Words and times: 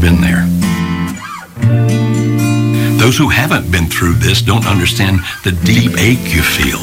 Been 0.00 0.20
there. 0.20 0.44
Those 2.98 3.16
who 3.16 3.28
haven't 3.28 3.70
been 3.70 3.86
through 3.86 4.14
this 4.14 4.42
don't 4.42 4.66
understand 4.66 5.20
the 5.44 5.52
deep 5.52 5.96
ache 5.98 6.34
you 6.34 6.42
feel. 6.42 6.78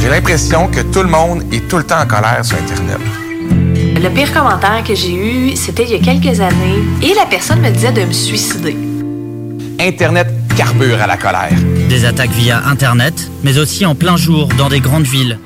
J'ai 0.00 0.08
l'impression 0.08 0.68
que 0.68 0.80
tout 0.80 1.02
le 1.02 1.08
monde 1.08 1.42
est 1.52 1.68
tout 1.68 1.78
le 1.78 1.84
temps 1.84 2.00
en 2.00 2.06
colère 2.06 2.44
sur 2.44 2.56
Internet. 2.56 2.98
Le 4.00 4.08
pire 4.10 4.32
commentaire 4.32 4.84
que 4.86 4.94
j'ai 4.94 5.14
eu, 5.14 5.56
c'était 5.56 5.84
il 5.84 5.90
y 5.90 5.94
a 5.94 5.98
quelques 5.98 6.40
années, 6.40 6.84
et 7.02 7.14
la 7.14 7.26
personne 7.26 7.60
me 7.60 7.70
disait 7.70 7.92
de 7.92 8.02
me 8.02 8.12
suicider. 8.12 8.76
Internet 9.80 10.28
carbure 10.56 11.00
à 11.02 11.06
la 11.06 11.16
colère. 11.16 11.58
Des 11.88 12.04
attaques 12.04 12.30
via 12.30 12.62
Internet, 12.66 13.30
mais 13.42 13.58
aussi 13.58 13.84
en 13.84 13.94
plein 13.94 14.16
jour 14.16 14.48
dans 14.58 14.68
des 14.68 14.80
grandes 14.80 15.06
villes. 15.06 15.38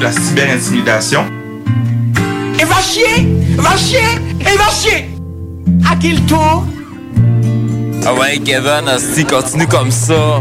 La 0.00 0.12
cyberintimidation. 0.12 1.24
Et 2.62 2.64
va 2.64 2.80
chier 2.80 3.28
Va 3.56 3.76
chier 3.76 3.98
Et 4.40 4.56
va 4.56 4.70
chier 4.70 5.10
À 5.90 5.96
qui 5.96 6.12
le 6.12 6.20
tour? 6.20 6.64
Ah 8.04 8.14
ouais, 8.14 8.38
Kevin, 8.38 8.88
si 8.98 9.24
continue 9.24 9.66
comme 9.66 9.90
ça. 9.90 10.40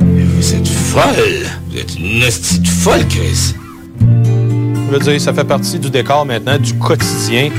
Vous 0.00 0.54
êtes 0.54 0.68
folle. 0.68 1.46
Vous 1.70 1.78
êtes 1.78 1.96
une 1.98 2.22
hostie 2.22 2.60
de 2.60 2.68
folle, 2.68 3.06
Chris. 3.08 3.54
Je 4.00 4.92
veux 4.92 4.98
dire, 4.98 5.20
ça 5.20 5.32
fait 5.32 5.44
partie 5.44 5.78
du 5.78 5.90
décor 5.90 6.24
maintenant, 6.26 6.58
du 6.58 6.74
quotidien. 6.74 7.50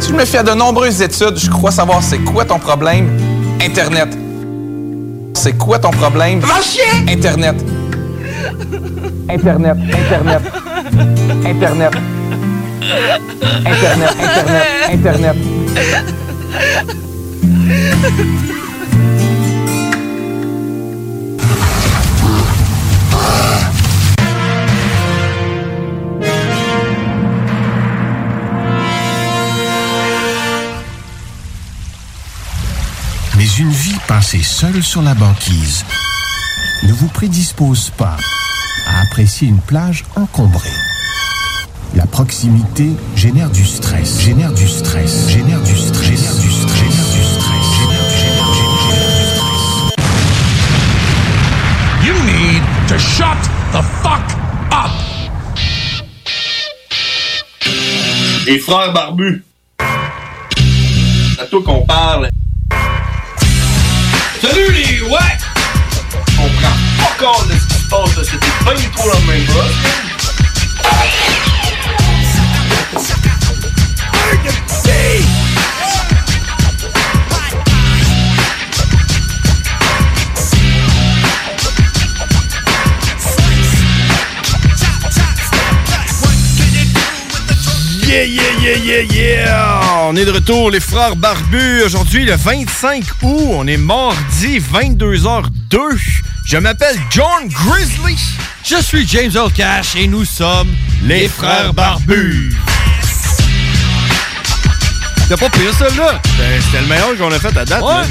Si 0.00 0.08
je 0.08 0.14
me 0.14 0.24
fie 0.24 0.36
à 0.38 0.42
de 0.42 0.52
nombreuses 0.52 1.02
études, 1.02 1.36
je 1.36 1.50
crois 1.50 1.70
savoir 1.70 2.02
c'est 2.02 2.18
quoi 2.18 2.44
ton 2.44 2.58
problème. 2.58 3.08
Internet. 3.60 4.16
C'est 5.34 5.56
quoi 5.56 5.78
ton 5.78 5.90
problème? 5.90 6.40
Va 6.40 6.60
chier 6.62 7.12
Internet. 7.12 7.56
Internet, 9.28 9.76
Internet. 9.92 10.42
Internet. 11.44 11.92
Internet, 12.90 14.16
Internet, 14.18 14.66
Internet. 14.90 15.36
Mais 33.36 33.46
une 33.58 33.70
vie 33.70 33.94
passée 34.06 34.42
seule 34.42 34.82
sur 34.82 35.02
la 35.02 35.14
banquise 35.14 35.84
ne 36.84 36.92
vous 36.92 37.08
prédispose 37.08 37.90
pas 37.90 38.16
à 38.86 39.02
apprécier 39.02 39.48
une 39.48 39.60
plage 39.60 40.04
encombrée. 40.16 40.68
La 41.94 42.06
proximité 42.06 42.90
génère 43.16 43.50
du 43.50 43.64
stress, 43.64 44.20
génère 44.20 44.52
du 44.52 44.68
stress, 44.68 45.28
génère 45.28 45.60
du 45.62 45.76
stress, 45.76 46.10
génère 46.10 46.34
du 46.36 46.50
stress, 46.50 46.80
génère 46.80 47.08
du 47.08 47.22
stress, 47.24 47.64
génère 47.78 48.04
du 48.04 48.10
génère, 48.10 48.10
génère, 48.10 48.10
génère 48.18 48.50
du 48.52 48.62
stress. 48.78 49.18
You 52.04 52.14
need 52.24 52.62
to 52.88 52.98
shut 52.98 53.40
the 53.72 53.82
fuck 54.02 54.22
up! 54.70 54.90
Les 58.46 58.58
frères 58.58 58.92
barbus. 58.92 59.44
C'est 61.34 61.42
à 61.42 61.46
toi 61.46 61.62
qu'on 61.64 61.86
parle. 61.86 62.28
Salut 64.40 64.72
les 64.72 65.00
ouais! 65.02 65.38
On 66.40 66.48
prend 66.48 66.76
pas 66.98 67.24
compte 67.24 67.48
de 67.48 67.54
ce 67.54 67.66
qui 67.66 67.74
se 67.74 67.88
passe, 67.88 68.16
là. 68.16 68.22
c'était 68.24 68.64
pas 68.64 68.74
du 68.74 68.88
tout 68.90 69.08
la 69.08 69.32
même 69.32 69.46
chose. 69.46 69.74
Yeah, 88.06 88.24
yeah, 88.24 88.42
yeah, 88.62 88.76
yeah, 88.76 89.02
yeah! 89.02 89.80
On 90.04 90.16
est 90.16 90.24
de 90.24 90.30
retour, 90.30 90.70
les 90.70 90.80
frères 90.80 91.14
barbus. 91.14 91.82
Aujourd'hui, 91.84 92.24
le 92.24 92.36
25 92.36 93.04
août, 93.22 93.48
on 93.50 93.66
est 93.66 93.76
mardi, 93.76 94.60
22h02. 94.60 95.98
Je 96.46 96.56
m'appelle 96.56 96.96
John 97.10 97.48
Grizzly. 97.48 98.16
Je 98.64 98.82
suis 98.82 99.06
James 99.06 99.32
Cash 99.54 99.94
et 99.94 100.06
nous 100.06 100.24
sommes 100.24 100.74
les 101.02 101.28
frères 101.28 101.74
barbus. 101.74 102.54
T'as 105.28 105.36
pas 105.36 105.50
pire 105.50 105.72
celle-là? 105.78 106.20
Ben, 106.38 106.62
C'était 106.62 106.80
le 106.80 106.86
meilleur 106.86 107.16
qu'on 107.18 107.30
a 107.30 107.38
fait 107.38 107.56
à 107.56 107.64
date. 107.64 107.82
Ouais. 107.82 107.92
man. 107.94 108.06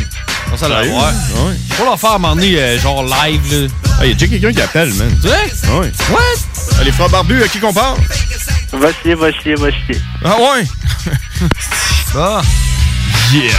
On 0.54 0.58
s'en 0.58 0.70
l'a 0.70 0.84
Sérieux? 0.84 0.94
ouais. 0.94 1.56
Faut 1.72 1.84
leur 1.84 2.00
faire 2.00 2.12
à 2.12 2.16
un 2.16 2.20
moment 2.20 2.36
donné, 2.36 2.58
euh, 2.58 2.80
genre 2.80 3.04
live, 3.04 3.42
là. 3.52 3.68
Ah, 4.00 4.06
y 4.06 4.12
a 4.12 4.14
déjà 4.14 4.28
quelqu'un 4.28 4.54
qui 4.54 4.62
appelle, 4.62 4.94
man? 4.94 5.12
Tu 5.22 5.28
sais? 5.28 5.68
Ouais. 5.72 5.92
What? 6.12 6.20
Ah, 6.80 6.84
les 6.84 6.92
frères 6.92 7.10
barbus, 7.10 7.42
à 7.44 7.48
qui 7.48 7.60
qu'on 7.60 7.74
parle? 7.74 7.98
Va 8.74 8.90
chier, 9.02 9.16
va 9.16 9.32
chier, 9.32 9.56
va 9.56 9.70
chier. 9.72 10.00
Ah 10.24 10.36
ouais? 10.40 10.66
Ah. 12.16 12.42
Yeah! 13.34 13.52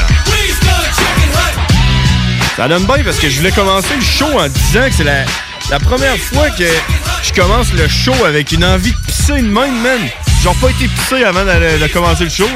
Ça 2.56 2.66
donne 2.66 2.84
bien 2.86 3.04
parce 3.04 3.18
que 3.18 3.28
je 3.28 3.36
voulais 3.36 3.52
commencer 3.52 3.94
le 3.94 4.02
show 4.02 4.26
en 4.40 4.48
disant 4.48 4.88
que 4.88 4.94
c'est 4.96 5.04
la, 5.04 5.24
la 5.70 5.78
première 5.78 6.16
fois 6.16 6.48
que 6.50 6.64
je 7.22 7.32
commence 7.38 7.72
le 7.74 7.86
show 7.86 8.14
avec 8.26 8.50
une 8.52 8.64
envie 8.64 8.90
de 8.92 8.96
pisser 9.06 9.34
de 9.42 9.46
même, 9.46 9.80
man. 9.82 10.00
Genre 10.42 10.54
pas 10.56 10.70
été 10.70 10.86
pissé 10.88 11.24
avant 11.24 11.44
de, 11.44 11.78
de 11.82 11.86
commencer 11.92 12.24
le 12.24 12.30
show. 12.30 12.48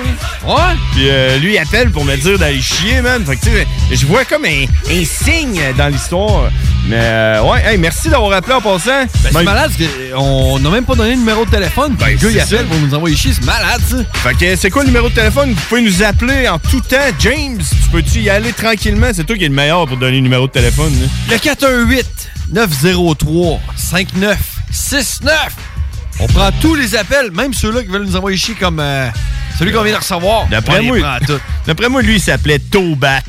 Ouais? 0.47 0.55
Puis 0.93 1.09
euh, 1.11 1.37
lui 1.39 1.55
il 1.55 1.59
appelle 1.59 1.91
pour 1.91 2.05
me 2.05 2.17
dire 2.17 2.39
d'aller 2.39 2.61
chier, 2.63 3.01
man. 3.03 3.25
Fait 3.27 3.37
que 3.37 3.45
tu 3.45 3.51
sais, 3.51 3.67
je 3.93 4.07
vois 4.07 4.25
comme 4.25 4.45
un, 4.45 4.65
un 4.91 5.05
signe 5.05 5.61
dans 5.77 5.89
l'histoire. 5.89 6.49
Mais 6.87 6.97
euh, 6.99 7.43
ouais, 7.43 7.63
hey, 7.65 7.79
merci 7.79 8.09
d'avoir 8.09 8.33
appelé 8.33 8.55
en 8.55 8.61
passant. 8.61 8.87
Ben, 8.91 9.09
c'est 9.23 9.33
Même- 9.35 9.45
malade 9.45 9.71
parce 9.77 9.91
qu'on 10.23 10.59
n'a 10.61 10.71
même 10.71 10.85
pas 10.85 10.95
donné 10.95 11.11
le 11.11 11.17
numéro 11.17 11.45
de 11.45 11.51
téléphone. 11.51 11.95
Ben, 11.99 12.11
le 12.11 12.17
gars, 12.17 12.29
il 12.31 12.41
appelle 12.41 12.67
pour 12.67 12.79
nous 12.79 12.95
envoyer 12.95 13.17
chier. 13.17 13.33
C'est 13.35 13.45
malade, 13.45 13.81
ça. 13.89 13.97
Fait 14.21 14.35
que 14.37 14.57
c'est 14.57 14.71
quoi 14.71 14.83
le 14.83 14.89
numéro 14.89 15.09
de 15.09 15.15
téléphone? 15.15 15.51
Vous 15.53 15.61
pouvez 15.69 15.83
nous 15.83 16.03
appeler 16.05 16.49
en 16.49 16.59
tout 16.59 16.81
temps. 16.81 16.97
James, 17.19 17.59
tu 17.59 17.89
peux-tu 17.91 18.21
y 18.21 18.31
aller 18.31 18.53
tranquillement? 18.53 19.09
C'est 19.13 19.25
toi 19.25 19.37
qui 19.37 19.45
es 19.45 19.49
le 19.49 19.55
meilleur 19.55 19.87
pour 19.87 19.97
donner 19.97 20.17
le 20.17 20.23
numéro 20.23 20.47
de 20.47 20.53
téléphone. 20.53 20.93
là. 21.29 21.35
Le 21.35 21.39
418-903-5969. 22.53 24.37
On 26.23 26.27
prend 26.29 26.51
tous 26.61 26.77
les 26.77 26.95
appels, 26.95 27.33
même 27.33 27.53
ceux-là 27.53 27.83
qui 27.83 27.89
veulent 27.89 28.05
nous 28.05 28.15
envoyer 28.15 28.37
chier 28.37 28.55
comme 28.55 28.79
euh, 28.79 29.09
celui 29.59 29.73
qu'on 29.73 29.83
vient 29.83 29.95
de 29.95 29.99
recevoir. 29.99 30.47
D'après 30.47 30.81
moi, 30.81 31.19
d'après 31.67 31.89
moi, 31.89 32.01
lui, 32.01 32.15
il 32.15 32.21
s'appelait 32.21 32.61
Tobat. 32.61 33.23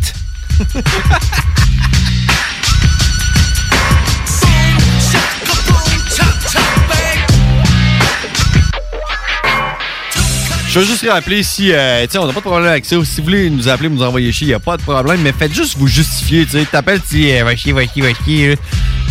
Je 10.74 10.80
veux 10.80 10.86
juste 10.86 11.08
rappeler 11.08 11.44
si, 11.44 11.72
euh, 11.72 12.06
on 12.16 12.26
n'a 12.26 12.34
pas 12.34 12.40
de 12.40 12.46
problème 12.46 12.72
avec 12.72 12.86
ça. 12.86 12.96
Si 13.06 13.22
vous 13.22 13.26
voulez 13.26 13.50
nous 13.50 13.68
appeler, 13.70 13.90
nous 13.90 14.02
envoyer 14.02 14.32
chier, 14.32 14.46
il 14.46 14.50
n'y 14.50 14.56
a 14.56 14.60
pas 14.60 14.76
de 14.78 14.82
problème. 14.82 15.22
Mais 15.22 15.32
faites 15.32 15.54
juste 15.54 15.78
vous 15.78 15.88
justifier, 15.88 16.46
tu 16.46 16.52
sais. 16.52 16.66
T'appelles, 16.66 17.00
tu 17.08 17.18
dis, 17.18 17.32
euh, 17.32 17.44
va 17.44 17.56
chier, 17.56 17.74
va 17.74 17.86
chier, 17.86 18.02
va 18.02 18.10
chier. 18.26 18.58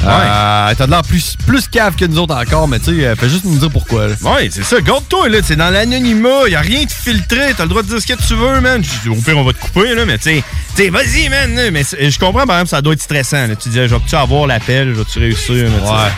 Là. 0.05 0.69
Euh, 0.71 0.75
T'as 0.77 0.87
de 0.87 0.91
l'air 0.91 1.03
plus, 1.03 1.37
plus 1.47 1.69
cave 1.69 1.95
que 1.97 2.05
nous 2.05 2.19
autres 2.19 2.35
encore, 2.35 2.69
mais 2.69 2.79
tu 2.79 2.97
sais, 2.97 3.07
euh, 3.07 3.17
fais 3.17 3.29
juste 3.29 3.45
nous 3.45 3.59
dire 3.59 3.71
pourquoi. 3.71 4.09
là. 4.09 4.15
Ouais, 4.23 4.49
c'est 4.53 4.65
ça. 4.65 4.81
Garde-toi, 4.81 5.29
là. 5.29 5.39
C'est 5.43 5.57
dans 5.57 5.71
l'anonymat. 5.71 6.49
Y 6.49 6.55
a 6.55 6.61
rien 6.61 6.85
de 6.85 6.91
filtré. 6.91 7.55
T'as 7.57 7.65
le 7.65 7.69
droit 7.69 7.83
de 7.83 7.89
dire 7.89 8.01
ce 8.01 8.07
que 8.07 8.15
tu 8.27 8.35
veux, 8.35 8.61
man. 8.61 8.83
Au 9.09 9.15
pire, 9.15 9.39
on 9.39 9.45
va 9.45 9.53
te 9.53 9.59
couper, 9.61 9.95
là. 9.95 10.05
Mais 10.07 10.19
tu 10.19 10.43
sais, 10.75 10.89
vas-y, 10.91 11.29
man. 11.29 11.55
là. 11.55 11.71
Mais 11.71 11.83
je 11.85 12.19
comprends, 12.19 12.47
par 12.47 12.57
exemple, 12.57 12.71
ça 12.71 12.83
doit 12.83 12.95
être 12.95 13.03
stressant. 13.03 13.47
là. 13.47 13.57
Tu 13.57 13.69
dis, 13.69 13.77
je 13.77 13.95
vais-tu 13.95 14.15
avoir 14.17 14.47
l'appel? 14.47 14.89
Je 14.95 14.99
vais-tu 14.99 15.19
réussir? 15.19 15.55
mais 15.71 15.89
Ouais. 15.91 16.09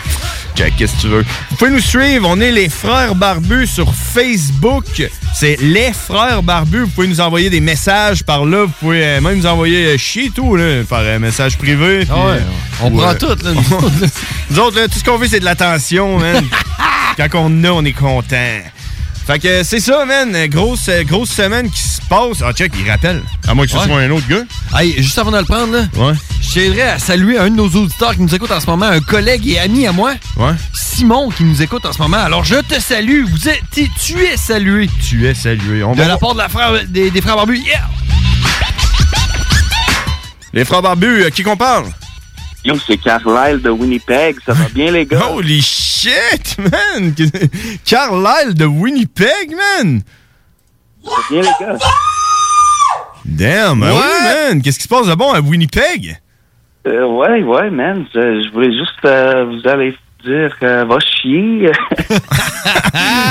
Check, 0.55 0.75
qu'est-ce 0.77 0.95
que 0.95 1.01
tu 1.01 1.07
veux? 1.07 1.25
Vous 1.49 1.55
pouvez 1.57 1.71
nous 1.71 1.79
suivre. 1.81 2.27
On 2.29 2.39
est 2.39 2.51
les 2.51 2.69
Frères 2.69 3.13
Barbus 3.13 3.67
sur 3.67 3.93
Facebook. 3.93 4.85
C'est 5.33 5.57
les 5.59 5.91
Frères 5.91 6.43
Barbus. 6.43 6.83
Vous 6.83 6.87
pouvez 6.87 7.07
nous 7.07 7.19
envoyer 7.19 7.49
des 7.49 7.59
messages 7.59 8.23
par 8.23 8.45
là. 8.45 8.63
Vous 8.63 8.73
pouvez 8.79 9.03
euh, 9.05 9.21
même 9.21 9.37
nous 9.37 9.45
envoyer 9.45 9.85
euh, 9.87 9.97
chier 9.97 10.31
tout, 10.33 10.55
là, 10.55 10.83
par 10.87 11.01
euh, 11.01 11.19
message 11.19 11.57
privé. 11.57 12.07
Ah 12.09 12.15
ouais, 12.15 12.21
euh, 12.33 12.39
on 12.81 12.91
prend 12.91 13.09
euh, 13.09 13.13
tout, 13.15 13.27
là. 13.27 13.51
nous 13.53 13.73
autres, 13.77 14.01
là. 14.01 14.07
nous 14.49 14.59
autres, 14.59 14.79
là, 14.79 14.87
tout 14.87 14.97
ce 14.97 15.03
qu'on 15.03 15.17
veut, 15.17 15.27
c'est 15.27 15.41
de 15.41 15.45
l'attention, 15.45 16.19
man. 16.19 16.45
Quand 17.17 17.27
on 17.33 17.45
en 17.47 17.63
a, 17.65 17.69
on 17.71 17.83
est 17.83 17.93
content. 17.93 18.61
Fait 19.25 19.39
que 19.39 19.47
euh, 19.47 19.63
c'est 19.63 19.79
ça, 19.79 20.05
man. 20.05 20.35
Euh, 20.35 20.47
Grosse, 20.47 20.87
euh, 20.87 21.03
grosse 21.03 21.31
semaine 21.31 21.69
qui 21.71 21.79
se 21.81 21.99
passe. 22.07 22.43
Ah, 22.43 22.53
check, 22.53 22.71
il 22.79 22.89
rappelle. 22.89 23.23
À 23.47 23.55
moins 23.55 23.65
que 23.65 23.71
ce 23.71 23.77
Ouais. 23.77 23.85
soit 23.85 23.99
un 23.99 24.11
autre 24.11 24.27
gars. 24.27 24.43
Hey, 24.79 24.93
juste 25.01 25.17
avant 25.17 25.31
de 25.31 25.37
le 25.39 25.43
prendre, 25.45 25.73
là, 25.73 25.85
Ouais. 25.95 26.13
je 26.41 26.49
tiendrais 26.49 26.81
à 26.89 26.99
saluer 26.99 27.37
un 27.39 27.49
de 27.49 27.55
nos 27.55 27.67
auditeurs 27.67 28.13
qui 28.15 28.21
nous 28.21 28.35
écoute 28.35 28.51
en 28.51 28.59
ce 28.59 28.67
moment, 28.67 28.85
un 28.85 28.99
collègue 28.99 29.47
et 29.47 29.57
ami 29.57 29.87
à 29.87 29.91
moi, 29.91 30.13
Ouais. 30.37 30.51
Simon, 30.73 31.29
qui 31.31 31.43
nous 31.43 31.59
écoute 31.63 31.85
en 31.87 31.91
ce 31.91 31.99
moment. 32.01 32.17
Alors, 32.17 32.43
je 32.45 32.55
te 32.55 32.79
salue. 32.79 33.23
Vous 33.27 33.49
êtes, 33.49 33.63
tu 33.99 34.23
es 34.23 34.37
salué. 34.37 34.87
Tu 35.09 35.27
es 35.27 35.33
salué. 35.33 35.83
On 35.83 35.93
De 35.93 35.97
va 35.97 36.07
la 36.07 36.17
part 36.17 36.33
de 36.33 36.39
la 36.39 36.49
frère, 36.49 36.73
des, 36.87 37.09
des 37.09 37.21
frères 37.21 37.35
barbus. 37.35 37.57
Yeah! 37.65 37.81
Les 40.53 40.63
frères 40.65 40.81
barbus, 40.81 41.25
à 41.25 41.31
qui 41.31 41.43
qu'on 41.43 41.57
parle? 41.57 41.85
Yo, 42.63 42.75
c'est 42.87 42.97
Carlyle 42.97 43.61
de 43.61 43.69
Winnipeg. 43.69 44.37
Ça 44.45 44.53
va 44.53 44.65
bien, 44.73 44.91
les 44.91 45.05
gars? 45.05 45.27
Holy 45.33 45.61
shit, 45.61 45.84
man! 46.59 47.13
Carlyle 47.85 48.53
de 48.53 48.65
Winnipeg, 48.65 49.55
man! 49.55 50.01
Bien, 51.29 51.41
les 51.41 51.47
gars? 51.59 51.77
Damn, 53.25 53.79
ben 53.79 53.91
Ouais. 53.91 53.97
oui, 53.99 54.23
man! 54.23 54.61
Qu'est-ce 54.61 54.77
qui 54.77 54.83
se 54.83 54.87
passe 54.89 55.07
de 55.07 55.15
bon 55.15 55.31
à 55.31 55.39
Winnipeg? 55.41 56.19
Euh, 56.87 57.05
ouais, 57.07 57.41
ouais, 57.43 57.69
man. 57.71 58.05
Je, 58.13 58.43
je 58.43 58.51
voulais 58.53 58.71
juste 58.71 59.03
euh, 59.05 59.45
vous 59.45 59.67
aller 59.67 59.95
dire 60.25 60.55
euh, 60.63 60.85
va 60.85 60.97
chier. 60.99 61.71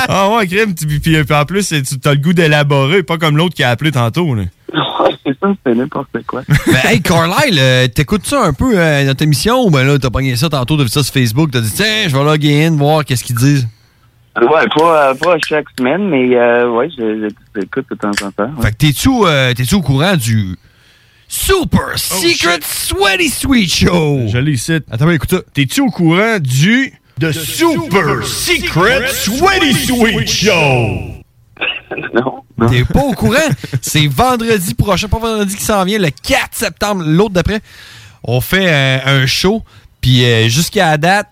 ah 0.08 0.30
ouais, 0.36 0.46
crème. 0.46 0.74
Puis, 0.74 1.00
puis- 1.00 1.24
puis 1.24 1.34
en 1.34 1.44
plus, 1.44 1.62
c'est- 1.62 1.82
tu 2.00 2.08
as 2.08 2.14
le 2.14 2.20
goût 2.20 2.32
d'élaborer, 2.32 3.02
pas 3.02 3.18
comme 3.18 3.36
l'autre 3.36 3.54
qui 3.54 3.62
a 3.62 3.70
appelé 3.70 3.90
tantôt, 3.92 4.34
là. 4.34 4.42
ouais, 4.74 5.10
c'est 5.24 5.38
ça, 5.40 5.52
c'est 5.64 5.74
n'importe 5.74 6.08
quoi. 6.26 6.42
Ben, 6.66 6.90
hey, 6.90 7.00
Carlyle, 7.02 7.58
euh, 7.58 7.86
t'écoutes 7.88 8.26
ça 8.26 8.42
un 8.44 8.52
peu, 8.52 8.72
euh, 8.78 9.04
notre 9.04 9.22
émission, 9.22 9.62
ou 9.64 9.70
ben 9.70 9.84
là, 9.86 9.98
t'as 9.98 10.10
pogné 10.10 10.36
ça 10.36 10.48
tantôt, 10.48 10.76
t'as 10.76 10.82
vu 10.84 10.88
ça 10.88 11.02
sur 11.02 11.12
Facebook, 11.12 11.50
t'as 11.52 11.60
dit, 11.60 11.72
tiens, 11.74 12.08
je 12.08 12.16
vais 12.16 12.24
loguer 12.24 12.64
in, 12.66 12.76
voir 12.76 13.04
qu'est-ce 13.04 13.24
qu'ils 13.24 13.36
disent. 13.36 13.68
Ouais, 14.40 14.66
pas, 14.76 15.14
pas 15.14 15.36
chaque 15.46 15.66
semaine, 15.78 16.08
mais 16.08 16.34
euh, 16.36 16.68
ouais, 16.68 16.88
j'écoute 16.96 17.86
de 17.90 17.94
temps 17.96 18.10
en 18.26 18.32
temps. 18.32 18.50
ouais. 18.56 18.62
Fait 18.64 18.72
que 18.72 18.76
t'es-tu 18.78 19.08
euh, 19.24 19.54
t'es-tu 19.54 19.76
au 19.76 19.80
courant 19.80 20.16
du 20.16 20.56
Super 21.36 21.98
Secret 21.98 22.60
Sweaty 22.62 23.28
Sweet 23.28 23.68
Show? 23.68 24.28
Je 24.28 24.38
l'ai 24.38 24.52
ici. 24.52 24.72
Attends, 24.90 25.10
écoute 25.10 25.30
ça. 25.30 25.42
T'es-tu 25.52 25.80
au 25.80 25.90
courant 25.90 26.38
du 26.38 26.94
The 27.20 27.32
Super 27.32 28.24
Secret 28.24 29.08
Sweaty 29.12 29.74
Sweet 29.74 30.28
Show? 30.28 30.52
non. 32.14 32.68
T'es 32.70 32.84
pas 32.84 33.02
au 33.02 33.12
courant? 33.14 33.50
C'est 33.82 34.06
vendredi 34.06 34.74
prochain, 34.74 35.08
pas 35.08 35.18
vendredi 35.18 35.56
qui 35.56 35.62
s'en 35.64 35.84
vient, 35.84 35.98
le 35.98 36.10
4 36.10 36.50
septembre, 36.52 37.02
l'autre 37.04 37.34
d'après. 37.34 37.60
On 38.22 38.40
fait 38.40 38.72
euh, 38.72 39.22
un 39.22 39.26
show, 39.26 39.62
puis 40.00 40.24
euh, 40.24 40.48
jusqu'à 40.48 40.92
la 40.92 40.96
date, 40.98 41.28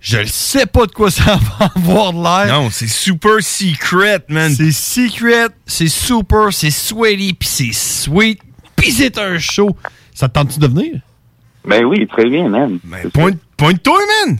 je 0.00 0.18
ne 0.18 0.24
sais 0.24 0.66
pas 0.66 0.86
de 0.86 0.92
quoi 0.92 1.10
ça 1.10 1.38
va 1.58 1.70
avoir 1.76 2.12
de 2.12 2.20
l'air. 2.20 2.60
Non, 2.60 2.68
c'est 2.70 2.88
super 2.88 3.40
secret, 3.40 4.24
man. 4.28 4.52
C'est 4.54 4.72
secret, 4.72 5.46
c'est 5.66 5.88
super, 5.88 6.52
c'est 6.52 6.72
sweaty, 6.72 7.32
puis 7.32 7.48
c'est 7.48 7.72
sweet, 7.72 8.40
puis 8.76 8.92
c'est 8.92 9.18
un 9.18 9.38
show. 9.38 9.76
Ça 10.14 10.28
te 10.28 10.34
tente-tu 10.34 10.58
de 10.60 10.66
venir? 10.66 11.00
Ben 11.66 11.84
oui, 11.84 12.06
très 12.06 12.28
bien, 12.28 12.48
man. 12.48 12.78
Ben, 12.84 13.10
pointe- 13.10 13.38
Pointe-toi, 13.56 13.98
man! 14.26 14.38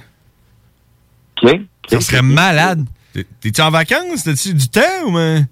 OK. 1.42 1.60
Ça 1.88 2.00
serait 2.00 2.22
malade. 2.22 2.84
T'es- 3.12 3.26
T'es-tu 3.40 3.60
en 3.62 3.70
vacances? 3.70 4.24
T'as-tu 4.24 4.52
du 4.54 4.68
temps 4.68 4.80
ou 5.06 5.12
ben? 5.12 5.46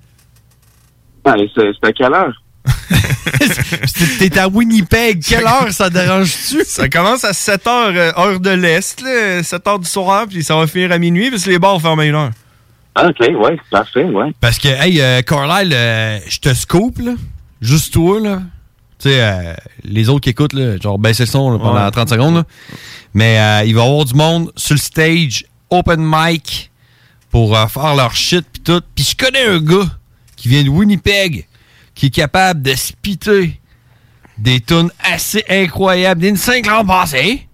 Ah, 1.25 1.35
c'est 1.55 1.71
c'est 1.81 1.87
à 1.89 1.93
quelle 1.93 2.13
heure? 2.13 2.43
T'es 4.19 4.39
à 4.39 4.49
Winnipeg. 4.49 5.23
Quelle 5.23 5.45
heure 5.47 5.71
ça 5.71 5.91
dérange-tu? 5.91 6.65
Ça 6.67 6.89
commence 6.89 7.25
à 7.25 7.33
7 7.33 7.65
h, 7.65 7.97
heure 8.19 8.41
de 8.41 8.51
l'Est, 8.51 9.01
là, 9.03 9.43
7 9.43 9.65
h 9.65 9.81
du 9.81 9.89
soir, 9.89 10.27
puis 10.29 10.43
ça 10.45 10.57
va 10.57 10.67
finir 10.67 10.93
à 10.93 10.99
minuit, 10.99 11.31
parce 11.31 11.45
que 11.45 11.51
les 11.51 11.59
bars 11.59 11.81
ferment 11.81 12.03
à 12.03 12.07
une 12.07 12.15
heure. 12.15 12.31
Ah, 12.95 13.09
OK, 13.09 13.21
ouais, 13.21 13.59
parfait, 13.71 14.05
ouais. 14.05 14.33
Parce 14.41 14.59
que, 14.59 14.69
hey, 14.69 15.01
euh, 15.01 15.23
Carlyle, 15.23 15.73
euh, 15.75 16.19
je 16.29 16.39
te 16.39 16.55
scope, 16.55 16.99
là. 16.99 17.13
Juste 17.61 17.93
toi, 17.95 18.21
là. 18.21 18.43
Tu 19.05 19.11
sais, 19.11 19.21
euh, 19.21 19.53
les 19.83 20.09
autres 20.09 20.21
qui 20.23 20.31
écoutent, 20.31 20.55
là, 20.55 20.79
genre, 20.79 20.99
baissez 20.99 21.25
le 21.25 21.29
son 21.29 21.51
là, 21.51 21.59
pendant 21.59 21.85
Ouais. 21.85 21.91
30 21.91 22.09
secondes, 22.09 22.37
là. 22.37 22.45
Mais 23.13 23.39
euh, 23.39 23.65
il 23.67 23.75
va 23.75 23.83
y 23.83 23.87
avoir 23.87 24.07
du 24.07 24.15
monde 24.15 24.51
sur 24.57 24.73
le 24.75 24.81
stage, 24.81 25.45
open 25.69 26.01
mic, 26.03 26.71
pour 27.31 27.55
euh, 27.55 27.67
faire 27.67 27.95
leur 27.97 28.15
shit 28.15 28.47
pis 28.51 28.61
tout. 28.61 28.81
Puis 28.95 29.05
je 29.05 29.15
connais 29.27 29.45
un 29.45 29.59
gars 29.61 29.85
qui 30.37 30.49
vient 30.49 30.63
de 30.65 30.71
Winnipeg, 30.71 31.47
qui 31.95 32.07
est 32.07 32.11
capable 32.15 32.63
de 32.63 32.73
spitter 32.75 33.61
des 34.39 34.61
tunes 34.61 34.91
assez 35.03 35.45
incroyables. 35.51 36.23
D'une 36.23 36.37
5 36.39 36.67
l'an 36.67 36.85
passé. 36.87 37.47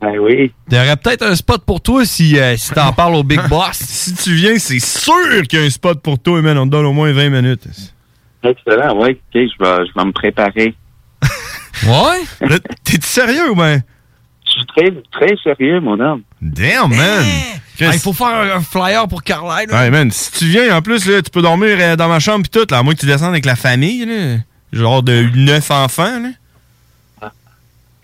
Ben 0.00 0.16
oui. 0.20 0.52
T'aurais 0.70 0.96
peut-être 0.96 1.22
un 1.26 1.34
spot 1.34 1.64
pour 1.64 1.80
toi 1.80 2.04
si, 2.04 2.38
euh, 2.38 2.56
si 2.56 2.70
t'en 2.70 2.92
parles 2.96 3.16
au 3.16 3.24
Big 3.24 3.40
Boss. 3.48 3.78
Si 3.78 4.14
tu 4.14 4.34
viens, 4.36 4.58
c'est 4.60 4.78
sûr 4.78 5.42
qu'il 5.48 5.58
y 5.58 5.62
a 5.62 5.64
un 5.66 5.70
spot 5.70 6.00
pour 6.00 6.20
toi, 6.20 6.40
man. 6.40 6.56
On 6.56 6.66
te 6.66 6.70
donne 6.70 6.86
au 6.86 6.92
moins 6.92 7.10
20 7.12 7.30
minutes. 7.30 7.66
Excellent, 8.44 8.96
ouais. 9.00 9.12
OK, 9.12 9.18
je 9.34 9.40
vais, 9.40 9.86
je 9.86 9.92
vais 9.98 10.04
me 10.04 10.12
préparer. 10.12 10.74
Ouais? 11.86 12.48
Là, 12.48 12.58
T'es 12.84 12.98
sérieux 13.02 13.50
ou 13.50 13.54
ben? 13.54 13.82
Je 14.46 14.50
suis 14.52 14.66
très, 14.66 14.90
très 15.10 15.36
sérieux, 15.42 15.80
mon 15.80 15.98
homme. 15.98 16.22
Damn, 16.40 16.94
man! 16.94 17.24
Ah, 17.80 17.90
Il 17.92 17.98
faut 17.98 18.12
faire 18.12 18.56
un, 18.56 18.60
flyer 18.60 19.08
pour 19.08 19.22
Carlyle. 19.24 19.68
là. 19.68 19.80
Ouais, 19.80 19.90
man, 19.90 20.10
si 20.10 20.30
tu 20.32 20.44
viens, 20.46 20.76
en 20.76 20.82
plus, 20.82 21.06
là, 21.06 21.20
tu 21.22 21.30
peux 21.30 21.42
dormir 21.42 21.76
euh, 21.80 21.96
dans 21.96 22.08
ma 22.08 22.20
chambre 22.20 22.44
pis 22.44 22.50
tout, 22.50 22.66
là, 22.70 22.78
à 22.78 22.82
moins 22.82 22.94
que 22.94 23.00
tu 23.00 23.06
descendes 23.06 23.30
avec 23.30 23.46
la 23.46 23.56
famille, 23.56 24.06
là. 24.06 24.36
Genre 24.72 25.02
de 25.02 25.28
9 25.34 25.70
enfants, 25.70 26.20
là. 26.20 26.28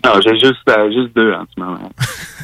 Non, 0.03 0.19
j'ai 0.25 0.33
juste, 0.39 0.67
euh, 0.67 0.91
juste 0.91 1.15
deux 1.15 1.31
en 1.31 1.45
ce 1.55 1.59
moment. 1.61 1.91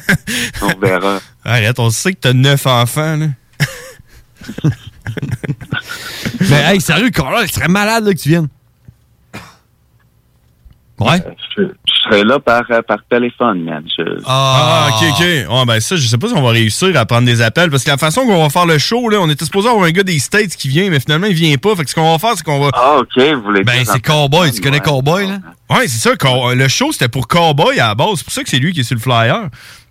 On 0.62 0.78
verra. 0.78 1.18
Arrête, 1.44 1.78
on 1.80 1.90
sait 1.90 2.12
que 2.12 2.20
t'as 2.20 2.32
9 2.32 2.66
enfants, 2.66 3.16
là. 3.16 3.26
Mais 6.40 6.62
hey, 6.74 6.80
sérieux, 6.80 7.10
Carlyle, 7.10 7.46
il 7.48 7.52
serait 7.52 7.68
malade 7.68 8.04
là, 8.04 8.12
que 8.14 8.18
tu 8.18 8.28
viennes. 8.28 8.48
Ouais? 11.00 11.22
Je, 11.56 11.62
je 11.62 11.92
serai 12.04 12.24
là 12.24 12.38
par, 12.40 12.62
euh, 12.70 12.82
par 12.82 12.98
téléphone, 13.08 13.62
man. 13.64 13.84
Je- 13.96 14.20
Ah, 14.26 14.88
ok, 14.90 15.06
ok. 15.12 15.20
Ouais, 15.20 15.64
ben 15.66 15.80
ça, 15.80 15.96
je 15.96 16.06
sais 16.06 16.18
pas 16.18 16.28
si 16.28 16.34
on 16.34 16.42
va 16.42 16.50
réussir 16.50 16.96
à 16.96 17.06
prendre 17.06 17.26
des 17.26 17.40
appels, 17.40 17.70
parce 17.70 17.84
que 17.84 17.90
la 17.90 17.96
façon 17.98 18.22
qu'on 18.26 18.42
va 18.42 18.48
faire 18.50 18.66
le 18.66 18.78
show, 18.78 19.08
là, 19.08 19.18
on 19.20 19.28
était 19.30 19.44
supposé 19.44 19.68
avoir 19.68 19.84
un 19.84 19.90
gars 19.90 20.02
des 20.02 20.18
States 20.18 20.56
qui 20.56 20.68
vient, 20.68 20.90
mais 20.90 21.00
finalement, 21.00 21.26
il 21.28 21.34
vient 21.34 21.56
pas. 21.56 21.74
Fait 21.76 21.84
que 21.84 21.90
ce 21.90 21.94
qu'on 21.94 22.10
va 22.12 22.18
faire, 22.18 22.32
c'est 22.36 22.44
qu'on 22.44 22.60
va... 22.60 22.70
Ah, 22.74 22.96
OK, 22.98 23.22
vous 23.34 23.42
voulez 23.42 23.62
Ben, 23.62 23.84
c'est 23.84 24.00
Cowboy. 24.00 24.50
Tu 24.52 24.60
connais 24.60 24.78
ouais. 24.78 24.82
Cowboy, 24.82 25.26
là? 25.28 25.38
Ouais, 25.70 25.86
c'est 25.86 25.98
ça. 25.98 26.16
Cow- 26.16 26.54
Le 26.54 26.68
show, 26.68 26.92
c'était 26.92 27.08
pour 27.08 27.28
Cowboy 27.28 27.78
à 27.78 27.88
la 27.88 27.94
base. 27.94 28.14
C'est 28.16 28.24
pour 28.24 28.32
ça 28.32 28.42
que 28.42 28.48
c'est 28.48 28.58
lui 28.58 28.72
qui 28.72 28.80
est 28.80 28.84
sur 28.84 28.96
le 28.96 29.00
flyer. 29.02 29.48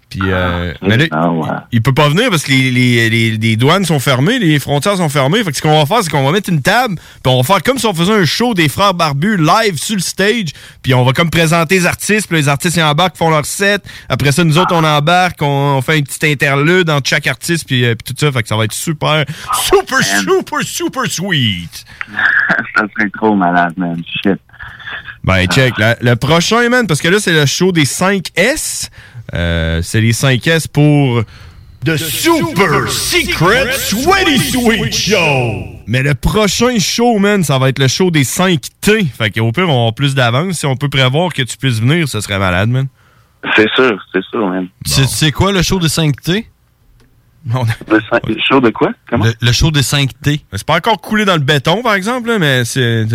Puis, 0.09 0.21
euh, 0.23 0.73
mais 0.81 0.95
là, 0.95 1.05
Ah, 1.11 1.29
ouais. 1.29 1.49
il 1.73 1.81
peut 1.81 1.93
pas 1.93 2.07
venir 2.07 2.29
parce 2.29 2.43
que 2.43 2.51
les, 2.51 2.71
les- 2.71 3.09
les- 3.09 3.31
les 3.37 3.55
douanes 3.57 3.83
sont 3.83 3.99
fermées, 3.99 4.39
les 4.39 4.57
frontières 4.57 4.95
sont 4.95 5.09
fermées. 5.09 5.43
Fait 5.43 5.51
que 5.51 5.57
ce 5.57 5.61
qu'on 5.61 5.77
va 5.77 5.85
faire, 5.85 6.01
c'est 6.01 6.09
qu'on 6.09 6.23
va 6.23 6.31
mettre 6.31 6.49
une 6.49 6.61
table, 6.61 6.95
puis 6.95 7.33
on 7.33 7.41
va 7.41 7.43
faire 7.43 7.61
comme 7.61 7.77
si 7.77 7.85
on 7.87 7.93
faisait 7.93 8.13
un 8.13 8.23
show 8.23 8.53
des 8.53 8.69
frères 8.69 8.93
barbus 8.93 9.35
live 9.35 9.77
sur 9.77 9.95
le 9.97 10.01
stage, 10.01 10.47
puis 10.81 10.93
on 10.93 11.03
va 11.03 11.11
comme 11.11 11.29
présenter 11.29 11.75
les 11.79 11.85
artistes, 11.85 12.27
puis 12.29 12.37
les 12.37 12.47
artistes 12.47 12.77
ils 12.77 12.83
embarquent, 12.83 13.17
font 13.17 13.29
leur 13.29 13.45
set. 13.45 13.83
Après 14.07 14.31
ça, 14.31 14.45
nous 14.45 14.57
autres, 14.57 14.73
on 14.73 14.83
embarque, 14.85 15.41
on, 15.41 15.75
on 15.77 15.81
fait 15.81 15.97
un 15.97 16.01
petit 16.03 16.25
interlude 16.31 16.89
entre 16.89 17.09
chaque 17.09 17.27
artiste, 17.27 17.67
puis, 17.67 17.83
euh, 17.83 17.93
puis 17.95 18.13
tout 18.13 18.15
ça. 18.17 18.31
Fait 18.31 18.41
que 18.43 18.47
ça 18.47 18.55
va 18.55 18.63
être 18.63 18.71
super, 18.73 19.25
super, 19.61 20.01
super, 20.03 20.61
super 20.63 21.05
sweet. 21.11 21.83
Ça 22.77 22.83
serait 22.95 23.09
trop 23.09 23.35
malade, 23.35 23.73
man. 23.75 24.01
Shit. 24.23 24.39
Ben, 25.23 25.45
check. 25.47 25.73
la- 25.77 25.97
le 25.99 26.15
prochain, 26.15 26.69
man, 26.69 26.87
parce 26.87 27.01
que 27.01 27.07
là, 27.09 27.17
c'est 27.19 27.33
le 27.33 27.45
show 27.45 27.71
des 27.71 27.85
5S. 27.85 28.89
Euh, 29.33 29.81
c'est 29.81 30.01
les 30.01 30.13
5S 30.13 30.67
pour 30.67 31.23
The 31.85 31.95
Super 31.97 32.89
Secret 32.89 33.71
Sweaty 33.73 34.39
Sweet 34.39 34.93
Show. 34.93 35.63
Mais 35.85 36.01
le 36.03 36.15
prochain 36.15 36.79
show, 36.79 37.17
man, 37.19 37.43
ça 37.43 37.57
va 37.59 37.69
être 37.69 37.79
le 37.79 37.87
show 37.87 38.09
des 38.11 38.23
5T. 38.23 39.07
Fait 39.09 39.31
qu'au 39.31 39.51
pire, 39.51 39.65
on 39.65 39.67
va 39.67 39.73
avoir 39.73 39.93
plus 39.93 40.15
d'avance. 40.15 40.59
Si 40.59 40.65
on 40.65 40.75
peut 40.75 40.89
prévoir 40.89 41.33
que 41.33 41.41
tu 41.43 41.55
puisses 41.57 41.79
venir, 41.79 42.07
ce 42.09 42.19
serait 42.21 42.39
malade, 42.39 42.69
man. 42.69 42.87
C'est 43.55 43.69
sûr, 43.75 43.97
c'est 44.11 44.23
sûr, 44.25 44.47
man. 44.49 44.67
C'est 44.85 45.07
c'est 45.07 45.31
quoi 45.31 45.51
le 45.51 45.61
show 45.61 45.79
de 45.79 45.87
5T? 45.87 46.45
Le, 47.45 47.51
cin- 47.53 48.19
le 48.27 48.35
show 48.45 48.59
de 48.59 48.69
quoi? 48.71 48.91
Comment? 49.09 49.23
Le, 49.25 49.33
le 49.39 49.51
show 49.53 49.71
de 49.71 49.79
5T. 49.79 50.41
C'est 50.51 50.65
pas 50.65 50.75
encore 50.77 50.99
coulé 50.99 51.23
dans 51.23 51.35
le 51.35 51.39
béton, 51.41 51.81
par 51.81 51.93
exemple, 51.93 52.27
là, 52.29 52.39
mais 52.39 52.65
c'est... 52.65 53.05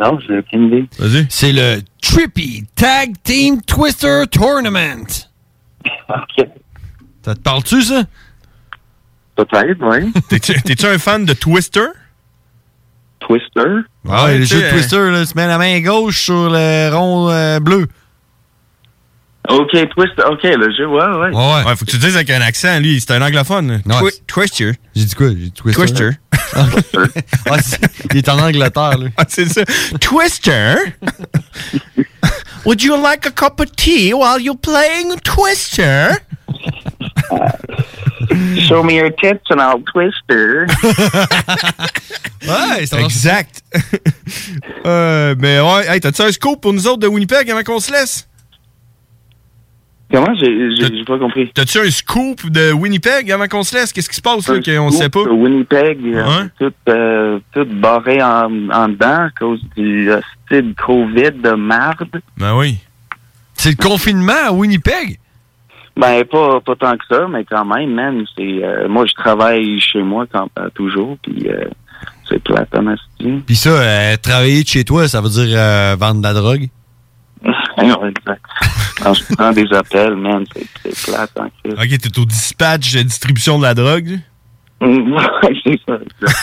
Non, 0.00 0.18
j'ai 0.26 0.38
aucune 0.38 0.66
idée. 0.68 0.88
Vas-y. 0.98 1.26
C'est 1.28 1.52
le 1.52 1.80
Trippy 2.00 2.64
Tag 2.76 3.14
Team 3.24 3.60
Twister 3.62 4.22
Tournament. 4.30 5.06
Ça 7.24 7.34
te 7.34 7.40
parle-tu, 7.40 7.82
ça? 7.82 8.04
Peut-être, 9.36 9.78
oui. 9.82 10.12
T'es-tu 10.28 10.54
t'es-tu 10.62 10.86
un 10.86 10.98
fan 10.98 11.24
de 11.24 11.32
Twister? 11.34 11.86
Twister? 13.20 13.82
Ouais, 14.04 14.38
le 14.38 14.44
jeu 14.44 14.62
de 14.62 14.70
Twister, 14.70 15.10
là, 15.10 15.26
tu 15.26 15.32
mets 15.36 15.46
la 15.46 15.58
main 15.58 15.80
gauche 15.80 16.22
sur 16.22 16.48
le 16.50 16.90
rond 16.94 17.28
euh, 17.30 17.60
bleu. 17.60 17.86
OK, 19.48 19.70
Twister. 19.70 20.22
OK, 20.30 20.42
le 20.44 20.72
jeu, 20.76 20.86
ouais, 20.86 21.04
ouais. 21.04 21.34
Ouais, 21.36 21.64
ouais. 21.66 21.76
faut 21.76 21.84
que 21.84 21.90
tu 21.90 21.98
dises 21.98 22.16
avec 22.16 22.30
un 22.30 22.40
accent, 22.40 22.78
lui. 22.80 23.00
C'est 23.00 23.12
un 23.12 23.22
anglophone. 23.22 23.80
Twi- 23.86 24.22
Twister. 24.26 24.72
J'ai 24.94 25.04
dit 25.04 25.14
quoi? 25.14 25.28
J'ai 25.28 25.34
dit 25.34 25.52
Twister. 25.52 25.80
Twister. 25.86 26.10
Ah, 27.50 27.58
c'est- 27.62 27.80
il 28.10 28.18
est 28.18 28.28
en 28.28 28.38
Angleterre, 28.38 28.98
lui. 28.98 29.10
Ah, 29.16 29.24
c'est 29.28 29.48
ça. 29.48 29.62
Twister? 30.00 30.74
Would 32.64 32.82
you 32.82 32.96
like 33.00 33.24
a 33.26 33.30
cup 33.30 33.60
of 33.60 33.74
tea 33.76 34.12
while 34.12 34.38
you're 34.40 34.56
playing 34.58 35.16
Twister? 35.24 36.18
Show 38.68 38.82
me 38.82 38.94
your 38.96 39.10
tits 39.10 39.44
and 39.50 39.60
I'll 39.60 39.82
Twister. 39.92 40.66
Ouais, 42.46 42.86
c'est 42.86 43.00
Exact. 43.02 43.62
euh, 44.86 45.34
mais 45.38 45.60
ouais, 45.60 45.86
hey, 45.88 46.00
t'as-tu 46.00 46.22
un 46.22 46.32
scoop 46.32 46.60
pour 46.62 46.72
nous 46.72 46.86
autres 46.86 47.00
de 47.00 47.06
Winnipeg 47.08 47.50
avant 47.50 47.62
qu'on 47.62 47.80
se 47.80 47.90
laisse? 47.92 48.26
Comment? 50.10 50.34
J'ai 50.36 51.04
pas 51.04 51.18
compris. 51.18 51.50
T'as-tu 51.52 51.78
un 51.78 51.90
scoop 51.90 52.48
de 52.50 52.72
Winnipeg 52.72 53.30
avant 53.30 53.46
qu'on 53.46 53.62
se 53.62 53.76
laisse? 53.76 53.92
Qu'est-ce 53.92 54.08
qui 54.08 54.16
se 54.16 54.22
passe 54.22 54.48
là 54.48 54.60
qu'on 54.60 54.90
sait 54.90 55.10
pas? 55.10 55.22
Winnipeg, 55.22 55.98
euh, 56.04 56.44
tout, 56.58 56.72
euh, 56.88 57.38
tout 57.52 57.66
barré 57.66 58.22
en, 58.22 58.70
en 58.70 58.88
dedans 58.88 59.26
à 59.26 59.30
cause 59.38 59.60
du 59.76 60.10
euh, 60.10 60.20
style 60.46 60.74
COVID 60.74 61.32
de 61.32 61.52
marde. 61.52 62.08
Ben 62.38 62.56
oui. 62.56 62.78
C'est 63.54 63.70
le 63.70 63.76
confinement 63.88 64.46
à 64.46 64.52
Winnipeg? 64.52 65.18
Ben, 65.96 66.24
pas, 66.24 66.60
pas 66.60 66.76
tant 66.76 66.96
que 66.96 67.04
ça, 67.10 67.26
mais 67.28 67.44
quand 67.44 67.64
même, 67.64 67.92
man, 67.92 68.24
c'est... 68.36 68.64
euh, 68.64 68.88
moi, 68.88 69.04
je 69.04 69.14
travaille 69.14 69.80
chez 69.80 70.02
moi 70.02 70.26
quand, 70.32 70.48
euh, 70.58 70.70
toujours, 70.70 71.18
puis 71.22 71.48
c'est 72.28 72.42
plate, 72.42 72.68
en 72.76 72.86
asti. 72.86 73.42
Puis 73.46 73.56
ça, 73.56 73.70
euh, 73.70 74.16
travailler 74.16 74.62
de 74.62 74.68
chez 74.68 74.84
toi, 74.84 75.08
ça 75.08 75.20
veut 75.20 75.28
dire 75.28 75.48
euh, 75.58 75.96
vendre 75.98 76.20
de 76.20 76.22
la 76.22 76.34
drogue? 76.34 76.68
Ouais, 77.78 78.08
exact. 78.08 78.42
Quand 79.02 79.14
je 79.14 79.22
prends 79.34 79.52
des 79.52 79.66
appels, 79.72 80.16
man, 80.16 80.44
c'est 80.52 81.04
plate, 81.10 81.30
en 81.38 81.48
fait. 81.62 81.72
Ok, 81.72 81.98
t'es 81.98 82.18
au 82.18 82.24
dispatch 82.24 82.94
de 82.94 83.02
distribution 83.02 83.58
de 83.58 83.62
la 83.64 83.74
drogue? 83.74 84.18
Ouais, 84.80 85.54
c'est 85.64 85.80
ça. 85.86 85.98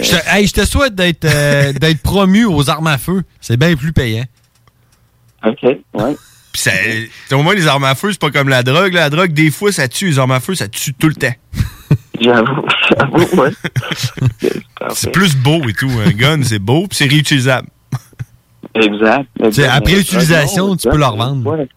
Je 0.00 0.10
te, 0.10 0.16
hey, 0.28 0.44
je 0.44 0.52
te 0.52 0.66
souhaite 0.66 0.96
d'être 0.96 1.24
euh, 1.24 1.72
d'être 1.72 2.02
promu 2.02 2.44
aux 2.46 2.68
armes 2.68 2.88
à 2.88 2.98
feu. 2.98 3.22
C'est 3.40 3.56
bien 3.56 3.76
plus 3.76 3.92
payant. 3.92 4.24
OK, 5.46 5.62
ouais. 5.62 6.16
Pis 6.52 6.60
ça, 6.60 6.72
au 7.32 7.42
moins, 7.42 7.54
les 7.54 7.68
armes 7.68 7.84
à 7.84 7.94
feu, 7.94 8.10
c'est 8.10 8.20
pas 8.20 8.32
comme 8.32 8.48
la 8.48 8.64
drogue. 8.64 8.92
La 8.92 9.08
drogue, 9.08 9.32
des 9.32 9.52
fois, 9.52 9.70
ça 9.70 9.86
tue. 9.86 10.08
Les 10.08 10.18
armes 10.18 10.32
à 10.32 10.40
feu, 10.40 10.56
ça 10.56 10.66
tue 10.66 10.94
tout 10.94 11.08
le 11.08 11.14
temps. 11.14 11.34
J'avoue, 12.20 12.66
j'avoue, 12.90 13.40
ouais. 13.40 13.50
C'est 14.94 15.10
plus 15.12 15.36
beau 15.36 15.62
et 15.68 15.72
tout. 15.72 15.90
Un 16.04 16.10
gun, 16.10 16.42
c'est 16.42 16.58
beau, 16.58 16.86
puis 16.86 16.96
c'est 16.96 17.06
réutilisable. 17.06 17.68
Exact. 18.74 19.28
après 19.70 20.00
utilisation, 20.00 20.76
tu 20.76 20.88
peux 20.88 20.94
exact. 20.96 21.10
revendre. 21.10 21.50
Ouais. 21.58 21.68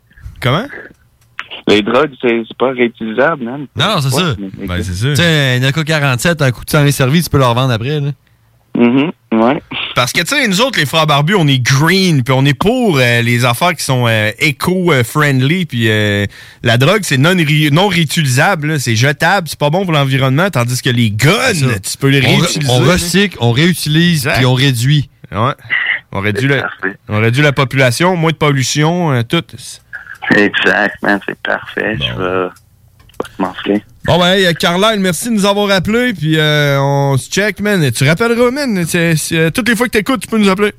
Comment? 0.41 0.65
Les 1.67 1.81
drogues, 1.81 2.11
c'est 2.21 2.43
pas 2.57 2.71
réutilisable, 2.71 3.43
man. 3.43 3.67
Non, 3.75 3.95
non, 3.95 4.01
c'est 4.01 4.15
Ouais, 4.15 4.21
ça. 4.23 4.35
Ben, 4.67 4.83
c'est 4.83 4.93
ça. 4.93 5.09
Tu 5.09 5.15
sais, 5.17 5.59
un 5.59 5.63
AK-47, 5.63 6.41
un 6.43 6.51
coup 6.51 6.63
de 6.63 6.69
sang 6.69 6.89
servi, 6.91 7.21
tu 7.23 7.29
peux 7.29 7.37
le 7.39 7.45
revendre 7.45 7.73
après. 7.73 7.99
Là. 7.99 8.11
Mhm, 8.77 9.11
ouais. 9.33 9.61
Parce 9.95 10.13
que, 10.13 10.21
tu 10.21 10.27
sais, 10.27 10.47
nous 10.47 10.61
autres, 10.61 10.79
les 10.79 10.85
frères 10.85 11.07
barbus, 11.07 11.35
on 11.35 11.47
est 11.47 11.59
green, 11.59 12.23
puis 12.23 12.33
on 12.37 12.45
est 12.45 12.53
pour 12.53 12.97
euh, 12.99 13.21
les 13.21 13.43
affaires 13.43 13.73
qui 13.75 13.83
sont 13.83 14.05
euh, 14.07 14.29
éco-friendly, 14.39 15.65
puis 15.65 15.89
euh, 15.89 16.25
la 16.63 16.77
drogue, 16.77 16.99
c'est 17.01 17.17
non, 17.17 17.33
non 17.71 17.87
réutilisable, 17.87 18.79
c'est 18.79 18.95
jetable, 18.95 19.47
c'est 19.49 19.57
pas 19.59 19.71
bon 19.71 19.83
pour 19.83 19.93
l'environnement, 19.93 20.49
tandis 20.51 20.79
que 20.81 20.91
les 20.91 21.09
guns, 21.09 21.53
tu 21.53 21.97
peux 21.99 22.09
les 22.09 22.19
On, 22.27 22.37
re- 22.37 22.41
réutiliser. 22.41 22.71
on 22.71 22.85
là. 22.85 22.93
recycle, 22.93 23.37
on 23.41 23.51
réutilise, 23.51 24.29
puis 24.35 24.45
on 24.45 24.53
réduit. 24.53 25.09
Ouais. 25.31 25.53
On 26.11 26.19
réduit, 26.21 26.47
la, 26.47 26.69
on 27.09 27.19
réduit 27.19 27.41
la 27.43 27.51
population, 27.51 28.15
moins 28.15 28.31
de 28.31 28.37
pollution, 28.37 29.11
euh, 29.11 29.23
tout. 29.23 29.43
Exact, 30.35 30.95
man, 31.03 31.19
c'est 31.27 31.37
parfait. 31.41 31.97
Je 31.99 32.03
vais 32.03 32.49
je 33.65 33.71
vais. 33.73 33.83
Bon, 34.05 34.17
ben, 34.19 34.33
hey, 34.33 34.53
Carlisle, 34.55 34.99
merci 34.99 35.29
de 35.29 35.33
nous 35.33 35.45
avoir 35.45 35.69
appelés, 35.71 36.13
puis 36.13 36.37
euh, 36.37 36.79
on 36.79 37.17
se 37.17 37.29
check, 37.29 37.59
man. 37.59 37.91
Tu 37.91 38.07
rappelleras, 38.07 38.51
man. 38.51 38.85
Euh, 38.95 39.49
toutes 39.51 39.67
les 39.67 39.75
fois 39.75 39.87
que 39.87 39.91
t'écoutes, 39.91 40.21
tu 40.21 40.27
peux 40.27 40.37
nous 40.37 40.49
appeler. 40.49 40.73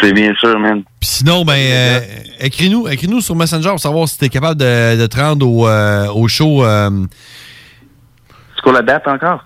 C'est 0.00 0.12
bien 0.12 0.32
sûr, 0.34 0.58
man. 0.58 0.82
Puis 1.00 1.08
sinon, 1.08 1.44
ben, 1.44 1.54
euh, 1.54 2.00
écris-nous 2.40 2.88
écris-nous 2.88 3.20
sur 3.20 3.34
Messenger 3.36 3.70
pour 3.70 3.80
savoir 3.80 4.08
si 4.08 4.18
t'es 4.18 4.28
capable 4.28 4.60
de, 4.60 4.96
de 5.00 5.06
te 5.06 5.16
rendre 5.18 5.46
au, 5.48 5.66
euh, 5.66 6.06
au 6.12 6.28
show. 6.28 6.64
euh, 6.64 6.90
C'est 8.56 8.62
quoi 8.62 8.72
la 8.74 8.82
date 8.82 9.06
encore? 9.08 9.44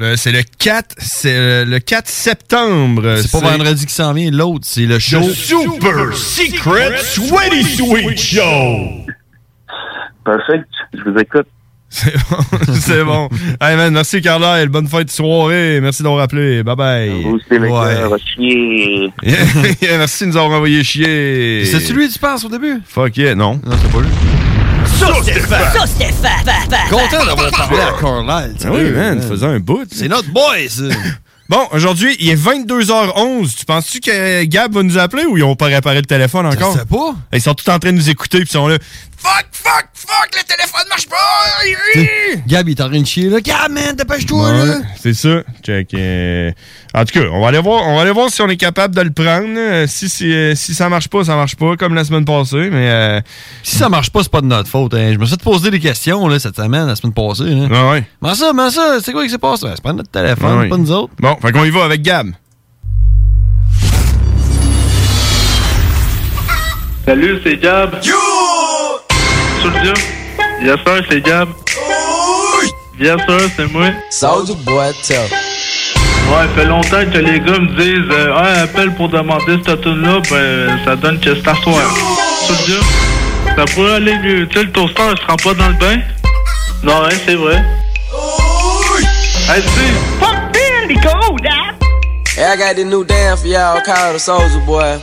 Euh, 0.00 0.16
c'est 0.16 0.32
le 0.32 0.42
4, 0.58 0.96
c'est 0.98 1.36
euh, 1.36 1.64
le 1.64 1.78
4 1.78 2.08
septembre. 2.08 3.16
c'est 3.18 3.30
pas 3.30 3.38
vendredi 3.38 3.86
qui 3.86 3.94
s'en 3.94 4.12
vient, 4.12 4.30
l'autre, 4.30 4.64
c'est 4.64 4.86
le 4.86 4.98
show. 4.98 5.22
Super 5.22 6.16
Secret 6.16 6.98
Sweaty 6.98 7.62
Sweet 7.62 8.18
Show. 8.18 9.06
Perfect. 10.24 10.68
Je 10.94 11.10
vous 11.10 11.18
écoute. 11.18 11.46
C'est 11.90 12.12
bon. 12.12 12.36
c'est 12.74 13.04
bon. 13.04 13.28
Hey 13.60 13.76
man, 13.76 13.92
merci 13.92 14.20
Carlisle. 14.20 14.68
Bonne 14.68 14.88
fête 14.88 15.06
de 15.06 15.12
soirée. 15.12 15.80
Merci 15.80 16.02
d'avoir 16.02 16.22
appelé. 16.22 16.64
Bye 16.64 16.74
bye. 16.74 17.22
Vous 17.22 17.36
aussi, 17.36 17.56
va 17.56 18.18
chier. 18.18 19.12
merci 19.96 20.24
de 20.24 20.30
nous 20.30 20.36
avoir 20.36 20.56
envoyé 20.56 20.82
chier. 20.82 21.64
C'est-tu 21.66 21.92
lui, 21.92 22.08
tu 22.08 22.18
penses, 22.18 22.44
au 22.44 22.48
début? 22.48 22.80
Fuck 22.84 23.16
yeah, 23.16 23.36
non. 23.36 23.60
Non, 23.64 23.76
c'est 23.80 23.92
pas 23.92 24.00
lui. 24.00 24.43
Ça, 24.86 25.86
Stéphane! 25.86 26.44
Content 26.90 27.24
d'avoir 27.26 27.50
parlé 27.50 27.80
à 27.80 27.92
Carlisle. 28.00 28.56
Ah 28.64 28.68
oui, 28.72 28.90
man, 28.90 29.22
faisait 29.22 29.46
un 29.46 29.60
bout. 29.60 29.86
C'est 29.90 30.08
notre 30.08 30.28
boy, 30.30 30.68
ça. 30.68 30.84
Bon, 31.46 31.60
aujourd'hui, 31.72 32.16
il 32.20 32.30
est 32.30 32.42
22h11. 32.42 33.54
Tu 33.54 33.66
penses-tu 33.66 34.00
que 34.00 34.44
Gab 34.44 34.72
va 34.72 34.82
nous 34.82 34.96
appeler 34.96 35.26
ou 35.26 35.36
ils 35.36 35.44
ont 35.44 35.54
pas 35.56 35.66
réparé 35.66 35.96
le 35.96 36.06
téléphone 36.06 36.46
encore? 36.46 36.72
Je 36.72 36.78
sais 36.78 36.86
pas. 36.86 37.14
Ils 37.34 37.42
sont 37.42 37.52
tous 37.52 37.70
en 37.70 37.78
train 37.78 37.92
de 37.92 37.98
nous 37.98 38.08
écouter 38.08 38.38
puis 38.38 38.48
ils 38.48 38.52
sont 38.52 38.66
là. 38.66 38.78
Fuck, 39.26 39.46
fuck, 39.52 39.86
fuck, 39.94 40.28
le 40.36 40.42
téléphone 40.46 40.86
marche 40.90 41.08
pas! 41.08 42.42
Gab, 42.46 42.68
il 42.68 42.72
est 42.72 42.80
en 42.82 42.90
train 42.90 43.00
de 43.00 43.06
chier, 43.06 43.30
là. 43.30 43.40
Gab, 43.40 43.72
man, 43.72 43.96
dépêche-toi, 43.96 44.52
là. 44.52 44.74
C'est 45.00 45.14
ça. 45.14 45.42
Check. 45.64 45.94
euh, 45.94 46.50
En 46.94 47.04
tout 47.06 47.18
cas, 47.18 47.26
on 47.32 47.40
va 47.40 47.48
aller 47.48 47.58
voir, 47.58 47.86
on 47.88 47.96
va 47.96 48.02
aller 48.02 48.10
voir 48.10 48.28
si 48.28 48.42
on 48.42 48.48
est 48.50 48.58
capable 48.58 48.94
de 48.94 49.00
le 49.00 49.10
prendre. 49.10 49.54
là. 49.54 49.86
Si, 49.86 50.10
si, 50.10 50.54
si 50.54 50.74
ça 50.74 50.90
marche 50.90 51.08
pas, 51.08 51.24
ça 51.24 51.36
marche 51.36 51.56
pas, 51.56 51.74
comme 51.78 51.94
la 51.94 52.04
semaine 52.04 52.26
passée. 52.26 52.68
Mais 52.70 52.90
euh, 52.90 53.20
Si 53.62 53.76
ça 53.76 53.88
marche 53.88 54.10
pas, 54.10 54.22
c'est 54.22 54.30
pas 54.30 54.42
de 54.42 54.46
notre 54.46 54.68
faute. 54.68 54.92
hein. 54.92 55.12
Je 55.14 55.18
me 55.18 55.24
suis 55.24 55.36
fait 55.36 55.42
poser 55.42 55.70
des 55.70 55.80
questions 55.80 56.28
là, 56.28 56.38
cette 56.38 56.56
semaine, 56.56 56.86
la 56.86 56.94
semaine 56.96 57.14
passée. 57.14 57.44
Là. 57.44 57.66
ouais, 57.68 57.90
ouais. 57.92 58.04
Mais 58.20 58.34
ça, 58.34 58.52
mais 58.52 58.68
ça, 58.70 58.98
c'est 59.02 59.12
quoi 59.12 59.24
qui 59.24 59.30
s'est 59.30 59.38
passé? 59.38 59.66
C'est 59.74 59.82
pas 59.82 59.94
notre 59.94 60.10
téléphone, 60.10 60.58
Ouais, 60.58 60.68
pas 60.68 60.76
nous 60.76 60.92
autres. 60.92 61.14
Bon, 61.18 61.34
fait 61.40 61.50
qu'on 61.50 61.64
y 61.64 61.70
va 61.70 61.84
avec 61.84 62.02
Gab. 62.02 62.30
Salut, 67.06 67.38
c'est 67.42 67.56
Gab. 67.56 68.00
Yo! 69.64 69.70
Studio. 69.70 69.94
Bien 70.60 70.76
sûr, 70.76 71.04
c'est 71.10 71.20
Gab. 71.20 71.48
Bien 72.94 73.16
sûr, 73.18 73.40
c'est 73.56 73.72
moi. 73.72 73.86
Soldier 74.10 74.54
boy, 74.64 74.92
tell. 75.06 75.18
Ouais, 75.20 76.48
fait 76.54 76.64
longtemps 76.64 77.04
que 77.12 77.18
les 77.18 77.40
gars 77.40 77.58
me 77.58 77.76
disent 77.76 78.10
euh, 78.10 78.34
Ouais, 78.34 78.60
appelle 78.60 78.94
pour 78.94 79.08
demander 79.08 79.58
cette 79.64 79.82
tune 79.82 80.02
là 80.02 80.20
ben 80.30 80.78
ça 80.84 80.96
donne 80.96 81.20
que 81.20 81.34
c'est 81.34 81.48
à 81.48 81.54
soir. 81.56 81.82
Studio. 82.44 82.76
Ça 83.56 83.64
pourrait 83.74 83.94
aller 83.96 84.18
mieux. 84.18 84.46
Tu 84.48 84.58
sais, 84.58 84.64
le 84.64 84.72
toaster 84.72 85.02
il 85.12 85.18
se 85.18 85.26
rend 85.26 85.36
pas 85.36 85.54
dans 85.54 85.68
le 85.68 85.74
bain? 85.74 85.98
Non, 86.82 87.04
hein, 87.04 87.16
c'est 87.26 87.34
vrai. 87.34 87.62
Hey, 89.48 89.62
tu 89.62 89.68
Fuck 90.20 90.36
Billy, 90.52 91.00
go, 91.00 91.36
Dad! 91.42 91.74
Hey, 92.36 92.44
I 92.44 92.56
got 92.56 92.76
this 92.76 92.86
new 92.86 93.04
dance 93.04 93.42
for 93.42 93.48
y'all 93.48 93.80
called 93.82 94.16
the 94.16 94.18
Soldier 94.18 94.60
Boy. 94.66 94.98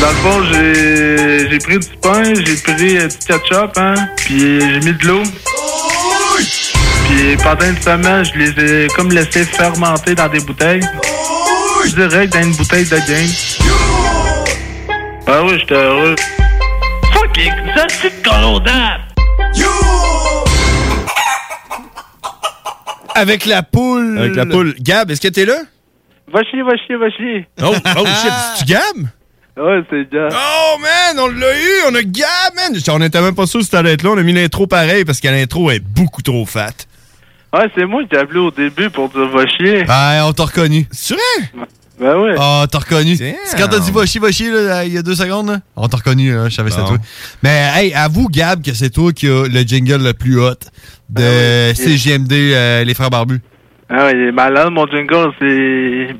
Dans 0.00 0.08
le 0.08 0.14
fond, 0.14 0.42
j'ai 0.50 1.50
j'ai 1.50 1.58
pris 1.58 1.78
du 1.78 1.88
pain, 2.00 2.22
j'ai 2.34 2.56
pris 2.56 2.96
euh, 2.96 3.08
du 3.08 3.16
ketchup, 3.18 3.72
hein, 3.76 3.94
puis 4.16 4.60
j'ai 4.60 4.80
mis 4.80 4.94
de 4.94 5.06
l'eau. 5.06 5.22
Puis 6.36 7.36
pendant 7.42 7.66
une 7.66 7.76
semaine, 7.80 8.24
je 8.24 8.38
les 8.38 8.84
ai 8.84 8.88
comme 8.88 9.10
laissés 9.10 9.44
fermenter 9.44 10.14
dans 10.14 10.28
des 10.28 10.40
bouteilles. 10.40 10.80
Direct 11.94 12.32
dans 12.32 12.42
une 12.42 12.54
bouteille 12.54 12.84
de 12.84 12.96
game. 12.96 13.28
Ah 15.26 15.42
oui, 15.44 15.58
j'étais 15.58 15.74
heureux. 15.74 16.14
Fucking, 17.12 17.52
ça 17.74 17.86
c'est! 18.00 18.10
Avec 23.14 23.44
la 23.44 23.62
poule. 23.62 24.18
Avec 24.18 24.36
la 24.36 24.46
poule. 24.46 24.74
Gab, 24.80 25.10
est-ce 25.10 25.20
que 25.20 25.28
t'es 25.28 25.44
là? 25.44 25.58
Va 26.32 26.42
chier, 26.44 26.62
va 26.62 26.76
chier, 26.76 26.96
va 26.96 27.10
chier. 27.10 27.46
Oh, 27.60 27.74
oh 27.98 28.06
shit, 28.06 28.32
c'est-tu 28.56 28.72
Gab? 28.72 29.08
Ouais, 29.60 29.82
c'est 29.90 30.10
Gab. 30.10 30.32
Oh 30.32 30.78
man, 30.80 31.18
on 31.18 31.28
l'a 31.28 31.54
eu, 31.54 31.90
on 31.90 31.94
a 31.94 32.02
Gab, 32.02 32.54
man! 32.56 32.80
On 32.88 33.02
était 33.02 33.20
même 33.20 33.34
pas 33.34 33.46
sûr 33.46 33.62
si 33.62 33.68
t'allais 33.68 33.92
être 33.92 34.02
là, 34.02 34.10
on 34.10 34.18
a 34.18 34.22
mis 34.22 34.32
l'intro 34.32 34.66
pareil 34.66 35.04
parce 35.04 35.20
que 35.20 35.28
l'intro 35.28 35.70
est 35.70 35.80
beaucoup 35.80 36.22
trop 36.22 36.46
fat. 36.46 36.72
Ouais, 37.52 37.68
c'est 37.74 37.84
moi 37.84 38.02
qui 38.04 38.14
ai 38.14 38.18
appelé 38.18 38.38
au 38.38 38.50
début 38.50 38.88
pour 38.88 39.10
dire 39.10 39.28
va 39.28 39.46
chier. 39.46 39.84
Ben, 39.84 40.24
on 40.24 40.32
t'a 40.32 40.44
reconnu. 40.44 40.86
C'est 40.90 41.14
vrai? 41.14 41.66
Ben 42.00 42.16
oui. 42.16 42.30
Ah, 42.38 42.64
t'as 42.70 42.78
reconnu. 42.78 43.16
C'est 43.16 43.36
quand 43.58 43.68
t'as 43.68 43.80
dit 43.80 43.90
va 43.90 44.06
chier, 44.06 44.20
va 44.20 44.32
chier, 44.32 44.50
là, 44.50 44.84
il 44.84 44.94
y 44.94 44.98
a 44.98 45.02
deux 45.02 45.16
secondes, 45.16 45.48
là? 45.48 45.58
On 45.76 45.88
t'a 45.88 45.98
reconnu, 45.98 46.32
là. 46.32 46.48
Je 46.48 46.54
savais 46.54 46.70
que 46.70 46.76
c'était 46.76 46.88
toi. 46.88 46.98
Mais, 47.42 47.70
hey, 47.74 47.92
avoue, 47.92 48.28
Gab, 48.28 48.62
que 48.62 48.72
c'est 48.72 48.90
toi 48.90 49.12
qui 49.12 49.26
a 49.26 49.46
le 49.46 49.60
jingle 49.60 50.02
le 50.02 50.14
plus 50.14 50.40
hot 50.40 50.54
de 51.10 51.72
CGMD, 51.74 52.32
euh, 52.32 52.84
les 52.84 52.94
frères 52.94 53.10
barbus. 53.10 53.40
Ah 53.90 54.06
ouais, 54.06 54.12
il 54.14 54.28
est 54.28 54.32
malade, 54.32 54.70
mon 54.70 54.86
jingle. 54.86 55.32
C'est... 55.40 56.14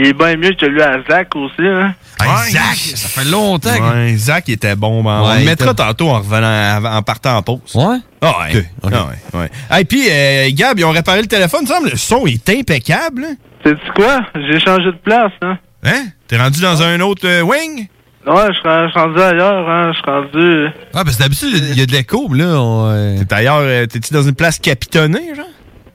Il 0.00 0.06
est 0.06 0.12
bien 0.12 0.36
mieux 0.36 0.50
que 0.50 0.60
celui 0.60 0.80
à 0.80 0.96
Zach 1.10 1.34
aussi, 1.34 1.54
hein. 1.66 1.92
Hey, 2.20 2.52
Zach, 2.52 2.76
ça 2.76 3.08
fait 3.08 3.28
longtemps. 3.28 3.74
que- 3.76 3.94
Ouais, 4.10 4.16
Zach 4.16 4.48
était 4.48 4.76
bon. 4.76 5.02
ben, 5.02 5.20
on 5.24 5.34
le 5.34 5.44
mettra 5.44 5.72
était- 5.72 5.82
tantôt 5.82 6.10
en 6.10 6.18
revenant, 6.20 6.84
en 6.98 7.02
partant 7.02 7.36
en 7.38 7.42
pause. 7.42 7.58
Ouais? 7.74 7.96
Ah 8.22 8.34
ouais. 8.52 8.64
Ah 8.84 8.86
ouais, 8.86 9.40
ouais. 9.40 9.50
Hey, 9.70 9.84
puis, 9.84 10.02
euh, 10.08 10.48
Gab, 10.52 10.78
ils 10.78 10.84
ont 10.84 10.92
réparé 10.92 11.20
le 11.20 11.26
téléphone. 11.26 11.60
Il 11.62 11.68
me 11.68 11.74
semble 11.74 11.90
le 11.90 11.96
son 11.96 12.26
est 12.26 12.48
impeccable. 12.48 13.24
hein? 13.24 13.34
Sais-tu 13.64 13.90
quoi? 13.96 14.20
J'ai 14.36 14.60
changé 14.60 14.84
de 14.86 14.98
place, 15.04 15.32
hein. 15.42 15.58
Hein? 15.84 16.06
T'es 16.28 16.36
rendu 16.38 16.60
dans 16.60 16.80
un 16.80 17.00
autre 17.00 17.26
euh, 17.26 17.40
wing? 17.42 17.88
Ouais, 18.26 18.46
je 18.48 18.58
suis 18.58 18.98
rendu 19.00 19.20
ailleurs, 19.20 19.68
hein. 19.68 19.92
Je 19.92 19.98
suis 19.98 20.10
rendu... 20.10 20.66
Ah, 20.94 21.02
parce 21.04 21.16
que 21.16 21.22
d'habitude, 21.22 21.48
il 21.72 21.78
y 21.78 21.82
a 21.82 21.86
de 21.86 21.92
l'écho, 21.92 22.32
là, 22.34 22.44
on, 22.60 22.88
euh, 22.90 23.16
T'es 23.28 23.34
ailleurs, 23.34 23.58
euh, 23.62 23.86
t'es-tu 23.86 24.12
dans 24.14 24.22
une 24.22 24.34
place 24.34 24.58
capitonnée, 24.60 25.34
genre? 25.34 25.46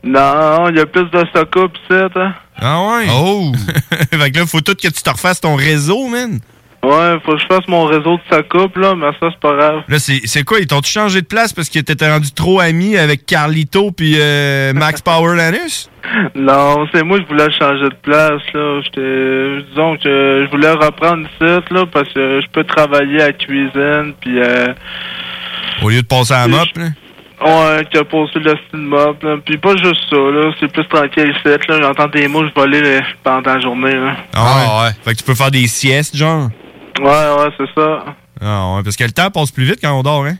Non, 0.03 0.69
il 0.69 0.75
y 0.77 0.79
a 0.81 0.85
plus 0.85 1.03
de 1.09 1.25
stock-up 1.29 1.71
ici, 1.89 1.99
hein. 2.15 2.33
Ah 2.57 2.81
ouais? 2.81 3.07
Oh! 3.11 3.51
fait 4.11 4.31
que 4.31 4.39
là, 4.39 4.45
faut 4.45 4.61
tout 4.61 4.75
que 4.75 4.87
tu 4.87 4.91
te 5.03 5.09
refasses 5.09 5.41
ton 5.41 5.55
réseau, 5.55 6.07
man. 6.07 6.39
Ouais, 6.83 7.15
faut 7.25 7.33
que 7.33 7.39
je 7.39 7.45
fasse 7.45 7.65
mon 7.69 7.85
réseau 7.85 8.17
de 8.17 8.21
stock-up, 8.27 8.75
là, 8.75 8.93
mais 8.93 9.07
ça, 9.17 9.29
c'est 9.31 9.39
pas 9.39 9.55
grave. 9.55 9.83
Là, 9.87 9.99
c'est 9.99 10.19
c'est 10.25 10.43
quoi? 10.43 10.59
Ils 10.59 10.67
t'ont-tu 10.67 10.91
changé 10.91 11.21
de 11.21 11.25
place 11.25 11.53
parce 11.53 11.69
que 11.69 11.79
t'étais 11.79 12.11
rendu 12.11 12.31
trop 12.33 12.59
ami 12.59 12.97
avec 12.97 13.25
Carlito 13.25 13.91
puis 13.91 14.15
euh, 14.19 14.73
Max 14.73 15.01
Power 15.01 15.35
Lanus? 15.35 15.89
Non, 16.35 16.85
c'est 16.93 17.01
moi 17.01 17.17
qui 17.19 17.25
voulais 17.25 17.49
changer 17.57 17.85
de 17.85 17.95
place, 18.01 18.41
là. 18.53 18.81
J'étais... 18.83 19.63
Disons 19.69 19.95
que 19.97 20.45
je 20.45 20.51
voulais 20.51 20.71
reprendre 20.71 21.21
ici, 21.25 21.63
là, 21.71 21.85
parce 21.91 22.11
que 22.13 22.41
je 22.41 22.47
peux 22.51 22.65
travailler 22.65 23.21
à 23.21 23.27
la 23.27 23.33
cuisine, 23.33 24.13
puis... 24.19 24.39
Euh, 24.39 24.73
Au 25.81 25.89
lieu 25.89 26.01
de 26.01 26.07
passer 26.07 26.33
à 26.33 26.41
la 26.41 26.47
mop, 26.49 26.67
là? 26.75 26.89
Ouais, 27.43 27.85
qui 27.91 27.97
a 27.97 28.05
posé 28.05 28.39
le 28.39 28.55
style 28.67 28.79
mob, 28.79 29.21
là. 29.21 29.35
Puis 29.45 29.57
pas 29.57 29.75
juste 29.75 30.09
ça, 30.09 30.15
là. 30.15 30.51
C'est 30.59 30.71
plus 30.71 30.87
tranquille 30.87 31.33
ici, 31.35 31.57
là. 31.67 31.81
J'entends 31.81 32.07
des 32.07 32.27
mouches 32.29 32.51
voler 32.55 32.81
là, 32.81 33.01
pendant 33.21 33.53
la 33.53 33.59
journée, 33.59 33.95
là. 33.95 34.15
Ah 34.33 34.83
ouais. 34.83 34.91
Fait 35.03 35.11
que 35.11 35.17
tu 35.17 35.23
peux 35.25 35.35
faire 35.35 35.51
des 35.51 35.67
siestes, 35.67 36.15
genre? 36.15 36.49
Ouais, 36.99 37.05
ouais, 37.05 37.49
c'est 37.57 37.69
ça. 37.75 38.05
Ah 38.41 38.75
ouais, 38.75 38.83
parce 38.83 38.95
que 38.95 39.03
le 39.03 39.11
temps 39.11 39.29
passe 39.29 39.51
plus 39.51 39.65
vite 39.65 39.79
quand 39.81 39.91
on 39.91 40.03
dort, 40.03 40.25
hein? 40.25 40.37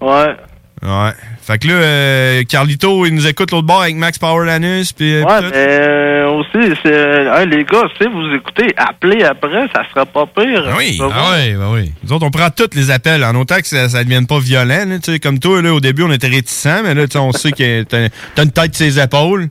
Ouais. 0.00 0.36
Ouais. 0.82 1.10
Fait 1.40 1.58
que 1.58 1.68
là, 1.68 1.74
euh, 1.74 2.42
Carlito, 2.48 3.06
il 3.06 3.14
nous 3.14 3.26
écoute 3.26 3.50
l'autre 3.50 3.66
bord 3.66 3.82
avec 3.82 3.96
Max 3.96 4.18
Power 4.18 4.44
Lanus, 4.44 4.92
puis... 4.92 5.14
euh, 5.16 5.22
Ouais, 5.24 5.38
tout. 5.40 5.48
mais 5.52 5.56
euh, 5.56 6.28
aussi, 6.30 6.74
c'est... 6.82 6.92
Hey, 6.92 7.46
les 7.48 7.64
gars, 7.64 7.84
si 8.00 8.06
vous 8.08 8.34
écoutez, 8.34 8.74
appelez 8.76 9.24
après, 9.24 9.66
ça 9.74 9.82
sera 9.88 10.04
pas 10.04 10.26
pire. 10.26 10.64
Ah 10.68 10.74
oui, 10.76 10.98
ah 11.00 11.30
ouais, 11.32 11.54
bah 11.54 11.68
oui. 11.72 11.92
Nous 12.04 12.12
autres, 12.12 12.26
on 12.26 12.30
prend 12.30 12.50
tous 12.50 12.74
les 12.76 12.90
appels, 12.90 13.24
en 13.24 13.34
autant 13.36 13.56
que 13.56 13.66
ça, 13.66 13.88
ça 13.88 14.04
devienne 14.04 14.26
pas 14.26 14.38
violent. 14.38 14.84
Là, 14.86 14.98
tu 15.02 15.12
sais, 15.12 15.18
comme 15.18 15.38
toi, 15.38 15.62
là, 15.62 15.72
au 15.72 15.80
début, 15.80 16.02
on 16.02 16.12
était 16.12 16.26
réticents, 16.28 16.82
mais 16.84 16.94
là, 16.94 17.06
tu 17.06 17.12
sais, 17.12 17.18
on 17.18 17.32
sait 17.32 17.52
que 17.52 17.82
t'as 17.84 18.08
t'as 18.34 18.42
une 18.44 18.52
tête 18.52 18.74
sur 18.74 18.84
ses 18.86 19.00
épaules. 19.02 19.48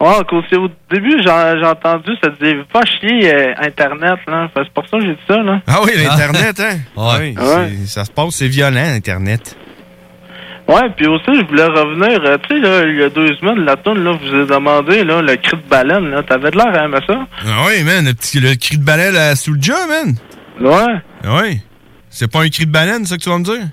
Ouais, 0.00 0.10
au 0.58 0.68
début, 0.92 1.22
j'ai 1.22 1.30
entendu, 1.66 2.10
ça 2.22 2.30
disait 2.30 2.56
pas 2.72 2.82
chier 2.84 3.32
euh, 3.32 3.52
Internet, 3.62 4.18
là. 4.26 4.48
Fait 4.52 4.60
que 4.60 4.66
C'est 4.66 4.74
pour 4.74 4.84
ça 4.88 4.98
que 4.98 5.04
j'ai 5.06 5.12
dit 5.12 5.20
ça, 5.28 5.36
là. 5.36 5.60
Ah 5.68 5.78
oui, 5.84 5.92
l'Internet, 5.96 6.60
hein? 6.60 6.78
Oui, 6.96 7.34
Ouais. 7.38 7.72
ça 7.86 8.04
se 8.04 8.10
passe, 8.10 8.30
c'est 8.34 8.48
violent, 8.48 8.84
Internet. 8.96 9.56
Ouais, 10.66 10.88
puis 10.96 11.06
aussi, 11.06 11.24
je 11.26 11.46
voulais 11.46 11.66
revenir, 11.66 12.20
euh, 12.24 12.38
tu 12.48 12.54
sais, 12.54 12.60
là, 12.60 12.86
il 12.86 12.96
y 12.96 13.02
a 13.02 13.10
deux 13.10 13.34
semaines, 13.36 13.64
la 13.66 13.76
tourne, 13.76 14.02
là, 14.02 14.12
vous 14.12 14.34
avez 14.34 14.46
demandé, 14.46 15.04
là, 15.04 15.20
le 15.20 15.36
cri 15.36 15.58
de 15.58 15.68
baleine, 15.68 16.10
là. 16.10 16.22
T'avais 16.22 16.50
de 16.50 16.56
l'air 16.56 16.74
à 16.74 16.84
aimer 16.86 17.00
ça? 17.06 17.26
Ah 17.46 17.66
oui, 17.66 17.84
man, 17.84 18.06
le, 18.06 18.14
petit, 18.14 18.40
le 18.40 18.54
cri 18.54 18.78
de 18.78 18.84
baleine 18.84 19.14
à 19.14 19.36
Soulja, 19.36 19.74
man. 19.86 20.14
Ouais. 20.60 20.94
Ah 21.22 21.40
oui. 21.42 21.60
C'est 22.08 22.32
pas 22.32 22.42
un 22.42 22.48
cri 22.48 22.64
de 22.64 22.72
baleine, 22.72 23.04
ça 23.04 23.18
que 23.18 23.22
tu 23.22 23.28
vas 23.28 23.38
me 23.38 23.44
dire? 23.44 23.66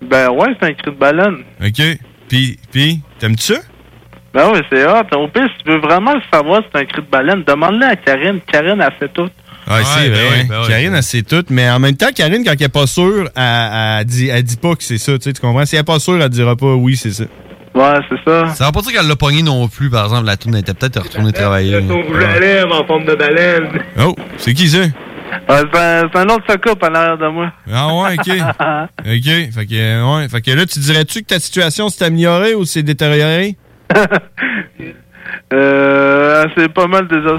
Ben 0.00 0.30
ouais, 0.30 0.56
c'est 0.58 0.66
un 0.70 0.72
cri 0.72 0.92
de 0.92 0.96
baleine. 0.96 1.44
OK. 1.62 1.98
Puis, 2.28 2.58
puis, 2.72 3.00
t'aimes-tu 3.18 3.54
ça? 3.54 3.60
Ben 4.32 4.50
oui, 4.52 4.60
c'est 4.70 4.86
hot. 4.86 5.16
Au 5.16 5.28
pire, 5.28 5.48
si 5.58 5.64
tu 5.64 5.72
veux 5.72 5.80
vraiment 5.80 6.14
savoir 6.32 6.60
si 6.62 6.68
c'est 6.72 6.80
un 6.80 6.84
cri 6.84 7.02
de 7.02 7.10
baleine, 7.10 7.42
demande-le 7.46 7.84
à 7.84 7.96
Karine. 7.96 8.40
Karine, 8.50 8.80
elle 8.80 8.92
fait 8.98 9.12
tout. 9.12 9.28
Ouais, 9.68 9.84
c'est 9.84 10.08
ben 10.08 10.14
vrai. 10.14 10.40
oui, 10.40 10.48
ben. 10.48 10.66
Karine, 10.66 10.94
elle 10.94 11.02
sait 11.02 11.22
tout, 11.22 11.44
mais 11.50 11.68
en 11.70 11.78
même 11.78 11.96
temps, 11.96 12.08
Karine, 12.14 12.42
quand 12.44 12.52
elle 12.52 12.62
est 12.62 12.68
pas 12.68 12.86
sûre, 12.86 13.28
elle, 13.36 13.42
elle 14.00 14.04
dit, 14.06 14.28
elle 14.28 14.42
dit 14.42 14.56
pas 14.56 14.74
que 14.74 14.82
c'est 14.82 14.98
ça, 14.98 15.12
tu 15.18 15.24
sais, 15.24 15.32
tu 15.32 15.40
comprends? 15.40 15.64
Si 15.66 15.76
elle 15.76 15.82
est 15.82 15.84
pas 15.84 15.98
sûre, 15.98 16.20
elle 16.20 16.28
dira 16.28 16.56
pas 16.56 16.74
oui, 16.74 16.96
c'est 16.96 17.12
ça. 17.12 17.24
Ouais, 17.74 17.94
c'est 18.08 18.18
ça. 18.28 18.54
Ça 18.54 18.64
va 18.64 18.72
pas 18.72 18.80
dire 18.80 18.92
qu'elle 18.92 19.06
l'a 19.08 19.16
pogné 19.16 19.42
non 19.42 19.68
plus, 19.68 19.90
par 19.90 20.04
exemple. 20.04 20.26
La 20.26 20.36
tourne 20.36 20.56
était 20.56 20.74
peut-être 20.74 21.00
retournée 21.02 21.32
travailler. 21.32 21.80
Ton 21.86 22.02
rouge 22.02 22.24
à 22.24 22.40
lèvres 22.40 22.74
en 22.80 22.86
forme 22.86 23.04
de 23.04 23.14
baleine. 23.14 23.68
Oh, 24.00 24.16
c'est 24.36 24.54
qui 24.54 24.68
ça? 24.68 24.78
Ouais, 24.78 25.62
c'est 25.72 25.78
un, 25.78 26.02
c'est 26.12 26.18
un 26.18 26.24
autre 26.24 26.44
socup 26.48 26.82
en 26.82 26.94
arrière 26.94 27.18
de 27.18 27.28
moi. 27.28 27.52
Ah 27.72 27.94
ouais, 27.94 28.14
OK. 28.18 28.28
OK. 29.00 29.52
Fait 29.52 29.66
que, 29.66 30.16
ouais. 30.16 30.28
Fait 30.28 30.40
que 30.40 30.50
là, 30.50 30.66
tu 30.66 30.78
dirais-tu 30.80 31.20
que 31.20 31.26
ta 31.26 31.38
situation 31.38 31.88
s'est 31.88 32.04
améliorée 32.04 32.54
ou 32.54 32.64
s'est 32.64 32.82
détériorée? 32.82 33.56
Euh, 35.52 36.44
c'est 36.56 36.72
pas 36.72 36.86
mal 36.86 37.08
déjà. 37.08 37.36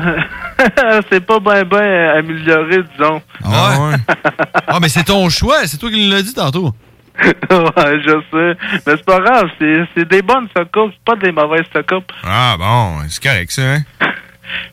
c'est 1.12 1.26
pas 1.26 1.40
bien 1.40 1.64
bien 1.64 2.10
amélioré, 2.16 2.84
disons. 2.98 3.22
Ah 3.44 3.76
ouais? 3.80 3.96
ah, 4.68 4.80
mais 4.82 4.90
c'est 4.90 5.04
ton 5.04 5.30
choix. 5.30 5.68
C'est 5.68 5.78
toi 5.78 5.90
qui 5.90 6.10
l'as 6.10 6.22
dit 6.22 6.34
tantôt. 6.34 6.74
ouais, 7.24 8.02
je 8.06 8.22
sais. 8.32 8.80
Mais 8.88 8.94
c'est 8.96 9.06
pas 9.06 9.20
grave, 9.20 9.50
c'est, 9.60 9.84
c'est 9.96 10.08
des 10.08 10.22
bonnes 10.22 10.48
socoupes, 10.56 10.92
c'est 10.94 11.04
pas 11.06 11.16
des 11.18 11.32
mauvaises 11.32 11.66
socoupes. 11.76 12.12
Ah 12.24 12.56
bon, 12.58 13.00
c'est 13.10 13.22
correct 13.22 13.52
ça, 13.52 13.62
hein? 13.62 13.82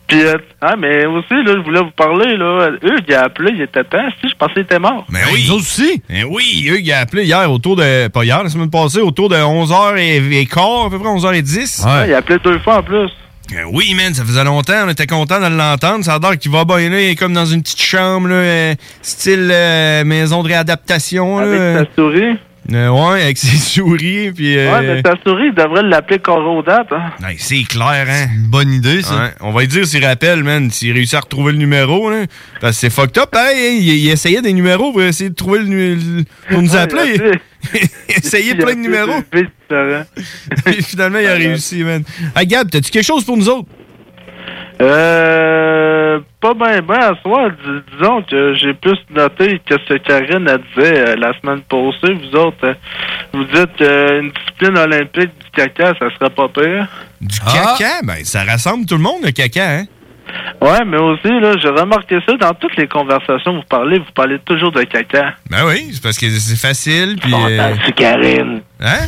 Puis, 0.07 0.23
euh, 0.23 0.37
ah, 0.61 0.75
mais 0.75 1.05
aussi, 1.05 1.33
là, 1.33 1.53
je 1.53 1.63
voulais 1.63 1.81
vous 1.81 1.91
parler, 1.91 2.35
là. 2.35 2.69
Eux, 2.83 2.97
il 3.07 3.13
a 3.13 3.25
appelé, 3.25 3.51
il 3.53 3.61
était 3.61 3.83
temps. 3.83 4.09
Si, 4.19 4.29
je 4.29 4.35
pensais 4.35 4.53
qu'il 4.53 4.63
était 4.63 4.79
mort. 4.79 5.05
Mais 5.09 5.19
oui. 5.31 5.51
aussi. 5.51 6.01
Mais 6.09 6.23
oui, 6.23 6.67
eux, 6.71 6.79
ils 6.79 6.91
ont 6.91 6.95
appelé 6.95 7.25
hier 7.25 7.51
autour 7.51 7.75
de. 7.75 8.07
Pas 8.07 8.23
hier, 8.23 8.41
la 8.41 8.49
semaine 8.49 8.71
passée, 8.71 9.01
autour 9.01 9.29
de 9.29 9.35
11h15, 9.35 10.87
à 10.87 10.89
peu 10.89 10.97
près 10.97 11.09
11h10. 11.09 11.85
Ouais, 11.85 12.07
il 12.07 12.13
a 12.13 12.17
appelé 12.17 12.39
deux 12.39 12.57
fois 12.59 12.77
en 12.77 12.83
plus. 12.83 13.11
Ben 13.49 13.65
oui, 13.71 13.93
man, 13.93 14.13
ça 14.13 14.25
faisait 14.25 14.43
longtemps, 14.43 14.85
on 14.85 14.89
était 14.89 15.07
content 15.07 15.39
de 15.39 15.55
l'entendre. 15.55 16.03
Ça 16.03 16.15
a 16.15 16.19
l'air 16.19 16.37
qu'il 16.37 16.51
va 16.51 16.65
bien 16.65 16.89
là, 16.89 17.01
il 17.01 17.09
est 17.11 17.15
comme 17.15 17.33
dans 17.33 17.45
une 17.45 17.61
petite 17.61 17.81
chambre, 17.81 18.27
euh, 18.29 18.75
style 19.01 19.49
euh, 19.51 20.03
maison 20.03 20.43
de 20.43 20.49
réadaptation. 20.49 21.37
Avec 21.37 21.89
souris? 21.95 22.37
Euh, 22.73 22.89
ouais, 22.89 23.21
avec 23.23 23.37
ses 23.37 23.55
souris, 23.57 24.31
puis... 24.33 24.57
euh, 24.57 24.71
Ouais, 24.73 24.81
mais 24.85 25.01
sa 25.05 25.15
souris, 25.25 25.47
il 25.47 25.53
devrait 25.53 25.83
l'appeler 25.83 26.19
Corodate. 26.19 26.91
Hein. 26.91 27.11
ben, 27.21 27.33
c'est 27.37 27.63
clair, 27.63 28.05
hein? 28.09 28.27
Une 28.35 28.47
bonne 28.49 28.71
idée, 28.73 29.01
ça. 29.01 29.15
Ouais, 29.15 29.29
on 29.39 29.51
va 29.51 29.61
lui 29.61 29.67
dire 29.67 29.85
s'il 29.87 30.05
rappelle, 30.05 30.43
man, 30.43 30.69
s'il 30.69 30.91
réussit 30.93 31.13
à 31.15 31.21
retrouver 31.21 31.53
le 31.53 31.59
numéro, 31.59 32.09
là. 32.09 32.25
Parce 32.59 32.73
que 32.75 32.79
c'est 32.81 32.89
fucked 32.89 33.17
up, 33.17 33.29
hein? 33.33 33.51
Il, 33.55 33.87
il 33.87 34.09
essayait 34.09 34.41
des 34.41 34.53
numéros 34.53 34.91
pour 34.91 35.01
essayer 35.01 35.29
de 35.29 35.35
trouver 35.35 35.59
le... 35.59 36.23
pour 36.49 36.61
nous 36.61 36.75
appeler. 36.75 37.17
il 37.73 38.15
essayait 38.17 38.55
plein 38.55 38.75
de 38.75 38.79
numéros. 38.81 39.21
Et 40.65 40.81
finalement, 40.81 41.19
il 41.19 41.27
a 41.27 41.33
réussi, 41.35 41.83
man. 41.83 42.03
Hey, 42.35 42.47
Gab, 42.47 42.69
t'as-tu 42.69 42.91
quelque 42.91 43.05
chose 43.05 43.23
pour 43.23 43.37
nous 43.37 43.47
autres? 43.49 43.69
Euh, 44.79 46.19
pas 46.39 46.53
bien, 46.53 46.81
ben 46.81 46.99
à 46.99 47.13
soi. 47.21 47.49
Dis- 47.49 47.81
disons 47.97 48.21
que 48.23 48.53
j'ai 48.55 48.73
plus 48.73 48.97
noté 49.09 49.59
que 49.65 49.75
ce 49.87 49.93
que 49.93 49.97
Karine 49.99 50.47
a 50.47 50.57
disait 50.57 50.99
euh, 50.99 51.15
la 51.15 51.33
semaine 51.39 51.61
passée. 51.61 52.13
Vous 52.13 52.35
autres, 52.39 52.57
euh, 52.63 52.73
vous 53.33 53.43
dites 53.45 53.75
qu'une 53.77 54.31
discipline 54.31 54.77
olympique 54.77 55.31
du 55.43 55.51
caca, 55.55 55.93
ça 55.99 56.09
serait 56.17 56.29
pas 56.29 56.47
pire. 56.49 56.87
Du 57.21 57.39
caca? 57.39 58.01
Ben, 58.03 58.23
ça 58.23 58.43
rassemble 58.43 58.85
tout 58.85 58.95
le 58.97 59.01
monde, 59.03 59.23
le 59.23 59.31
caca, 59.31 59.67
hein? 59.79 59.85
Ouais, 60.61 60.83
mais 60.85 60.97
aussi, 60.97 61.27
là, 61.39 61.53
j'ai 61.61 61.69
remarqué 61.69 62.19
ça 62.27 62.33
dans 62.37 62.53
toutes 62.53 62.75
les 62.75 62.87
conversations 62.87 63.53
que 63.53 63.57
vous 63.57 63.67
parlez, 63.69 63.97
vous 63.99 64.11
parlez 64.13 64.37
toujours 64.39 64.71
de 64.71 64.83
caca. 64.83 65.33
Ben 65.49 65.65
oui, 65.65 65.89
c'est 65.93 66.03
parce 66.03 66.17
que 66.19 66.29
c'est 66.29 66.59
facile, 66.59 67.15
puis... 67.21 67.33
euh, 67.33 67.73
Karine. 67.95 68.61
Hein? 68.81 69.07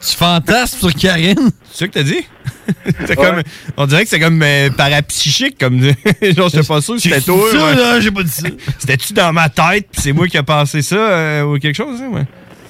Tu 0.00 0.16
fantasmes 0.16 0.78
sur 0.78 0.94
Karine? 0.94 1.50
C'est 1.72 1.78
ça 1.78 1.88
que 1.88 1.92
t'as 1.92 2.02
dit? 2.02 2.24
C'est 3.06 3.16
comme, 3.16 3.42
on 3.76 3.86
dirait 3.86 4.02
que 4.04 4.08
c'est 4.10 4.20
comme 4.20 4.42
euh, 4.42 4.68
parapsychique, 4.70 5.58
comme 5.58 5.80
genre, 6.36 6.48
je 6.50 6.60
sais 6.60 6.66
pas 6.68 6.80
sûr, 6.82 6.94
si 7.00 7.08
c'était 7.08 7.20
J'ai 7.20 7.24
toi. 7.26 7.50
ça, 7.50 7.64
ouais. 7.64 7.74
là, 7.74 8.00
j'ai 8.00 8.10
pas 8.10 8.22
dit 8.22 8.30
ça. 8.30 8.48
C'était-tu 8.78 9.12
dans 9.14 9.32
ma 9.32 9.48
tête, 9.48 9.88
puis 9.90 10.00
c'est 10.02 10.12
moi 10.12 10.28
qui 10.28 10.36
ai 10.36 10.42
pensé 10.42 10.82
ça, 10.82 10.96
euh, 10.96 11.42
ou 11.44 11.58
quelque 11.58 11.74
chose, 11.76 11.98
hein, 12.02 12.08
ouais? 12.12 12.26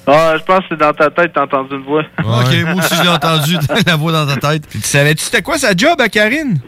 Ah, 0.07 0.35
je 0.37 0.43
pense 0.43 0.59
que 0.59 0.65
c'est 0.69 0.79
dans 0.79 0.93
ta 0.93 1.09
tête, 1.11 1.31
t'as 1.35 1.43
entendu 1.43 1.75
une 1.75 1.83
voix. 1.83 2.03
Ok, 2.19 2.55
moi 2.65 2.75
aussi, 2.75 2.95
je 2.95 3.03
l'ai 3.03 3.09
entendu, 3.09 3.57
la 3.85 3.95
voix 3.95 4.11
dans 4.11 4.25
ta 4.25 4.37
tête. 4.53 4.65
Puis 4.67 4.79
tu 4.79 4.87
savais-tu 4.87 5.23
c'était 5.25 5.41
quoi 5.43 5.57
sa 5.57 5.75
job 5.75 5.99
à 6.01 6.07
Karine? 6.09 6.59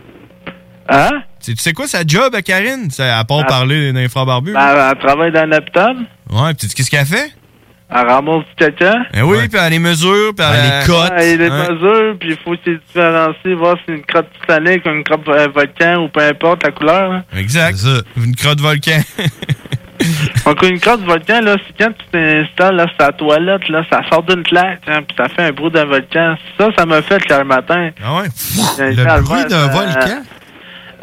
Hein? 0.90 1.24
Tu 1.44 1.56
sais 1.58 1.74
quoi 1.74 1.88
sa 1.88 2.04
job 2.06 2.36
à 2.36 2.42
Karine? 2.42 2.92
Ça, 2.92 3.18
à 3.18 3.24
part 3.24 3.40
Ah. 3.44 3.48
parler 3.48 3.94
d'un 3.94 4.08
frère 4.10 4.26
barbu? 4.26 4.52
Ben, 4.54 4.92
elle 4.92 4.98
travaille 5.00 5.32
dans 5.32 5.50
l'hôpital. 5.50 5.96
Ouais, 6.30 6.54
puis 6.54 6.68
qu'est-ce 6.68 6.92
qu'elle 6.92 7.06
fait? 7.06 7.32
Elle 7.94 8.08
ramasse 8.08 8.46
du 8.46 8.56
caca? 8.56 8.94
Eh 9.14 9.22
oui, 9.22 9.50
puis 9.50 9.60
elle 9.62 9.72
les 9.72 9.80
mesure, 9.80 10.34
puis 10.36 10.46
elle 10.50 10.62
les 10.64 10.86
cote. 10.88 11.12
Ouais, 11.12 11.34
il 11.34 11.40
les 11.40 11.50
hein. 11.50 11.68
mesure, 11.74 12.16
puis 12.20 12.30
il 12.30 12.38
faut 12.38 12.56
qu'il 12.64 12.80
différencie, 12.88 13.54
voir 13.58 13.76
si 13.78 13.84
c'est 13.88 13.94
une 13.96 14.04
crotte 14.06 14.28
titanique 14.40 14.86
ou 14.86 14.90
une 14.90 15.04
crotte 15.04 15.28
euh, 15.28 15.48
volcan 15.54 16.04
ou 16.04 16.08
peu 16.08 16.22
importe 16.22 16.64
la 16.64 16.72
couleur. 16.72 17.12
là. 17.12 17.24
Exact. 17.38 17.78
Une 18.16 18.34
crotte 18.36 18.62
volcan. 18.62 19.00
Donc, 20.46 20.64
une 20.64 20.80
crotte 20.80 21.02
volcan, 21.02 21.42
là, 21.42 21.56
c'est 21.68 21.84
quand 21.84 21.92
tu 21.92 22.06
t'installes 22.12 22.76
là, 22.76 22.88
sur 22.88 22.98
ta 22.98 23.12
toilette, 23.12 23.70
là, 23.70 23.84
ça 23.92 24.02
sort 24.10 24.24
d'une 24.24 24.42
claque, 24.44 24.82
hein, 24.88 25.02
puis 25.08 25.16
ça 25.18 25.28
fait 25.30 25.44
un 25.44 25.52
bruit 25.52 25.70
d'un 25.72 25.86
volcan. 25.86 26.36
Ça, 26.58 26.70
ça 26.78 26.86
m'a 26.86 27.02
fait 27.02 27.22
hier 27.30 27.46
matin. 27.46 27.90
Ah 28.04 28.16
ouais? 28.16 28.28
Le 28.80 28.90
Le 28.96 29.22
bruit 29.22 29.46
d'un 29.50 29.68
volcan? 29.68 30.24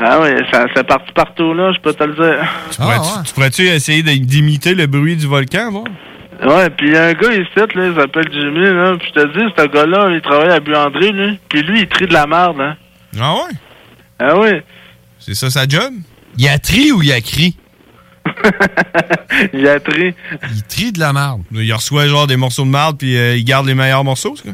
Ah 0.00 0.18
oui, 0.22 0.30
ça, 0.52 0.64
c'est 0.74 0.86
parti 0.86 1.12
partout, 1.12 1.52
là, 1.54 1.72
je 1.72 1.80
peux 1.80 1.92
te 1.92 2.04
le 2.04 2.14
dire. 2.14 2.38
Tu 2.70 2.76
pourrais-tu 2.78 3.24
tu 3.28 3.34
pourrais-tu 3.34 3.62
essayer 3.66 4.02
de- 4.02 4.24
d'imiter 4.24 4.74
le 4.74 4.86
bruit 4.86 5.16
du 5.16 5.26
volcan, 5.26 5.70
voir? 5.70 5.84
Ouais, 6.44 6.70
puis 6.70 6.88
il 6.88 6.92
y 6.94 6.96
a 6.96 7.06
un 7.06 7.12
gars 7.14 7.32
ici, 7.32 7.48
là, 7.56 7.86
il 7.88 7.94
s'appelle 7.96 8.28
Jimmy, 8.32 8.60
là, 8.64 8.94
puis 8.98 9.08
je 9.14 9.20
te 9.20 9.26
dis, 9.38 9.52
ce 9.56 9.66
gars-là, 9.66 10.10
il 10.14 10.20
travaille 10.20 10.50
à 10.50 10.60
Buanderie, 10.60 11.12
lui, 11.12 11.40
puis 11.48 11.62
lui, 11.62 11.80
il 11.80 11.88
trie 11.88 12.06
de 12.06 12.12
la 12.12 12.26
merde, 12.26 12.60
hein. 12.60 12.76
Ah 13.20 13.34
ouais? 13.34 13.54
Ah 14.20 14.38
oui. 14.38 14.50
C'est 15.18 15.34
ça 15.34 15.50
sa 15.50 15.66
job? 15.66 15.92
Il 16.36 16.46
a 16.48 16.58
tri 16.58 16.92
ou 16.92 17.02
il 17.02 17.10
a 17.12 17.20
cri? 17.20 17.56
il 19.52 19.66
a 19.66 19.80
tri. 19.80 20.14
Il 20.52 20.62
trie 20.68 20.92
de 20.92 21.00
la 21.00 21.12
merde. 21.12 21.42
Il 21.52 21.72
reçoit 21.72 22.06
genre 22.06 22.26
des 22.26 22.36
morceaux 22.36 22.64
de 22.64 22.70
merde, 22.70 22.96
puis 22.98 23.16
euh, 23.16 23.36
il 23.36 23.44
garde 23.44 23.66
les 23.66 23.74
meilleurs 23.74 24.04
morceaux, 24.04 24.34
c'est 24.36 24.52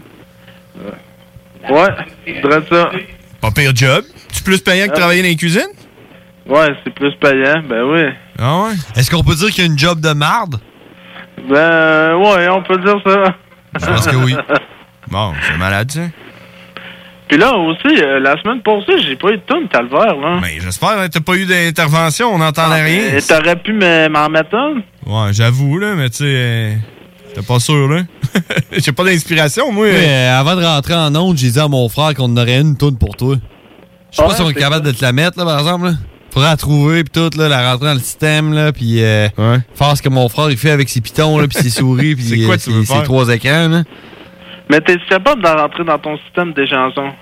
quoi? 1.67 1.85
Ouais, 1.85 1.95
je 2.27 2.75
ça. 2.75 2.91
Pas 3.41 3.51
pire 3.51 3.73
job. 3.75 4.05
Tu 4.33 4.43
plus 4.43 4.61
payant 4.61 4.87
que 4.87 4.93
Ah. 4.93 4.97
travailler 4.99 5.23
dans 5.23 5.29
les 5.29 5.37
cuisines? 5.37 5.63
Ouais, 6.47 6.69
c'est 6.83 6.95
plus 6.95 7.15
payant, 7.17 7.63
ben 7.69 7.83
oui. 7.85 8.03
Ah 8.39 8.63
ouais? 8.63 8.73
Est-ce 8.97 9.11
qu'on 9.11 9.23
peut 9.23 9.35
dire 9.35 9.51
qu'il 9.51 9.65
y 9.65 9.67
a 9.67 9.71
une 9.71 9.79
job 9.79 10.01
de 10.01 10.13
marde? 10.13 10.61
Ben, 11.49 12.15
ouais, 12.17 12.49
on 12.49 12.63
peut 12.63 12.79
dire 12.79 12.97
ça. 13.07 13.35
Je 13.81 13.87
pense 13.87 14.07
que 14.07 14.17
oui. 14.17 14.35
Bon, 15.11 15.33
c'est 15.43 15.59
malade, 15.59 15.91
ça. 15.91 16.01
Puis 17.29 17.37
là, 17.37 17.53
aussi, 17.55 18.03
euh, 18.03 18.21
la 18.21 18.41
semaine 18.41 18.63
passée, 18.63 18.99
j'ai 19.07 19.17
pas 19.17 19.29
eu 19.33 19.37
de 19.37 19.43
tune 19.47 19.69
calvaire, 19.69 20.17
là. 20.17 20.39
Mais 20.41 20.59
j'espère, 20.61 20.99
hein, 20.99 21.09
t'as 21.13 21.21
pas 21.21 21.35
eu 21.35 21.45
d'intervention, 21.45 22.33
on 22.35 22.39
n'entendait 22.39 22.83
rien. 22.83 23.17
Et 23.17 23.21
t'aurais 23.23 23.57
pu 23.57 23.75
me- 23.75 24.09
m'en 24.09 24.29
mettre 24.31 24.55
un? 24.57 24.77
Ouais, 25.07 25.33
j'avoue, 25.33 25.79
là, 25.79 25.95
mais 25.95 26.09
tu 26.09 26.17
sais, 26.17 26.25
euh, 26.27 26.75
t'es 27.35 27.43
pas 27.43 27.61
sûr, 27.61 27.87
là. 27.89 28.01
J'ai 28.73 28.93
pas 28.93 29.05
d'inspiration, 29.05 29.71
moi. 29.73 29.87
Oui, 29.87 29.93
euh, 29.95 30.41
avant 30.41 30.57
de 30.57 30.65
rentrer 30.65 30.95
en 30.95 31.15
onde, 31.15 31.37
j'ai 31.37 31.51
dit 31.51 31.61
à 31.61 31.69
mon 31.69 31.87
frère 31.91 32.15
qu'on 32.15 32.25
en 32.33 32.37
aurait 32.39 32.61
une 32.61 32.77
toune 32.79 32.97
pour 32.99 33.15
toi. 33.17 33.37
Je 34.11 34.17
sais 34.17 34.23
pas 34.23 34.29
Ouais, 34.29 34.35
si 34.35 34.41
on 34.43 34.49
est 34.51 34.55
capable 34.55 34.87
de 34.87 34.93
te 34.93 35.03
la 35.03 35.13
mettre, 35.13 35.39
là, 35.39 35.45
par 35.45 35.59
exemple. 35.59 35.85
Là. 35.87 35.93
Faudrait 36.35 36.51
la 36.51 36.57
trouver, 36.57 37.05
puis 37.05 37.13
tout, 37.13 37.39
là, 37.39 37.49
la 37.49 37.71
rentrer 37.71 37.87
dans 37.87 37.95
le 37.95 38.01
système, 38.01 38.53
là, 38.53 38.73
puis 38.73 39.05
euh, 39.05 39.29
faire 39.73 39.97
ce 39.97 40.03
que 40.03 40.09
mon 40.09 40.29
frère 40.29 40.51
il 40.51 40.57
fait 40.57 40.73
avec 40.73 40.89
ses 40.89 41.01
pitons, 41.01 41.39
là, 41.39 41.47
puis 41.47 41.57
ses 41.63 41.71
souris, 41.71 42.17
puis 42.17 42.45
euh, 42.51 42.57
ses, 42.59 43.03
trois 43.05 43.29
écrans. 43.29 43.69
Là. 43.69 43.83
Mais 44.69 44.81
t'es 44.81 44.97
capable 45.09 45.41
de 45.41 45.47
rentrer 45.47 45.85
dans 45.85 45.99
ton 46.01 46.19
système 46.19 46.53
des 46.53 46.67
chansons? 46.67 47.13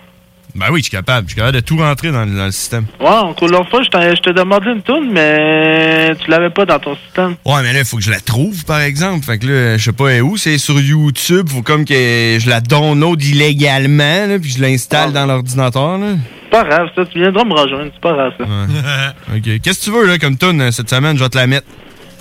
Ben 0.55 0.67
oui, 0.71 0.81
je 0.81 0.85
suis 0.85 0.91
capable. 0.91 1.27
Je 1.29 1.33
suis 1.33 1.37
capable 1.41 1.55
de 1.57 1.61
tout 1.61 1.77
rentrer 1.79 2.11
dans, 2.13 2.25
le- 2.25 2.37
dans 2.37 2.45
le 2.47 2.53
système. 2.53 2.85
Ouais, 3.01 3.09
encore 3.09 3.49
l'autre 3.49 3.71
fois, 3.71 3.83
je 3.83 3.89
t'ai 3.89 4.15
je 4.17 4.21
t'ai 4.21 4.33
demandé 4.35 4.67
une 4.71 4.83
tune, 4.83 5.11
mais 5.11 6.15
tu 6.17 6.31
l'avais 6.31 6.51
pas 6.51 6.67
dans 6.67 6.79
ton 6.79 6.95
système. 7.07 7.37
Ouais, 7.45 7.63
mais 7.63 7.73
là, 7.73 7.79
il 7.81 7.85
faut 7.87 7.97
que 7.97 8.03
je 8.03 8.11
la 8.11 8.21
trouve, 8.21 8.65
par 8.67 8.81
exemple. 8.81 9.25
Fait 9.25 9.39
que 9.39 9.47
là, 9.47 9.77
je 9.79 9.83
sais 9.85 9.93
pas 9.93 10.19
où. 10.21 10.37
C'est 10.37 10.59
sur 10.59 10.79
YouTube. 10.79 11.49
Faut 11.49 11.63
comme 11.63 11.85
que 11.87 11.95
je 12.39 12.49
la 12.51 12.61
download 12.61 13.23
illégalement, 13.23 14.27
là, 14.27 14.39
puis 14.39 14.51
je 14.51 14.61
l'installe 14.61 15.13
dans 15.13 15.25
l'ordinateur, 15.27 15.97
là. 15.99 16.17
C'est 16.45 16.51
pas 16.51 16.65
grave, 16.65 16.89
ça, 16.95 17.07
tu 17.07 17.19
viendras 17.19 17.45
me 17.45 17.55
rejoindre, 17.55 17.91
c'est 17.95 18.01
pas 18.03 18.13
grave, 18.13 18.33
ça. 18.39 18.45
OK. 19.35 19.61
Qu'est-ce 19.63 19.81
que 19.81 19.85
tu 19.85 19.91
veux, 19.91 20.07
là, 20.07 20.19
comme 20.19 20.37
tune 20.37 20.61
euh, 20.61 20.71
cette 20.71 20.91
semaine? 20.91 21.17
Je 21.17 21.23
vais 21.25 21.31
te 21.31 21.39
la 21.39 21.47
mettre. 21.47 21.67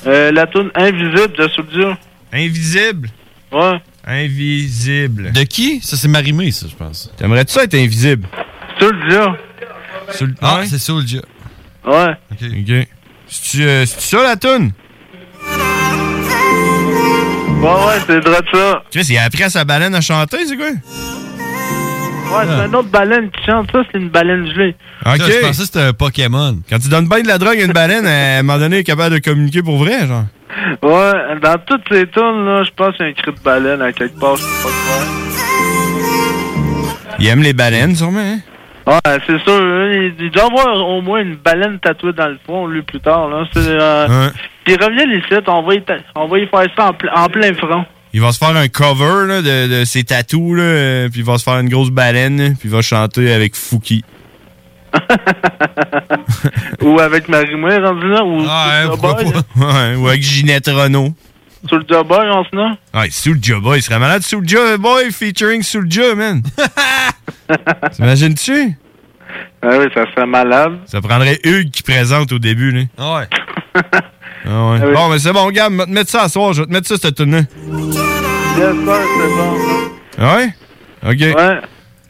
Euh, 0.08 0.32
la 0.32 0.48
tune 0.48 0.70
Invisible 0.74 1.34
de 1.38 1.48
Soulja. 1.50 1.98
Invisible? 2.32 3.10
Ouais. 3.52 3.82
Invisible. 4.06 5.32
De 5.32 5.44
qui? 5.44 5.80
Ça, 5.82 5.96
c'est 5.98 6.08
Marimé, 6.08 6.52
ça, 6.52 6.68
je 6.70 6.76
pense. 6.76 7.12
T'aimerais-tu 7.18 7.54
ça 7.54 7.64
être 7.64 7.76
invisible? 7.76 8.28
Soulja. 8.80 9.36
Soul- 10.12 10.36
Ah, 10.42 10.60
ouais? 10.60 10.66
c'est 10.68 10.80
Soulja. 10.80 11.22
Ouais. 11.86 12.12
OK. 12.32 12.38
OK. 12.42 12.88
C'est-tu 13.28 13.64
euh, 13.64 13.86
ça, 13.86 14.24
la 14.24 14.36
tune? 14.36 14.72
Ouais, 17.62 17.68
ouais, 17.70 18.00
c'est 18.08 18.20
droit 18.22 18.42
de 18.42 18.48
ça. 18.52 18.84
Tu 18.90 19.04
sais, 19.04 19.14
il 19.14 19.18
a 19.18 19.24
appris 19.24 19.44
à 19.44 19.50
sa 19.50 19.64
baleine 19.64 19.94
à 19.94 20.02
chanter, 20.02 20.46
c'est 20.48 20.58
quoi? 20.58 20.72
Ouais, 22.32 22.44
c'est 22.48 22.66
une 22.68 22.76
autre 22.76 22.90
baleine 22.90 23.30
qui 23.32 23.44
chante, 23.46 23.70
ça, 23.72 23.82
c'est 23.92 23.98
une 24.00 24.10
baleine 24.10 24.48
gelée. 24.54 24.76
OK. 25.06 25.18
Ça, 25.18 25.26
je 25.30 25.40
pensais 25.40 25.60
que 25.62 25.66
c'était 25.66 25.80
un 25.82 25.94
Pokémon. 25.94 26.58
Quand 26.70 26.80
tu 26.80 26.90
donnes 26.90 27.08
bien 27.08 27.22
de 27.22 27.28
la 27.28 27.38
drogue 27.38 27.60
à 27.60 27.64
une 27.66 27.74
baleine, 27.74 28.06
à 28.08 28.40
un 28.40 28.44
moment 28.44 28.60
donné, 28.60 28.76
elle 28.78 28.82
est 28.82 28.86
capable 28.86 29.16
de 29.16 29.20
communiquer 29.20 29.62
pour 29.62 29.78
vrai, 29.78 30.08
genre. 30.08 30.26
Ouais, 30.84 31.40
dans 31.42 31.58
toutes 31.66 31.84
ces 31.92 32.08
tunes, 32.08 32.46
là, 32.46 32.64
je 32.64 32.72
pense 32.76 32.96
qu'il 32.98 33.06
y 33.06 33.10
a 33.10 33.12
un 33.12 33.14
cri 33.14 33.32
de 33.32 33.40
baleine 33.44 33.82
à 33.82 33.92
quelque 33.94 34.20
part, 34.20 34.36
je 34.36 34.42
sais 34.44 34.64
pas 34.64 34.70
quoi. 34.70 35.06
Il 37.20 37.28
aime 37.28 37.42
les 37.44 37.54
baleines, 37.54 37.96
sûrement, 37.96 38.20
hein? 38.20 38.40
Ouais, 38.88 39.20
c'est 39.28 39.40
sûr. 39.44 39.54
hein, 39.62 39.92
Il, 39.94 40.14
il 40.20 40.32
doit 40.32 40.46
avoir 40.46 40.88
au 40.88 41.02
moins 41.02 41.20
une 41.22 41.36
baleine 41.36 41.80
tatouée 41.80 42.14
dans 42.14 42.28
le 42.30 42.38
front, 42.44 42.66
lui, 42.68 42.82
plus 42.82 43.00
tard. 43.00 43.30
Là. 43.30 43.44
C'est, 43.54 43.60
euh, 43.60 44.08
Ouais. 44.08 44.32
Il 44.68 44.74
revient 44.84 45.18
ici, 45.18 45.42
on 45.48 45.62
va 45.64 45.74
y, 45.76 45.82
ta- 45.84 45.98
on 46.16 46.28
va 46.28 46.40
y 46.40 46.48
faire 46.48 46.66
ça 46.78 46.90
en, 46.92 47.24
en 47.24 47.28
plein 47.30 47.54
front. 47.54 47.86
Il 48.14 48.22
va 48.22 48.32
se 48.32 48.38
faire 48.38 48.56
un 48.56 48.68
cover 48.68 49.26
là, 49.28 49.42
de, 49.42 49.80
de 49.80 49.86
ses 49.86 50.04
tatous, 50.04 50.56
là, 50.58 51.08
puis 51.10 51.22
il 51.22 51.26
va 51.26 51.38
se 51.38 51.44
faire 51.44 51.60
une 51.60 51.70
grosse 51.70 51.90
baleine, 51.92 52.56
puis 52.60 52.68
il 52.68 52.72
va 52.72 52.82
chanter 52.82 53.32
avec 53.34 53.56
Fouki. 53.56 54.04
ou 56.82 57.00
avec 57.00 57.30
Marie-Mouet, 57.30 57.78
rendu 57.78 58.10
là, 58.10 58.24
ou 58.24 58.44
Ah, 58.50 58.84
Boy. 58.88 59.00
pas? 59.00 59.16
Ouais, 59.56 59.96
ou 59.96 60.08
avec 60.08 60.22
Ginette 60.22 60.68
Renault. 60.68 61.14
Job 61.70 62.08
Boy, 62.08 62.28
on 62.30 62.44
se 62.44 62.56
nomme. 62.56 62.76
Ouais, 62.94 63.10
Soulja 63.12 63.60
Boy, 63.60 63.80
il 63.80 63.82
serait 63.84 64.00
malade. 64.00 64.24
Soulja 64.24 64.78
Boy 64.78 65.12
featuring 65.12 65.62
Soulja, 65.62 66.16
man. 66.16 66.42
T'imagines-tu? 67.96 68.76
Ah 69.62 69.68
oui, 69.80 69.86
ça 69.94 70.06
serait 70.12 70.26
malade. 70.26 70.80
Ça 70.86 71.00
prendrait 71.02 71.40
Hugues 71.44 71.70
qui 71.70 71.84
présente 71.84 72.32
au 72.32 72.40
début, 72.40 72.72
là. 72.72 72.82
Ouais. 73.20 73.28
Ah 74.46 74.72
ouais. 74.72 74.80
Ah 74.82 74.86
oui. 74.88 74.94
Bon, 74.94 75.10
mais 75.10 75.20
c'est 75.20 75.34
bon, 75.34 75.50
gars, 75.52 75.68
je 75.72 75.78
vais 75.78 75.86
te 75.86 75.90
mettre 75.92 76.10
ça 76.10 76.24
à 76.24 76.30
soir. 76.30 76.54
Je 76.54 76.62
vais 76.62 76.68
te 76.68 76.72
mettre 76.74 76.88
ça, 76.88 76.96
cette 77.02 77.16
tune 77.16 77.32
Yes, 77.34 77.46
sir, 77.46 79.00
c'est 79.18 79.36
bon. 79.36 79.58
Ah 80.20 80.36
ouais? 80.38 80.50
OK. 81.04 81.20
Ouais. 81.38 81.62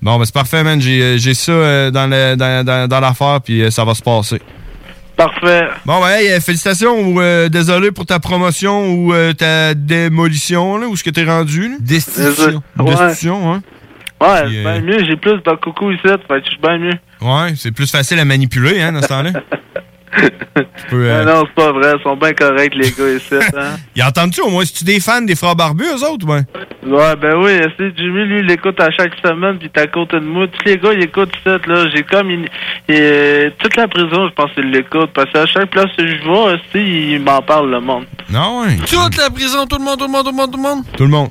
Bon, 0.02 0.18
ben 0.18 0.26
c'est 0.26 0.34
parfait, 0.34 0.64
man. 0.64 0.82
J'ai 0.82 1.02
euh, 1.02 1.18
j'ai 1.18 1.34
ça 1.36 1.52
euh, 1.52 1.92
dans 1.92 2.08
le- 2.10 2.36
dans, 2.36 2.66
dans, 2.66 2.88
dans 2.88 3.00
l'affaire, 3.00 3.40
puis 3.44 3.62
euh, 3.62 3.70
ça 3.70 3.86
va 3.86 3.94
se 3.94 4.02
passer. 4.02 4.42
Parfait. 5.16 5.68
Bon, 5.86 6.02
ben, 6.02 6.08
hey, 6.10 6.42
félicitations 6.42 7.00
ou 7.00 7.22
euh, 7.22 7.48
désolé 7.50 7.92
pour 7.92 8.06
ta 8.08 8.20
promotion 8.20 8.92
ou 8.92 9.14
euh, 9.14 9.34
ta 9.34 9.76
démolition, 9.76 10.78
là, 10.78 10.88
où 10.88 10.94
est-ce 10.94 11.04
que 11.04 11.12
t'es 11.12 11.24
rendu, 11.26 11.70
là? 11.70 11.76
Destitution. 11.80 12.64
Ouais. 12.80 12.86
Destitution, 12.86 13.54
hein? 13.54 13.62
Ouais, 14.20 14.28
c'est 14.50 14.58
euh, 14.66 14.80
bien 14.80 14.82
mieux. 14.82 15.06
J'ai 15.06 15.16
plus 15.18 15.34
de 15.34 15.56
coucou 15.64 15.92
ici, 15.92 16.02
fait 16.04 16.18
que 16.18 16.46
je 16.46 16.50
suis 16.50 16.60
bien 16.62 16.78
mieux. 16.80 16.94
Ouais, 17.22 17.54
c'est 17.56 17.72
plus 17.72 17.90
facile 17.92 18.18
à 18.20 18.26
manipuler, 18.26 18.82
hein, 18.82 18.92
dans 18.94 19.02
ce 19.04 19.08
temps-là. 19.08 19.32
Peux, 20.90 21.08
euh, 21.08 21.24
non, 21.24 21.44
c'est 21.46 21.64
pas 21.64 21.72
vrai. 21.72 21.94
Ils 21.98 22.04
sont 22.04 22.18
bien 22.18 22.34
corrects, 22.34 22.76
les 22.76 22.92
gars 22.92 23.10
ici. 23.16 23.36
Hein? 23.58 23.76
Ils 23.96 24.04
entendent-tu 24.04 24.42
au 24.42 24.50
moins? 24.50 24.64
Si 24.66 24.74
tu 24.74 24.84
des 24.84 25.00
fans 25.00 25.22
des 25.22 25.36
frères 25.36 25.56
barbus, 25.56 25.86
eux 25.86 26.08
autres, 26.08 26.26
ben? 26.26 26.46
Ouais, 26.86 27.16
ben 27.16 27.36
oui, 27.38 27.60
c'est 27.78 27.96
Jimmy, 27.98 28.26
lui, 28.26 28.40
il 28.40 28.46
l'écoute 28.46 28.80
à 28.80 28.90
chaque 28.92 29.14
semaine, 29.24 29.58
puis 29.58 29.70
t'es 29.70 29.82
à 29.82 29.88
côté 29.88 30.20
de 30.20 30.26
moi. 30.26 30.48
Tous 30.48 30.66
les 30.66 30.78
gars, 30.78 30.94
ils 30.94 31.04
écoutent 31.04 31.36
ça, 31.44 31.58
là. 31.68 31.90
J'ai 31.94 32.04
comme 32.04 32.30
une... 32.30 32.48
et, 32.88 33.50
toute 33.60 33.76
la 33.76 33.88
prison, 33.88 34.30
je 34.30 34.34
pense 34.34 34.52
qu'ils 34.54 34.72
l'écoutent, 34.72 35.12
parce 35.14 35.32
qu'à 35.32 35.46
chaque 35.46 35.70
place 35.70 35.92
que 35.98 36.08
je 36.08 36.24
vais, 36.24 36.56
aussi, 36.56 37.14
il 37.14 37.22
m'en 37.22 37.42
parle, 37.42 37.72
le 37.72 37.82
monde. 37.82 38.06
Non, 38.30 38.62
ouais. 38.62 38.78
Toute 38.78 39.18
la 39.18 39.30
prison, 39.30 39.66
tout 39.68 39.78
le 39.78 39.84
monde, 39.84 40.00
tout 40.00 40.06
le 40.06 40.12
monde, 40.12 40.26
tout 40.26 40.32
le 40.32 40.38
monde, 40.38 40.52
tout 40.52 40.58
le 40.58 40.64
monde? 40.64 40.84
Tout 40.98 41.04
le 41.04 41.10
monde. 41.10 41.30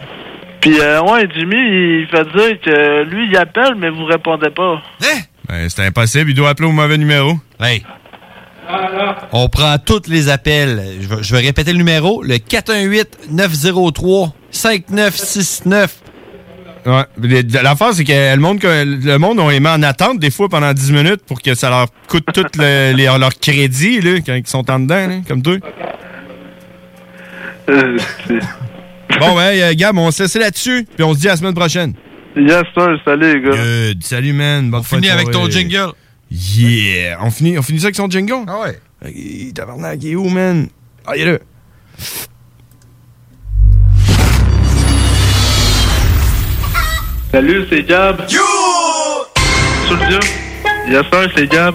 Puis, 0.60 0.78
euh, 0.78 1.00
ouais, 1.02 1.26
Jimmy, 1.34 1.56
il 1.56 2.06
fait 2.08 2.24
dire 2.24 2.60
que 2.60 3.04
lui, 3.04 3.28
il 3.28 3.36
appelle, 3.36 3.74
mais 3.76 3.88
vous 3.88 4.04
répondez 4.04 4.50
pas. 4.50 4.82
Ben, 5.48 5.68
c'est 5.68 5.86
impossible, 5.86 6.30
il 6.30 6.34
doit 6.34 6.50
appeler 6.50 6.68
au 6.68 6.72
mauvais 6.72 6.98
numéro. 6.98 7.32
Hey. 7.58 7.82
On 9.32 9.48
prend 9.48 9.76
tous 9.78 10.02
les 10.08 10.28
appels. 10.28 10.82
Je 11.00 11.08
vais, 11.08 11.22
je 11.22 11.34
vais 11.34 11.40
répéter 11.42 11.72
le 11.72 11.78
numéro. 11.78 12.22
Le 12.22 12.36
418-903-5969. 14.52 15.88
Ouais. 16.86 17.04
L'affaire, 17.62 17.92
c'est 17.92 18.04
que 18.04 18.34
le 18.34 18.40
monde, 18.40 18.58
que- 18.58 18.84
le 19.06 19.18
monde, 19.18 19.38
on 19.38 19.48
les 19.50 19.60
met 19.60 19.68
en 19.68 19.82
attente 19.82 20.18
des 20.18 20.30
fois 20.30 20.48
pendant 20.48 20.72
10 20.72 20.92
minutes 20.92 21.20
pour 21.26 21.42
que 21.42 21.54
ça 21.54 21.68
leur 21.68 21.88
coûte 22.08 22.24
tout 22.32 22.44
le- 22.58 22.92
les- 22.96 23.04
leur 23.04 23.38
crédit, 23.38 24.00
là, 24.00 24.20
quand 24.24 24.34
ils 24.34 24.46
sont 24.46 24.68
en 24.70 24.80
dedans, 24.80 25.06
là, 25.06 25.16
comme 25.28 25.42
toi. 25.42 25.56
Euh, 27.68 27.98
Bon, 29.18 29.34
ben, 29.34 29.40
euh, 29.60 29.72
Gab, 29.74 29.98
on 29.98 30.10
se 30.12 30.22
laisse 30.22 30.36
là-dessus, 30.36 30.86
puis 30.94 31.02
on 31.02 31.12
se 31.14 31.18
dit 31.18 31.26
à 31.28 31.32
la 31.32 31.36
semaine 31.36 31.52
prochaine. 31.54 31.94
Yes, 32.36 32.62
sir, 32.74 32.96
salut, 33.04 33.34
les 33.34 33.40
gars. 33.40 33.56
Good. 33.56 34.02
Salut, 34.04 34.32
man. 34.32 34.70
Bonne 34.70 34.80
On 34.80 34.82
finit 34.84 35.10
avec 35.10 35.30
ton 35.32 35.50
jingle. 35.50 35.90
Yeah. 36.30 37.18
On 37.20 37.30
finit, 37.30 37.58
on 37.58 37.62
finit 37.62 37.80
ça 37.80 37.86
avec 37.86 37.96
son 37.96 38.08
jingle? 38.08 38.44
Ah 38.46 38.60
ouais. 38.60 38.78
Hey, 39.04 39.52
tabarnak, 39.52 39.98
il 40.02 40.12
est 40.12 40.14
où, 40.14 40.28
man? 40.28 40.68
Ah, 41.06 41.16
il 41.16 41.22
est 41.22 41.32
là. 41.32 41.38
Salut, 47.32 47.64
c'est 47.70 47.82
Gab. 47.84 48.20
Yo! 48.28 48.40
Soulja. 49.88 50.20
Yes, 50.88 51.04
sir, 51.12 51.30
c'est 51.36 51.46
Gab. 51.46 51.74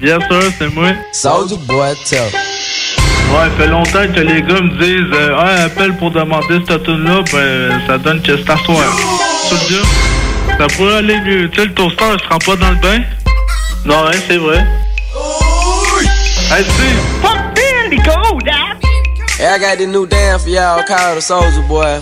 Yes, 0.00 0.18
sir, 0.28 0.42
c'est 0.58 0.74
moi. 0.74 0.88
Soldier 1.12 1.56
boy, 1.66 1.94
tell. 2.08 2.20
Ouais, 2.22 3.50
fait 3.58 3.66
longtemps 3.66 4.06
que 4.14 4.20
les 4.20 4.40
gars 4.42 4.60
me 4.60 4.78
disent 4.78 5.18
euh, 5.18 5.36
Ouais, 5.36 5.62
appelle 5.62 5.96
pour 5.96 6.12
demander 6.12 6.60
cette 6.68 6.84
tune-là, 6.84 7.24
ben 7.32 7.80
ça 7.86 7.98
donne 7.98 8.22
que 8.22 8.36
c'est 8.36 8.50
à 8.50 8.56
soir. 8.58 8.96
Soulja, 9.48 9.82
ça 10.58 10.66
pourrait 10.76 10.96
aller 10.96 11.20
mieux. 11.20 11.50
Tu 11.50 11.60
sais, 11.60 11.66
le 11.66 11.74
toaster, 11.74 12.04
il 12.14 12.20
se 12.20 12.28
rend 12.28 12.38
pas 12.38 12.56
dans 12.56 12.70
le 12.70 12.76
bain? 12.76 13.00
Non, 13.84 14.06
hein, 14.06 14.18
c'est 14.28 14.38
vrai. 14.38 14.64
Hey, 16.50 16.64
tu 16.64 16.70
Fuck 17.22 17.38
Billy, 17.54 18.02
go, 18.02 18.38
Dad. 18.44 18.76
Hey, 19.38 19.46
I 19.46 19.58
got 19.58 19.78
this 19.78 19.88
new 19.88 20.06
dance 20.06 20.44
for 20.44 20.50
y'all 20.50 20.82
called 20.84 21.18
the 21.18 21.20
Soldier 21.20 21.62
Boy. 21.68 22.00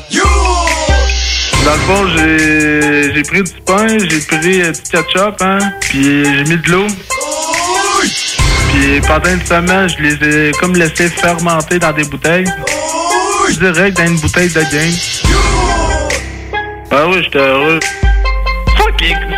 Dans 1.64 1.72
le 1.72 1.78
fond, 1.80 2.06
j'ai 2.14 3.14
j'ai 3.14 3.22
pris 3.22 3.42
du 3.42 3.52
pain, 3.64 3.86
j'ai 3.98 4.20
pris 4.20 4.60
euh, 4.60 4.72
du 4.72 4.80
ketchup, 4.82 5.40
hein, 5.40 5.58
puis 5.80 6.24
j'ai 6.24 6.44
mis 6.44 6.58
de 6.58 6.70
l'eau. 6.70 6.86
Puis 8.68 9.00
pendant 9.06 9.30
une 9.30 9.44
semaine, 9.46 9.88
je 9.88 10.02
les 10.02 10.48
ai 10.48 10.52
comme 10.52 10.74
laissés 10.74 11.08
fermenter 11.08 11.78
dans 11.78 11.92
des 11.92 12.04
bouteilles. 12.04 12.44
Direct 13.58 13.96
dans 13.96 14.06
une 14.06 14.18
bouteille 14.18 14.50
de 14.50 14.60
game. 14.60 14.94
Ah 16.90 17.08
oui, 17.08 17.22
j'étais 17.22 17.38
heureux. 17.38 17.80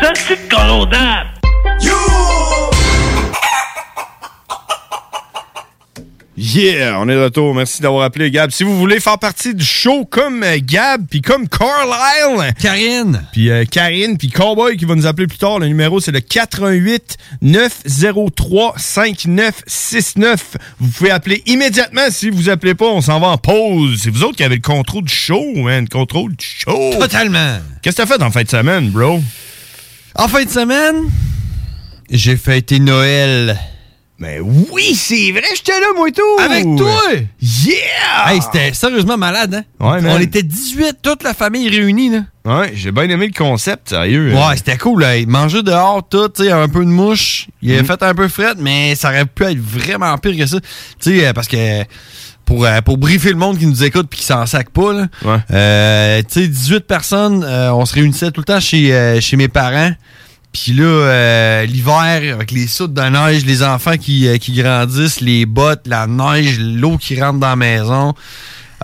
Ça 0.02 0.12
c'est 0.14 0.48
colodable. 0.48 1.30
Yeah, 6.38 7.00
on 7.00 7.08
est 7.08 7.14
de 7.14 7.20
retour. 7.20 7.54
Merci 7.54 7.80
d'avoir 7.80 8.04
appelé 8.04 8.30
Gab. 8.30 8.50
Si 8.50 8.62
vous 8.62 8.76
voulez 8.78 9.00
faire 9.00 9.18
partie 9.18 9.54
du 9.54 9.64
show 9.64 10.04
comme 10.04 10.42
euh, 10.42 10.58
Gab, 10.62 11.06
puis 11.08 11.22
comme 11.22 11.48
Carlisle, 11.48 12.52
Karine, 12.60 13.22
puis 13.32 13.50
euh, 13.50 13.64
Karine, 13.64 14.18
puis 14.18 14.28
Cowboy 14.28 14.76
qui 14.76 14.84
va 14.84 14.94
nous 14.94 15.06
appeler 15.06 15.26
plus 15.26 15.38
tard, 15.38 15.58
le 15.58 15.66
numéro 15.66 15.98
c'est 15.98 16.12
le 16.12 16.20
88 16.20 17.16
903 17.40 18.74
5969. 18.76 20.56
Vous 20.78 20.90
pouvez 20.90 21.10
appeler 21.10 21.42
immédiatement. 21.46 22.10
Si 22.10 22.28
vous 22.28 22.50
appelez 22.50 22.74
pas, 22.74 22.86
on 22.86 23.00
s'en 23.00 23.18
va 23.18 23.28
en 23.28 23.38
pause. 23.38 23.98
C'est 24.02 24.10
vous 24.10 24.22
autres 24.22 24.36
qui 24.36 24.44
avez 24.44 24.56
le 24.56 24.60
contrôle 24.62 25.04
du 25.04 25.14
show, 25.14 25.42
man. 25.56 25.84
Le 25.84 25.88
contrôle 25.88 26.36
du 26.36 26.44
show. 26.44 26.92
Totalement. 27.00 27.60
Qu'est-ce 27.80 27.96
que 27.96 28.02
t'as 28.02 28.06
fait 28.06 28.22
en 28.22 28.30
fin 28.30 28.42
de 28.42 28.50
semaine, 28.50 28.90
bro? 28.90 29.22
En 30.18 30.28
fin 30.28 30.44
de 30.44 30.50
semaine, 30.50 31.10
j'ai 32.10 32.36
fêté 32.36 32.78
Noël. 32.78 33.58
Mais 34.18 34.40
oui, 34.40 34.94
c'est 34.94 35.30
vrai, 35.30 35.42
j'étais 35.54 35.78
là, 35.78 35.88
moi 35.94 36.08
et 36.08 36.12
tout. 36.12 36.22
Avec 36.42 36.64
toi! 36.78 37.02
Yeah! 37.38 38.32
Hey, 38.32 38.40
c'était 38.40 38.72
sérieusement 38.72 39.18
malade, 39.18 39.54
hein? 39.56 39.64
Ouais, 39.78 40.00
man. 40.00 40.16
On 40.16 40.20
était 40.20 40.42
18, 40.42 40.96
toute 41.02 41.22
la 41.22 41.34
famille 41.34 41.68
réunie, 41.68 42.08
là. 42.08 42.20
Ouais, 42.46 42.72
j'ai 42.74 42.92
bien 42.92 43.10
aimé 43.10 43.26
le 43.26 43.36
concept, 43.36 43.90
sérieux. 43.90 44.32
Ouais, 44.32 44.56
c'était 44.56 44.78
cool, 44.78 45.02
là. 45.02 45.14
Manger 45.26 45.62
dehors, 45.62 46.02
tout, 46.08 46.30
tu 46.30 46.44
sais, 46.44 46.50
un 46.50 46.66
peu 46.70 46.80
de 46.80 46.90
mouche. 46.90 47.48
Il 47.60 47.76
a 47.76 47.82
Mm. 47.82 47.84
fait 47.84 48.02
un 48.02 48.14
peu 48.14 48.28
fret, 48.28 48.54
mais 48.58 48.94
ça 48.94 49.10
aurait 49.10 49.26
pu 49.26 49.44
être 49.44 49.58
vraiment 49.60 50.16
pire 50.16 50.38
que 50.38 50.46
ça. 50.46 50.60
Tu 50.98 51.18
sais, 51.18 51.26
euh, 51.26 51.32
parce 51.34 51.48
que 51.48 51.82
pour, 52.46 52.64
euh, 52.64 52.80
pour 52.80 52.96
briefer 52.96 53.28
le 53.30 53.36
monde 53.36 53.58
qui 53.58 53.66
nous 53.66 53.84
écoute 53.84 54.06
puis 54.08 54.20
qui 54.20 54.24
s'en 54.24 54.46
sac 54.46 54.70
pas, 54.70 54.92
là. 54.94 55.08
Euh, 55.52 56.22
tu 56.22 56.40
sais, 56.40 56.48
18 56.48 56.86
personnes, 56.86 57.44
euh, 57.44 57.70
on 57.72 57.84
se 57.84 57.92
réunissait 57.94 58.30
tout 58.30 58.40
le 58.40 58.46
temps 58.46 58.60
chez, 58.60 58.94
euh, 58.94 59.20
chez 59.20 59.36
mes 59.36 59.48
parents. 59.48 59.90
Puis 60.52 60.72
là, 60.72 60.84
euh, 60.84 61.66
l'hiver, 61.66 62.34
avec 62.34 62.50
les 62.50 62.66
soutes 62.66 62.94
de 62.94 63.02
neige, 63.02 63.44
les 63.44 63.62
enfants 63.62 63.98
qui, 63.98 64.26
euh, 64.26 64.38
qui 64.38 64.52
grandissent, 64.52 65.20
les 65.20 65.44
bottes, 65.44 65.86
la 65.86 66.06
neige, 66.06 66.58
l'eau 66.58 66.96
qui 66.96 67.20
rentre 67.20 67.38
dans 67.40 67.50
la 67.50 67.56
maison. 67.56 68.14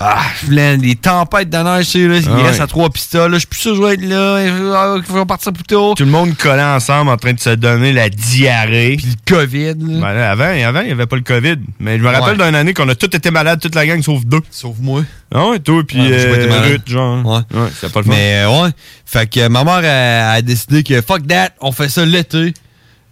Ah, 0.00 0.22
là, 0.48 0.74
les 0.76 0.96
tempêtes 0.96 1.50
de 1.50 1.59
neige, 1.59 1.85
tu 1.90 1.90
sais, 2.02 2.09
là, 2.09 2.16
il 2.16 2.28
Ah 2.28 2.46
reste 2.46 2.61
à 2.62 2.66
trois 2.66 2.88
pistoles. 2.88 3.31
là, 3.31 3.37
Je 3.37 3.40
suis 3.40 3.46
plus 3.46 3.59
sûr 3.61 3.70
que 3.72 3.76
je 3.76 3.83
vais 3.83 3.94
être 3.94 4.02
là. 4.05 4.96
Il 4.96 5.02
faut 5.05 5.24
partir 5.26 5.52
plus 5.52 5.64
tôt. 5.64 5.94
Tout 5.94 6.05
le 6.05 6.11
monde 6.11 6.35
collé 6.37 6.62
ensemble 6.62 7.11
en 7.11 7.16
train 7.18 7.35
de 7.35 7.38
se 7.40 7.50
donner 7.50 7.92
la 7.92 8.09
diarrhée. 8.09 8.96
Puis 8.96 9.07
le 9.07 9.35
COVID. 9.37 9.74
Ben 9.74 10.12
là, 10.14 10.31
avant, 10.31 10.44
avant, 10.44 10.81
il 10.81 10.87
n'y 10.87 10.92
avait 10.92 11.07
pas 11.07 11.16
le 11.16 11.22
COVID. 11.22 11.57
Mais 11.78 11.98
je 11.98 12.02
me 12.02 12.09
rappelle 12.09 12.40
Ouais. 12.40 12.46
d'une 12.46 12.55
année 12.55 12.72
qu'on 12.74 12.88
a 12.88 12.94
tous 12.94 13.14
été 13.14 13.31
malades, 13.31 13.61
toute 13.61 13.74
la 13.74 13.87
gang, 13.87 14.02
sauf 14.02 14.24
deux. 14.24 14.40
Sauf 14.50 14.76
moi. 14.81 15.02
Ah 15.35 15.48
ouais, 15.48 15.59
toi, 15.59 15.83
puis 15.87 15.98
Ouais, 16.00 16.09
moi, 16.09 16.18
j'ai 16.18 16.28
pas 16.31 16.37
été 16.37 16.52
euh. 16.55 16.61
Ruth, 16.72 16.88
genre. 16.88 17.26
Ouais. 17.26 17.59
Ouais, 17.61 17.68
c'était 17.74 17.92
pas 17.92 18.00
le 18.00 18.05
fun. 18.07 18.11
Mais 18.12 18.42
euh, 18.44 18.62
ouais. 18.62 18.70
Fait 19.05 19.31
que 19.31 19.40
euh, 19.40 19.48
ma 19.50 19.62
mère 19.64 19.83
a, 19.85 20.33
a 20.33 20.42
décidé 20.42 20.83
que 20.83 21.00
fuck 21.02 21.26
that, 21.26 21.50
on 21.61 21.70
fait 21.70 21.88
ça 21.90 22.05
l'été. 22.07 22.55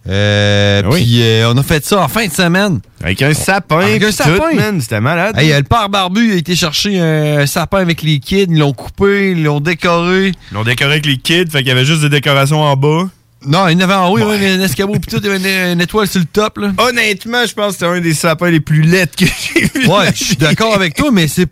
Euh, 0.09 0.81
oui. 0.87 1.03
Puis 1.03 1.21
euh, 1.21 1.51
on 1.53 1.57
a 1.57 1.63
fait 1.63 1.85
ça 1.85 2.01
en 2.01 2.07
fin 2.07 2.25
de 2.25 2.31
semaine. 2.31 2.79
Avec 3.03 3.21
un 3.21 3.33
sapin, 3.33 3.79
Avec 3.79 4.03
un 4.03 4.11
sapin. 4.11 4.79
c'était 4.79 4.99
malade. 4.99 5.37
Hey, 5.37 5.53
le 5.53 5.63
père 5.63 5.89
Barbu 5.89 6.33
a 6.33 6.35
été 6.35 6.55
chercher 6.55 6.99
un 6.99 7.45
sapin 7.45 7.77
avec 7.79 8.01
les 8.01 8.19
kids, 8.19 8.47
ils 8.49 8.57
l'ont 8.57 8.73
coupé, 8.73 9.31
ils 9.31 9.43
l'ont 9.43 9.59
décoré. 9.59 10.31
Ils 10.51 10.53
l'ont 10.55 10.63
décoré 10.63 10.91
avec 10.93 11.05
les 11.05 11.17
kids, 11.17 11.45
fait 11.51 11.59
qu'il 11.59 11.67
y 11.67 11.71
avait 11.71 11.85
juste 11.85 12.01
des 12.01 12.09
décorations 12.09 12.61
en 12.63 12.75
bas. 12.75 13.09
Non, 13.45 13.67
il 13.67 13.73
y 13.73 13.75
en 13.77 13.79
avait 13.81 13.93
en 13.93 14.09
haut, 14.09 14.17
il 14.17 14.21
y 14.21 14.23
avait 14.23 14.49
un 14.51 14.61
escabeau 14.61 14.93
pis 14.93 15.07
tout, 15.09 15.17
il 15.17 15.25
y 15.25 15.29
avait 15.29 15.37
une, 15.37 15.73
une 15.73 15.81
étoile 15.81 16.07
sur 16.07 16.19
le 16.19 16.25
top 16.25 16.57
là. 16.59 16.71
Honnêtement, 16.77 17.43
je 17.47 17.53
pense 17.53 17.67
que 17.67 17.73
c'était 17.73 17.85
un 17.85 17.99
des 17.99 18.13
sapins 18.13 18.49
les 18.51 18.59
plus 18.59 18.81
laids 18.81 19.07
que 19.07 19.25
j'ai 19.25 19.61
vu. 19.79 19.87
Ouais, 19.87 20.11
je 20.15 20.23
suis 20.23 20.35
d'accord 20.35 20.73
avec 20.75 20.95
toi, 20.95 21.09
mais 21.11 21.27
c'est. 21.27 21.47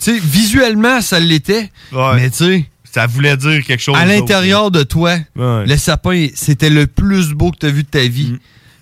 Tu 0.00 0.14
sais, 0.14 0.18
visuellement, 0.22 1.00
ça 1.00 1.18
l'était. 1.18 1.70
Ouais. 1.92 2.14
Mais 2.16 2.30
tu 2.30 2.36
sais. 2.36 2.64
Ça 2.92 3.06
voulait 3.06 3.36
dire 3.36 3.64
quelque 3.64 3.80
chose. 3.80 3.96
À 3.96 4.04
l'intérieur 4.06 4.70
de 4.70 4.82
toi, 4.82 5.16
Ouais. 5.36 5.66
le 5.66 5.76
sapin, 5.76 6.28
c'était 6.34 6.70
le 6.70 6.86
plus 6.86 7.32
beau 7.34 7.50
que 7.50 7.58
tu 7.58 7.66
as 7.66 7.70
vu 7.70 7.82
de 7.82 7.88
ta 7.88 8.00
vie. 8.06 8.36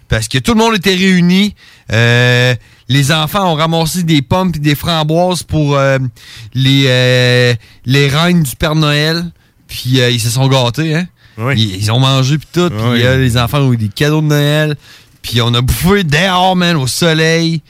Parce 0.09 0.29
que 0.29 0.38
tout 0.38 0.53
le 0.55 0.59
monde 0.59 0.75
était 0.77 0.95
réuni. 0.95 1.55
Euh, 1.92 2.55
les 2.88 3.11
enfants 3.11 3.53
ont 3.53 3.57
ramassé 3.57 4.05
des 4.05 4.23
pommes 4.23 4.53
et 4.55 4.59
des 4.61 4.77
framboises 4.77 5.42
pour 5.42 5.77
euh, 5.77 5.99
les, 6.55 6.85
euh, 6.87 7.55
les 7.85 8.09
reines 8.09 8.45
du 8.45 8.55
Père 8.55 8.77
Noël. 8.77 9.25
Puis 9.66 10.01
euh, 10.01 10.11
ils 10.11 10.21
se 10.21 10.31
sont 10.31 10.47
gâtés, 10.47 10.95
hein? 10.95 11.09
Ils, 11.57 11.77
ils 11.77 11.90
ont 11.92 11.99
mangé 11.99 12.38
puis 12.38 12.47
tout. 12.53 12.71
Puis 12.71 12.79
Oui. 12.88 13.01
les 13.03 13.37
enfants 13.37 13.59
ont 13.59 13.73
eu 13.73 13.77
des 13.77 13.88
cadeaux 13.88 14.21
de 14.21 14.27
Noël. 14.29 14.77
Puis 15.23 15.40
on 15.42 15.53
a 15.55 15.61
bouffé 15.61 16.05
dehors, 16.05 16.55
man, 16.55 16.77
au 16.77 16.87
soleil. 16.87 17.61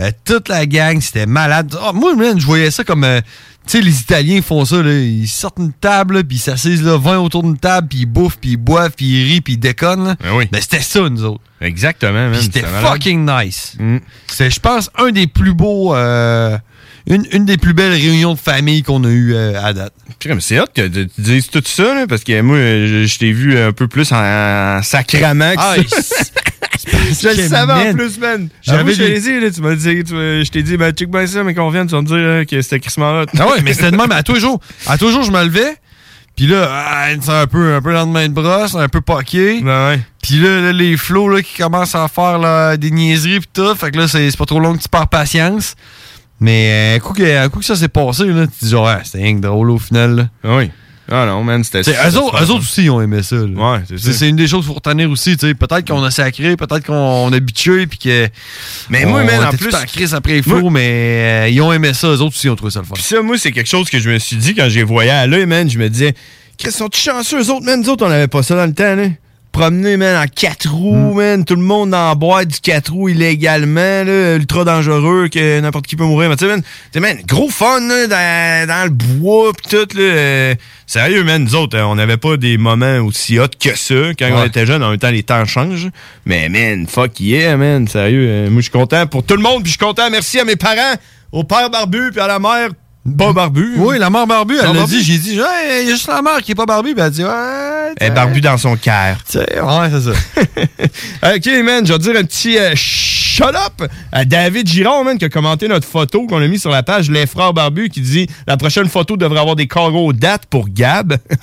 Euh, 0.00 0.10
toute 0.24 0.48
la 0.48 0.64
gang, 0.66 1.00
c'était 1.00 1.26
malade. 1.26 1.76
Ah, 1.80 1.92
moi, 1.92 2.14
man, 2.14 2.40
je 2.40 2.46
voyais 2.46 2.70
ça 2.70 2.82
comme... 2.84 3.04
euh, 3.04 3.20
tu 3.66 3.78
sais, 3.78 3.80
les 3.80 4.00
Italiens 4.00 4.42
font 4.42 4.64
ça, 4.64 4.82
là. 4.82 4.92
Ils 4.92 5.28
sortent 5.28 5.58
une 5.58 5.72
table, 5.72 6.24
puis 6.24 6.36
ils 6.38 6.40
s'assisent 6.40 6.82
là, 6.82 6.96
20 6.98 7.18
autour 7.18 7.42
d'une 7.44 7.58
table, 7.58 7.86
puis 7.88 7.98
ils 8.00 8.06
bouffent, 8.06 8.38
puis 8.38 8.52
ils 8.52 8.56
boivent, 8.56 8.92
puis 8.96 9.06
ils 9.06 9.24
rient, 9.32 9.40
puis 9.40 9.52
ils 9.52 9.58
déconnent. 9.58 10.04
là. 10.04 10.16
Ben 10.20 10.34
oui. 10.34 10.48
Ben, 10.50 10.60
c'était 10.60 10.80
ça, 10.80 11.08
nous 11.08 11.24
autres. 11.24 11.42
Exactement, 11.60 12.28
man. 12.30 12.34
C'était 12.40 12.62
malade. 12.62 12.82
Mm. 12.82 12.86
fucking 12.88 13.24
nice. 13.30 13.76
C'est, 14.26 14.50
je 14.50 14.58
pense, 14.58 14.90
un 14.98 15.10
des 15.12 15.26
plus 15.28 15.54
beaux... 15.54 15.94
euh, 15.94 16.58
une, 17.06 17.26
une 17.32 17.44
des 17.44 17.56
plus 17.56 17.74
belles 17.74 17.92
réunions 17.92 18.34
de 18.34 18.38
famille 18.38 18.82
qu'on 18.82 19.02
a 19.04 19.08
eues 19.08 19.34
euh, 19.34 19.60
à 19.62 19.72
date. 19.72 19.92
C'est 20.40 20.60
hot 20.60 20.66
que 20.74 20.86
tu 20.86 21.08
dises 21.18 21.48
tout 21.48 21.62
ça, 21.64 21.94
là, 21.94 22.06
parce 22.08 22.22
que 22.24 22.40
moi, 22.40 22.56
je, 22.56 23.04
je 23.06 23.18
t'ai 23.18 23.32
vu 23.32 23.58
un 23.58 23.72
peu 23.72 23.88
plus 23.88 24.12
en, 24.12 24.16
en 24.16 24.82
sacrament 24.82 25.52
que 25.54 25.58
Ah, 25.58 25.74
ça. 25.90 26.24
je 26.86 27.28
le 27.42 27.48
savais 27.48 27.90
en 27.90 27.94
plus, 27.94 28.18
man. 28.18 28.48
j'avais 28.62 28.94
J'avais 28.94 29.16
je 29.16 29.20
dit, 29.20 29.40
là, 29.40 29.50
tu 29.50 29.60
m'as 29.60 29.74
dit, 29.74 30.04
tu 30.04 30.14
je 30.14 30.50
t'ai 30.50 30.62
dit, 30.62 30.76
ben, 30.76 30.92
check 30.92 31.10
bien 31.10 31.26
ça, 31.26 31.42
mais 31.42 31.54
qu'on 31.54 31.70
vienne, 31.70 31.86
tu 31.86 31.92
vas 31.92 32.02
me 32.02 32.06
dire 32.06 32.16
euh, 32.16 32.44
que 32.44 32.62
c'était 32.62 32.80
Chris 32.80 32.94
Marotte. 32.98 33.30
Ah 33.38 33.48
ouais, 33.48 33.62
mais 33.62 33.74
c'était 33.74 33.90
de 33.90 33.96
même 33.96 34.12
à 34.12 34.22
tous 34.22 34.34
les 34.34 34.40
jours. 34.40 34.60
À 34.86 34.96
tous 34.96 35.06
les 35.06 35.12
jours, 35.12 35.24
je 35.24 35.32
me 35.32 35.42
levais. 35.44 35.76
Puis 36.36 36.46
là, 36.46 36.66
ah, 36.70 37.08
c'est 37.20 37.30
un 37.30 37.46
peu, 37.46 37.74
un 37.74 37.82
peu 37.82 37.92
lendemain 37.92 38.26
de 38.26 38.32
brosse, 38.32 38.74
un 38.74 38.88
peu 38.88 39.00
poqué. 39.02 39.60
Ben 39.60 40.00
Puis 40.22 40.36
là, 40.36 40.60
là, 40.60 40.72
les 40.72 40.96
flots 40.96 41.28
là, 41.28 41.42
qui 41.42 41.58
commencent 41.58 41.94
à 41.94 42.08
faire 42.08 42.38
là, 42.38 42.76
des 42.78 42.90
niaiseries 42.90 43.40
pis 43.40 43.48
tout. 43.52 43.74
Fait 43.74 43.90
que 43.90 43.98
là, 43.98 44.08
c'est 44.08 44.30
c'est 44.30 44.38
pas 44.38 44.46
trop 44.46 44.58
long 44.60 44.74
que 44.74 44.82
tu 44.82 44.88
perds 44.88 45.08
patience. 45.08 45.74
Mais 46.42 46.94
un 46.96 46.98
coup 46.98 47.12
que, 47.14 47.44
un 47.44 47.48
coup 47.48 47.60
que 47.60 47.64
ça 47.64 47.76
s'est 47.76 47.88
passé, 47.88 48.26
là, 48.26 48.46
tu 48.46 48.52
te 48.58 48.64
dis 48.64 48.70
genre, 48.70 48.88
ah, 48.88 49.00
c'était 49.04 49.18
rien 49.18 49.36
que 49.36 49.40
drôle 49.40 49.70
au 49.70 49.78
final. 49.78 50.16
Là. 50.16 50.28
Oui. 50.58 50.70
Ah 51.10 51.26
non, 51.26 51.42
man, 51.42 51.62
c'était 51.62 51.82
T'sais, 51.82 51.92
eux, 51.92 52.16
autres, 52.18 52.42
autres 52.42 52.54
aussi, 52.60 52.84
ils 52.84 52.90
ont 52.90 53.00
aimé 53.00 53.22
ça. 53.22 53.36
là. 53.36 53.42
Ouais, 53.44 53.80
c'est 53.88 53.98
C'est 53.98 54.12
ça. 54.12 54.18
c'est 54.20 54.28
une 54.28 54.36
des 54.36 54.46
choses 54.46 54.60
qu'il 54.60 54.68
faut 54.68 54.74
retenir 54.74 55.10
aussi. 55.10 55.36
t'sais. 55.36 55.52
Peut-être 55.54 55.86
qu'on 55.86 56.02
a 56.02 56.10
sacré, 56.10 56.56
peut-être 56.56 56.84
qu'on 56.86 57.30
a 57.32 57.40
bitché, 57.40 57.86
puis 57.86 57.98
que. 57.98 58.28
Mais 58.88 59.04
moi, 59.04 59.22
man, 59.24 59.44
en 59.46 59.50
plus- 59.50 59.74
en 59.74 59.84
crise 59.84 60.14
après 60.14 60.34
les 60.34 60.42
flots, 60.42 60.60
Moi- 60.60 60.70
mais 60.70 60.88
euh, 60.90 61.48
ils 61.48 61.60
ont 61.60 61.72
aimé 61.72 61.92
ça. 61.92 62.06
Eux 62.08 62.20
autres 62.22 62.36
aussi, 62.36 62.46
ils 62.46 62.50
ont 62.50 62.56
trouvé 62.56 62.70
ça 62.72 62.80
le 62.80 62.86
fun. 62.86 62.94
Puis 62.94 63.02
ça, 63.02 63.20
moi, 63.20 63.36
c'est 63.36 63.52
quelque 63.52 63.68
chose 63.68 63.90
que 63.90 63.98
je 63.98 64.08
me 64.10 64.18
suis 64.18 64.36
dit 64.36 64.54
quand 64.54 64.68
j'ai 64.68 64.84
voyé 64.84 65.10
à 65.10 65.26
l'œil, 65.26 65.44
man. 65.46 65.68
Je 65.68 65.78
me 65.78 65.88
disais, 65.90 66.14
Chris, 66.56 66.72
sont-ils 66.72 67.00
chanceux, 67.02 67.42
eux 67.42 67.50
autres, 67.50 67.66
man? 67.66 67.80
Nous 67.80 67.88
autres, 67.90 68.06
on 68.06 68.10
avait 68.10 68.28
pas 68.28 68.42
ça 68.42 68.54
dans 68.56 68.66
le 68.66 68.72
temps, 68.74 68.94
là. 68.94 69.04
Promener, 69.52 69.98
man, 69.98 70.16
en 70.16 70.26
quatre 70.26 70.70
roues, 70.70 71.12
man. 71.12 71.44
Tout 71.44 71.56
le 71.56 71.62
monde 71.62 71.92
en 71.94 72.16
boîte 72.16 72.48
du 72.48 72.60
quatre 72.60 72.90
roues 72.90 73.10
illégalement, 73.10 74.02
là. 74.02 74.36
Ultra 74.36 74.64
dangereux, 74.64 75.28
que 75.28 75.60
n'importe 75.60 75.86
qui 75.86 75.94
peut 75.94 76.04
mourir. 76.04 76.30
Mais 76.30 76.36
tu 76.36 76.46
sais, 76.46 76.50
man, 76.50 76.62
man, 76.96 77.18
gros 77.26 77.50
fun, 77.50 77.80
là, 77.80 78.06
dans, 78.06 78.68
dans 78.68 78.84
le 78.84 78.90
bois, 78.90 79.52
pis 79.52 79.68
tout, 79.68 79.96
là. 79.96 80.02
Euh, 80.02 80.54
sérieux, 80.86 81.22
man, 81.22 81.44
nous 81.44 81.54
autres, 81.54 81.78
on 81.78 81.96
n'avait 81.96 82.16
pas 82.16 82.38
des 82.38 82.56
moments 82.56 82.98
aussi 83.00 83.38
hot 83.38 83.48
que 83.60 83.76
ça 83.76 83.94
quand 84.18 84.30
on 84.32 84.44
était 84.46 84.64
jeunes. 84.64 84.82
En 84.82 84.88
même 84.88 84.98
temps, 84.98 85.10
les 85.10 85.22
temps 85.22 85.44
changent. 85.44 85.90
Mais, 86.24 86.48
man, 86.48 86.86
fuck 86.86 87.20
yeah, 87.20 87.58
man. 87.58 87.86
Sérieux, 87.86 88.26
euh, 88.26 88.50
moi, 88.50 88.60
je 88.60 88.70
suis 88.70 88.70
content 88.70 89.06
pour 89.06 89.22
tout 89.22 89.36
le 89.36 89.42
monde, 89.42 89.62
puis 89.62 89.72
je 89.72 89.76
suis 89.76 89.86
content. 89.86 90.08
Merci 90.10 90.40
à 90.40 90.44
mes 90.44 90.56
parents, 90.56 90.94
au 91.30 91.44
père 91.44 91.68
barbu, 91.68 92.10
puis 92.10 92.20
à 92.20 92.26
la 92.26 92.38
mère 92.38 92.70
pas 93.18 93.32
barbu. 93.32 93.74
Oui, 93.78 93.98
la 93.98 94.10
mère 94.10 94.26
barbu, 94.26 94.54
elle 94.62 94.76
l'a 94.76 94.84
dit. 94.84 95.02
J'ai 95.02 95.18
dit, 95.18 95.32
il 95.32 95.36
y 95.36 95.42
a 95.42 95.84
juste 95.86 96.06
la 96.06 96.22
mère 96.22 96.40
qui 96.40 96.52
est 96.52 96.54
pas 96.54 96.66
barbu. 96.66 96.94
Ben, 96.94 97.02
elle 97.02 97.06
a 97.06 97.10
dit, 97.10 97.24
ouais. 97.24 97.94
Elle 97.96 98.06
est 98.06 98.10
barbu 98.10 98.40
dans 98.40 98.56
son 98.56 98.76
cœur. 98.76 99.18
Ouais, 99.34 99.90
c'est 99.90 100.00
ça. 100.00 101.34
ok, 101.34 101.64
man, 101.64 101.84
je 101.84 101.92
vais 101.92 101.98
dire 101.98 102.16
un 102.16 102.24
petit 102.24 102.58
euh, 102.58 102.72
shut 102.76 103.54
up 103.54 103.88
à 104.12 104.24
David 104.24 104.68
Giron, 104.68 105.02
man, 105.02 105.18
qui 105.18 105.24
a 105.24 105.28
commenté 105.28 105.66
notre 105.66 105.86
photo 105.86 106.26
qu'on 106.26 106.40
a 106.40 106.46
mis 106.46 106.60
sur 106.60 106.70
la 106.70 106.84
page 106.84 107.10
Les 107.10 107.26
Frères 107.26 107.52
Barbus, 107.52 107.88
qui 107.88 108.00
dit 108.00 108.28
La 108.46 108.56
prochaine 108.56 108.88
photo 108.88 109.16
devrait 109.16 109.40
avoir 109.40 109.56
des 109.56 109.66
carreaux 109.66 110.12
dates 110.12 110.46
pour 110.46 110.68
Gab. 110.68 111.16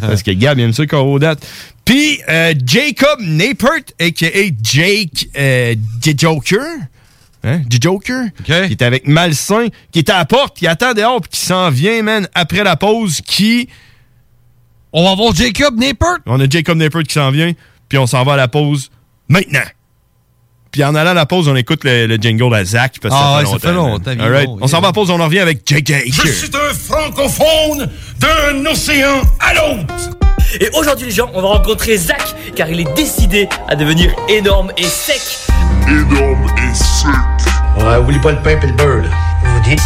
Parce 0.00 0.22
que 0.22 0.32
Gab 0.32 0.58
il 0.58 0.64
aime 0.64 0.72
ça, 0.72 0.84
carreaux 0.86 1.20
dates. 1.20 1.46
Puis 1.84 2.20
euh, 2.28 2.54
Jacob 2.66 3.20
Napert, 3.20 3.84
a.k.a. 4.00 4.50
Jake 4.62 5.28
euh, 5.38 5.74
Joker. 6.16 6.64
Hein? 7.44 7.60
The 7.70 7.82
Joker? 7.82 8.24
Qui 8.44 8.52
est 8.52 8.82
avec 8.82 9.06
Malsain, 9.06 9.66
qui 9.92 9.98
est 10.00 10.10
à 10.10 10.16
la 10.18 10.24
porte, 10.24 10.56
qui 10.56 10.66
attend 10.66 10.94
dehors, 10.94 11.20
puis 11.20 11.30
qui 11.38 11.40
s'en 11.46 11.68
vient, 11.70 12.02
man, 12.02 12.26
après 12.34 12.64
la 12.64 12.76
pause, 12.76 13.20
qui. 13.20 13.68
On 14.92 15.04
va 15.04 15.14
voir 15.14 15.34
Jacob 15.34 15.78
Napert. 15.78 16.18
On 16.26 16.40
a 16.40 16.48
Jacob 16.48 16.78
Napert 16.78 17.02
qui 17.02 17.14
s'en 17.14 17.30
vient, 17.30 17.52
puis 17.88 17.98
on 17.98 18.06
s'en 18.06 18.22
va 18.24 18.34
à 18.34 18.36
la 18.36 18.48
pause 18.48 18.90
maintenant. 19.28 19.60
Puis 20.70 20.82
en 20.82 20.94
allant 20.96 21.10
à 21.12 21.14
la 21.14 21.26
pause, 21.26 21.46
on 21.48 21.54
écoute 21.54 21.84
le, 21.84 22.06
le 22.06 22.16
jingle 22.16 22.52
à 22.54 22.64
Zach. 22.64 22.96
Parce 23.00 23.14
que 23.14 23.20
Ah 23.20 23.42
ça 23.44 23.52
ouais, 23.52 23.58
fait 23.60 23.66
ça 23.68 23.72
longtemps. 23.72 24.10
fait 24.12 24.20
right. 24.28 24.46
bon, 24.46 24.58
On 24.60 24.66
s'en 24.66 24.80
va 24.80 24.88
à 24.88 24.90
la 24.90 24.92
pause, 24.92 25.10
on 25.10 25.20
en 25.20 25.24
revient 25.26 25.38
avec 25.40 25.62
JJ. 25.68 25.94
Je 26.10 26.28
suis 26.32 26.50
un 26.52 26.74
francophone 26.74 27.88
d'un 28.18 28.66
océan 28.70 29.20
à 29.38 29.54
l'autre. 29.54 29.94
Et 30.60 30.68
aujourd'hui 30.76 31.06
les 31.06 31.12
gens, 31.12 31.30
on 31.34 31.42
va 31.42 31.48
rencontrer 31.48 31.96
Zach. 31.96 32.34
car 32.56 32.68
il 32.68 32.80
est 32.80 32.92
décidé 32.96 33.48
à 33.68 33.76
devenir 33.76 34.10
énorme 34.28 34.72
et 34.76 34.82
sec. 34.84 35.20
Énorme 35.88 36.46
et 36.58 36.74
sec. 36.74 37.10
Ouais, 37.76 37.96
oublie 37.96 38.18
pas 38.18 38.32
le 38.32 38.38
pain 38.38 38.58
et 38.62 38.66
le 38.66 38.72
beurre, 38.72 39.02
là. 39.02 39.08
Vous 39.44 39.60
dites? 39.60 39.82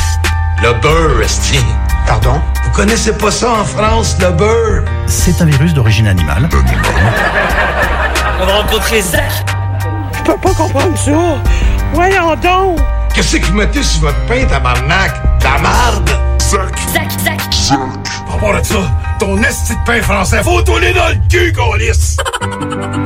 Le 0.62 0.72
beurre, 0.80 1.22
esti. 1.22 1.58
Pardon? 2.06 2.40
Vous 2.64 2.70
connaissez 2.70 3.12
pas 3.12 3.30
ça 3.30 3.50
en 3.50 3.64
France, 3.64 4.16
le 4.20 4.30
beurre? 4.30 4.84
C'est 5.06 5.40
un 5.40 5.46
virus 5.46 5.74
d'origine 5.74 6.06
animale. 6.06 6.48
On 8.40 8.46
va 8.46 8.52
rencontrer 8.52 9.00
Zach. 9.02 9.44
Je 10.16 10.22
peux 10.22 10.38
pas 10.38 10.54
comprendre 10.54 10.96
ça. 10.96 11.10
Voyons 11.92 12.34
donc. 12.36 12.78
Qu'est-ce 13.14 13.36
que 13.36 13.46
vous 13.46 13.54
mettez 13.54 13.82
sur 13.82 14.02
votre 14.02 14.20
pain, 14.26 14.44
tabarnak? 14.46 15.12
La 15.42 15.58
marde? 15.58 16.10
Sac. 16.38 16.78
Zach, 16.92 17.10
Zach. 17.24 17.40
Sac. 17.52 17.78
Pas 18.26 18.36
voir 18.38 18.60
de 18.60 18.64
ça. 18.66 18.76
Ton 19.18 19.36
esti 19.42 19.74
de 19.74 19.80
pain 19.84 20.00
français, 20.00 20.42
faut 20.44 20.62
tourner 20.62 20.92
dans 20.92 21.08
le 21.08 21.16
cul, 21.28 21.52
lisse. 21.78 22.16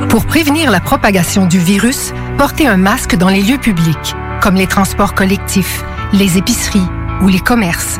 Pour 0.09 0.25
prévenir 0.25 0.69
la 0.69 0.79
propagation 0.79 1.47
du 1.47 1.57
virus, 1.57 2.13
portez 2.37 2.67
un 2.67 2.77
masque 2.77 3.15
dans 3.15 3.29
les 3.29 3.41
lieux 3.41 3.57
publics, 3.57 4.15
comme 4.43 4.55
les 4.55 4.67
transports 4.67 5.15
collectifs, 5.15 5.85
les 6.11 6.37
épiceries 6.37 6.89
ou 7.21 7.29
les 7.29 7.39
commerces. 7.39 7.97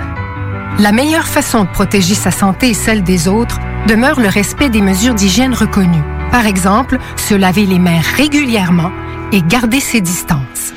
La 0.77 0.91
meilleure 0.91 1.25
façon 1.25 1.63
de 1.63 1.69
protéger 1.69 2.15
sa 2.15 2.31
santé 2.31 2.71
et 2.71 2.73
celle 2.73 3.01
des 3.01 3.29
autres 3.29 3.59
demeure 3.87 4.19
le 4.19 4.27
respect 4.27 4.69
des 4.69 4.81
mesures 4.81 5.13
d'hygiène 5.13 5.53
reconnues. 5.53 6.03
Par 6.31 6.45
exemple, 6.45 6.97
se 7.15 7.33
laver 7.33 7.65
les 7.65 7.79
mains 7.79 8.01
régulièrement 8.17 8.91
et 9.31 9.41
garder 9.41 9.79
ses 9.79 10.01
distances. 10.01 10.73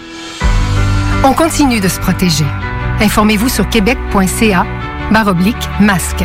On 1.25 1.33
continue 1.33 1.81
de 1.81 1.89
se 1.89 1.99
protéger. 1.99 2.47
Informez-vous 3.01 3.49
sur 3.49 3.69
québec.ca 3.69 4.65
baroblique 5.11 5.69
masque. 5.81 6.25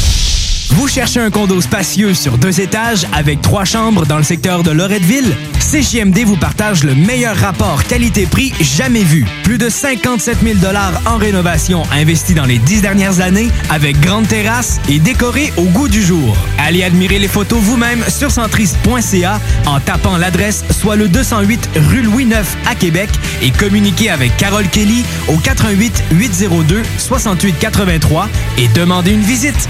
Vous 0.73 0.87
cherchez 0.87 1.19
un 1.19 1.29
condo 1.29 1.59
spacieux 1.59 2.13
sur 2.13 2.37
deux 2.37 2.61
étages 2.61 3.05
avec 3.13 3.41
trois 3.41 3.65
chambres 3.65 4.05
dans 4.05 4.17
le 4.17 4.23
secteur 4.23 4.63
de 4.63 4.71
Loretteville? 4.71 5.35
CJMD 5.59 6.19
vous 6.25 6.37
partage 6.37 6.83
le 6.83 6.95
meilleur 6.95 7.35
rapport 7.35 7.83
qualité-prix 7.83 8.53
jamais 8.59 9.03
vu. 9.03 9.25
Plus 9.43 9.57
de 9.57 9.69
57 9.69 10.37
000 10.41 10.57
en 11.05 11.17
rénovation 11.17 11.83
investis 11.91 12.35
dans 12.35 12.45
les 12.45 12.57
dix 12.57 12.81
dernières 12.81 13.19
années 13.19 13.49
avec 13.69 13.99
grande 13.99 14.27
terrasse 14.27 14.79
et 14.89 14.99
décoré 14.99 15.51
au 15.57 15.63
goût 15.63 15.89
du 15.89 16.01
jour. 16.01 16.35
Allez 16.57 16.83
admirer 16.83 17.19
les 17.19 17.27
photos 17.27 17.59
vous-même 17.59 18.03
sur 18.07 18.31
centriste.ca 18.31 19.39
en 19.65 19.79
tapant 19.79 20.17
l'adresse 20.17 20.63
soit 20.71 20.95
le 20.95 21.09
208 21.09 21.69
rue 21.89 22.01
Louis 22.01 22.23
IX 22.25 22.47
à 22.65 22.75
Québec 22.75 23.09
et 23.41 23.51
communiquez 23.51 24.09
avec 24.09 24.35
Carole 24.37 24.67
Kelly 24.67 25.03
au 25.27 25.37
88 25.37 26.03
802 26.11 26.81
68 26.97 27.55
83 27.59 28.29
et 28.57 28.67
demandez 28.69 29.11
une 29.11 29.21
visite. 29.21 29.69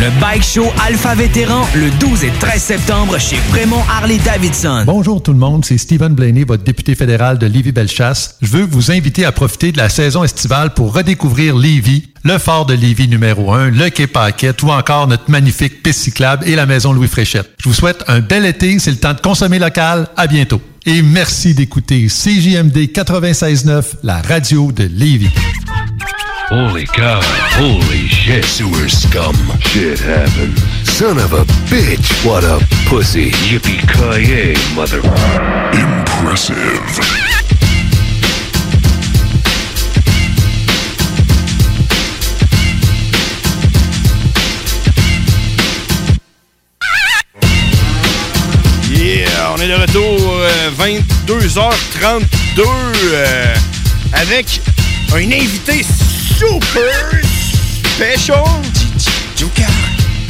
Le 0.00 0.10
Bike 0.20 0.42
Show 0.42 0.66
Alpha 0.84 1.14
Vétéran 1.14 1.64
le 1.72 1.88
12 2.00 2.24
et 2.24 2.32
13 2.40 2.60
septembre 2.60 3.16
chez 3.18 3.36
Fremont 3.36 3.82
Harley 3.88 4.18
Davidson. 4.18 4.82
Bonjour 4.84 5.22
tout 5.22 5.32
le 5.32 5.38
monde, 5.38 5.64
c'est 5.64 5.78
Stephen 5.78 6.14
Blaney, 6.14 6.42
votre 6.42 6.64
député 6.64 6.96
fédéral 6.96 7.38
de 7.38 7.46
Lévis-Bellechasse. 7.46 8.36
Je 8.42 8.48
veux 8.48 8.64
vous 8.64 8.90
inviter 8.90 9.24
à 9.24 9.30
profiter 9.30 9.70
de 9.70 9.78
la 9.78 9.88
saison 9.88 10.24
estivale 10.24 10.74
pour 10.74 10.92
redécouvrir 10.92 11.56
Lévis, 11.56 12.08
le 12.24 12.38
fort 12.38 12.66
de 12.66 12.74
Lévis 12.74 13.06
numéro 13.06 13.52
1, 13.52 13.70
le 13.70 13.88
quai 13.88 14.08
Paquette 14.08 14.64
ou 14.64 14.70
encore 14.70 15.06
notre 15.06 15.30
magnifique 15.30 15.82
piste 15.84 16.00
cyclable 16.00 16.46
et 16.48 16.56
la 16.56 16.66
maison 16.66 16.92
Louis 16.92 17.08
Fréchette. 17.08 17.50
Je 17.58 17.68
vous 17.68 17.74
souhaite 17.74 18.02
un 18.08 18.18
bel 18.18 18.44
été, 18.46 18.80
c'est 18.80 18.90
le 18.90 18.96
temps 18.96 19.14
de 19.14 19.20
consommer 19.20 19.60
local. 19.60 20.08
À 20.16 20.26
bientôt. 20.26 20.60
Et 20.86 21.02
merci 21.02 21.54
d'écouter 21.54 22.08
CJMD 22.08 22.76
96.9, 22.92 23.84
la 24.02 24.20
radio 24.22 24.72
de 24.72 24.88
Lévis. 24.92 25.30
Holy 26.48 26.84
cow. 26.86 27.20
Holy 27.56 28.06
shit. 28.06 28.44
Sewer 28.44 28.88
scum. 28.88 29.34
Shit 29.60 29.98
happened. 29.98 30.58
Son 30.86 31.18
of 31.18 31.32
a 31.32 31.44
bitch. 31.72 32.24
What 32.24 32.44
a 32.44 32.60
pussy. 32.86 33.30
Yippee-ki-yay, 33.48 34.54
mother... 34.76 35.00
Impressive. 35.72 36.54
Yeah, 48.90 49.54
on 49.54 49.60
est 49.60 49.68
de 49.68 49.74
retour 49.80 50.18
euh, 50.30 50.70
22h32 51.26 52.60
euh, 52.60 53.54
avec 54.12 54.60
un 55.14 55.32
invité 55.32 55.82
super 56.36 57.20
special. 57.94 58.44
Joker. 59.36 59.66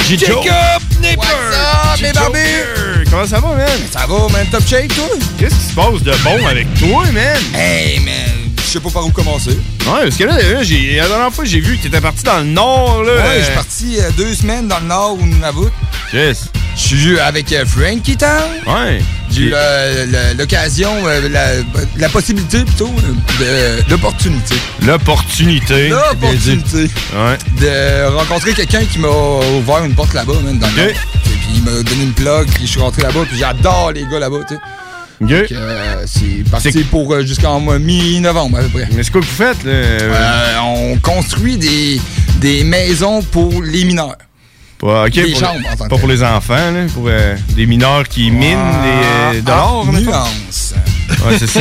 Jacob 0.06 0.82
Nipper. 1.00 1.16
What's 1.16 1.56
up, 1.96 2.00
mes 2.02 2.12
barbus? 2.12 3.10
Comment 3.10 3.26
ça 3.26 3.40
va, 3.40 3.54
man? 3.54 3.68
Ça 3.90 4.06
va, 4.06 4.28
man? 4.28 4.46
Top 4.50 4.66
shape, 4.66 4.88
toi? 4.94 5.08
Qu'est-ce 5.38 5.54
qui 5.54 5.60
se 5.70 5.74
passe 5.74 6.02
de 6.02 6.12
bon 6.22 6.46
avec 6.46 6.66
toi, 6.78 7.04
man? 7.12 7.38
Hey, 7.54 8.00
man. 8.00 8.14
Je 8.58 8.62
sais 8.78 8.80
pas 8.80 8.90
par 8.90 9.06
où 9.06 9.10
commencer. 9.10 9.50
Ouais, 9.50 10.02
parce 10.04 10.16
que 10.16 10.24
là, 10.24 10.36
là, 10.36 10.62
j'ai- 10.62 10.96
la 10.96 11.06
dernière 11.08 11.32
fois, 11.32 11.44
j'ai 11.44 11.60
vu 11.60 11.76
que 11.78 11.84
t'étais 11.84 12.00
parti 12.00 12.22
dans 12.24 12.38
le 12.38 12.44
nord, 12.44 13.02
là. 13.04 13.12
Ouais, 13.14 13.38
je 13.38 13.44
suis 13.44 13.54
parti 13.54 13.96
euh, 14.00 14.10
deux 14.16 14.34
semaines 14.34 14.68
dans 14.68 14.80
le 14.80 14.86
nord 14.86 15.14
au 15.20 15.24
Nunavut. 15.24 15.70
Yes. 16.12 16.46
Je 16.76 16.80
suis 16.82 17.20
avec 17.20 17.52
euh, 17.52 17.64
Frankie 17.64 18.16
Town. 18.16 18.50
Ouais. 18.66 19.00
J'ai 19.34 19.42
eu 19.42 19.52
euh, 19.54 20.34
l'occasion, 20.38 20.90
euh, 21.06 21.28
la, 21.28 21.46
la 21.96 22.08
possibilité 22.08 22.62
plutôt, 22.64 22.90
euh, 23.42 23.80
de 23.82 23.90
l'opportunité. 23.90 24.54
L'opportunité. 24.86 25.88
L'opportunité. 25.88 26.90
De 27.60 28.06
rencontrer 28.16 28.52
quelqu'un 28.52 28.84
qui 28.84 28.98
m'a 28.98 29.08
ouvert 29.08 29.84
une 29.84 29.94
porte 29.94 30.14
là-bas, 30.14 30.34
man, 30.44 30.58
dans 30.58 30.68
le 30.68 30.72
puis 31.24 31.38
il 31.56 31.62
m'a 31.62 31.82
donné 31.82 32.02
une 32.04 32.12
plug, 32.12 32.46
puis 32.54 32.66
je 32.66 32.70
suis 32.70 32.80
rentré 32.80 33.02
là-bas, 33.02 33.20
puis 33.28 33.38
j'adore 33.38 33.92
les 33.92 34.04
gars 34.06 34.18
là-bas, 34.20 34.38
tu 34.48 34.54
sais. 34.54 34.60
Euh, 35.52 36.02
c'est 36.06 36.48
parti 36.50 36.70
pour 36.84 37.20
jusqu'en 37.20 37.58
mois- 37.60 37.78
mi-novembre 37.78 38.58
à 38.58 38.62
peu 38.62 38.68
près. 38.68 38.88
Mais 38.92 39.02
c'est 39.02 39.10
quoi 39.12 39.20
que 39.20 39.26
vous 39.26 39.32
faites, 39.32 39.64
là? 39.64 40.62
On 40.64 40.96
construit 40.98 41.56
des, 41.56 42.00
des 42.36 42.62
maisons 42.64 43.22
pour 43.22 43.62
les 43.62 43.84
mineurs. 43.84 44.16
Pas, 44.84 45.04
ok, 45.06 45.12
Des 45.12 45.22
pour- 45.30 45.40
chambres, 45.40 45.60
en 45.72 45.76
tant 45.76 45.88
Pas 45.88 45.96
pour 45.96 46.08
les 46.08 46.22
enfants, 46.22 46.70
là, 46.70 46.84
pour 46.92 47.04
euh, 47.08 47.34
des 47.56 47.64
mineurs 47.64 48.06
qui 48.06 48.30
minent 48.30 48.40
des, 48.82 49.38
euh, 49.38 49.40
de 49.40 49.46
l'or. 49.48 49.86
Ah, 49.88 49.92
mettons. 49.92 50.10
nuance. 50.10 50.74
Ouais, 51.26 51.36
c'est 51.38 51.46
ça. 51.46 51.60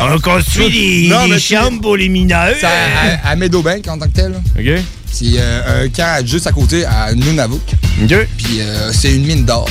On 0.00 0.18
construit 0.18 0.70
des, 0.70 1.08
Non, 1.14 1.28
des 1.28 1.38
chambres 1.38 1.82
pour 1.82 1.96
les 1.98 2.08
mineurs. 2.08 2.54
C'est 2.58 2.64
à, 2.66 3.28
à 3.30 3.36
Meadowbank 3.36 3.86
en 3.88 3.98
tant 3.98 4.06
que 4.06 4.12
tel. 4.14 4.32
OK. 4.58 4.82
C'est 5.12 5.26
euh, 5.36 5.84
un 5.84 5.88
camp 5.90 6.26
juste 6.26 6.46
à 6.46 6.52
côté, 6.52 6.86
à 6.86 7.12
Nunavut. 7.14 7.56
OK. 8.02 8.14
Puis 8.38 8.60
euh, 8.60 8.92
c'est 8.92 9.14
une 9.14 9.26
mine 9.26 9.44
d'or. 9.44 9.68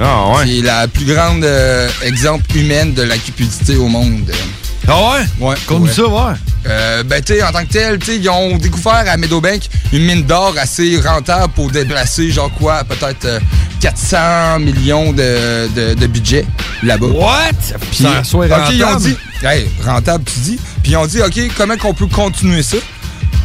Ah, 0.00 0.28
ouais. 0.30 0.44
C'est 0.46 0.62
la 0.62 0.88
plus 0.88 1.04
grande 1.04 1.44
euh, 1.44 1.88
exemple 2.02 2.44
humaine 2.56 2.94
de 2.94 3.02
la 3.02 3.18
cupidité 3.18 3.76
au 3.76 3.88
monde. 3.88 4.32
Ah 4.88 5.00
ouais? 5.12 5.46
Ouais. 5.46 5.56
Comme 5.66 5.82
ouais. 5.82 5.92
ça, 5.92 6.06
ouais. 6.06 6.34
Euh, 6.68 7.02
ben, 7.02 7.22
tu 7.22 7.34
sais, 7.34 7.42
en 7.42 7.52
tant 7.52 7.64
que 7.64 7.72
tel, 7.72 7.98
tu 7.98 8.06
sais, 8.06 8.16
ils 8.18 8.28
ont 8.28 8.56
découvert 8.56 9.04
à 9.06 9.16
Meadowbank 9.16 9.62
une 9.92 10.04
mine 10.04 10.22
d'or 10.22 10.54
assez 10.58 10.98
rentable 11.00 11.52
pour 11.54 11.70
déplacer, 11.70 12.30
genre 12.30 12.52
quoi, 12.52 12.82
peut-être 12.84 13.24
euh, 13.24 13.40
400 13.80 14.60
millions 14.60 15.12
de, 15.12 15.68
de, 15.74 15.94
de 15.94 16.06
budget 16.06 16.44
là-bas. 16.82 17.06
What? 17.06 17.76
Puis, 17.90 18.04
Ça 18.04 18.24
soit 18.24 18.46
OK, 18.46 18.72
ils 18.72 18.84
ont 18.84 18.96
dit, 18.96 19.16
hey, 19.44 19.68
rentable, 19.84 20.24
tu 20.24 20.40
dis. 20.40 20.58
Puis 20.82 20.92
ils 20.92 20.96
ont 20.96 21.06
dit, 21.06 21.20
OK, 21.20 21.38
comment 21.56 21.76
qu'on 21.76 21.94
peut 21.94 22.06
continuer 22.06 22.62
ça? 22.62 22.78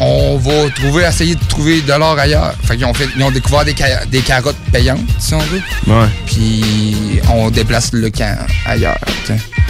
On 0.03 0.37
va 0.37 0.67
trouver, 0.71 1.03
essayer 1.03 1.35
de 1.35 1.43
trouver 1.45 1.81
de 1.81 1.93
l'or 1.93 2.17
ailleurs. 2.17 2.53
Fait 2.63 2.75
qu'ils 2.75 2.85
ont, 2.85 2.93
fait, 2.93 3.07
ils 3.15 3.21
ont 3.23 3.29
découvert 3.29 3.63
des, 3.63 3.75
ca- 3.77 4.03
des 4.07 4.21
carottes 4.21 4.55
payantes, 4.71 4.99
si 5.19 5.35
on 5.35 5.39
veut. 5.39 5.61
Ouais. 5.85 6.07
Puis 6.25 7.21
on 7.31 7.51
déplace 7.51 7.91
le 7.93 8.09
camp 8.09 8.35
ailleurs. 8.65 8.97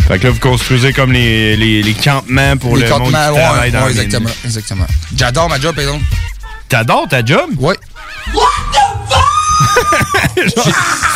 Fait 0.07 0.17
que 0.19 0.27
là, 0.27 0.29
vous 0.31 0.39
construisez 0.39 0.93
comme 0.93 1.11
les, 1.11 1.57
les, 1.57 1.83
les 1.83 1.93
campements 1.93 2.55
pour 2.55 2.77
les 2.77 2.83
le 2.83 2.89
monde 2.91 3.07
qui 3.07 3.11
campements, 3.11 3.35
ouais, 3.35 3.41
travaille 3.43 3.71
dans 3.71 3.83
ouais, 3.83 3.91
exactement, 3.91 4.29
exactement. 4.45 4.87
J'adore 5.17 5.49
ma 5.49 5.59
job, 5.59 5.75
par 5.75 5.83
exemple. 5.83 6.03
T'adores 6.69 7.07
ta 7.09 7.25
job? 7.25 7.49
Ouais. 7.59 7.75
C'est 8.33 8.39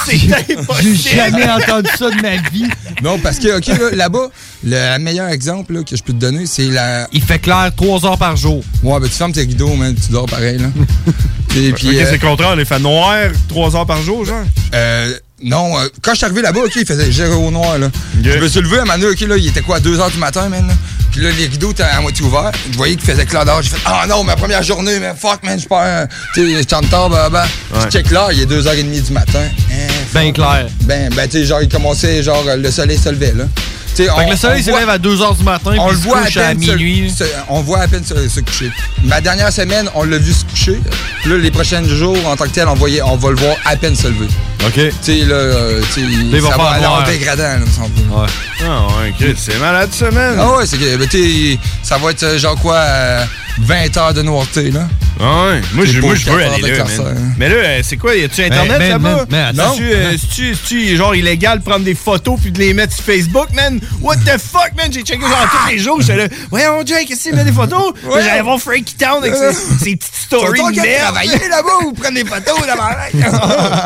J'ai 0.08 0.95
jamais 0.95 1.49
entendu 1.49 1.89
ça 1.97 2.10
de 2.10 2.22
ma 2.22 2.38
vie. 2.49 2.68
Non, 3.03 3.20
parce 3.20 3.39
que, 3.39 3.58
OK, 3.58 3.68
là, 3.68 3.91
là-bas, 3.93 4.30
le 4.64 4.97
meilleur 4.99 5.30
exemple 5.30 5.74
là, 5.74 5.84
que 5.84 5.95
je 5.95 6.03
peux 6.03 6.14
te 6.14 6.18
donner, 6.18 6.45
c'est 6.45 6.68
la. 6.68 7.08
Il 7.12 7.22
fait 7.22 7.39
clair 7.39 7.72
3 7.76 8.06
heures 8.06 8.18
par 8.18 8.36
jour. 8.36 8.64
Ouais, 8.84 8.99
ben 8.99 9.08
tu 9.08 9.16
fermes 9.16 9.32
tes 9.32 9.41
rideaux, 9.41 9.76
man, 9.76 9.95
tu 9.95 10.12
dors 10.12 10.26
pareil, 10.26 10.60
là. 10.60 10.68
Et 11.56 11.72
puis. 11.72 11.89
ok, 11.89 11.95
euh, 11.95 12.06
c'est 12.06 12.22
le 12.22 12.28
contraire, 12.28 12.56
il 12.58 12.66
fait 12.66 12.80
noir 12.80 13.30
3 13.49 13.76
heures 13.76 13.86
par 13.86 14.01
jour, 14.01 14.26
genre? 14.26 14.43
Euh, 14.74 15.14
non, 15.45 15.77
euh, 15.77 15.87
quand 16.01 16.13
je 16.13 16.17
suis 16.17 16.25
arrivé 16.25 16.41
là-bas, 16.41 16.61
OK, 16.61 16.71
il 16.75 16.87
faisait 16.87 17.11
gérer 17.11 17.35
au 17.35 17.51
noir, 17.51 17.77
là. 17.77 17.89
Je 18.19 18.39
me 18.39 18.47
suis 18.47 18.61
levé 18.61 18.79
à 18.79 18.83
donné, 18.83 19.05
OK, 19.05 19.19
là, 19.21 19.37
il 19.37 19.47
était 19.47 19.61
quoi, 19.61 19.75
à 19.75 19.79
2 19.79 19.95
h 19.95 20.11
du 20.11 20.17
matin, 20.17 20.49
man, 20.49 20.67
là? 20.67 20.73
Puis 21.11 21.21
là, 21.21 21.29
les 21.37 21.45
rideaux 21.45 21.69
étaient 21.69 21.83
à 21.83 22.01
moitié 22.01 22.25
ouverts. 22.25 22.51
Je 22.71 22.75
voyais 22.75 22.95
qu'il 22.95 23.05
faisait 23.05 23.25
clair 23.27 23.45
dehors. 23.45 23.61
J'ai 23.61 23.69
fait, 23.69 23.81
ah 23.85 24.05
non, 24.09 24.23
ma 24.23 24.35
première 24.35 24.63
journée, 24.63 24.99
mais 24.99 25.13
fuck, 25.15 25.43
man, 25.43 25.59
je 25.59 25.67
pars. 25.67 26.07
Tu 26.33 26.41
sais, 26.41 26.51
je 26.51 26.67
suis 26.67 26.75
en 26.75 26.79
retard, 26.79 27.11
bah, 27.11 27.29
bah. 27.29 27.45
Je 27.85 27.89
check 27.91 28.09
l'heure, 28.09 28.31
il 28.31 28.41
est 28.41 28.45
2h30 28.47 29.05
du 29.05 29.13
matin. 29.13 29.43
Hein, 29.71 29.93
Ben 30.15 30.33
clair. 30.33 30.65
Ben, 30.81 31.13
ben, 31.15 31.29
tu 31.29 31.37
sais, 31.37 31.45
genre, 31.45 31.61
il 31.61 31.69
commençait, 31.69 32.23
genre, 32.23 32.43
le 32.57 32.71
soleil 32.71 32.97
se 32.97 33.09
levait, 33.09 33.33
là. 33.35 33.45
On- 34.03 34.25
que 34.25 34.31
le 34.31 34.37
soleil 34.37 34.63
se 34.63 34.69
voit- 34.69 34.79
lève 34.79 34.89
à 34.89 34.97
2 34.97 35.15
h 35.15 35.37
du 35.37 35.43
matin, 35.43 35.71
on 35.77 35.87
puis 35.87 35.95
le 35.95 36.01
se 36.01 36.03
voit 36.07 36.17
à 36.19 36.23
couche 36.25 36.37
à 36.37 36.41
peine 36.49 36.61
se- 36.63 36.71
minuit. 36.71 37.09
se- 37.09 37.23
on 37.49 37.61
voit 37.61 37.79
à 37.79 37.87
peine 37.87 38.03
se, 38.05 38.27
se 38.29 38.39
coucher. 38.41 38.71
Ma 39.03 39.21
dernière 39.21 39.51
semaine, 39.51 39.89
on 39.95 40.03
l'a 40.03 40.17
vu 40.17 40.33
se 40.33 40.43
coucher. 40.45 40.79
Puis 41.21 41.29
Là, 41.31 41.37
les 41.37 41.51
prochains 41.51 41.83
jours, 41.83 42.17
en 42.27 42.35
tant 42.35 42.45
que 42.45 42.49
tel, 42.51 42.67
on, 42.67 42.73
voyait, 42.75 43.01
on 43.01 43.15
va 43.15 43.29
le 43.29 43.35
voir 43.35 43.55
à 43.65 43.75
peine 43.75 43.95
se 43.95 44.07
lever. 44.07 44.27
OK. 44.65 44.73
Tu 44.73 44.91
sais, 45.01 45.15
là, 45.25 45.35
euh, 45.35 45.81
tu 45.93 46.01
sais, 46.01 46.01
il 46.01 46.31
va 46.41 46.49
ça 46.49 46.55
faire 46.55 46.63
va 46.63 46.69
aller 46.71 46.85
en 46.85 47.01
dégradant, 47.03 47.43
là, 47.43 47.57
me 47.59 47.65
semble. 47.67 47.91
Ouais. 48.11 48.27
Ah, 48.63 48.87
ouais, 49.01 49.13
ok, 49.29 49.35
c'est 49.37 49.59
malade, 49.59 49.89
man. 50.13 50.37
Ah 50.39 50.57
ouais, 50.57 50.65
c'est 50.65 50.77
que, 50.77 50.95
ben, 50.97 51.07
tu 51.07 51.51
sais, 51.53 51.59
ça 51.83 51.97
va 51.97 52.11
être 52.11 52.23
euh, 52.23 52.37
genre 52.39 52.55
quoi, 52.59 52.75
euh, 52.77 53.23
20 53.59 53.95
heures 53.97 54.13
de 54.13 54.21
noirté, 54.21 54.71
là. 54.71 54.87
Ah 55.20 55.45
ouais, 55.47 55.61
moi 55.74 55.86
je, 55.86 55.99
pour 55.99 56.09
moi, 56.09 56.16
je 56.16 56.30
veux 56.30 56.43
aller 56.43 56.72
là, 56.72 56.84
man. 56.84 56.89
hein. 56.99 57.22
Mais 57.38 57.47
là, 57.49 57.55
euh, 57.55 57.80
c'est 57.84 57.95
quoi, 57.97 58.16
y 58.16 58.24
a-tu 58.24 58.43
Internet 58.43 58.72
Mais- 58.72 58.78
mais- 58.80 58.89
là-bas? 58.89 59.26
mais- 59.30 59.51
mais 59.53 59.61
attends. 59.61 59.76
C'est-tu, 59.76 60.93
euh, 60.93 60.97
genre 60.97 61.16
illégal 61.16 61.59
de 61.59 61.63
prendre 61.63 61.86
des 61.86 61.95
photos 61.95 62.38
puis 62.41 62.51
de 62.51 62.59
les 62.59 62.74
mettre 62.74 62.93
sur 62.93 63.03
Facebook, 63.05 63.47
man? 63.53 63.80
What 64.01 64.18
the 64.18 64.38
fuck, 64.39 64.72
man? 64.78 64.88
J'ai 64.91 65.01
checké 65.03 65.22
genre 65.22 65.47
tous 65.51 65.72
les 65.72 65.78
jours, 65.80 66.01
j'étais 66.01 66.18
là, 66.18 66.28
voyons, 66.49 66.82
Jake, 66.86 67.07
qu'est-ce 67.07 67.24
qu'il 67.24 67.36
met 67.36 67.43
des 67.45 67.51
photos? 67.51 67.93
Ouais. 68.05 68.22
J'allais 68.24 68.41
voir 68.41 68.59
Frankie 68.59 68.95
Town 68.95 69.24
avec 69.24 69.36
ses, 69.36 69.53
ses 69.86 69.95
petites 69.95 70.16
stories 70.16 70.59
de 70.59 70.72
qui 70.74 70.82
merde. 70.82 71.01
travailler 71.03 71.47
là-bas 71.49 71.86
ou 71.86 71.93
prendre 71.93 72.16
des 72.16 72.26
photos 72.26 72.68
là-bas? 72.68 72.97
Il 73.13 73.20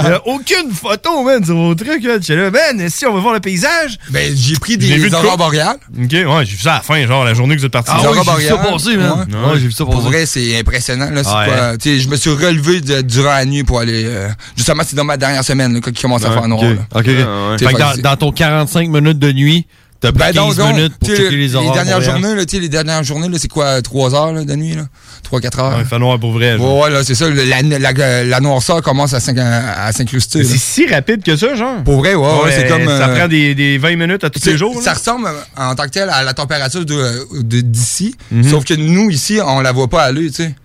y 0.09 0.13
a 0.13 0.21
aucune 0.27 0.71
photo, 0.73 1.23
man, 1.23 1.43
sur 1.45 1.55
mon 1.55 1.75
truc, 1.75 2.03
là. 2.03 2.13
J'étais 2.19 2.35
là, 2.35 2.49
man, 2.51 2.89
si 2.89 3.05
on 3.05 3.13
va 3.13 3.19
voir 3.19 3.33
le 3.33 3.39
paysage. 3.39 3.97
Ben, 4.09 4.33
j'ai 4.35 4.55
pris 4.55 4.73
vu 4.77 4.77
des 4.99 5.09
de 5.09 5.15
aurores 5.15 5.37
boréales. 5.37 5.77
Ok, 5.97 6.11
ouais, 6.11 6.45
j'ai 6.45 6.51
vu 6.55 6.57
ça 6.61 6.73
à 6.73 6.75
la 6.77 6.81
fin, 6.81 7.05
genre, 7.07 7.23
la 7.23 7.33
journée 7.33 7.55
que 7.55 7.59
vous 7.61 7.65
êtes 7.67 7.71
partis. 7.71 7.91
Les 7.99 8.05
aurores 8.07 8.25
boréales. 8.25 8.57
passer, 8.61 8.97
man. 8.97 9.27
J'ai 9.55 9.59
vu 9.67 9.71
ça 9.71 9.85
Pour 9.85 9.95
passer. 9.95 10.07
vrai, 10.07 10.25
c'est 10.25 10.57
impressionnant. 10.59 11.09
Là, 11.23 11.73
c'est 11.79 11.85
quoi, 11.85 11.97
je 11.99 12.07
me 12.07 12.15
suis 12.15 12.29
relevé 12.31 12.81
de- 12.81 13.01
durant 13.01 13.29
la 13.33 13.45
nuit 13.45 13.63
pour 13.63 13.79
aller. 13.79 14.03
euh, 14.05 14.29
justement, 14.55 14.83
c'est 14.85 14.95
dans 14.95 15.03
ma 15.05 15.17
dernière 15.17 15.43
semaine 15.43 15.73
là, 15.73 15.79
quand 15.81 15.91
il 15.91 16.01
commence 16.01 16.25
à 16.25 16.31
faire 16.31 16.47
noir. 16.47 16.63
ok. 16.95 17.03
Fait 17.05 17.65
Fait 17.67 18.01
dans, 18.01 18.15
ton 18.17 18.31
45 18.31 18.89
minutes 18.89 19.19
de 19.19 19.31
nuit, 19.31 19.65
t'as 20.01 20.11
Ben, 20.13 20.31
15 20.31 20.35
donc, 20.35 20.55
donc, 20.55 20.75
minutes 20.75 20.93
pour 20.99 21.09
checker 21.09 21.35
les 21.35 21.55
aurores 21.55 21.73
dernières 21.73 21.97
boréales. 21.99 22.21
journées, 22.21 22.35
là, 22.35 22.43
les 22.51 22.69
dernières 22.69 23.03
journées, 23.03 23.27
là, 23.29 23.37
c'est 23.39 23.49
quoi, 23.49 23.81
3 23.81 24.15
heures 24.15 24.31
là, 24.33 24.43
de 24.45 24.55
nuit, 24.55 24.73
là? 24.75 24.83
3-4 25.29 25.59
heures? 25.59 25.73
Ouais, 25.75 25.81
il 25.81 25.85
fait 25.85 25.99
noir 25.99 26.17
pour 26.19 26.31
vrai. 26.31 26.57
genre. 26.57 26.77
Ouais, 26.77 26.83
ouais, 26.85 26.89
là, 26.89 27.03
c'est 27.03 27.13
ça. 27.15 27.25
La, 27.29 27.61
la, 27.61 28.23
la 28.23 28.39
noirceur 28.39 28.81
commence 28.81 29.13
à, 29.13 29.19
s'in- 29.19 29.35
à 29.37 29.91
s'incruster. 29.91 30.43
C'est 30.45 30.57
si 30.57 30.87
rapide 30.87 31.21
que 31.23 31.35
ça, 31.35 31.53
genre? 31.55 31.83
Pour 31.83 31.97
vrai, 31.97 32.15
ouais, 32.15 32.25
ouais, 32.25 32.43
Ouais, 32.45 32.51
c'est 32.51 32.67
comme. 32.67 32.85
Ça 32.87 33.09
euh, 33.09 33.15
prend 33.17 33.27
des, 33.27 33.53
des 33.53 33.77
20 33.77 33.95
minutes 33.97 34.23
à 34.23 34.29
tous 34.29 34.43
les 34.45 34.57
jours. 34.57 34.81
Ça 34.81 34.91
là. 34.91 34.97
ressemble 34.97 35.27
euh, 35.27 35.31
en 35.57 35.75
tant 35.75 35.83
que 35.83 35.89
tel 35.89 36.09
à 36.09 36.23
la 36.23 36.33
température 36.33 36.85
de 36.85 37.27
de- 37.43 37.61
d'ici, 37.61 38.15
Mhm. 38.31 38.43
sauf 38.49 38.63
que 38.63 38.73
nous 38.73 39.09
ici 39.11 39.39
on 39.45 39.59
la 39.59 39.71
voit 39.73 39.89
pas 39.89 40.03
aller, 40.03 40.27
tu 40.31 40.43
sais. 40.43 40.55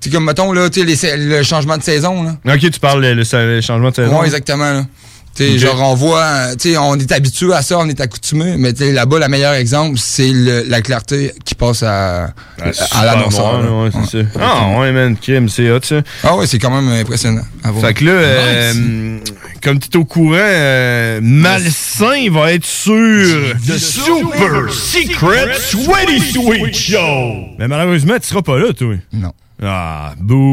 C'est 0.00 0.10
comme 0.10 0.24
mettons 0.24 0.52
là, 0.52 0.68
tu 0.70 0.96
sais 0.96 1.16
les 1.16 1.24
le 1.38 1.42
changement 1.42 1.76
de 1.78 1.82
saison 1.82 2.22
là. 2.22 2.36
Ok, 2.54 2.70
tu 2.70 2.78
parles 2.80 3.00
le, 3.02 3.14
le- 3.14 3.22
le 3.54 3.60
changement 3.60 3.90
de 3.90 3.94
saison? 3.94 4.18
Ouais, 4.20 4.26
exactement 4.26 4.72
là. 4.72 4.86
Tu 5.34 5.44
sais 5.44 5.52
Ok. 5.52 5.58
genre 5.76 5.90
on 5.90 5.94
voit, 5.94 6.22
euh, 6.22 6.54
tu 6.58 6.70
sais 6.72 6.78
on 6.78 6.94
est 6.94 7.12
habitué 7.12 7.52
à 7.52 7.60
ça, 7.60 7.78
on 7.78 7.86
est 7.90 8.00
accoutumé, 8.00 8.54
mais 8.56 8.72
tu 8.72 8.84
sais 8.84 8.92
là-bas 8.92 9.18
le 9.18 9.28
meilleur 9.28 9.52
exemple 9.52 9.98
c'est 9.98 10.30
la 10.32 10.80
clarté 10.80 11.32
qui 11.44 11.54
passe 11.54 11.82
à 11.82 12.28
Ah, 12.58 12.70
à 13.00 13.04
la 13.04 13.16
noirceur. 13.16 13.82
ouais, 13.82 13.90
c'est 14.08 14.22
ça. 14.22 14.28
Ah 14.40 14.78
ouais, 14.78 14.92
man, 14.92 15.14
Kim, 15.16 15.48
c'est 15.50 15.70
hot, 15.70 15.80
ça. 15.82 15.96
Ah 16.22 16.36
ouais, 16.36 16.46
c'est 16.46 16.58
quand 16.58 16.70
même 16.70 16.88
impressionnant. 17.00 17.42
à 17.64 17.70
voir. 17.70 17.84
Fait 17.84 17.92
que 17.94 18.04
là, 18.06 18.12
euh, 18.12 19.18
comme 19.62 19.78
tu 19.78 19.88
es 19.92 19.96
au 19.98 20.04
courant, 20.06 20.36
euh, 20.38 21.20
Malsain 21.22 22.30
va 22.30 22.52
être 22.54 22.64
sur 22.64 23.56
The 23.66 23.76
Super 23.76 24.72
Secret 24.72 25.54
Sweaty 25.58 26.20
Sweet 26.32 26.74
Show. 26.74 27.48
Mais 27.58 27.68
malheureusement, 27.68 28.14
tu 28.20 28.26
seras 28.28 28.40
pas 28.42 28.56
là, 28.58 28.72
toi. 28.72 28.94
Non. 29.12 29.32
Ah, 29.62 30.12
bouh. 30.20 30.52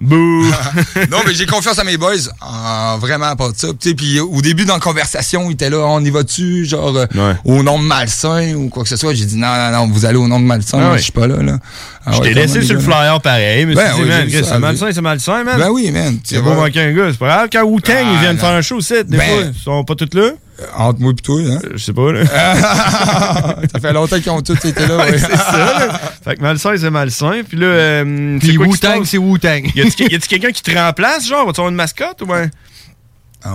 Bouh. 0.00 0.44
non, 1.10 1.18
mais 1.24 1.32
j'ai 1.32 1.46
confiance 1.46 1.78
à 1.78 1.84
mes 1.84 1.96
boys. 1.96 2.16
Ah, 2.40 2.96
vraiment 3.00 3.36
pas 3.36 3.50
de 3.50 3.56
ça. 3.56 3.68
Tu 3.68 3.90
sais, 3.90 3.94
Puis 3.94 4.18
euh, 4.18 4.24
au 4.24 4.42
début, 4.42 4.64
dans 4.64 4.74
la 4.74 4.80
conversation, 4.80 5.48
ils 5.48 5.52
étaient 5.52 5.70
là, 5.70 5.78
on 5.78 6.04
y 6.04 6.10
va-tu, 6.10 6.64
genre, 6.64 6.96
euh, 6.96 7.06
Ouais. 7.14 7.36
au 7.44 7.62
nom 7.62 7.78
de 7.78 7.84
Malsain 7.84 8.54
ou 8.54 8.68
quoi 8.68 8.82
que 8.82 8.88
ce 8.88 8.96
soit. 8.96 9.14
J'ai 9.14 9.26
dit, 9.26 9.36
non, 9.36 9.46
non, 9.46 9.70
non, 9.70 9.92
vous 9.92 10.04
allez 10.04 10.16
au 10.16 10.26
nom 10.26 10.40
de 10.40 10.44
Malsain. 10.44 10.80
Ah. 10.82 10.96
Je 10.96 11.02
suis 11.04 11.12
pas 11.12 11.28
là, 11.28 11.40
là. 11.40 11.58
Ah 12.04 12.10
Je 12.16 12.20
t'ai 12.20 12.34
laissé 12.34 12.62
sur 12.62 12.74
le 12.74 12.80
flyer 12.80 13.20
pareil, 13.20 13.64
mais 13.64 13.74
Ben 13.76 13.96
man, 14.06 14.28
c'est 14.28 14.58
malsain, 14.58 14.88
c'est 14.92 15.00
malsain, 15.00 15.44
man. 15.44 15.56
Ben 15.56 15.70
oui, 15.70 15.88
man. 15.92 16.18
C'est 16.24 16.40
beau 16.42 16.54
manquer 16.54 16.80
un 16.80 16.92
gars, 16.92 17.08
c'est 17.12 17.18
pas 17.18 17.28
grave. 17.28 17.48
Quand 17.52 17.62
Wu-Tang, 17.62 17.94
ils 18.12 18.18
viennent 18.18 18.36
Ah, 18.38 18.46
faire 18.46 18.56
un 18.56 18.62
show, 18.62 18.80
c'est 18.80 19.04
des 19.08 19.18
Ben- 19.18 19.28
fois, 19.28 19.42
ils 19.54 19.60
sont 19.62 19.84
pas 19.84 19.94
tous 19.94 20.08
là. 20.18 20.30
Euh, 20.60 20.64
Entre 20.76 21.00
moi 21.00 21.12
et 21.12 21.14
toi, 21.22 21.40
hein? 21.40 21.58
Je 21.72 21.78
sais 21.78 21.92
pas, 21.92 22.12
là. 22.12 22.24
ça 23.72 23.80
fait 23.80 23.92
longtemps 23.92 24.20
qu'ils 24.20 24.30
ont 24.30 24.42
tous 24.42 24.62
été 24.64 24.86
là. 24.86 24.96
Ouais, 24.98 25.10
ouais. 25.12 25.18
c'est 25.18 25.36
ça, 25.36 25.56
là. 25.86 26.00
Fait 26.24 26.36
que 26.36 26.42
malsain, 26.42 26.74
c'est 26.76 26.90
malsain. 26.90 27.40
Puis 27.48 27.56
là, 27.56 27.66
euh, 27.66 28.38
Puis 28.38 28.58
Wu-Tang, 28.58 29.04
c'est 29.04 29.18
Wu-Tang. 29.18 29.62
Y 29.74 29.80
a-tu 29.82 30.28
quelqu'un 30.28 30.50
qui 30.50 30.62
te 30.62 30.70
remplace, 30.76 31.26
genre? 31.26 31.46
Vas-tu 31.46 31.60
avoir 31.60 31.70
une 31.70 31.76
mascotte 31.76 32.20
ou 32.22 32.26
ben? 32.26 32.50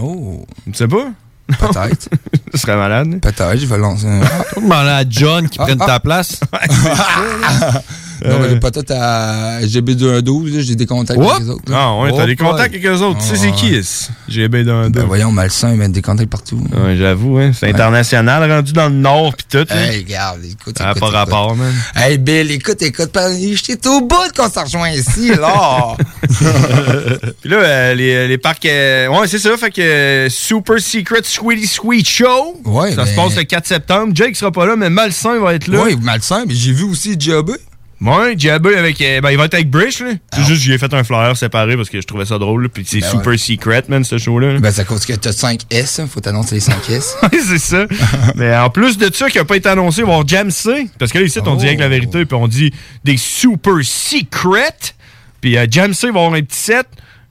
Oh, 0.02 0.46
Tu 0.66 0.74
sais 0.74 0.88
pas? 0.88 1.08
peut-être. 1.48 2.10
Ce 2.54 2.58
serait 2.58 2.76
malade. 2.76 3.22
peut-être, 3.22 3.58
je 3.58 3.66
vais 3.66 3.78
lancer 3.78 4.06
un... 4.08 4.22
À 4.72 5.04
John 5.10 5.48
qui 5.48 5.60
Ah, 5.62 5.64
prenne 5.64 5.82
ah. 5.82 5.86
ta 5.86 6.00
place. 6.00 6.40
Non, 8.26 8.40
mais 8.40 8.48
Euh. 8.48 8.60
peut-être 8.60 8.92
à 8.92 9.62
GB212, 9.62 10.56
là, 10.56 10.62
j'ai 10.62 10.76
des 10.76 10.86
contacts 10.86 11.20
What? 11.20 11.32
avec 11.36 11.44
les 11.44 11.50
autres. 11.50 11.72
là. 11.72 11.78
Ah 11.80 12.02
ouais, 12.02 12.12
t'as 12.12 12.24
Oh, 12.24 12.26
des 12.26 12.36
contacts 12.36 12.74
avec 12.74 12.86
eux 12.86 12.98
autres. 13.02 13.20
Tu 13.20 13.26
sais, 13.28 13.36
c'est 13.36 13.52
qui, 13.52 14.48
bien 14.50 14.64
dans 14.64 14.90
Ben 14.90 15.04
voyons, 15.06 15.32
malsain, 15.32 15.72
ils 15.72 15.78
mettent 15.78 15.92
des 15.92 16.02
contacts 16.02 16.30
partout. 16.30 16.62
Ouais, 16.76 16.96
j'avoue, 16.98 17.38
hein. 17.38 17.52
C'est 17.54 17.68
Ouais. 17.68 17.74
international, 17.74 18.52
rendu 18.52 18.74
dans 18.74 18.90
le 18.90 18.96
nord 18.96 19.36
pis 19.36 19.46
tout. 19.50 19.58
hein. 19.70 19.76
Hey, 19.76 20.00
regarde, 20.04 20.40
écoute, 20.44 20.80
écoute, 20.80 21.00
pas 21.00 21.10
rapport, 21.10 21.56
man. 21.56 21.74
Hey, 21.96 22.18
Bill, 22.18 22.50
écoute, 22.52 22.82
écoute, 22.82 23.18
j'étais 23.54 23.88
au 23.88 24.02
bout 24.02 24.16
qu'on 24.36 24.50
s'en 24.50 24.64
rejoint 24.64 24.90
ici, 24.92 25.30
là. 25.36 25.96
Puis 27.42 27.50
là, 27.50 27.58
euh, 27.58 27.94
les, 27.94 28.28
les 28.28 28.38
parcs. 28.38 28.66
euh, 28.66 29.08
ouais, 29.08 29.28
c'est 29.28 29.40
ça. 29.40 29.56
Fait 29.58 29.72
que 29.72 29.82
euh, 29.82 30.30
Super 30.30 30.80
Secret 30.80 31.22
Sweetie 31.24 31.68
Sweet 31.68 32.08
Show. 32.08 32.62
Ouais, 32.66 32.94
Ça 32.94 33.06
se 33.06 33.12
mais- 33.12 33.16
passe 33.16 33.36
le 33.36 33.44
4 33.44 33.66
septembre. 33.68 34.12
Jake 34.16 34.36
sera 34.36 34.52
pas 34.52 34.66
là, 34.66 34.76
mais 34.76 34.90
Malsain 34.90 35.40
va 35.40 35.54
être 35.54 35.68
là. 35.68 35.84
Oui, 35.84 35.96
malsain, 36.02 36.44
mais 36.48 36.54
j'ai 36.56 36.72
vu 36.72 36.84
aussi 36.84 37.16
Diabé. 37.18 37.54
Ouais, 38.00 38.36
Jabba 38.38 38.70
avec. 38.78 39.02
euh, 39.02 39.22
ben, 39.22 39.32
il 39.32 39.38
va 39.38 39.46
être 39.46 39.56
avec 39.56 39.70
Brish, 39.72 40.02
là. 40.02 40.12
C'est 40.34 40.44
juste, 40.44 40.62
j'ai 40.62 40.78
fait 40.78 40.94
un 40.94 41.04
flyer 41.04 41.36
séparé 41.36 41.76
parce 41.76 41.90
que 41.90 42.00
je 42.00 42.06
trouvais 42.06 42.26
ça 42.26 42.38
drôle, 42.38 42.64
là, 42.64 42.70
Puis 42.72 42.84
c'est 42.88 43.00
Ben 43.00 43.10
super 43.10 43.28
ouais. 43.32 43.38
secret, 43.38 43.84
man, 43.90 44.04
ce 44.04 44.18
show-là. 44.20 44.54
là. 44.54 44.60
Ben, 44.60 44.72
c'est 44.72 44.82
à 44.82 44.84
cause 44.84 45.04
que 45.06 45.14
t'as 45.14 45.32
5 45.32 45.62
S, 45.72 46.00
hein, 46.00 46.08
faut 46.08 46.20
t'annoncer 46.20 46.56
les 46.56 46.62
5 46.62 46.76
S. 46.92 47.18
C'est 47.48 47.58
ça. 47.58 47.86
Mais 48.36 48.56
en 48.56 48.70
plus 48.70 48.98
de 49.00 49.12
ça, 49.14 49.30
qui 49.32 49.40
a 49.40 49.46
pas 49.46 49.56
été 49.56 49.68
annoncé, 49.70 50.02
il 50.02 50.04
va 50.06 50.10
y 50.10 50.14
avoir 50.14 50.28
Jam 50.28 50.52
C. 50.52 50.88
Parce 51.00 51.12
que 51.12 51.18
là, 51.18 51.26
ici, 51.26 51.40
on 51.44 51.56
dit 51.56 51.66
avec 51.66 51.80
la 51.80 51.90
vérité, 51.90 52.26
puis 52.26 52.38
on 52.38 52.48
dit 52.48 52.72
des 53.04 53.18
super 53.18 53.78
secrets. 53.84 54.94
Puis 55.42 55.58
euh, 55.58 55.66
Jam 55.70 55.94
C 55.94 56.12
va 56.12 56.20
avoir 56.20 56.34
un 56.34 56.42
petit 56.44 56.60
set. 56.60 56.86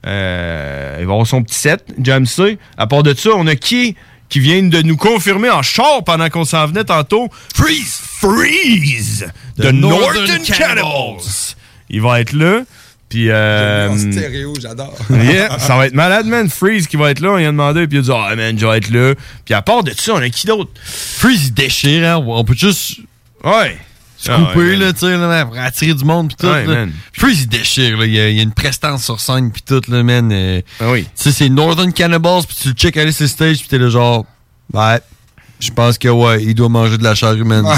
Euh, 0.05 0.97
il 0.99 1.05
va 1.05 1.13
avoir 1.13 1.27
son 1.27 1.43
petit 1.43 1.55
set, 1.57 1.83
Jam 2.01 2.25
C. 2.25 2.57
À 2.77 2.87
part 2.87 3.03
de 3.03 3.13
ça, 3.13 3.29
on 3.35 3.47
a 3.47 3.55
qui? 3.55 3.95
Qui 4.29 4.39
vient 4.39 4.63
de 4.63 4.81
nous 4.81 4.97
confirmer 4.97 5.49
en 5.49 5.61
char 5.61 6.03
pendant 6.03 6.29
qu'on 6.29 6.45
s'en 6.45 6.67
venait 6.67 6.83
tantôt. 6.83 7.29
Freeze! 7.55 7.99
Freeze! 8.19 9.27
The, 9.57 9.63
The 9.63 9.71
Northern, 9.73 10.25
Northern 10.25 10.43
Cannibals! 10.43 11.55
Il 11.89 12.01
va 12.01 12.19
être 12.19 12.33
là. 12.33 12.61
Puis, 13.09 13.29
euh, 13.29 13.89
En 13.89 13.97
stéréo, 13.97 14.53
j'adore. 14.59 14.93
yeah, 15.09 15.57
ça 15.59 15.77
va 15.77 15.87
être 15.87 15.93
malade, 15.93 16.25
man. 16.25 16.49
Freeze 16.49 16.87
qui 16.87 16.97
va 16.97 17.11
être 17.11 17.21
là, 17.21 17.31
on 17.31 17.37
vient 17.37 17.47
de 17.47 17.51
demander, 17.51 17.87
puis 17.87 17.97
il 17.97 18.01
a 18.01 18.03
dit, 18.03 18.11
ah, 18.13 18.35
man, 18.35 18.59
je 18.59 18.65
vais 18.65 18.77
être 18.77 18.89
là. 18.89 19.13
Puis 19.45 19.53
à 19.53 19.61
part 19.61 19.83
de 19.83 19.91
ça, 19.97 20.13
on 20.13 20.17
a 20.17 20.29
qui 20.29 20.45
d'autre? 20.45 20.71
Freeze, 20.83 21.47
il 21.47 21.53
déchire, 21.53 22.05
hein. 22.05 22.23
On 22.27 22.43
peut 22.43 22.55
juste. 22.55 22.99
Ouais. 23.43 23.77
Ah, 24.27 24.37
man. 24.55 24.79
là, 24.79 24.93
tu 24.93 24.99
sais, 24.99 25.17
là, 25.17 25.45
pour 25.45 25.57
attirer 25.59 25.93
du 25.93 26.03
monde, 26.05 26.29
pis 26.29 26.35
tout. 26.37 26.47
Ouais, 26.47 26.65
là. 26.65 26.73
man. 26.73 26.91
Freeze, 27.13 27.41
il 27.43 27.47
déchire, 27.49 27.97
là. 27.97 28.05
Il 28.05 28.13
y, 28.13 28.19
a, 28.19 28.29
il 28.29 28.35
y 28.35 28.39
a 28.39 28.43
une 28.43 28.53
prestance 28.53 29.03
sur 29.05 29.19
scène, 29.19 29.51
pis 29.51 29.61
tout, 29.61 29.81
là, 29.87 30.03
man. 30.03 30.29
euh, 30.31 30.61
Ah 30.79 30.91
oui. 30.91 31.03
Tu 31.03 31.09
sais, 31.15 31.31
c'est 31.31 31.49
Northern 31.49 31.91
Cannibals, 31.93 32.43
pis 32.47 32.55
tu 32.55 32.67
le 32.69 32.73
check 32.73 32.97
aller 32.97 33.11
sur 33.11 33.23
le 33.23 33.29
stage, 33.29 33.59
pis 33.59 33.67
t'es 33.67 33.77
là, 33.77 33.89
genre, 33.89 34.25
ouais. 34.73 34.99
Je 35.59 35.71
pense 35.71 35.97
que, 35.97 36.07
ouais, 36.07 36.43
il 36.43 36.53
doit 36.53 36.69
manger 36.69 36.97
de 36.99 37.03
la 37.03 37.15
chair 37.15 37.33
humaine. 37.33 37.65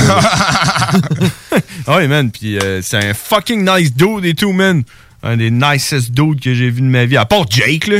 Ah 1.87 1.95
ouais, 1.97 2.07
man. 2.07 2.29
Puis 2.31 2.57
euh, 2.59 2.81
c'est 2.83 2.97
un 2.97 3.13
fucking 3.13 3.67
nice 3.67 3.93
dude 3.93 4.25
et 4.25 4.33
tout, 4.33 4.51
man. 4.53 4.83
Un 5.23 5.37
des 5.37 5.49
nicest 5.51 6.11
dudes 6.11 6.39
que 6.41 6.53
j'ai 6.53 6.69
vu 6.69 6.81
de 6.81 6.85
ma 6.87 7.05
vie. 7.05 7.17
À 7.17 7.25
part 7.25 7.45
Jake, 7.49 7.87
là. 7.87 7.97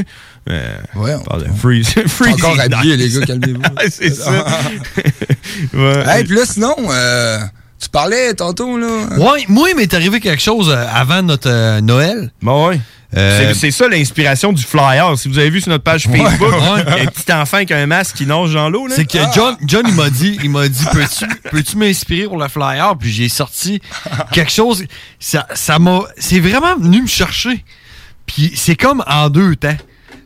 Euh, 0.49 0.77
ouais, 0.95 1.15
on 1.15 1.23
parle 1.23 1.43
de 1.45 1.49
Freeze. 1.53 1.89
Freeze 2.07 2.33
encore 2.35 2.59
habillé, 2.59 2.97
nice. 2.97 3.13
les 3.15 3.19
gars, 3.19 3.25
calmez-vous. 3.25 3.61
Ouais, 3.61 3.89
c'est 3.89 4.13
ça. 4.13 4.45
ouais. 5.73 6.03
Hey, 6.07 6.23
puis 6.23 6.35
là, 6.35 6.41
sinon, 6.45 6.75
euh, 6.89 7.39
tu 7.82 7.89
parlais 7.89 8.34
tantôt, 8.34 8.77
là. 8.77 8.88
ouais, 9.17 9.45
moi, 9.47 9.69
il 9.69 9.75
m'est 9.75 9.93
arrivé 9.93 10.19
quelque 10.19 10.41
chose 10.41 10.69
euh, 10.69 10.86
avant 10.93 11.21
notre 11.21 11.49
euh, 11.49 11.82
Noël. 11.82 12.32
Bon, 12.41 12.67
ouais. 12.69 12.80
Euh, 13.17 13.53
C'est- 13.55 13.71
ça 13.71 13.88
l'inspiration 13.88 14.53
du 14.53 14.61
flyer. 14.61 15.17
Si 15.17 15.27
vous 15.30 15.39
avez 15.39 15.49
vu 15.49 15.61
sur 15.61 15.71
notre 15.71 15.84
page 15.84 16.03
Facebook, 16.03 16.39
Ouais. 16.41 16.84
il 16.88 16.93
y 16.95 16.99
a 16.99 17.01
un 17.03 17.05
petit 17.07 17.34
enfant 17.34 17.57
avec 17.57 17.71
un 17.71 17.88
masque 17.88 18.17
qui 18.17 18.25
nage 18.27 18.53
dans 18.53 18.69
l'eau. 18.69 18.86
là. 18.86 18.93
C'est 18.95 19.05
que 19.09 19.17
John, 19.34 19.55
John, 19.65 19.84
il 19.88 19.95
m'a 19.95 20.09
dit, 20.11 20.38
il 20.43 20.49
m'a 20.51 20.67
dit, 20.67 20.86
peux-tu, 20.91 21.25
peux-tu 21.49 21.77
m'inspirer 21.77 22.27
pour 22.27 22.38
le 22.38 22.47
flyer? 22.47 22.95
Puis 22.99 23.11
j'ai 23.11 23.27
sorti 23.30 23.82
quelque 24.32 24.51
chose. 24.51 24.84
Ça, 25.19 25.47
ça 25.55 25.80
m'a, 25.80 26.01
c'est 26.17 26.39
vraiment 26.39 26.75
venu 26.77 27.01
me 27.01 27.07
chercher. 27.07 27.65
Puis 28.27 28.51
c'est 28.55 28.75
comme 28.75 29.03
en 29.07 29.30
deux 29.30 29.55
temps. 29.55 29.77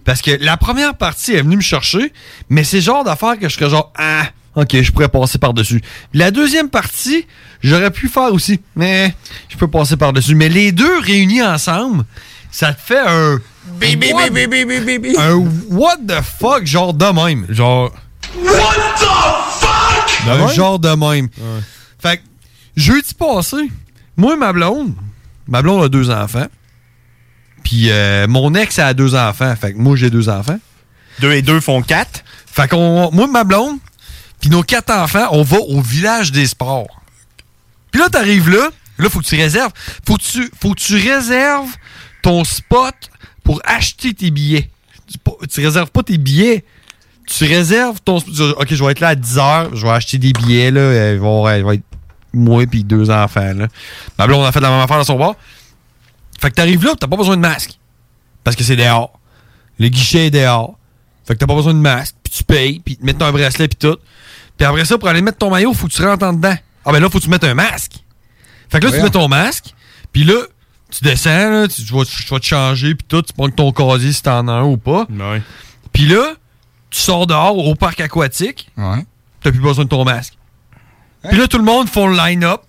Parce 0.04 0.22
que 0.22 0.32
la 0.42 0.58
première 0.58 0.96
partie 0.96 1.34
est 1.36 1.42
venue 1.42 1.56
me 1.56 1.62
chercher, 1.62 2.12
mais 2.50 2.66
c'est 2.66 2.78
le 2.78 2.84
genre 2.84 3.06
d'affaire 3.06 3.40
que 3.40 3.48
je 3.48 3.54
serais 3.56 3.70
genre, 3.70 3.94
ah, 3.98 4.24
ok, 4.56 4.82
je 4.82 4.92
pourrais 4.92 5.10
passer 5.10 5.38
par-dessus. 5.38 5.82
La 6.14 6.32
deuxième 6.32 6.70
partie, 6.70 7.26
j'aurais 7.64 7.92
pu 7.92 8.08
faire 8.08 8.32
aussi, 8.34 8.60
mais 8.76 9.14
je 9.50 9.58
peux 9.58 9.68
passer 9.68 9.98
par-dessus. 9.98 10.36
Mais 10.36 10.50
les 10.50 10.72
deux 10.72 11.00
réunis 11.00 11.42
ensemble, 11.44 12.04
ça 12.52 12.74
te 12.74 12.82
fait 12.82 13.00
un. 13.06 13.40
what- 14.14 14.30
Un 15.18 15.36
what 15.70 15.98
the 16.08 16.22
fuck, 16.22 16.66
genre 16.66 16.94
de 16.94 17.06
même. 17.06 17.46
Genre. 17.50 17.92
What 18.38 18.76
the 19.00 19.06
fuck? 19.60 20.28
Un 20.28 20.38
genre 20.54 20.80
de 20.80 20.90
même. 20.90 21.30
Fait 22.00 22.18
que, 22.18 22.22
jeudi 22.76 23.14
passé, 23.14 23.58
moi 24.18 24.34
et 24.34 24.38
ma 24.38 24.52
blonde, 24.54 24.94
ma 25.48 25.62
blonde 25.62 25.84
a 25.84 25.90
deux 25.90 26.10
enfants. 26.10 26.48
Puis 27.64 27.90
euh, 27.90 28.28
mon 28.28 28.54
ex 28.56 28.78
a 28.80 28.94
deux 28.94 29.16
enfants. 29.16 29.54
Fait 29.56 29.74
que 29.74 29.78
moi, 29.78 29.96
j'ai 29.96 30.10
deux 30.10 30.28
enfants. 30.30 30.60
Deux 31.20 31.32
et 31.32 31.42
deux 31.42 31.60
font 31.62 31.82
quatre. 31.82 32.24
Fait 32.46 32.68
qu'on, 32.68 33.10
moi 33.12 33.26
et 33.28 33.32
ma 33.32 33.44
blonde, 33.44 33.78
puis 34.44 34.50
nos 34.50 34.62
quatre 34.62 34.90
enfants, 34.90 35.30
on 35.32 35.42
va 35.42 35.58
au 35.58 35.80
village 35.80 36.34
des 36.34 36.48
sports. 36.48 37.02
Puis 37.92 38.02
là, 38.02 38.10
t'arrives 38.10 38.50
là, 38.50 38.72
là, 38.98 39.10
faut 39.10 39.22
que 39.22 39.26
tu 39.26 39.38
réserves. 39.38 39.72
Faut 40.06 40.18
que 40.18 40.22
tu, 40.22 40.52
faut 40.60 40.74
que 40.74 40.82
tu 40.82 40.96
réserves 40.96 41.70
ton 42.22 42.44
spot 42.44 42.94
pour 43.46 43.62
acheter 43.64 44.14
tes 44.14 44.32
billets. 44.32 44.70
Tu, 45.10 45.18
tu 45.48 45.62
réserves 45.62 45.92
pas 45.92 46.04
tes 46.04 46.18
billets. 46.18 46.66
Tu 47.26 47.46
réserves 47.46 48.02
ton 48.04 48.20
spot. 48.20 48.36
Tu 48.36 48.42
OK, 48.42 48.68
je 48.68 48.84
vais 48.84 48.92
être 48.92 49.00
là 49.00 49.08
à 49.08 49.16
10 49.16 49.38
h, 49.38 49.76
je 49.76 49.82
vais 49.82 49.94
acheter 49.94 50.18
des 50.18 50.34
billets, 50.34 50.72
là. 50.72 51.14
Ils 51.14 51.20
vont, 51.20 51.48
euh, 51.48 51.60
il 51.60 51.64
va 51.64 51.76
être 51.76 51.86
moi 52.34 52.66
puis 52.68 52.84
deux 52.84 53.10
enfants, 53.10 53.54
là. 53.54 53.70
Ma 54.20 54.28
blonde 54.28 54.46
a 54.46 54.52
fait 54.52 54.60
la 54.60 54.72
même 54.72 54.82
affaire 54.82 54.98
dans 54.98 55.06
son 55.06 55.18
bar. 55.18 55.36
Fait 56.42 56.50
que 56.50 56.56
t'arrives 56.56 56.84
là, 56.84 56.96
t'as 57.00 57.08
pas 57.08 57.16
besoin 57.16 57.38
de 57.38 57.42
masque. 57.42 57.80
Parce 58.44 58.58
que 58.58 58.66
c'est 58.66 58.76
dehors. 58.76 59.18
Le 59.80 59.88
guichet 59.88 60.26
est 60.26 60.32
dehors. 60.32 60.78
Fait 61.26 61.34
que 61.34 61.40
t'as 61.40 61.48
pas 61.48 61.56
besoin 61.56 61.74
de 61.74 61.80
masque. 61.80 62.16
Puis 62.22 62.34
tu 62.34 62.44
payes, 62.44 62.82
puis 62.84 62.96
ils 62.96 62.98
te 62.98 63.06
mettent 63.06 63.22
un 63.22 63.32
bracelet, 63.32 63.70
puis 63.70 63.78
tout. 63.78 63.98
Puis 64.58 64.66
après 64.66 64.86
ça, 64.86 64.98
pour 64.98 65.08
aller 65.08 65.22
mettre 65.22 65.38
ton 65.38 65.50
maillot, 65.50 65.74
faut 65.74 65.88
que 65.88 65.94
tu 65.94 66.06
rentres 66.06 66.26
en 66.26 66.34
dedans. 66.34 66.56
Ah 66.86 66.92
ben 66.92 67.00
là, 67.00 67.10
faut 67.10 67.20
que 67.20 67.24
tu 67.24 67.30
mettes 67.30 67.44
un 67.44 67.54
masque. 67.54 67.94
Fait 68.70 68.80
que 68.80 68.86
là, 68.86 68.92
tu 68.92 68.98
mets 69.04 69.10
ton 69.12 69.28
masque, 69.28 69.74
puis 70.12 70.24
là, 70.24 70.36
tu 70.92 71.04
descends, 71.04 71.50
là, 71.50 71.68
tu, 71.68 71.84
tu 71.84 71.94
vas, 71.94 72.06
tu 72.06 72.28
vas 72.30 72.40
te 72.40 72.46
changer, 72.46 72.96
puis 72.96 73.06
tout, 73.08 73.22
tu 73.22 73.34
prends 73.34 73.50
ton 73.50 73.72
casier 73.72 74.12
si 74.14 74.22
t'en 74.24 74.48
as 74.48 74.52
un 74.52 74.64
ou 74.64 74.78
pas. 74.78 75.06
Puis 75.92 76.06
là, 76.06 76.34
tu 76.90 77.00
sors 77.00 77.26
dehors 77.28 77.58
au 77.58 77.76
parc 77.76 78.00
aquatique. 78.02 78.70
T'as 79.42 79.52
plus 79.52 79.60
besoin 79.60 79.86
de 79.86 79.90
ton 79.90 80.04
masque. 80.06 80.34
Puis 81.30 81.38
là, 81.38 81.48
tout 81.48 81.58
le 81.58 81.64
monde 81.64 81.88
font 81.90 82.08
le 82.08 82.16
line-up. 82.18 82.62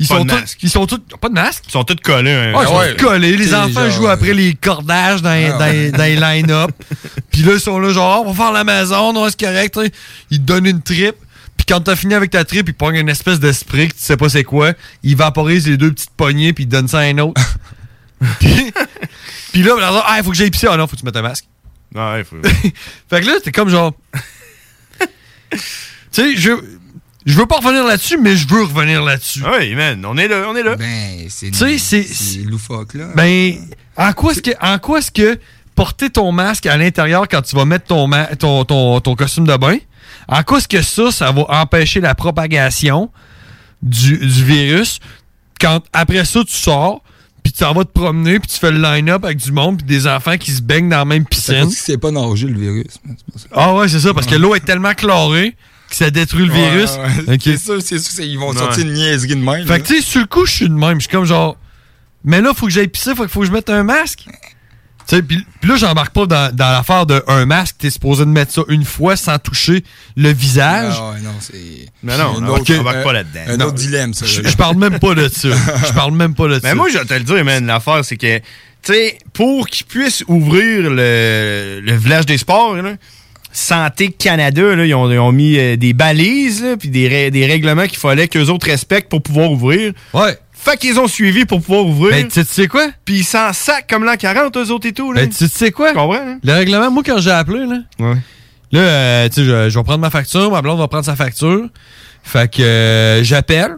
Ils 0.00 0.06
Pas 0.06 0.14
sont 0.18 0.24
de 0.24 0.30
tous. 0.30 0.36
masque. 0.40 0.58
Ils 0.62 0.70
sont 0.70 0.86
tous. 0.86 0.98
Pas 1.20 1.28
de 1.28 1.34
masque? 1.34 1.64
Ils 1.66 1.72
sont 1.72 1.82
tous 1.84 1.96
collés. 1.96 2.30
hein. 2.30 2.54
Ouais, 2.54 2.62
ils 2.62 2.68
sont 2.68 2.76
Ouais. 2.78 2.94
tous 2.96 3.04
collés. 3.04 3.36
Les 3.36 3.52
enfants 3.54 3.82
genre, 3.84 3.90
jouent 3.90 4.06
après 4.08 4.32
les 4.34 4.54
cordages 4.54 5.22
dans, 5.22 5.30
Ah 5.30 5.52
dans- 5.58 5.58
ouais. 5.64 5.90
dans 5.90 6.04
les 6.04 6.16
line-up. 6.16 6.70
Puis 7.32 7.42
là, 7.42 7.54
ils 7.54 7.60
sont 7.60 7.78
là, 7.80 7.90
genre, 7.92 8.24
on 8.26 8.32
va 8.32 8.44
faire 8.44 8.52
la 8.52 8.62
maison, 8.64 9.12
non, 9.12 9.28
c'est 9.28 9.40
correct. 9.40 9.74
t'sais. 9.74 9.90
Ils 10.30 10.38
te 10.38 10.44
donnent 10.44 10.66
une 10.66 10.82
trip. 10.82 11.16
Puis 11.56 11.66
quand 11.68 11.80
t'as 11.80 11.96
fini 11.96 12.14
avec 12.14 12.30
ta 12.30 12.44
trip, 12.44 12.68
ils 12.68 12.74
pognent 12.74 12.96
une 13.00 13.08
espèce 13.08 13.40
de 13.40 13.50
spray 13.50 13.88
que 13.88 13.94
tu 13.94 13.98
sais 14.00 14.16
pas 14.16 14.28
c'est 14.28 14.44
quoi. 14.44 14.72
Ils 15.02 15.16
vaporisent 15.16 15.66
les 15.66 15.76
deux 15.76 15.90
petites 15.92 16.10
poignées, 16.16 16.52
puis 16.52 16.62
ils 16.64 16.68
te 16.68 16.72
donnent 16.72 16.86
ça 16.88 16.98
à 17.00 17.02
un 17.02 17.18
autre. 17.18 17.40
puis, 18.38 18.72
puis 19.52 19.62
là, 19.64 19.74
là, 19.80 20.04
ah, 20.06 20.14
il 20.18 20.24
faut 20.24 20.30
que 20.30 20.36
j'aille 20.36 20.50
pisser. 20.52 20.68
Ah 20.70 20.76
non, 20.76 20.86
faut 20.86 20.94
que 20.94 21.00
tu 21.00 21.04
mettes 21.04 21.16
un 21.16 21.22
masque. 21.22 21.44
Ouais, 21.94 22.22
faut... 22.22 22.36
fait 23.10 23.20
que 23.20 23.26
là, 23.26 23.32
c'était 23.38 23.50
comme 23.52 23.68
genre. 23.68 23.92
tu 25.50 25.58
sais, 26.12 26.36
je. 26.36 26.50
Je 27.28 27.36
veux 27.36 27.46
pas 27.46 27.56
revenir 27.56 27.84
là-dessus, 27.84 28.16
mais 28.18 28.36
je 28.36 28.48
veux 28.48 28.62
revenir 28.64 29.02
là-dessus. 29.04 29.42
Oui, 29.58 29.74
man, 29.74 30.04
on 30.06 30.16
est 30.16 30.28
là, 30.28 30.44
on 30.48 30.56
est 30.56 30.62
là. 30.62 30.76
Ben, 30.76 31.26
c'est 31.28 31.50
Tu 31.50 31.58
sais, 31.58 31.78
c'est- 31.78 32.02
c'est 32.02 32.38
loufoque, 32.42 32.94
là. 32.94 33.08
Ben, 33.14 33.54
en 33.96 34.12
quoi 34.14 34.32
est-ce 34.32 34.40
que, 34.42 34.50
en 34.60 34.78
quoi 34.78 34.98
est-ce 35.00 35.10
que 35.10 35.38
porter 35.74 36.10
ton 36.10 36.32
masque 36.32 36.66
à 36.66 36.76
l'intérieur 36.76 37.28
quand 37.28 37.42
tu 37.42 37.54
vas 37.54 37.64
mettre 37.64 37.86
ton, 37.86 38.06
ma- 38.06 38.34
ton, 38.36 38.64
ton, 38.64 39.00
ton 39.00 39.14
costume 39.14 39.46
de 39.46 39.56
bain, 39.56 39.76
en 40.26 40.42
quoi 40.42 40.58
est-ce 40.58 40.68
que 40.68 40.82
ça, 40.82 41.10
ça 41.12 41.30
va 41.30 41.44
empêcher 41.48 42.00
la 42.00 42.14
propagation 42.14 43.10
du, 43.82 44.16
du 44.18 44.44
virus 44.44 44.98
quand 45.60 45.80
après 45.92 46.24
ça, 46.24 46.40
tu 46.44 46.54
sors, 46.54 47.02
puis 47.42 47.52
tu 47.52 47.58
t'en 47.60 47.74
vas 47.74 47.84
te 47.84 47.90
promener, 47.92 48.38
puis 48.40 48.48
tu 48.48 48.58
fais 48.58 48.70
le 48.70 48.78
line-up 48.80 49.24
avec 49.24 49.38
du 49.38 49.52
monde, 49.52 49.78
puis 49.78 49.86
des 49.86 50.06
enfants 50.06 50.36
qui 50.38 50.50
se 50.52 50.62
baignent 50.62 50.88
dans 50.88 50.98
la 50.98 51.04
même 51.04 51.24
piscine? 51.26 51.68
c'est 51.70 51.98
pas 51.98 52.10
nager, 52.10 52.46
le 52.46 52.58
virus. 52.58 52.98
Ah 53.52 53.74
ouais, 53.74 53.88
c'est 53.88 54.00
ça, 54.00 54.14
parce 54.14 54.26
que 54.26 54.34
l'eau 54.34 54.54
est 54.54 54.60
tellement 54.64 54.94
chlorée 54.94 55.54
que 55.88 55.96
ça 55.96 56.10
détruit 56.10 56.46
le 56.46 56.52
Ouais, 56.52 56.70
virus. 56.70 56.90
ouais. 57.26 57.34
Ok. 57.34 57.40
C'est 57.44 57.56
sûr, 57.58 57.82
c'est 57.82 57.98
sûr, 57.98 58.12
c'est- 58.12 58.28
ils 58.28 58.38
vont 58.38 58.50
Ouais. 58.50 58.58
sortir 58.58 58.84
une 58.86 58.92
niaiserie 58.92 59.28
de 59.28 59.34
même. 59.36 59.66
Fait 59.66 59.80
que, 59.80 59.86
tu 59.86 59.96
sais, 59.96 60.02
sur 60.02 60.20
le 60.20 60.26
coup, 60.26 60.44
je 60.46 60.52
suis 60.52 60.68
de 60.68 60.74
même. 60.74 60.94
Je 61.00 61.06
suis 61.06 61.08
comme 61.10 61.24
genre, 61.24 61.56
mais 62.24 62.40
là, 62.40 62.52
faut 62.54 62.66
que 62.66 62.72
j'aille 62.72 62.88
pisser, 62.88 63.14
faut, 63.14 63.26
faut 63.28 63.40
que 63.40 63.46
je 63.46 63.52
mette 63.52 63.70
un 63.70 63.82
masque. 63.82 64.24
Tu 65.06 65.16
sais, 65.16 65.22
puis 65.22 65.42
là, 65.62 65.76
j'embarque 65.76 66.12
pas 66.12 66.26
dans, 66.26 66.54
dans 66.54 66.70
l'affaire 66.70 67.06
de 67.06 67.24
un 67.28 67.46
masque. 67.46 67.76
T'es 67.78 67.88
supposé 67.88 68.26
de 68.26 68.30
mettre 68.30 68.52
ça 68.52 68.60
une 68.68 68.84
fois 68.84 69.16
sans 69.16 69.38
toucher 69.38 69.82
le 70.16 70.30
visage. 70.30 70.92
Ah 70.98 71.12
ouais, 71.12 71.20
non, 71.22 71.30
c'est. 71.40 71.54
Mais 72.02 72.18
non, 72.18 72.34
c'est 72.36 72.42
un 72.42 72.44
on 72.46 72.48
autre- 72.58 72.78
embarque 72.78 72.96
un- 72.98 73.02
pas 73.02 73.12
là-dedans. 73.14 73.40
Un 73.48 73.56
Non. 73.56 73.64
autre 73.66 73.76
dilemme, 73.76 74.12
ça. 74.12 74.26
Je 74.26 74.46
je 74.46 74.56
parle 74.56 74.76
même 74.76 74.98
pas 74.98 75.14
de 75.14 75.26
ça. 75.30 75.48
Je 75.86 75.92
parle 75.94 76.12
même 76.12 76.34
pas 76.34 76.48
de 76.48 76.54
ça. 76.56 76.60
Mais 76.64 76.74
moi, 76.74 76.88
je 76.92 76.98
vais 76.98 77.04
te 77.06 77.14
le 77.14 77.20
dire, 77.20 77.42
man, 77.42 77.64
l'affaire, 77.66 78.04
c'est 78.04 78.18
que, 78.18 78.36
tu 78.38 78.42
sais, 78.82 79.18
pour 79.32 79.66
qu'ils 79.68 79.86
puissent 79.86 80.24
ouvrir 80.28 80.90
le, 80.90 81.80
le 81.82 81.96
village 81.96 82.26
des 82.26 82.36
sports, 82.36 82.74
là, 82.76 82.92
Santé 83.58 84.08
Canada, 84.08 84.76
là, 84.76 84.86
ils, 84.86 84.94
ont, 84.94 85.10
ils 85.10 85.18
ont 85.18 85.32
mis 85.32 85.58
euh, 85.58 85.76
des 85.76 85.92
balises, 85.92 86.64
puis 86.78 86.88
des, 86.88 87.30
des 87.30 87.46
règlements 87.46 87.86
qu'il 87.86 87.98
fallait 87.98 88.28
qu'eux 88.28 88.46
autres 88.46 88.66
respectent 88.66 89.08
pour 89.10 89.22
pouvoir 89.22 89.50
ouvrir. 89.50 89.92
Ouais. 90.14 90.38
Fait 90.52 90.76
qu'ils 90.76 90.98
ont 90.98 91.08
suivi 91.08 91.44
pour 91.44 91.60
pouvoir 91.60 91.86
ouvrir. 91.86 92.12
Ben, 92.12 92.28
tu 92.28 92.42
sais 92.44 92.68
quoi? 92.68 92.88
Puis 93.04 93.18
ils 93.18 93.24
s'en 93.24 93.52
sacent 93.52 93.84
comme 93.88 94.04
l'an 94.04 94.16
40, 94.16 94.56
eux 94.56 94.70
autres 94.70 94.86
et 94.86 94.92
tout. 94.92 95.12
Là. 95.12 95.22
Ben, 95.22 95.28
tu 95.28 95.48
sais 95.48 95.70
quoi? 95.70 95.90
Tu 95.90 95.96
comprends, 95.96 96.14
hein? 96.14 96.38
Le 96.42 96.52
règlement, 96.52 96.90
moi, 96.90 97.02
quand 97.04 97.18
j'ai 97.18 97.30
appelé, 97.30 97.66
là, 97.66 98.14
là 98.72 98.80
euh, 98.80 99.28
tu 99.28 99.34
sais, 99.34 99.44
je, 99.44 99.70
je 99.70 99.78
vais 99.78 99.84
prendre 99.84 100.00
ma 100.00 100.10
facture, 100.10 100.50
ma 100.50 100.62
blonde 100.62 100.78
va 100.78 100.88
prendre 100.88 101.04
sa 101.04 101.16
facture. 101.16 101.68
Fait 102.22 102.52
que 102.52 102.62
euh, 102.62 103.24
j'appelle, 103.24 103.76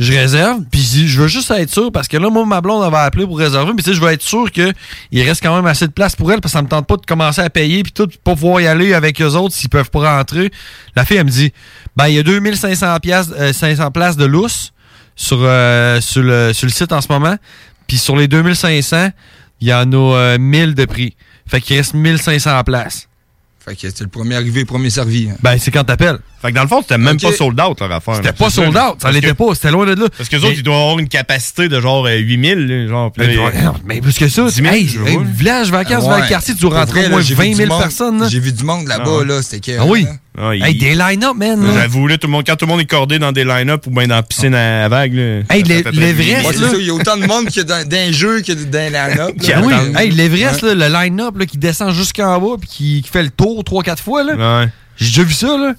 je 0.00 0.14
réserve, 0.14 0.62
puis 0.70 0.80
je 0.80 1.20
veux 1.20 1.28
juste 1.28 1.50
être 1.50 1.70
sûr, 1.70 1.92
parce 1.92 2.08
que 2.08 2.16
là, 2.16 2.30
moi, 2.30 2.46
ma 2.46 2.62
blonde, 2.62 2.90
va 2.90 3.02
appeler 3.02 3.26
pour 3.26 3.38
réserver, 3.38 3.74
puis 3.74 3.84
tu 3.84 3.90
sais, 3.90 3.96
je 3.96 4.00
veux 4.00 4.10
être 4.10 4.22
sûr 4.22 4.50
qu'il 4.50 4.72
reste 5.12 5.42
quand 5.42 5.54
même 5.54 5.66
assez 5.66 5.86
de 5.86 5.92
place 5.92 6.16
pour 6.16 6.32
elle, 6.32 6.40
parce 6.40 6.54
que 6.54 6.58
ça 6.58 6.62
me 6.62 6.68
tente 6.68 6.86
pas 6.86 6.96
de 6.96 7.04
commencer 7.04 7.42
à 7.42 7.50
payer, 7.50 7.82
puis 7.82 7.92
tout, 7.92 8.08
pas 8.24 8.34
pouvoir 8.34 8.62
y 8.62 8.66
aller 8.66 8.94
avec 8.94 9.20
eux 9.20 9.34
autres 9.34 9.54
s'ils 9.54 9.68
peuvent 9.68 9.90
pas 9.90 10.16
rentrer. 10.16 10.50
La 10.96 11.04
fille, 11.04 11.18
elle 11.18 11.26
me 11.26 11.30
dit, 11.30 11.52
ben, 11.96 12.08
il 12.08 12.14
y 12.14 12.18
a 12.18 12.22
2500 12.22 12.98
piastres, 13.00 13.34
euh, 13.38 13.52
500 13.52 13.90
places 13.90 14.16
de 14.16 14.24
lousse 14.24 14.72
sur, 15.16 15.40
euh, 15.42 16.00
sur, 16.00 16.22
le, 16.22 16.54
sur 16.54 16.66
le 16.66 16.72
site 16.72 16.92
en 16.92 17.02
ce 17.02 17.08
moment, 17.10 17.36
puis 17.86 17.98
sur 17.98 18.16
les 18.16 18.26
2500, 18.26 19.10
il 19.60 19.68
y 19.68 19.74
en 19.74 19.92
a 19.92 20.16
euh, 20.16 20.38
1000 20.38 20.74
de 20.74 20.86
prix. 20.86 21.14
Fait 21.46 21.60
qu'il 21.60 21.76
reste 21.76 21.92
1500 21.92 22.64
places. 22.64 23.09
Fait 23.62 23.74
que 23.74 23.80
c'est 23.82 24.00
le 24.00 24.08
premier 24.08 24.36
arrivé, 24.36 24.64
premier 24.64 24.88
servi. 24.88 25.28
Ben, 25.42 25.58
c'est 25.58 25.70
quand 25.70 25.84
t'appelles. 25.84 26.18
Fait 26.40 26.48
que 26.50 26.54
dans 26.56 26.62
le 26.62 26.68
fond, 26.68 26.80
c'était 26.80 26.96
même 26.96 27.20
pas 27.20 27.30
sold 27.32 27.60
out, 27.60 27.78
leur 27.80 27.92
affaire. 27.92 28.14
C'était 28.14 28.28
là. 28.28 28.32
pas 28.32 28.48
C'est 28.48 28.56
sold 28.62 28.72
ça, 28.72 28.90
out. 28.92 28.96
Ça 29.02 29.12
l'était 29.12 29.34
pas. 29.34 29.54
C'était 29.54 29.70
loin 29.70 29.84
de 29.84 30.00
là. 30.00 30.06
Parce 30.16 30.30
que 30.30 30.36
les 30.36 30.44
autres, 30.44 30.54
ils 30.56 30.62
doivent 30.62 30.80
avoir 30.80 30.98
une 30.98 31.08
capacité 31.08 31.68
de 31.68 31.78
genre 31.78 32.06
euh, 32.06 32.16
8000, 32.16 32.66
là, 32.66 32.88
genre. 32.88 33.12
là, 33.18 33.26
Mais, 33.84 33.96
mais 33.96 34.00
plus 34.00 34.16
que 34.18 34.28
ça, 34.28 34.46
10 34.46 34.54
000, 34.54 34.66
hey, 34.74 34.88
hey, 35.06 35.18
village, 35.24 35.70
vacances, 35.70 36.04
Ouais. 36.04 36.08
dans 36.10 36.18
le 36.22 36.28
quartier, 36.28 36.54
tu 36.54 36.60
dois 36.62 36.70
Pour 36.70 36.78
rentrer 36.80 37.00
vrai, 37.00 37.06
au 37.08 37.10
moins 37.10 37.18
là, 37.20 37.24
j'ai 37.26 37.34
vu 37.34 37.40
20 37.42 37.48
du 37.50 37.54
000 37.56 37.68
monde- 37.68 37.80
personnes. 37.82 38.20
là. 38.20 38.28
J'ai 38.30 38.40
vu 38.40 38.52
du 38.52 38.64
monde 38.64 38.86
là-bas, 38.88 39.04
Ah 39.06 39.18
ouais. 39.18 39.24
là, 39.26 39.42
c'était 39.42 39.72
que. 39.72 39.78
Ah 39.78 39.84
oui. 39.84 40.06
Ah, 40.38 40.54
il- 40.54 40.62
Hey, 40.62 40.74
des 40.78 40.94
line-up, 40.94 41.34
man. 41.36 41.60
là. 41.62 41.72
J'avoue, 41.82 42.06
là, 42.06 42.16
tout 42.16 42.26
le 42.28 42.32
monde, 42.32 42.44
quand 42.46 42.54
tout 42.56 42.64
le 42.64 42.70
monde 42.70 42.80
est 42.80 42.86
cordé 42.86 43.18
dans 43.18 43.32
des 43.32 43.44
line-up 43.44 43.86
ou 43.86 43.90
bien 43.90 44.06
dans 44.06 44.14
la 44.14 44.22
piscine 44.22 44.54
à, 44.54 44.84
à 44.84 44.88
vagues, 44.88 45.14
là, 45.14 45.40
Hey, 45.50 45.62
l'Everest, 45.64 45.92
bien. 45.92 46.42
Ouais, 46.44 46.52
c'est 46.52 46.58
ça, 46.58 46.76
il 46.78 46.86
y 46.86 46.90
a 46.90 46.94
autant 46.94 47.16
de 47.16 47.26
monde 47.26 47.46
qu'il 47.48 47.56
y 47.58 47.60
a 47.60 47.64
dans, 47.64 47.88
dans 47.88 47.96
un 47.96 48.12
jeu 48.12 48.36
a 48.38 48.54
dans 48.54 48.92
line-up. 48.92 49.34
Ah 49.54 49.60
oui, 49.64 49.74
hey, 49.98 50.10
l'Everest, 50.10 50.62
Ouais. 50.62 50.74
là, 50.74 50.88
le 50.88 50.94
line-up 50.94 51.36
là, 51.36 51.46
qui 51.46 51.58
descend 51.58 51.92
jusqu'en 51.92 52.38
bas 52.40 52.56
puis 52.60 52.68
qui, 52.68 53.02
qui 53.02 53.10
fait 53.10 53.22
le 53.24 53.30
tour 53.30 53.62
3-4 53.64 54.00
fois, 54.00 54.22
là. 54.22 54.66
J'ai 54.96 55.06
déjà 55.06 55.22
vu 55.24 55.34
ça, 55.34 55.56
là. 55.58 55.74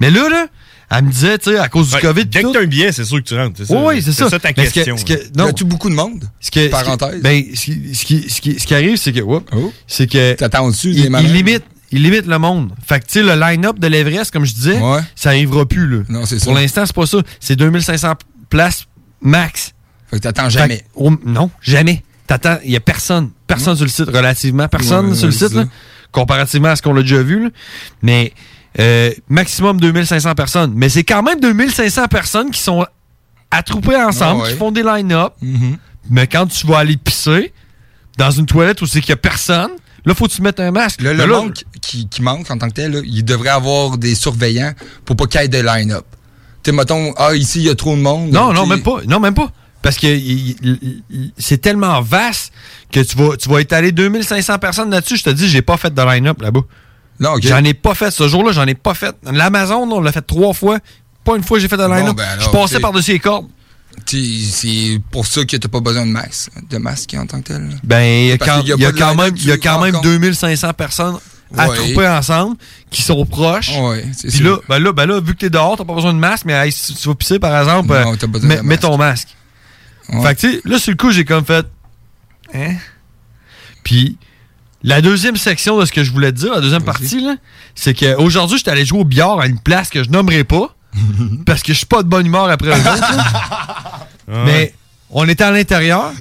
Mais 0.00 0.10
là, 0.10 0.28
là, 0.28 0.46
elle 0.90 1.04
me 1.04 1.10
disait, 1.10 1.38
tu 1.38 1.50
sais, 1.52 1.58
à 1.58 1.68
cause 1.68 1.88
du 1.88 1.94
Ouais, 1.94 2.00
COVID. 2.02 2.26
Dès 2.26 2.42
que 2.42 2.52
t'as 2.52 2.60
un 2.60 2.66
billet, 2.66 2.92
c'est 2.92 3.04
sûr 3.04 3.16
que 3.18 3.28
tu 3.28 3.34
rentres. 3.36 3.64
ça. 3.66 3.74
Oui, 3.74 4.02
c'est 4.02 4.12
ça. 4.12 4.24
C'est 4.24 4.30
ça 4.30 4.38
ta 4.38 4.48
Mais 4.48 4.66
que- 4.66 4.70
question. 4.70 4.96
que- 4.96 5.38
non. 5.38 5.46
Y 5.46 5.50
a-tu 5.50 5.64
beaucoup 5.64 5.88
de 5.88 5.94
monde? 5.94 6.24
Ce 6.40 6.50
que, 6.50 6.68
Parenthèse. 6.68 7.10
Ce 7.10 7.14
qui, 7.16 7.20
ben, 7.22 7.44
ce 7.54 7.64
qui, 7.64 7.94
ce 7.94 8.04
qui, 8.04 8.30
ce 8.30 8.40
qui- 8.40 8.60
ce 8.60 8.66
qui 8.66 8.74
arrive, 8.74 8.96
c'est 8.96 9.12
que, 9.12 9.20
whoop, 9.20 9.48
c'est 9.86 10.06
que. 10.10 10.34
T'attends 10.34 10.68
dessus, 10.68 10.90
il, 10.90 11.04
il 11.22 11.32
limite, 11.32 11.62
il 11.94 12.02
limite 12.02 12.26
le 12.26 12.38
monde. 12.38 12.72
Fait 12.86 13.00
que, 13.00 13.06
tu 13.06 13.12
sais, 13.14 13.22
le 13.22 13.34
line-up 13.40 13.78
de 13.78 13.86
l'Everest, 13.86 14.32
comme 14.32 14.44
je 14.44 14.52
disais, 14.54 14.78
ça 15.14 15.28
arrivera 15.30 15.64
plus, 15.66 15.88
là. 15.88 16.02
Non, 16.08 16.26
c'est 16.26 16.42
Pour 16.44 16.54
ça. 16.54 16.60
l'instant, 16.60 16.86
c'est 16.86 16.94
pas 16.94 17.06
ça. 17.06 17.18
C'est 17.40 17.56
2500 17.56 18.12
places 18.50 18.86
max. 19.20 19.72
Fait 20.10 20.16
que 20.16 20.22
t'attends 20.22 20.48
jamais. 20.48 20.78
Que, 20.78 20.84
oh, 20.96 21.12
non, 21.24 21.50
jamais. 21.62 22.02
T'attends, 22.26 22.58
il 22.64 22.70
y 22.72 22.76
a 22.76 22.80
personne. 22.80 23.30
Personne 23.46 23.76
sur 23.76 23.84
le 23.84 23.90
site, 23.90 24.06
relativement. 24.08 24.66
Personne 24.68 25.10
Ouais, 25.10 25.14
sur 25.16 25.26
le 25.26 25.32
site, 25.32 25.52
là, 25.52 25.64
comparativement 26.12 26.68
à 26.68 26.76
ce 26.76 26.82
qu'on 26.82 26.96
a 26.96 27.02
déjà 27.02 27.22
vu, 27.22 27.44
là. 27.44 27.50
Mais, 28.02 28.32
euh, 28.80 29.10
maximum 29.28 29.78
2500 29.80 30.34
personnes. 30.34 30.72
Mais 30.74 30.88
c'est 30.88 31.04
quand 31.04 31.22
même 31.22 31.38
2500 31.40 32.08
personnes 32.08 32.50
qui 32.50 32.60
sont 32.60 32.84
attroupées 33.50 33.96
ensemble, 33.96 34.40
Ah 34.42 34.44
ouais. 34.46 34.52
qui 34.52 34.58
font 34.58 34.72
des 34.72 34.82
line-up. 34.82 35.32
Mhm. 35.42 35.76
Mais 36.10 36.26
quand 36.26 36.46
tu 36.46 36.66
vas 36.66 36.78
aller 36.78 36.96
pisser 36.96 37.52
dans 38.18 38.30
une 38.30 38.46
toilette 38.46 38.80
où 38.82 38.86
c'est 38.86 39.00
qu'il 39.00 39.10
y 39.10 39.12
a 39.12 39.16
personne, 39.16 39.70
là, 40.04 40.14
faut 40.14 40.26
que 40.26 40.32
tu 40.32 40.42
mettes 40.42 40.60
un 40.60 40.70
masque. 40.70 41.00
Le, 41.02 41.10
Mais 41.14 41.24
le 41.26 41.30
là- 41.32 41.38
monde 41.40 41.54
qui, 41.86 42.08
qui 42.08 42.22
manque 42.22 42.50
en 42.50 42.58
tant 42.58 42.68
que 42.68 42.74
tel, 42.74 42.92
là, 42.92 43.00
il 43.04 43.24
devrait 43.24 43.50
avoir 43.50 43.98
des 43.98 44.14
surveillants 44.14 44.72
pour 45.04 45.16
pas 45.16 45.26
qu'il 45.26 45.40
y 45.40 45.44
ait 45.44 45.48
de 45.48 45.58
line-up. 45.58 46.04
Tu 46.62 46.70
sais, 46.70 46.76
mettons, 46.76 47.12
ah, 47.16 47.34
ici, 47.34 47.60
il 47.60 47.66
y 47.66 47.70
a 47.70 47.74
trop 47.74 47.94
de 47.94 48.00
monde. 48.00 48.30
Non, 48.30 48.50
tu 48.50 48.54
non, 48.54 48.66
même 48.66 48.82
pas. 48.82 49.00
Non, 49.06 49.20
même 49.20 49.34
pas. 49.34 49.50
Parce 49.82 49.98
que 49.98 50.18
c'est 51.36 51.58
tellement 51.58 52.00
vaste 52.00 52.52
que 52.90 53.00
tu 53.00 53.16
vas, 53.16 53.36
tu 53.36 53.50
vas 53.50 53.60
étaler 53.60 53.92
2500 53.92 54.58
personnes 54.58 54.90
là-dessus. 54.90 55.18
Je 55.18 55.24
te 55.24 55.30
dis, 55.30 55.46
j'ai 55.46 55.60
pas 55.60 55.76
fait 55.76 55.92
de 55.92 56.02
line-up 56.02 56.40
là-bas. 56.40 56.62
Non, 57.20 57.32
ok. 57.34 57.42
J'en 57.42 57.62
ai 57.62 57.74
pas 57.74 57.94
fait. 57.94 58.10
Ce 58.10 58.26
jour-là, 58.26 58.52
j'en 58.52 58.66
ai 58.66 58.74
pas 58.74 58.94
fait. 58.94 59.14
L'Amazon, 59.30 59.90
on 59.90 60.00
l'a 60.00 60.10
fait 60.10 60.22
trois 60.22 60.54
fois. 60.54 60.78
Pas 61.22 61.36
une 61.36 61.42
fois 61.42 61.58
j'ai 61.58 61.68
fait 61.68 61.76
de 61.76 61.82
line-up. 61.82 62.16
ben 62.16 62.24
je 62.38 62.48
passais 62.48 62.68
tu 62.68 62.74
sais. 62.74 62.80
par-dessus 62.80 63.12
les 63.12 63.18
cordes. 63.18 63.46
Tu 64.06 64.22
C'est 64.40 65.00
pour 65.10 65.26
ça 65.26 65.44
que 65.44 65.56
t'as 65.56 65.68
pas 65.68 65.80
besoin 65.80 66.04
de 66.04 66.10
masque, 66.10 66.50
de 66.68 66.78
masque 66.78 67.14
en 67.14 67.26
tant 67.26 67.40
que 67.40 67.48
tel. 67.48 67.78
Ben, 67.84 68.02
il 68.02 68.28
y 68.28 68.32
a 68.32 68.38
quand, 68.38 68.62
y 68.62 68.72
a 68.72 69.14
même, 69.14 69.34
tu 69.34 69.46
y 69.46 69.52
a 69.52 69.56
quand 69.56 69.80
même 69.80 69.94
rencontres. 69.94 70.02
2500 70.02 70.72
personnes 70.72 71.18
Ouais. 71.52 71.60
attroupées 71.60 72.08
ensemble 72.08 72.56
qui 72.90 73.02
sont 73.02 73.24
proches. 73.26 73.70
Ouais, 73.78 74.04
c'est 74.16 74.28
Puis 74.28 74.40
là, 74.40 74.56
ben 74.68 74.78
là, 74.78 74.92
ben 74.92 75.06
là, 75.06 75.20
vu 75.20 75.34
que 75.34 75.38
t'es 75.40 75.50
dehors, 75.50 75.76
t'as 75.76 75.84
pas 75.84 75.94
besoin 75.94 76.12
de 76.12 76.18
masque, 76.18 76.44
mais 76.46 76.52
hey, 76.54 76.72
si 76.72 76.94
tu 76.94 77.08
vas 77.08 77.14
pisser, 77.14 77.38
par 77.38 77.56
exemple, 77.60 77.88
Non, 77.92 78.14
euh, 78.14 78.62
mets, 78.62 78.78
ton 78.78 78.96
masque. 78.96 79.28
Ouais. 80.08 80.22
Fait 80.22 80.34
que, 80.34 80.40
tu 80.40 80.52
sais, 80.52 80.60
là, 80.64 80.78
sur 80.78 80.90
le 80.90 80.96
coup, 80.96 81.10
j'ai 81.12 81.24
comme 81.24 81.44
fait. 81.44 81.64
Hein? 82.54 82.74
Puis, 83.84 84.16
la 84.82 85.00
deuxième 85.00 85.36
section 85.36 85.78
de 85.78 85.84
ce 85.84 85.92
que 85.92 86.02
je 86.02 86.10
voulais 86.12 86.32
te 86.32 86.38
dire, 86.38 86.52
la 86.54 86.60
deuxième 86.60 86.82
partie, 86.84 87.20
là, 87.20 87.36
c'est 87.74 87.94
qu'aujourd'hui, 87.94 88.58
j'étais 88.58 88.70
allé 88.70 88.84
jouer 88.84 89.00
au 89.00 89.04
billard 89.04 89.38
à 89.40 89.46
une 89.46 89.58
place 89.60 89.90
que 89.90 90.02
je 90.02 90.10
nommerai 90.10 90.44
pas, 90.44 90.74
parce 91.46 91.62
que 91.62 91.72
je 91.72 91.78
suis 91.78 91.86
pas 91.86 92.02
de 92.02 92.08
bonne 92.08 92.26
humeur 92.26 92.48
après 92.48 92.68
eux 92.70 92.80
autres, 92.80 93.16
là. 93.16 94.44
Mais, 94.46 94.74
on 95.10 95.28
était 95.28 95.44
à 95.44 95.50
l'intérieur, 95.50 96.12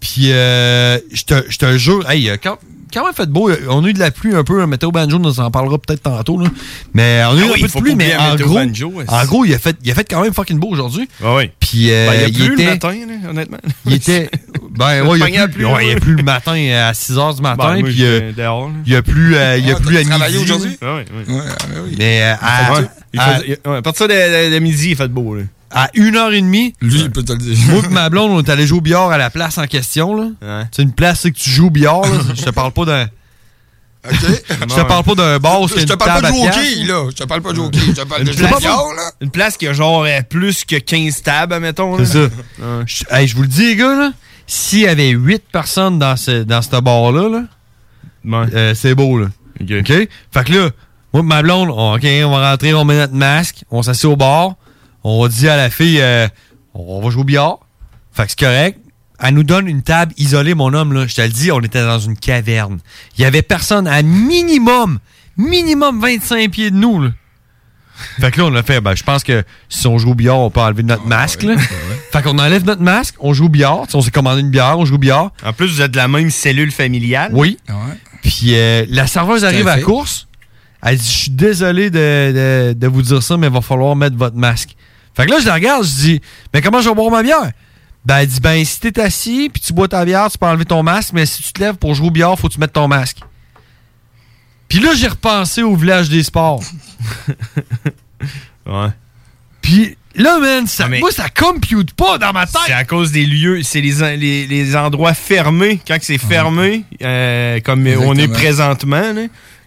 puis, 0.00 0.32
euh, 0.32 0.98
je 1.12 1.22
te- 1.22 1.44
je 1.48 1.56
te 1.58 1.78
jure, 1.78 2.08
hey, 2.10 2.30
quand, 2.42 2.58
quand 2.92 3.04
même 3.04 3.14
fait 3.14 3.26
beau. 3.28 3.50
On 3.68 3.84
a 3.84 3.88
eu 3.88 3.92
de 3.92 3.98
la 3.98 4.10
pluie 4.10 4.34
un 4.34 4.44
peu. 4.44 4.60
hein, 4.62 4.66
Météo 4.66 4.90
Banjo 4.90 5.18
nous 5.18 5.40
en 5.40 5.50
parlera 5.50 5.78
peut-être 5.78 6.02
tantôt. 6.02 6.38
Là. 6.40 6.48
Mais 6.94 7.22
on 7.28 7.36
a 7.36 7.40
eu 7.40 7.44
Ah 7.44 7.52
un 7.56 7.60
peu 7.60 7.66
de 7.68 7.80
pluie, 7.82 7.94
mais 7.94 8.16
en 8.16 8.34
gros, 8.36 8.54
Banjo, 8.54 8.88
ouais, 8.88 9.04
en 9.08 9.20
c'est- 9.20 9.26
gros, 9.26 9.44
il 9.44 9.54
a, 9.54 9.58
fait, 9.58 9.76
il 9.84 9.90
a 9.90 9.94
fait 9.94 10.04
quand 10.08 10.22
même 10.22 10.32
fucking 10.34 10.58
beau 10.58 10.68
aujourd'hui. 10.68 11.08
Ah 11.22 11.34
oui. 11.36 11.50
Puis 11.60 11.90
euh, 11.90 12.06
Ben, 12.08 12.14
il 12.14 12.20
y 12.20 12.24
a 12.24 12.28
il 12.28 12.34
plu 12.34 12.54
était, 12.54 12.64
le 12.64 12.70
matin, 12.70 12.92
là, 12.92 13.30
honnêtement. 13.30 13.58
il 13.86 13.92
était. 13.94 14.30
Ben 14.70 15.02
ouais, 15.06 15.18
il 15.18 15.38
à 15.38 15.42
a 15.42 15.48
plu, 15.48 15.66
ouais, 15.66 15.88
il 15.88 15.96
a 15.96 16.00
plu 16.00 16.14
le 16.16 16.22
matin 16.22 16.52
à 16.88 16.94
6 16.94 17.12
h 17.14 17.36
du 17.36 17.42
matin. 17.42 17.74
Ben, 17.76 17.84
puis 17.84 18.04
euh, 18.04 18.32
dehors, 18.36 18.70
il 18.86 18.94
a 18.96 19.02
plu, 19.02 19.34
euh, 19.36 19.58
il 19.58 19.70
a 19.70 19.74
Ah, 19.76 19.80
plu 19.80 19.96
à 19.98 20.02
midi. 20.04 20.38
aujourd'hui? 20.38 20.78
Ah 20.82 20.96
oui, 20.96 21.02
oui. 21.28 21.34
Ouais, 21.34 21.40
ah, 21.48 21.64
ben 21.72 21.80
oui. 21.84 21.94
Mais 21.98 22.22
euh, 22.22 22.34
à. 22.40 22.80
Il 23.12 23.20
à 23.64 23.82
partir 23.82 24.08
de, 24.08 24.12
de- 24.12 24.54
de 24.54 24.58
midi, 24.58 24.90
il 24.90 24.96
fait 24.96 25.08
beau. 25.08 25.34
Là. 25.34 25.42
À 25.70 25.88
1h30, 25.94 26.74
Lui, 26.80 27.00
il 27.00 27.10
peut 27.10 27.22
te 27.22 27.32
le 27.32 27.38
dire. 27.38 27.56
moi 27.70 27.82
et 27.84 27.88
ma 27.92 28.08
blonde, 28.08 28.30
on 28.32 28.40
est 28.42 28.48
allé 28.50 28.66
jouer 28.66 28.78
au 28.78 28.82
billard 28.82 29.10
à 29.10 29.18
la 29.18 29.30
place 29.30 29.58
en 29.58 29.66
question. 29.66 30.14
là. 30.14 30.66
C'est 30.72 30.82
une 30.82 30.92
place 30.92 31.20
c'est 31.20 31.32
que 31.32 31.38
tu 31.38 31.50
joues 31.50 31.66
au 31.66 31.70
billard. 31.70 32.02
là. 32.02 32.20
Je 32.34 32.42
te 32.42 32.50
parle 32.50 32.72
pas 32.72 32.84
d'un. 32.84 33.04
OK. 34.08 34.12
Je 34.70 34.74
te 34.74 34.82
parle 34.86 35.02
pas 35.04 35.14
d'un 35.16 35.38
bar 35.38 35.60
où 35.62 35.68
te 35.68 35.80
une 35.80 35.86
parle 35.86 35.98
pas 35.98 36.20
table 36.20 36.26
de 36.36 36.46
à 36.46 36.48
hockey, 36.48 36.84
là. 36.84 37.06
Je 37.10 37.16
te 37.16 37.24
parle 37.24 37.42
pas 37.42 37.52
de 37.52 37.58
hockey. 37.58 37.78
Je 37.88 37.92
te 37.92 38.06
parle 38.06 38.22
de 38.24 38.30
Une 38.30 38.36
place, 38.36 38.58
billard, 38.58 38.86
là. 38.96 39.10
une 39.20 39.30
place 39.30 39.56
qui 39.56 39.66
a 39.66 39.72
genre 39.72 40.04
euh, 40.04 40.20
plus 40.28 40.64
que 40.64 40.76
15 40.76 41.22
tables, 41.22 41.52
admettons. 41.54 41.96
là. 41.96 42.04
C'est 42.04 42.12
ça. 42.12 42.34
Ouais. 42.60 42.84
Je, 42.86 43.04
hey, 43.10 43.26
je 43.26 43.34
vous 43.34 43.42
le 43.42 43.48
dis, 43.48 43.66
les 43.66 43.76
gars, 43.76 43.94
là, 43.96 44.12
s'il 44.46 44.80
y 44.80 44.86
avait 44.86 45.08
8 45.10 45.42
personnes 45.50 45.98
dans 45.98 46.16
ce, 46.16 46.44
dans 46.44 46.62
ce 46.62 46.80
bar-là, 46.80 47.28
là, 47.28 47.42
Ouais. 48.24 48.46
euh, 48.54 48.74
c'est 48.74 48.94
beau, 48.94 49.18
là. 49.18 49.26
OK. 49.60 49.70
OK? 49.80 49.86
Fait 50.32 50.44
que 50.44 50.52
là, 50.52 50.70
moi 51.12 51.22
et 51.22 51.26
ma 51.26 51.42
blonde, 51.42 51.70
on, 51.72 51.94
OK, 51.96 52.04
on 52.24 52.30
va 52.30 52.50
rentrer, 52.50 52.74
on 52.74 52.84
met 52.84 52.96
notre 52.96 53.14
masque, 53.14 53.64
on 53.70 53.82
s'assied 53.82 54.08
au 54.08 54.16
bar, 54.16 54.54
on 55.08 55.28
dit 55.28 55.48
à 55.48 55.56
la 55.56 55.70
fille, 55.70 56.00
euh, 56.00 56.26
on 56.74 57.00
va 57.00 57.10
jouer 57.10 57.22
au 57.22 57.24
billard. 57.24 57.58
Fait 58.12 58.24
que 58.24 58.30
c'est 58.30 58.38
correct. 58.40 58.80
Elle 59.20 59.34
nous 59.34 59.44
donne 59.44 59.66
une 59.66 59.82
table 59.82 60.12
isolée, 60.18 60.54
mon 60.54 60.72
homme, 60.74 60.92
là. 60.92 61.06
Je 61.06 61.14
te 61.14 61.22
le 61.22 61.28
dis, 61.28 61.50
on 61.50 61.60
était 61.60 61.82
dans 61.82 61.98
une 61.98 62.16
caverne. 62.16 62.78
Il 63.16 63.22
y 63.22 63.24
avait 63.24 63.42
personne 63.42 63.86
à 63.86 64.02
minimum, 64.02 64.98
minimum 65.38 66.00
25 66.00 66.50
pieds 66.50 66.70
de 66.70 66.76
nous, 66.76 67.02
là. 67.02 67.10
Fait 68.20 68.30
que 68.30 68.38
là, 68.40 68.46
on 68.46 68.54
a 68.54 68.62
fait, 68.62 68.82
ben, 68.82 68.94
je 68.94 69.02
pense 69.02 69.24
que 69.24 69.42
si 69.70 69.86
on 69.86 69.96
joue 69.96 70.10
au 70.10 70.14
billard, 70.14 70.38
on 70.38 70.50
peut 70.50 70.60
enlever 70.60 70.82
notre 70.82 71.06
masque, 71.06 71.44
là. 71.44 71.56
Fait 72.12 72.22
qu'on 72.22 72.38
enlève 72.38 72.64
notre 72.66 72.82
masque, 72.82 73.14
on 73.20 73.32
joue 73.32 73.46
au 73.46 73.48
billard. 73.48 73.86
On 73.94 74.02
s'est 74.02 74.10
commandé 74.10 74.42
une 74.42 74.50
bière, 74.50 74.78
on 74.78 74.84
joue 74.84 74.96
au 74.96 74.98
billard. 74.98 75.32
En 75.42 75.54
plus, 75.54 75.66
vous 75.68 75.80
êtes 75.80 75.92
de 75.92 75.96
la 75.96 76.08
même 76.08 76.30
cellule 76.30 76.70
familiale. 76.70 77.30
Oui. 77.32 77.56
Ouais. 77.70 77.74
Puis 78.22 78.50
euh, 78.54 78.84
la 78.90 79.06
serveuse 79.06 79.44
arrive 79.46 79.66
à 79.68 79.76
la 79.76 79.82
course. 79.82 80.28
Elle 80.82 80.98
dit 80.98 81.06
Je 81.10 81.16
suis 81.16 81.30
désolé 81.30 81.88
de, 81.88 81.96
de- 81.98 82.72
de 82.74 82.86
vous 82.86 83.00
dire 83.00 83.22
ça, 83.22 83.38
mais 83.38 83.46
il 83.46 83.52
va 83.52 83.62
falloir 83.62 83.96
mettre 83.96 84.16
votre 84.16 84.36
masque. 84.36 84.76
Fait 85.16 85.26
que 85.26 85.30
là, 85.30 85.38
je 85.40 85.46
la 85.46 85.54
regarde, 85.54 85.84
je 85.84 85.90
dis 85.94 86.20
Mais 86.52 86.60
comment 86.62 86.80
je 86.80 86.88
vais 86.88 86.94
boire 86.94 87.10
ma 87.10 87.22
bière? 87.22 87.50
Ben, 88.04 88.18
elle 88.18 88.26
dit 88.28 88.40
Ben, 88.40 88.64
si 88.64 88.78
t'es 88.80 89.00
assis 89.00 89.48
puis 89.52 89.60
tu 89.62 89.72
bois 89.72 89.88
ta 89.88 90.04
bière, 90.04 90.30
tu 90.30 90.38
peux 90.38 90.46
enlever 90.46 90.64
ton 90.66 90.82
masque, 90.82 91.10
mais 91.14 91.26
si 91.26 91.42
tu 91.42 91.52
te 91.52 91.60
lèves 91.60 91.76
pour 91.76 91.94
jouer 91.94 92.06
au 92.08 92.10
billard, 92.10 92.38
faut 92.38 92.48
que 92.48 92.52
tu 92.54 92.60
mettes 92.60 92.72
ton 92.72 92.86
masque. 92.86 93.18
Puis 94.68 94.78
là, 94.80 94.90
j'ai 94.94 95.08
repensé 95.08 95.62
au 95.62 95.74
village 95.76 96.08
des 96.08 96.22
sports. 96.22 96.62
Ouais. 98.66 98.88
Puis 99.62 99.96
là, 100.16 100.38
man, 100.40 100.66
ça, 100.66 100.86
Ah, 100.86 100.98
moi, 100.98 101.10
ça 101.12 101.28
compute 101.28 101.92
pas 101.92 102.18
dans 102.18 102.32
ma 102.32 102.46
C'est 102.46 102.52
tête. 102.66 102.74
à 102.76 102.84
cause 102.84 103.12
des 103.12 103.24
lieux, 103.26 103.62
c'est 103.62 103.80
les, 103.80 104.16
les, 104.16 104.46
les 104.46 104.76
endroits 104.76 105.14
fermés. 105.14 105.80
Quand 105.86 105.98
c'est 106.00 106.18
fermé, 106.18 106.82
euh, 107.02 107.60
comme 107.60 107.86
on 107.86 108.14
est 108.16 108.26
présentement, 108.28 109.12
là, 109.12 109.22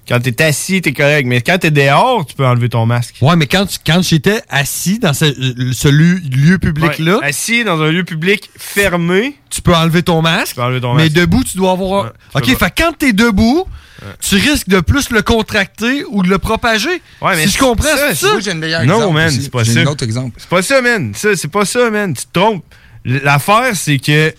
quand 0.10 0.20
t'es 0.20 0.42
assis, 0.44 0.82
t'es 0.82 0.92
correct. 0.92 1.26
Mais 1.28 1.40
quand 1.42 1.58
t'es 1.60 1.72
dehors, 1.72 2.26
tu 2.26 2.34
peux 2.36 2.46
enlever 2.46 2.68
ton 2.68 2.86
masque. 2.86 3.16
Ouais, 3.22 3.36
mais 3.36 3.46
quand, 3.48 3.66
tu- 3.68 3.78
quand 3.86 4.02
j'étais 4.02 4.42
assis 4.50 5.00
dans 5.00 5.14
ce, 5.14 5.26
ce 5.72 5.88
lieu, 5.88 6.20
lieu 6.36 6.58
public-là, 6.58 7.20
Ouais. 7.20 7.26
Assis 7.28 7.64
dans 7.64 7.80
un 7.82 7.92
lieu 7.92 8.04
public 8.04 8.50
fermé, 8.58 9.36
tu 9.50 9.62
peux 9.62 9.76
enlever 9.76 10.02
ton 10.04 10.22
masque. 10.22 10.50
tu 10.50 10.56
peux 10.56 10.64
enlever 10.64 10.82
ton 10.82 10.94
Mais 10.96 11.04
masque. 11.04 11.16
debout, 11.16 11.44
tu 11.44 11.56
dois 11.58 11.72
avoir. 11.72 12.06
Ouais, 12.06 12.10
ok, 12.36 12.44
tu 12.44 12.56
fait 12.56 12.70
que 12.76 12.82
quand 12.84 12.94
t'es 12.98 13.14
debout, 13.14 13.66
tu 14.22 14.36
risques 14.36 14.70
de 14.70 14.80
plus 14.80 15.10
le 15.12 15.22
contracter 15.22 16.04
ou 16.10 16.24
de 16.24 16.30
le 16.30 16.38
propager. 16.40 16.90
Ouais, 17.22 17.36
mais 17.36 17.46
si 17.48 17.54
je 17.54 17.58
comprends, 17.60 17.84
ça, 17.88 18.10
c'est 18.10 18.16
ça. 18.16 18.32
Moi, 18.32 18.40
j'ai 18.40 18.52
un 18.52 18.56
meilleur 18.56 18.86
Non, 18.86 18.96
exemple 18.98 19.14
man, 19.16 19.30
c'est 19.32 19.52
pas 19.52 19.64
J'ai 19.64 19.74
ça. 19.74 19.80
un 19.82 19.86
autre 19.88 20.04
exemple. 20.04 20.36
C'est 20.40 20.50
pas 20.50 20.62
ça, 20.62 20.82
man. 20.82 21.12
Ça, 21.16 21.36
c'est 21.36 21.48
pas 21.52 21.66
ça, 21.66 21.90
man. 21.92 22.14
Tu 22.16 22.24
te 22.26 22.40
trompes. 22.40 22.64
L'affaire, 23.06 23.76
c'est 23.76 23.98
que 24.00 24.34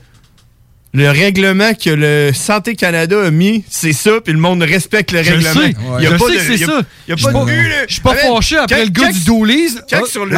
le 0.93 1.09
règlement 1.11 1.73
que 1.75 1.91
le 1.91 2.33
Santé 2.35 2.75
Canada 2.75 3.25
a 3.25 3.31
mis, 3.31 3.63
c'est 3.71 3.93
ça, 3.93 4.21
puis 4.25 4.33
le 4.33 4.41
monde 4.41 4.63
respecte 4.63 5.13
le 5.13 5.23
Je 5.23 5.31
le 5.33 5.37
règlement. 5.37 5.61
sais. 5.99 6.03
Y 6.03 6.07
a 6.07 6.11
Je 6.11 6.17
pas 6.17 6.27
sais 6.27 6.33
de- 6.33 6.37
que 6.39 6.45
c'est 6.45 6.55
il 6.55 6.61
y 6.61 6.65
a- 6.65 6.67
ça. 6.67 6.81
Il 7.07 7.11
y 7.11 7.13
a 7.13 7.17
Je 7.17 7.23
pas 7.25 7.31
suis 7.31 7.39
de 7.39 7.45
pas-. 7.45 7.87
Je 7.87 7.93
suis 7.95 8.03
fâché 8.03 8.57
après 8.59 8.85
le 8.85 8.91
gars 8.91 9.13
du 9.13 9.21
Dolise. 9.25 9.83
Quand 9.91 10.07
sur 10.07 10.27
Non, 10.27 10.37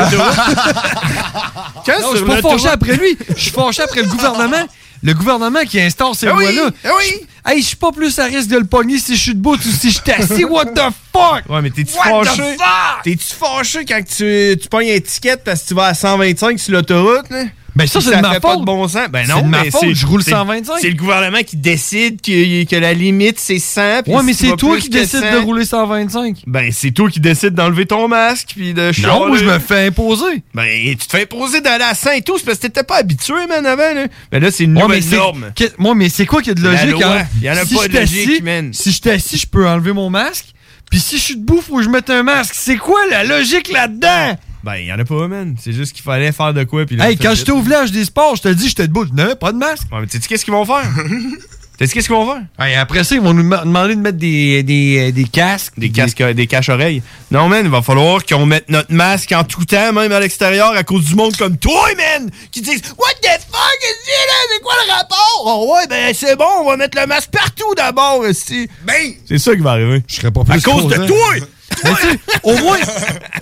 je 2.13 2.17
suis 2.19 2.27
pas 2.27 2.43
fâché 2.43 2.69
après 2.69 2.97
lui. 2.97 3.17
Je 3.37 3.41
suis 3.43 3.51
fâché 3.51 3.83
après 3.83 4.03
le 4.03 4.09
gouvernement. 4.09 4.67
Le 5.05 5.15
gouvernement 5.15 5.65
qui 5.69 5.81
instaure 5.81 6.15
ces 6.15 6.29
Ah 6.29 6.35
oui, 6.37 6.45
lois-là. 6.55 6.71
ah 6.85 6.91
oui. 6.97 7.27
Hey, 7.45 7.61
je 7.61 7.67
suis 7.67 7.77
pas 7.77 7.91
plus 7.91 8.17
à 8.21 8.25
risque 8.27 8.47
de 8.49 8.57
le 8.59 8.65
pogner 8.65 8.99
si 9.01 9.17
je 9.17 9.21
suis 9.21 9.35
debout 9.35 9.57
ou 9.57 9.61
si 9.61 9.91
je 9.91 9.99
suis 10.01 10.13
assis. 10.13 10.45
What 10.45 10.67
the 10.67 10.83
fuck? 11.13 11.43
Ouais, 11.49 11.61
mais 11.61 11.71
t'es-tu 11.71 11.93
What 11.97 12.25
fâché? 12.25 12.57
T'es-tu 13.03 13.35
fâché 13.35 13.85
quand 13.85 14.01
tu, 14.05 14.57
tu 14.63 14.69
pognes 14.69 14.87
une 14.87 14.95
étiquette 14.95 15.43
parce 15.45 15.63
que 15.63 15.69
tu 15.69 15.75
vas 15.75 15.87
à 15.87 15.95
125 15.95 16.57
sur 16.61 16.73
l'autoroute, 16.75 17.29
là? 17.31 17.47
Ben 17.75 17.87
ça, 17.87 18.01
c'est 18.03 18.15
de 18.15 18.21
ma 18.21 18.35
fait 18.35 18.41
pas 18.41 18.51
faute. 18.53 18.61
de 18.61 18.65
bon 18.67 18.87
sens. 18.87 19.09
Ben 19.11 19.25
C'est 19.27 19.33
non, 19.33 19.41
de 19.43 19.47
ma 19.49 19.63
mais 19.63 19.71
faute, 19.71 19.81
c'est- 19.83 19.95
je 19.95 20.07
roule 20.07 20.23
c'est- 20.23 20.31
125. 20.33 20.75
C'est 20.81 20.91
le 20.91 20.95
gouvernement 20.97 21.43
qui 21.43 21.57
décide 21.57 22.21
que, 22.21 22.65
que 22.65 22.77
la 22.77 22.93
limite, 22.93 23.39
c'est 23.41 23.59
100. 23.59 24.03
puis 24.05 24.13
Ouais, 24.13 24.23
mais 24.23 24.35
c'est 24.35 24.55
toi 24.57 24.77
qui 24.79 24.91
décides 24.91 25.21
100, 25.21 25.33
de 25.33 25.39
rouler 25.39 25.65
125. 25.65 26.43
Ben, 26.47 26.71
c'est 26.71 26.91
toi 26.91 27.09
qui 27.11 27.19
décides 27.21 27.55
d'enlever 27.55 27.87
ton 27.87 28.09
masque 28.09 28.53
puis 28.55 28.75
de 28.75 28.83
Non, 28.87 28.93
chialer. 28.93 29.27
moi, 29.27 29.37
je 29.39 29.45
me 29.45 29.59
fais 29.59 29.87
imposer. 29.87 30.43
Ben, 30.55 30.67
tu 30.91 30.97
te 30.97 31.11
fais 31.11 31.23
imposer 31.23 31.61
d'aller 31.63 31.85
à 31.85 31.95
Saint 31.95 32.21
tout, 32.21 32.37
c'est 32.39 32.45
parce 32.45 32.59
que 32.59 32.63
t'étais 32.67 32.83
pas 32.85 32.97
habitué, 32.99 33.47
man, 33.49 33.65
avant, 33.65 33.95
là. 33.95 34.07
Ben 34.31 34.43
là, 34.43 34.51
c'est 34.51 34.65
une 34.65 34.75
nouvelle 34.75 35.03
c'est- 35.03 35.17
norme. 35.17 35.53
Moi, 35.79 35.95
mais 35.95 36.09
c'est 36.11 36.27
quoi 36.27 36.41
qu'il 36.43 36.49
y 36.49 36.51
a 36.53 36.55
de 36.55 36.77
C'est 36.77 36.87
logique? 36.87 37.03
hein? 37.03 37.27
Il 37.39 37.45
y 37.45 37.51
en 37.51 37.55
a 37.57 37.65
Si 37.65 37.75
pas 37.75 37.89
de 37.89 37.95
logique, 37.95 38.27
t'assis- 38.29 38.43
man. 38.43 38.71
Si 38.75 38.91
je 38.93 39.01
suis 39.01 39.11
assis, 39.11 39.39
je 39.39 39.47
peux 39.47 39.67
enlever 39.67 39.93
mon 39.93 40.11
masque. 40.11 40.47
Puis 40.91 41.01
si 41.01 41.17
je 41.17 41.23
suis 41.23 41.37
debout, 41.37 41.63
faut 41.67 41.77
que 41.79 41.83
je 41.85 41.89
mette 41.89 42.11
un 42.11 42.23
masque. 42.23 42.53
C'est 42.55 42.77
quoi 42.77 43.01
la 43.11 43.25
logique 43.25 43.73
là-dedans? 43.73 44.37
Ben, 44.65 44.77
il 44.77 44.87
y 44.87 44.93
en 44.93 44.99
a 44.99 45.05
pas, 45.05 45.27
man. 45.29 45.57
C'est 45.61 45.73
juste 45.73 45.93
qu'il 45.93 46.03
fallait 46.05 46.31
faire 46.33 46.55
de 46.55 46.65
quoi. 46.65 46.87
Puis 46.87 46.97
là, 46.97 47.11
Hey, 47.11 47.17
quand 47.17 47.35
j'étais 47.35 47.51
au 47.53 47.63
village 47.63 47.91
des 47.93 48.05
sports, 48.05 48.37
je 48.37 48.43
te 48.43 48.49
dis, 48.49 48.69
j'étais 48.69 48.87
debout. 48.87 49.07
N'avais 49.13 49.35
pas 49.35 49.53
de 49.53 49.59
masque. 49.59 49.89
Ouais, 49.93 50.01
mais 50.01 50.07
sais-tu 50.09 50.29
qu'est-ce 50.29 50.45
qu'ils 50.45 50.55
vont 50.55 50.65
faire? 50.65 50.85
sais-tu 51.79 51.95
qu'est-ce 51.95 52.07
qu'ils 52.07 52.15
vont 52.15 52.33
faire? 52.33 52.43
Hey, 52.61 52.77
après 52.77 53.03
ça, 53.03 53.17
ils 53.17 53.21
vont 53.21 53.35
nous 53.35 53.43
ma- 53.43 53.65
demander 53.65 53.97
de 53.97 54.01
mettre 54.01 54.19
des, 54.19 54.63
des, 54.63 55.11
des 55.11 55.25
casques. 55.25 55.73
Des 55.77 55.91
casques, 55.91 56.23
des 56.23 56.47
caches-oreilles. 56.47 57.03
Non, 57.33 57.49
man, 57.49 57.63
il 57.65 57.71
va 57.73 57.83
falloir 57.83 58.25
qu'on 58.25 58.47
mette 58.47 58.69
notre 58.69 58.93
masque 58.93 59.33
en 59.33 59.43
tout 59.43 59.65
temps, 59.65 59.93
même 59.93 60.13
à 60.13 60.21
l'extérieur, 60.21 60.71
à 60.77 60.85
cause 60.85 61.07
du 61.07 61.17
monde 61.17 61.37
comme 61.37 61.57
toi, 61.57 61.89
man! 61.97 62.31
Qui 62.53 62.61
disent 62.61 62.83
What 62.97 63.15
the 63.21 63.41
fuck 63.51 63.79
is 63.83 64.07
it, 64.07 64.27
là? 64.29 64.55
C'est 64.55 64.63
quoi 64.63 64.75
le 64.87 64.93
rapport? 64.93 65.43
Oh, 65.45 65.75
ouais, 65.75 65.87
ben, 65.89 66.15
c'est 66.15 66.37
bon, 66.37 66.45
on 66.61 66.69
va 66.69 66.77
mettre 66.77 67.01
le 67.01 67.07
masque 67.09 67.31
partout 67.33 67.75
d'abord, 67.77 68.25
ici. 68.29 68.69
Ben! 68.85 69.15
C'est 69.27 69.39
ça 69.39 69.57
qui 69.57 69.61
va 69.63 69.73
arriver. 69.73 70.05
Je 70.07 70.15
serais 70.15 70.31
pas 70.31 70.43
À 70.43 70.45
plus 70.45 70.63
cause 70.63 70.87
de 70.87 71.05
toi! 71.05 71.35
Mais 71.85 71.91
tu 71.95 72.09
sais, 72.09 72.19
au 72.43 72.57
moins, 72.59 72.79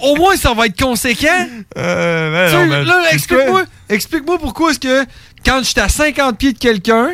au 0.01 0.16
moins, 0.16 0.37
ça 0.37 0.55
va 0.55 0.66
être 0.66 0.81
conséquent. 0.81 1.47
Euh, 1.76 2.53
non, 2.53 2.66
mais- 2.66 2.85
là, 2.85 3.03
explique-moi, 3.12 3.64
explique-moi 3.89 4.39
pourquoi 4.39 4.70
est-ce 4.70 4.81
que 4.81 5.05
quand 5.45 5.61
j'étais 5.64 5.81
à 5.81 5.89
50 5.89 6.39
pieds 6.39 6.53
de 6.53 6.59
quelqu'un, 6.59 7.11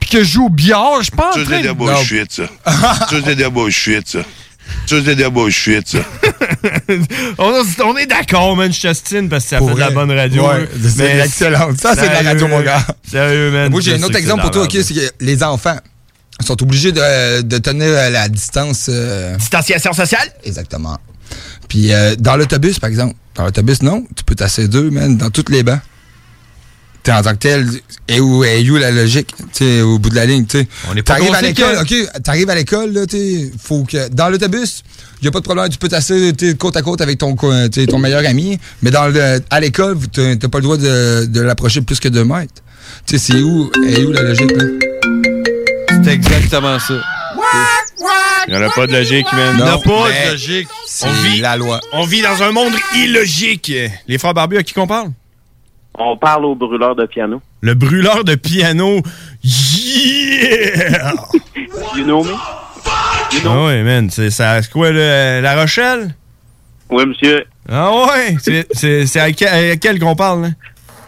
puis 0.00 0.10
que 0.10 0.18
je 0.24 0.24
joue 0.32 0.46
au 0.46 0.50
billard, 0.50 1.02
je 1.02 1.10
pense. 1.10 1.34
Ça, 1.34 1.40
c'est 1.48 1.60
de 1.60 1.66
la 1.66 1.74
bullshit, 1.74 2.32
ça. 2.32 2.44
Ça, 2.66 3.06
c'est 3.24 3.34
de 3.36 3.42
la 3.42 3.50
bullshit, 3.50 4.06
ça. 4.08 4.18
Ça, 4.86 4.96
c'est 5.04 5.14
de 5.14 5.20
la 5.22 5.30
bullshit, 5.30 5.86
ça. 5.88 5.98
on, 7.38 7.62
on 7.84 7.96
est 7.96 8.06
d'accord, 8.06 8.56
man, 8.56 8.72
je 8.72 8.80
t'estime 8.80 9.28
parce 9.28 9.44
que 9.44 9.50
ça 9.50 9.58
Pour 9.58 9.68
fait 9.70 9.74
de 9.74 9.80
la 9.80 9.90
bonne 9.90 10.10
radio. 10.12 10.48
Ouais, 10.48 10.68
c'est 10.82 11.18
excellent. 11.20 11.70
Ça, 11.80 11.94
c'est 11.94 12.08
de 12.08 12.12
la 12.24 12.30
radio, 12.30 12.48
mon 12.48 12.60
gars. 12.60 12.84
Sérieux, 13.10 13.50
man. 13.50 13.70
Moi, 13.70 13.80
j'ai 13.82 13.92
je 13.92 13.96
un 13.96 14.02
autre 14.04 14.16
exemple 14.16 14.42
pour 14.42 14.50
toi, 14.50 14.62
OK? 14.64 14.72
C'est 14.82 14.94
que 14.94 15.10
les 15.20 15.42
enfants 15.42 15.76
sont 16.40 16.60
obligés 16.62 16.92
de, 16.92 17.42
de 17.42 17.58
tenir 17.58 18.10
la 18.10 18.28
distance. 18.28 18.86
euh, 18.88 19.36
Distanciation 19.36 19.92
sociale? 19.92 20.28
Exactement. 20.44 20.98
Puis 21.68 21.92
euh, 21.92 22.14
dans 22.18 22.36
l'autobus, 22.36 22.78
par 22.78 22.90
exemple. 22.90 23.14
Dans 23.34 23.44
l'autobus, 23.44 23.82
non. 23.82 24.04
Tu 24.16 24.24
peux 24.24 24.34
t'asseoir 24.34 24.68
deux, 24.68 24.90
man, 24.90 25.16
dans 25.16 25.30
toutes 25.30 25.50
les 25.50 25.62
bancs. 25.62 25.80
T'es 27.02 27.12
en 27.12 27.20
tant 27.20 27.32
que 27.32 27.36
tel, 27.38 27.68
et 28.08 28.18
où 28.18 28.44
est 28.44 28.66
où 28.70 28.76
la 28.78 28.90
logique, 28.90 29.34
tu 29.52 29.64
sais, 29.64 29.80
au 29.82 29.98
bout 29.98 30.08
de 30.08 30.14
la 30.14 30.24
ligne, 30.24 30.46
tu 30.46 30.60
sais. 30.60 30.68
On 30.90 30.96
est 30.96 31.02
pas 31.02 31.16
T'arrives 31.16 31.34
à 31.34 31.42
l'école, 31.42 31.76
ok, 31.82 32.22
t'arrives 32.22 32.48
à 32.48 32.54
l'école, 32.54 32.92
là, 32.94 33.06
tu 33.06 33.18
sais, 33.18 33.52
faut 33.62 33.84
que, 33.84 34.08
dans 34.08 34.30
l'autobus, 34.30 34.82
y 35.20 35.28
a 35.28 35.30
pas 35.30 35.40
de 35.40 35.44
problème, 35.44 35.68
tu 35.68 35.76
peux 35.76 35.90
sais, 36.00 36.32
côte 36.58 36.78
à 36.78 36.80
côte 36.80 37.02
avec 37.02 37.18
ton, 37.18 37.36
ton 37.36 37.98
meilleur 37.98 38.24
ami, 38.26 38.58
mais 38.82 38.90
dans 38.90 39.08
le, 39.08 39.42
à 39.50 39.60
l'école, 39.60 39.98
t'as 40.14 40.36
t'as 40.36 40.48
pas 40.48 40.58
le 40.58 40.62
droit 40.64 40.78
de, 40.78 41.26
de 41.26 41.40
l'approcher 41.42 41.82
plus 41.82 42.00
que 42.00 42.08
deux 42.08 42.24
mètres. 42.24 42.54
Tu 43.06 43.18
sais, 43.18 43.32
c'est 43.32 43.42
où, 43.42 43.70
est 43.86 44.02
où 44.02 44.10
la 44.12 44.22
logique, 44.22 44.52
là? 44.52 44.64
C'est 46.04 46.12
exactement 46.12 46.78
ça. 46.78 46.94
Il 48.46 48.52
n'y 48.52 48.58
en 48.58 48.62
a 48.66 48.70
pas 48.70 48.86
de 48.86 48.92
logique, 48.92 49.26
man. 49.32 49.54
Il 49.54 49.58
Non, 49.60 49.64
n'y 49.64 49.70
en 49.70 49.74
a 49.74 49.78
pas 49.78 50.10
de 50.26 50.30
logique. 50.32 50.68
c'est 50.86 51.06
On 51.06 51.12
vit, 51.12 51.40
la 51.40 51.56
loi. 51.56 51.80
on 51.92 52.04
vit 52.04 52.20
dans 52.22 52.42
un 52.42 52.52
monde 52.52 52.74
illogique. 52.94 53.72
Les 54.06 54.18
frères 54.18 54.34
barbus, 54.34 54.58
à 54.58 54.62
qui 54.62 54.74
qu'on 54.74 54.86
parle? 54.86 55.08
On 55.98 56.16
parle 56.16 56.44
au 56.44 56.54
brûleur 56.54 56.94
de 56.94 57.06
piano. 57.06 57.40
Le 57.60 57.74
brûleur 57.74 58.24
de 58.24 58.34
piano. 58.34 59.00
Yeah! 59.42 61.12
You 61.96 62.04
know 62.04 62.22
me? 62.24 62.32
Ah 63.46 63.64
ouais, 63.64 63.82
man. 63.82 64.10
C'est 64.10 64.30
ça, 64.30 64.60
c'est 64.62 64.70
quoi, 64.70 64.90
le- 64.90 65.40
La 65.40 65.60
Rochelle? 65.60 66.14
Oui, 66.90 67.04
monsieur. 67.06 67.44
Ah 67.68 67.90
ouais? 68.06 68.36
C'est- 68.72 69.16
à, 69.18 69.32
quel- 69.32 69.48
à 69.72 69.76
quel 69.76 69.98
qu'on 69.98 70.14
parle, 70.16 70.42
là? 70.42 70.48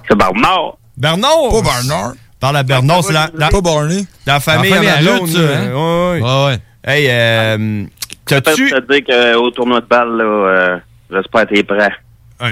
C'est 0.09 0.17
Bernard. 0.17 0.77
Bernard? 0.97 1.49
Pas 1.51 1.63
Bernard. 1.63 2.13
Parle 2.41 2.57
à 2.59 2.63
Bernard, 2.63 3.03
c'est 3.05 3.13
la, 3.13 3.31
la, 3.35 3.49
Pas 3.49 3.61
Barney. 3.61 4.05
dans 4.27 4.35
la 4.35 4.41
famille 4.41 4.71
La 4.71 4.77
famille 4.77 4.89
à 4.91 4.97
Amazon, 4.99 5.25
lutte, 5.25 5.35
ça, 5.35 5.41
là. 5.41 5.49
Ouais, 5.75 6.21
ouais. 6.21 6.23
Ouais, 6.23 6.47
ouais. 6.47 6.59
Hey, 6.85 7.09
euh, 7.11 7.85
Je 8.29 8.35
peux 8.35 8.41
t'as-tu... 8.43 8.71
te 8.71 8.93
dire 8.93 9.35
qu'au 9.37 9.51
tournoi 9.51 9.81
de 9.81 9.87
balle, 9.87 10.17
là, 10.17 10.25
euh, 10.25 10.77
j'espère 11.11 11.47
que 11.47 11.55
t'es 11.55 11.63
prêt. 11.65 11.91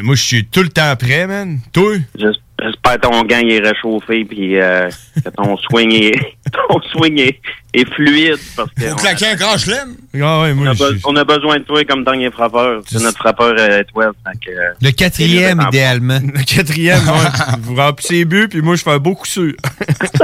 Moi, 0.03 0.15
je 0.15 0.23
suis 0.23 0.45
tout 0.47 0.63
le 0.63 0.69
temps 0.71 0.95
prêt, 0.97 1.27
man. 1.27 1.59
Toi? 1.73 1.97
J'es- 2.19 2.29
J'espère 2.63 2.95
que 2.95 3.01
ton 3.09 3.23
gang 3.25 3.45
est 3.49 3.59
réchauffé 3.59 4.25
puis 4.25 4.59
euh, 4.61 4.89
que 5.23 5.29
ton 5.31 5.57
swing 5.69 5.93
est, 5.93 6.15
ton 6.53 6.81
swing 6.93 7.19
est, 7.19 7.41
est 7.75 7.85
fluide 7.95 8.39
parce 8.57 8.71
que 8.71 8.85
Faut 8.87 8.93
on, 8.93 8.97
claquer 8.97 9.27
un 9.27 9.35
grand 9.35 9.59
chelem. 9.59 9.97
Ah 10.23 10.41
ouais, 10.43 10.55
on 10.57 10.65
a, 10.67 10.73
je 10.73 10.83
be- 10.85 10.91
suis... 10.93 11.01
on 11.05 11.17
a 11.17 11.25
besoin 11.25 11.59
de 11.59 11.65
toi 11.65 11.85
comme 11.85 12.05
dernier 12.05 12.31
frappeur. 12.31 12.81
C'est 12.87 13.03
notre 13.03 13.19
frappeur 13.19 13.55
euh, 13.59 13.81
étoile. 13.81 14.13
que, 14.43 14.51
euh, 14.51 14.71
Le 14.81 14.91
quatrième, 14.93 15.61
idéalement. 15.67 16.21
Le 16.23 16.45
quatrième, 16.45 17.01
ouais. 17.01 17.31
vous 17.61 17.75
remplissez 17.75 18.15
les 18.15 18.25
buts, 18.25 18.49
puis 18.49 18.63
moi, 18.63 18.77
je 18.77 18.85
fais 18.85 18.93
un 18.93 18.99
beau 18.99 19.17
coup 19.17 19.27
sûr. 19.27 19.53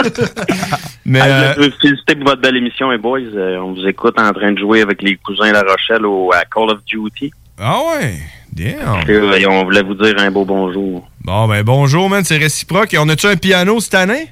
Mais, 1.04 1.20
Ah, 1.20 1.26
euh, 1.58 1.70
féliciter 1.82 2.14
pour 2.14 2.24
votre 2.26 2.40
belle 2.42 2.56
émission, 2.56 2.90
les 2.90 2.98
boys. 2.98 3.18
Euh, 3.20 3.58
on 3.58 3.72
vous 3.74 3.86
écoute 3.86 4.18
en 4.18 4.32
train 4.32 4.52
de 4.52 4.58
jouer 4.58 4.82
avec 4.82 5.02
les 5.02 5.16
cousins 5.16 5.50
La 5.52 5.62
Rochelle 5.62 6.06
au 6.06 6.30
à 6.32 6.44
Call 6.44 6.70
of 6.70 6.84
Duty. 6.84 7.32
ah 7.58 7.78
ouais, 7.88 8.14
damn. 8.52 9.00
Et, 9.08 9.12
euh, 9.12 9.48
on 9.48 9.64
voulait 9.64 9.82
vous 9.82 9.94
dire 9.94 10.14
un 10.18 10.30
beau 10.30 10.44
bonjour. 10.44 11.08
Bon, 11.22 11.48
ben 11.48 11.62
bonjour, 11.62 12.08
man, 12.08 12.24
c'est 12.24 12.36
réciproque. 12.38 12.94
Et 12.94 12.98
on 12.98 13.08
a-tu 13.08 13.26
un 13.26 13.36
piano 13.36 13.78
cette 13.80 13.94
année? 13.94 14.28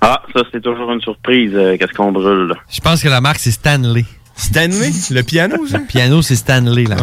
Ah, 0.00 0.20
ça, 0.34 0.42
c'est 0.52 0.60
toujours 0.62 0.90
une 0.92 1.00
surprise. 1.00 1.52
euh, 1.54 1.76
Qu'est-ce 1.78 1.92
qu'on 1.92 2.10
brûle, 2.12 2.48
là? 2.48 2.54
Je 2.70 2.80
pense 2.80 3.02
que 3.02 3.08
la 3.08 3.20
marque, 3.20 3.38
c'est 3.38 3.52
Stanley. 3.52 4.04
Stanley? 4.34 4.90
Le 5.10 5.22
piano, 5.22 5.66
ça? 5.66 5.78
Le 5.78 5.84
piano, 5.84 6.22
c'est 6.22 6.34
Stanley, 6.36 6.84
là. 6.84 6.96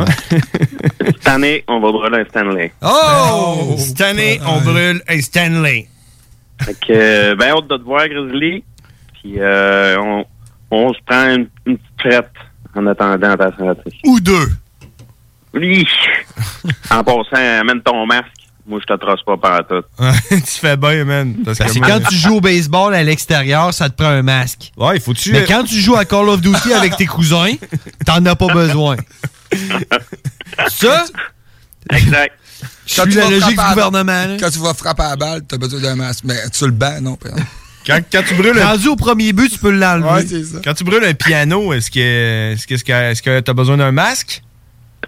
Cette 1.06 1.28
année, 1.28 1.64
on 1.68 1.80
va 1.80 1.92
brûler 1.92 2.18
un 2.20 2.26
Stanley. 2.26 2.74
Oh! 2.82 3.76
Cette 3.78 4.02
année, 4.02 4.40
on 4.46 4.60
brûle 4.62 5.02
un 5.08 5.22
Stanley. 5.22 5.88
Fait 6.62 6.74
que, 6.74 6.92
euh, 6.92 7.36
ben, 7.36 7.50
hâte 7.56 7.68
de 7.70 7.78
te 7.78 7.84
voir, 7.84 8.08
Grizzly. 8.10 8.64
Puis, 9.22 9.36
euh, 9.38 9.98
on, 10.02 10.26
on 10.72 10.94
se 10.94 11.00
prend 11.06 11.36
une, 11.36 11.48
une 11.66 11.78
petite 11.78 11.98
traite 12.00 12.32
en 12.76 12.86
attendant 12.88 13.38
ta 13.38 13.56
santé. 13.58 13.92
Ou 14.06 14.20
deux. 14.20 14.50
Oui! 15.54 15.88
en 16.92 17.04
passant, 17.04 17.60
amène 17.60 17.82
ton 17.82 18.06
masque. 18.06 18.26
Moi, 18.68 18.80
je 18.82 18.94
te 18.94 19.00
trosse 19.00 19.24
pas 19.24 19.36
par 19.36 19.68
tout. 19.68 19.82
tu 20.30 20.60
fais 20.60 20.78
bien, 20.78 21.04
man. 21.04 21.36
Parce 21.44 21.58
que 21.58 21.80
moi- 21.80 21.88
quand 21.88 22.02
tu 22.08 22.16
joues 22.16 22.36
au 22.36 22.42
baseball 22.42 22.94
à 22.94 23.02
l'extérieur, 23.02 23.74
ça 23.74 23.90
te 23.90 23.96
prend 23.96 24.12
un 24.12 24.22
masque. 24.22 24.72
Ouais, 24.78 24.98
il 24.98 25.02
faut 25.02 25.14
tu. 25.16 25.32
Mais 25.32 25.44
quand 25.46 25.64
tu 25.64 25.80
joues 25.80 25.96
à 25.96 26.06
Call 26.06 26.30
of 26.30 26.40
Duty 26.40 26.74
avec 26.74 26.96
tes 26.96 27.08
cousins, 27.08 27.54
t'en 28.06 28.24
as 28.26 28.36
pas 28.36 28.54
besoin. 28.54 28.96
Ça, 30.68 31.06
Exact. 31.92 32.34
suis 32.86 33.02
la 33.16 33.30
logique 33.30 33.58
du 33.58 33.70
gouvernement. 33.70 34.38
Quand 34.40 34.50
tu 34.52 34.60
vas 34.60 34.74
frapper 34.76 35.04
à 35.04 35.10
la 35.12 35.16
balle, 35.16 35.42
t'as 35.48 35.58
besoin 35.58 35.80
d'un 35.80 35.96
masque. 35.96 36.26
Mais 36.26 36.36
sur 36.52 36.68
le 36.68 36.74
banc, 36.74 37.02
non. 37.02 37.16
par. 37.16 37.32
Quand, 37.88 38.00
quand 38.12 38.22
tu 38.28 38.36
brûles 38.36 38.60
un... 38.60 38.68
Rendu 38.68 38.90
au 38.90 38.96
premier 38.96 39.34
but, 39.34 39.52
tu 39.52 39.58
peux 39.58 39.72
l'enlever. 39.72 40.10
Ouais, 40.10 40.28
c'est 40.28 40.44
ça. 40.44 40.60
Quand 40.64 40.74
tu 40.76 40.84
brûles 40.84 41.04
un 41.04 41.14
piano, 41.14 41.74
est-ce 41.74 41.90
que 41.90 42.54
est-ce 42.54 42.68
que 42.68 42.76
est-ce 42.76 42.84
que 42.84 42.92
est-ce 42.92 43.22
que 43.24 43.40
t'as 43.40 43.54
besoin 43.54 43.78
d'un 43.78 43.92
masque? 43.92 44.44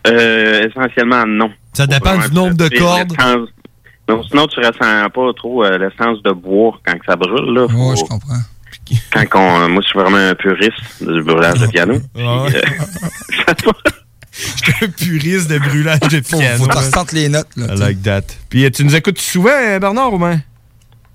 Euh, 0.07 0.67
essentiellement, 0.67 1.25
non. 1.27 1.51
Ça 1.73 1.85
dépend 1.87 2.17
du 2.17 2.33
nombre 2.33 2.55
de 2.55 2.67
cordes. 2.77 3.13
Sinon, 4.29 4.47
tu 4.47 4.59
ressens 4.59 5.09
pas 5.09 5.33
trop 5.35 5.63
euh, 5.63 5.77
l'essence 5.77 6.21
de 6.23 6.31
bois 6.31 6.77
quand 6.85 6.93
que 6.93 7.05
ça 7.07 7.15
brûle. 7.15 7.53
Là, 7.53 7.67
Faut- 7.69 7.95
je 7.95 8.01
comprends. 8.03 8.39
quand 9.13 9.29
qu'on- 9.29 9.69
moi, 9.69 9.81
je 9.81 9.87
suis 9.87 9.97
vraiment 9.99 10.17
un 10.17 10.35
puriste 10.35 11.01
du 11.01 11.23
brûlage 11.23 11.59
de 11.59 11.67
piano. 11.67 11.93
Puis, 12.13 12.23
Ouais. 12.23 12.55
euh, 13.49 13.71
J'étais 14.33 14.85
un 14.85 14.89
puriste 14.89 15.49
de 15.49 15.59
brûlage 15.59 15.99
de 15.99 16.19
piano. 16.19 16.57
faut 16.65 16.67
que 17.03 17.09
tu 17.09 17.15
les 17.15 17.29
notes, 17.29 17.47
là. 17.57 17.73
I 17.75 17.77
like 17.79 18.01
that. 18.03 18.21
Puis 18.49 18.65
euh, 18.65 18.69
tu 18.69 18.83
nous 18.83 18.95
écoutes 18.95 19.19
souvent, 19.19 19.49
hein, 19.51 19.79
Bernard, 19.79 20.13
ou 20.13 20.17
bien? 20.17 20.41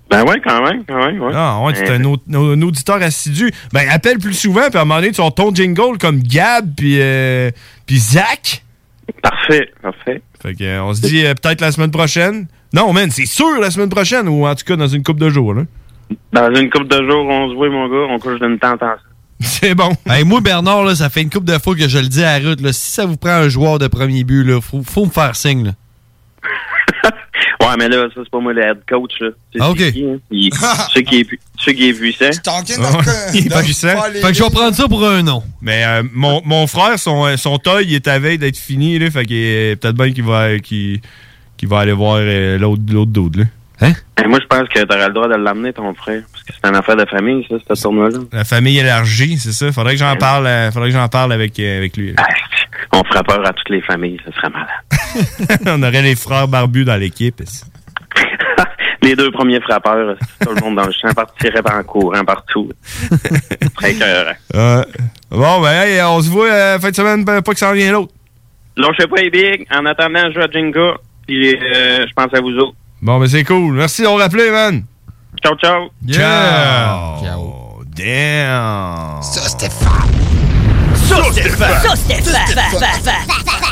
ben 0.09 0.23
ouais, 0.23 0.39
quand 0.41 0.63
même, 0.63 0.83
quand 0.87 1.05
même, 1.05 1.19
ouais. 1.21 1.33
Ah, 1.35 1.59
ouais, 1.63 1.73
tu 1.73 1.79
es 1.83 1.89
Euh, 1.91 2.15
un, 2.33 2.35
un 2.53 2.61
auditeur 2.61 3.01
assidu. 3.01 3.51
Ben, 3.73 3.89
appelle 3.89 4.19
plus 4.19 4.33
souvent, 4.35 4.69
puis 4.69 4.77
à 4.77 4.81
un 4.83 4.85
moment 4.85 5.01
donné, 5.01 5.11
tu 5.11 5.21
as 5.21 5.29
ton 5.31 5.53
jingle 5.53 5.97
comme 5.99 6.19
Gab, 6.21 6.73
puis 6.75 6.95
euh, 7.01 7.51
puis 7.85 7.97
Zach. 7.99 8.63
Parfait, 9.21 9.69
parfait. 9.81 10.21
Fait 10.41 10.53
que, 10.53 10.63
euh, 10.63 10.83
on 10.83 10.93
se 10.93 11.01
dit 11.01 11.25
euh, 11.25 11.33
peut-être 11.33 11.61
la 11.61 11.71
semaine 11.71 11.91
prochaine. 11.91 12.47
Non, 12.73 12.91
man, 12.93 13.09
c'est 13.09 13.25
sûr 13.25 13.59
la 13.59 13.71
semaine 13.71 13.89
prochaine, 13.89 14.27
ou 14.27 14.45
en 14.45 14.55
tout 14.55 14.65
cas 14.65 14.75
dans 14.75 14.87
une 14.87 15.03
couple 15.03 15.21
de 15.21 15.29
jours. 15.29 15.53
Là. 15.53 15.63
Dans 16.33 16.53
une 16.53 16.69
couple 16.69 16.87
de 16.87 16.97
jours, 17.09 17.25
on 17.25 17.49
se 17.49 17.55
voit, 17.55 17.69
mon 17.69 17.87
gars, 17.87 18.13
on 18.13 18.19
couche 18.19 18.39
d'une 18.39 18.59
tente 18.59 18.83
ensemble. 18.83 19.01
C'est 19.39 19.75
bon. 19.75 19.91
Hey, 20.07 20.23
moi, 20.23 20.41
Bernard, 20.41 20.83
là, 20.83 20.95
ça 20.95 21.09
fait 21.09 21.21
une 21.21 21.29
couple 21.29 21.45
de 21.45 21.57
fois 21.59 21.75
que 21.75 21.87
je 21.87 21.99
le 21.99 22.07
dis 22.07 22.23
à 22.23 22.39
la 22.39 22.49
route. 22.49 22.61
Là, 22.61 22.73
si 22.73 22.91
ça 22.91 23.05
vous 23.05 23.17
prend 23.17 23.31
un 23.31 23.49
joueur 23.49 23.77
de 23.79 23.87
premier 23.87 24.23
but, 24.23 24.43
là, 24.43 24.59
faut, 24.59 24.81
faut 24.83 25.05
me 25.05 25.11
faire 25.11 25.35
signe. 25.35 25.65
Là. 25.65 25.71
Ouais, 27.67 27.75
mais 27.77 27.89
là, 27.89 28.07
ça, 28.13 28.21
c'est 28.23 28.29
pas 28.29 28.39
moi 28.39 28.53
le 28.53 28.61
head 28.61 28.77
coach, 28.87 29.11
là. 29.19 29.29
C'est 29.53 29.61
Ah, 29.61 29.69
ok. 29.71 29.77
c'est 29.79 29.91
qui, 29.93 30.03
hein? 30.05 30.17
Il- 30.31 30.49
Ceux 30.93 31.01
qui 31.01 31.19
est 31.19 31.27
ceux 31.59 31.71
qui 31.73 31.89
est 31.89 31.93
puissant. 31.93 32.29
Il 33.33 33.47
est 33.47 33.49
pas 33.49 33.61
puissant. 33.63 34.01
Fait 34.11 34.21
que 34.21 34.33
je 34.33 34.43
vais 34.43 34.49
prendre 34.49 34.75
ça 34.75 34.87
pour 34.87 35.05
un 35.07 35.23
nom. 35.23 35.43
Mais 35.61 35.83
euh, 35.85 36.03
mon, 36.13 36.41
mon 36.45 36.67
frère, 36.67 36.97
son, 36.99 37.25
euh, 37.25 37.35
son 37.37 37.57
toy, 37.57 37.83
il 37.85 37.95
est 37.95 38.07
à 38.07 38.19
veille 38.19 38.37
d'être 38.37 38.57
fini, 38.57 38.99
là, 38.99 39.09
fait 39.11 39.25
qu'il 39.25 39.35
est 39.37 39.75
peut-être 39.81 39.95
bien 39.95 40.11
qu'il 40.13 40.23
va, 40.23 40.59
qu'il, 40.59 41.01
qu'il 41.57 41.67
va 41.67 41.79
aller 41.79 41.93
voir 41.93 42.17
euh, 42.19 42.57
l'autre, 42.59 42.83
l'autre 42.91 43.11
dude, 43.11 43.37
là. 43.37 43.43
Hein? 43.81 43.93
Ben, 44.17 44.27
moi, 44.27 44.39
je 44.41 44.47
pense 44.47 44.67
que 44.69 44.83
t'aurais 44.83 45.07
le 45.07 45.13
droit 45.13 45.27
de 45.27 45.35
l'amener, 45.35 45.73
ton 45.73 45.93
frère. 45.93 46.23
C'est 46.47 46.69
une 46.69 46.75
affaire 46.75 46.95
de 46.95 47.05
famille, 47.05 47.45
ça, 47.49 47.55
ce 47.75 47.81
tournoi-là. 47.81 48.19
La 48.31 48.43
famille 48.43 48.79
élargie, 48.79 49.37
c'est 49.37 49.51
ça? 49.51 49.71
Faudrait 49.71 49.93
que 49.93 49.99
j'en 49.99 50.15
parle, 50.15 50.47
euh, 50.47 50.71
faudrait 50.71 50.89
que 50.89 50.95
j'en 50.95 51.07
parle 51.07 51.33
avec, 51.33 51.59
euh, 51.59 51.77
avec 51.77 51.97
lui. 51.97 52.13
là. 52.13 52.23
On 52.93 53.03
fera 53.03 53.23
peur 53.23 53.45
à 53.45 53.53
toutes 53.53 53.69
les 53.69 53.81
familles, 53.81 54.19
ça 54.25 54.31
serait 54.33 54.49
malade. 54.49 55.59
On 55.67 55.83
aurait 55.83 56.01
les 56.01 56.15
frères 56.15 56.47
barbus 56.47 56.85
dans 56.85 56.95
l'équipe. 56.95 57.41
Les 59.03 59.15
deux 59.15 59.31
premiers 59.31 59.61
frappeurs, 59.61 60.17
tout 60.41 60.49
le 60.53 60.59
monde 60.59 60.75
dans 60.75 60.85
le 60.87 60.91
champ 60.91 61.13
partirait 61.13 61.61
en 61.71 61.83
courant 61.83 62.25
partout. 62.25 62.69
Très 63.75 63.93
cœur. 63.93 64.33
Bon, 65.29 65.61
ben, 65.61 65.71
hey, 65.71 66.01
on 66.01 66.21
se 66.21 66.29
voit 66.29 66.47
euh, 66.47 66.79
fin 66.79 66.89
de 66.89 66.95
semaine, 66.95 67.23
ben, 67.23 67.41
pas 67.41 67.53
que 67.53 67.59
ça 67.59 67.69
en 67.69 67.73
vient 67.73 67.91
l'autre. 67.91 68.13
Lâchez 68.75 69.07
pas 69.07 69.21
les 69.21 69.29
bigs. 69.29 69.67
En 69.71 69.85
attendant, 69.85 70.29
je 70.29 70.33
joue 70.33 70.41
à 70.41 70.51
Jenga. 70.51 70.95
Puis 71.27 71.55
euh, 71.55 72.05
je 72.07 72.13
pense 72.13 72.33
à 72.33 72.41
vous 72.41 72.55
autres. 72.57 72.75
Bon, 73.01 73.19
ben, 73.19 73.27
c'est 73.27 73.43
cool. 73.43 73.73
Merci 73.75 74.01
d'avoir 74.01 74.21
rappelé, 74.21 74.49
man. 74.49 74.83
Ciao, 75.43 75.55
ciao. 75.55 75.89
Ciao. 76.09 77.19
Ciao. 77.21 77.83
Damn. 77.95 79.21
Ça, 79.21 79.49
Stéphane. 79.49 80.09
Ça, 80.09 80.46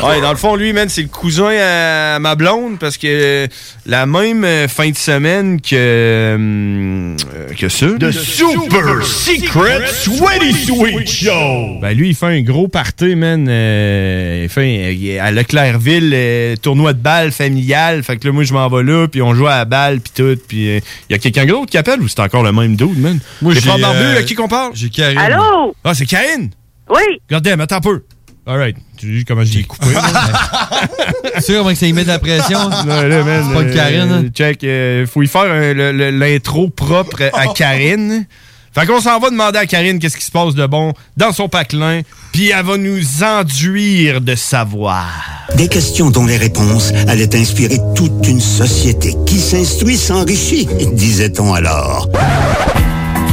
Ouais, 0.03 0.21
dans 0.21 0.31
le 0.31 0.37
fond, 0.37 0.55
lui, 0.55 0.73
man, 0.73 0.89
c'est 0.89 1.01
le 1.03 1.07
cousin 1.07 1.49
à 1.49 2.19
ma 2.19 2.35
blonde 2.35 2.77
parce 2.79 2.97
que 2.97 3.47
la 3.85 4.05
même 4.05 4.43
euh, 4.43 4.67
fin 4.67 4.89
de 4.89 4.95
semaine 4.95 5.61
que, 5.61 5.75
euh, 5.75 7.15
que 7.57 7.69
ça. 7.69 7.87
The 7.99 8.11
Super 8.11 9.03
Secret 9.05 9.87
Sweaty 9.87 10.53
Sweet 10.65 11.09
Show. 11.09 11.79
Ben 11.81 11.95
lui, 11.95 12.09
il 12.09 12.15
fait 12.15 12.25
un 12.27 12.41
gros 12.41 12.67
party, 12.67 13.15
man. 13.15 13.47
euh, 13.49 14.41
il 14.43 14.49
fait 14.49 15.17
un- 15.19 15.25
à 15.25 15.31
Leclercville, 15.31 16.11
euh, 16.13 16.55
tournoi 16.57 16.93
de 16.93 16.99
balle 16.99 17.31
familial. 17.31 18.03
Fait 18.03 18.17
que 18.17 18.27
là, 18.27 18.33
moi, 18.33 18.43
je 18.43 18.53
m'en 18.53 18.67
vais 18.69 18.83
là, 18.83 19.07
puis 19.07 19.21
on 19.21 19.33
joue 19.33 19.47
à 19.47 19.57
la 19.57 19.65
balle, 19.65 19.99
puis 20.01 20.11
tout. 20.15 20.39
Puis 20.47 20.65
il 20.77 20.81
y 21.09 21.13
a 21.13 21.17
quelqu'un 21.17 21.45
d'autre 21.45 21.71
qui 21.71 21.77
appelle 21.77 22.01
ou 22.01 22.07
c'est 22.07 22.19
encore 22.19 22.43
le 22.43 22.51
même 22.51 22.75
dude, 22.75 22.99
man? 22.99 23.19
Moi, 23.41 23.53
Les 23.53 23.59
j'ai, 23.61 23.69
frères 23.69 23.79
barbus, 23.79 23.99
euh, 24.03 24.19
à 24.19 24.23
qui 24.23 24.35
qu'on 24.35 24.47
parle? 24.47 24.71
J'ai 24.75 24.89
Karine. 24.89 25.17
Allô? 25.17 25.75
Ah, 25.83 25.93
c'est 25.93 26.05
Karine? 26.05 26.49
Oui. 26.89 27.01
Regardez, 27.29 27.51
attends 27.51 27.75
un 27.77 27.81
peu. 27.81 28.03
All 28.47 28.57
right. 28.59 28.75
Tu 28.97 29.11
dis 29.11 29.25
comment 29.25 29.43
j'ai 29.43 29.63
coupé. 29.63 29.87
Tu 31.35 31.41
sais 31.41 31.53
comment 31.55 31.69
que 31.71 31.75
ça 31.75 31.87
y 31.87 31.93
met 31.93 32.03
de 32.03 32.07
la 32.09 32.19
pression? 32.19 32.59
Ouais, 32.87 33.07
là, 33.09 33.23
man, 33.23 33.43
C'est 33.47 33.53
pas 33.55 33.63
de 33.63 33.69
euh, 33.69 33.73
Karine, 33.75 34.11
hein? 34.11 34.23
Check. 34.33 34.63
euh, 34.63 35.05
faut 35.07 35.21
y 35.23 35.27
faire 35.27 35.41
un- 35.51 35.73
le- 35.73 35.91
le- 35.91 36.11
l'intro 36.11 36.69
propre 36.69 37.23
à 37.33 37.47
Karine. 37.53 38.25
Fait 38.73 38.85
qu'on 38.85 38.99
s'en 39.01 39.19
va 39.19 39.29
demander 39.29 39.57
à 39.57 39.65
Karine 39.65 39.99
qu'est-ce 39.99 40.17
qui 40.17 40.25
se 40.25 40.31
passe 40.31 40.53
de 40.53 40.65
bon 40.67 40.93
dans 41.17 41.31
son 41.31 41.47
patelin, 41.49 42.01
puis 42.33 42.49
elle 42.49 42.65
va 42.65 42.77
nous 42.77 43.23
enduire 43.23 44.19
de 44.21 44.35
savoir. 44.35 45.07
Des 45.55 45.67
questions 45.69 46.09
dont 46.11 46.25
les 46.25 46.37
réponses 46.37 46.91
allaient 47.07 47.35
inspirer 47.35 47.79
toute 47.95 48.27
une 48.27 48.41
société 48.41 49.15
qui 49.25 49.39
s'instruit 49.39 49.97
s'enrichit, 49.97 50.67
disait-on 50.93 51.53
alors. 51.53 52.09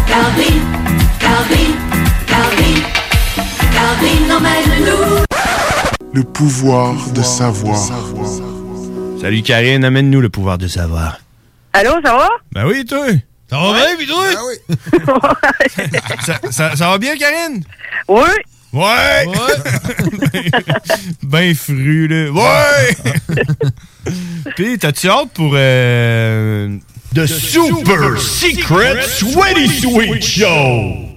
Calvin, 0.07 0.61
Calvin 1.19 1.73
emmène-nous. 2.31 2.83
Le 6.15 6.23
pouvoir 6.25 6.95
de 7.15 7.23
savoir. 7.23 7.79
Salut 9.21 9.43
Karine, 9.43 9.85
amène-nous 9.85 10.21
le 10.21 10.29
pouvoir 10.29 10.59
de 10.59 10.67
savoir. 10.69 11.21
Allô, 11.73 11.93
ça 12.05 12.13
va? 12.17 12.29
Ben 12.53 12.67
oui, 12.67 12.85
toi. 12.85 13.07
Ça 13.49 13.59
va 13.59 13.73
bien, 13.75 13.97
puis 13.97 14.07
toi? 14.07 14.25
ça, 16.27 16.41
ça- 16.51 16.77
ça 16.77 16.89
va 16.91 16.99
bien, 16.99 17.17
Karine? 17.17 17.63
Oui. 18.09 18.21
Ouais! 18.73 19.27
ben 21.23 21.55
fru, 21.55 22.09
là. 22.09 22.31
Ouais! 22.33 22.97
Puis, 24.57 24.79
t'as-tu 24.79 25.09
hâte 25.11 25.29
pour... 25.35 25.53
Euh, 25.55 26.77
The 27.15 27.27
Super 27.27 28.19
Secret 28.19 29.03
Sweaty 29.07 29.69
Sweet 29.81 30.25
Show? 30.25 31.12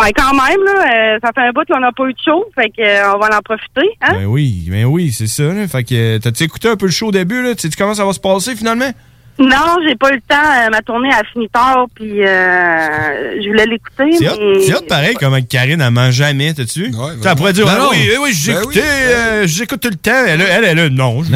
Ouais, 0.00 0.12
quand 0.16 0.32
même, 0.32 0.64
là, 0.64 0.84
euh, 1.14 1.18
ça 1.22 1.30
fait 1.34 1.40
un 1.46 1.52
bout 1.52 1.62
qu'on 1.70 1.80
n'a 1.80 1.92
pas 1.92 2.04
eu 2.04 2.12
de 2.12 2.18
show, 2.24 2.44
fait 2.54 2.70
que, 2.70 2.80
euh, 2.82 3.12
on 3.14 3.18
va 3.18 3.36
en 3.36 3.40
profiter, 3.42 3.88
hein? 4.02 4.12
Ben 4.12 4.24
oui, 4.26 4.66
ben 4.70 4.84
oui, 4.86 5.12
c'est 5.12 5.26
ça. 5.26 5.42
Là. 5.44 5.66
Fait 5.68 5.84
que, 5.84 5.94
euh, 5.94 6.18
t'as-tu 6.18 6.44
écouté 6.44 6.68
un 6.68 6.76
peu 6.76 6.86
le 6.86 6.92
show 6.92 7.08
au 7.08 7.12
début, 7.12 7.42
là? 7.42 7.54
Tu 7.54 7.68
sais 7.68 7.76
comment 7.76 7.94
ça 7.94 8.04
va 8.04 8.12
se 8.12 8.20
passer, 8.20 8.56
finalement? 8.56 8.90
Non, 9.38 9.76
j'ai 9.88 9.94
pas 9.94 10.10
eu 10.10 10.16
le 10.16 10.20
temps, 10.20 10.36
euh, 10.36 10.68
ma 10.70 10.82
tournée 10.82 11.08
a 11.10 11.22
fini 11.32 11.48
tard, 11.48 11.86
puis 11.94 12.26
euh, 12.26 13.40
je 13.42 13.48
voulais 13.48 13.64
l'écouter, 13.64 14.12
C'est 14.18 14.24
mais... 14.68 14.74
hot 14.74 14.82
pareil, 14.86 15.14
comme 15.14 15.40
Karine, 15.46 15.80
elle 15.80 15.90
mange 15.92 16.12
jamais, 16.14 16.52
t'as-tu? 16.52 16.94
Ouais, 16.94 17.12
elle 17.24 17.34
pourrait 17.36 17.54
dire, 17.54 17.64
Ben 17.64 17.72
ah 17.76 17.80
non. 17.84 17.88
oui, 17.90 18.10
oui, 18.20 18.30
j'ai 18.34 18.52
Ben 18.52 18.60
écouté, 18.62 18.80
oui. 18.80 18.86
euh, 18.86 19.46
j'écoute 19.46 19.80
tout 19.80 19.88
le 19.88 19.94
temps. 19.96 20.24
Elle, 20.26 20.42
elle, 20.42 20.64
elle, 20.64 20.78
elle, 20.78 20.88
non, 20.92 21.22
je 21.22 21.30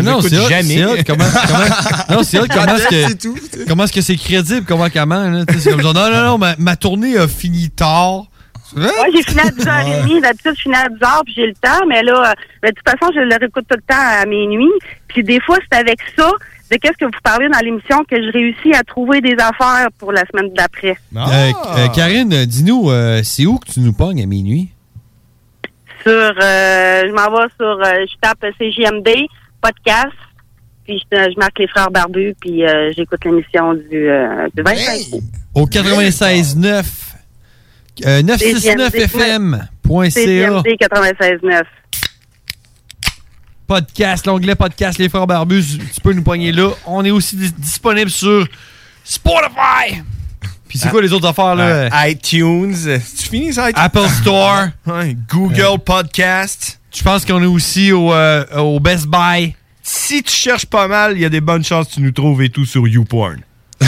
jamais. 0.49 0.63
c'est 0.63 0.85
hot. 0.85 0.97
Comment, 1.07 1.25
comment- 1.47 2.17
non, 2.19 2.23
c'est 2.23 2.39
hot. 2.41 2.47
Comment 2.53 2.77
est-ce 2.77 2.89
que, 2.89 3.09
C'est 3.09 3.19
tout. 3.19 3.37
comment 3.69 3.85
est-ce 3.85 3.93
que 3.93 4.01
c'est 4.03 4.17
crédible? 4.17 4.65
Comment, 4.69 4.89
comment, 4.93 5.31
là? 5.31 5.47
Tu 5.47 5.55
sais, 5.55 5.61
C'est 5.61 5.71
comme 5.71 5.81
genre, 5.81 5.95
non, 5.95 6.11
non, 6.11 6.25
non, 6.25 6.39
ma, 6.39 6.57
ma 6.59 6.77
tournée 6.77 7.17
a 7.17 7.27
fini 7.27 7.71
tard. 7.71 8.25
Ouais, 8.77 9.11
j'ai 9.15 9.23
fini 9.23 9.41
à 9.41 9.51
10h30. 9.51 10.21
D'habitude, 10.23 10.53
je 10.57 10.63
finis 10.63 10.75
à 10.75 10.89
10h, 10.89 11.25
puis 11.25 11.35
j'ai 11.37 11.47
le 11.47 11.55
temps. 11.55 11.87
Mais 11.89 12.03
là, 12.03 12.31
euh, 12.31 12.35
ben, 12.63 12.71
de 12.71 12.75
toute 12.75 12.89
façon, 12.89 13.13
je 13.15 13.21
le 13.21 13.37
réécoute 13.39 13.65
tout 13.69 13.77
le 13.77 13.83
temps 13.95 14.01
à 14.01 14.27
minuit. 14.27 14.71
Puis 15.09 15.23
des 15.23 15.41
fois, 15.41 15.59
c'est 15.71 15.79
avec 15.79 15.99
ça, 16.17 16.31
de 16.71 16.77
qu'est-ce 16.77 16.97
que 16.99 17.05
vous 17.05 17.21
parlez 17.23 17.49
dans 17.49 17.59
l'émission, 17.61 18.05
que 18.05 18.17
je 18.17 18.33
réussis 18.33 18.75
à 18.75 18.83
trouver 18.83 19.21
des 19.21 19.35
affaires 19.39 19.89
pour 19.99 20.13
la 20.13 20.25
semaine 20.27 20.53
d'après. 20.55 20.97
Euh, 21.15 21.21
euh, 21.77 21.89
Karine, 21.95 22.45
dis-nous, 22.47 22.91
euh, 22.91 23.21
c'est 23.23 23.47
où 23.47 23.59
que 23.59 23.71
tu 23.71 23.81
nous 23.81 23.93
pognes 23.93 24.23
à 24.23 24.27
minuit? 24.27 24.71
Sur, 26.03 26.13
euh, 26.13 27.03
je 27.07 27.13
m'en 27.13 27.31
vais 27.31 27.47
sur, 27.59 27.67
euh, 27.67 28.05
je 28.07 28.15
tape 28.21 28.45
CJMD, 28.59 29.27
podcast, 29.63 30.13
puis 30.85 31.03
je, 31.11 31.17
je 31.17 31.39
marque 31.39 31.59
les 31.59 31.69
frères 31.69 31.91
barbus, 31.91 32.35
puis 32.41 32.65
euh, 32.67 32.93
j'écoute 32.95 33.25
l'émission 33.25 33.75
du, 33.75 34.09
euh, 34.09 34.47
du 34.55 34.63
25 34.63 35.17
août. 35.17 35.23
Au 35.55 35.67
96.9, 35.67 36.85
euh, 38.05 38.23
969fm.ca. 38.23 39.69
CJMD 40.11 40.67
96.9. 40.81 41.63
Podcast, 43.67 44.27
l'onglet 44.27 44.55
podcast 44.55 44.99
Les 44.99 45.09
Frères 45.09 45.27
Barbus, 45.27 45.65
tu 45.95 46.01
peux 46.03 46.13
nous 46.13 46.23
pogner 46.23 46.53
là. 46.53 46.71
On 46.87 47.03
est 47.05 47.11
aussi 47.11 47.35
dis- 47.37 47.53
disponible 47.53 48.11
sur 48.11 48.47
Spotify. 49.03 50.03
Puis 50.69 50.79
c'est 50.79 50.91
quoi 50.91 51.01
les 51.01 51.13
autres 51.13 51.29
affaires 51.29 51.55
là? 51.55 51.65
Euh, 51.65 51.89
iTunes. 52.09 52.75
Tu 53.19 53.29
finis 53.29 53.53
ça? 53.55 53.71
iTunes? 53.71 53.83
Apple 53.83 54.09
Store. 54.21 54.67
Google 55.31 55.79
Podcast. 55.85 56.79
Je 56.95 57.03
pense 57.03 57.25
qu'on 57.25 57.43
est 57.43 57.47
aussi 57.47 57.91
au, 57.93 58.13
euh, 58.13 58.45
au 58.59 58.81
Best 58.81 59.07
Buy? 59.07 59.55
Si 59.83 60.23
tu 60.23 60.33
cherches 60.33 60.67
pas 60.67 60.87
mal, 60.89 61.13
il 61.15 61.21
y 61.21 61.25
a 61.25 61.29
des 61.29 61.41
bonnes 61.41 61.65
chances 61.65 61.89
que 61.89 61.95
tu 61.95 62.01
nous 62.01 62.11
trouves 62.13 62.43
et 62.43 62.51
tout 62.51 62.65
sur 62.67 62.87
YouPorn. 62.87 63.41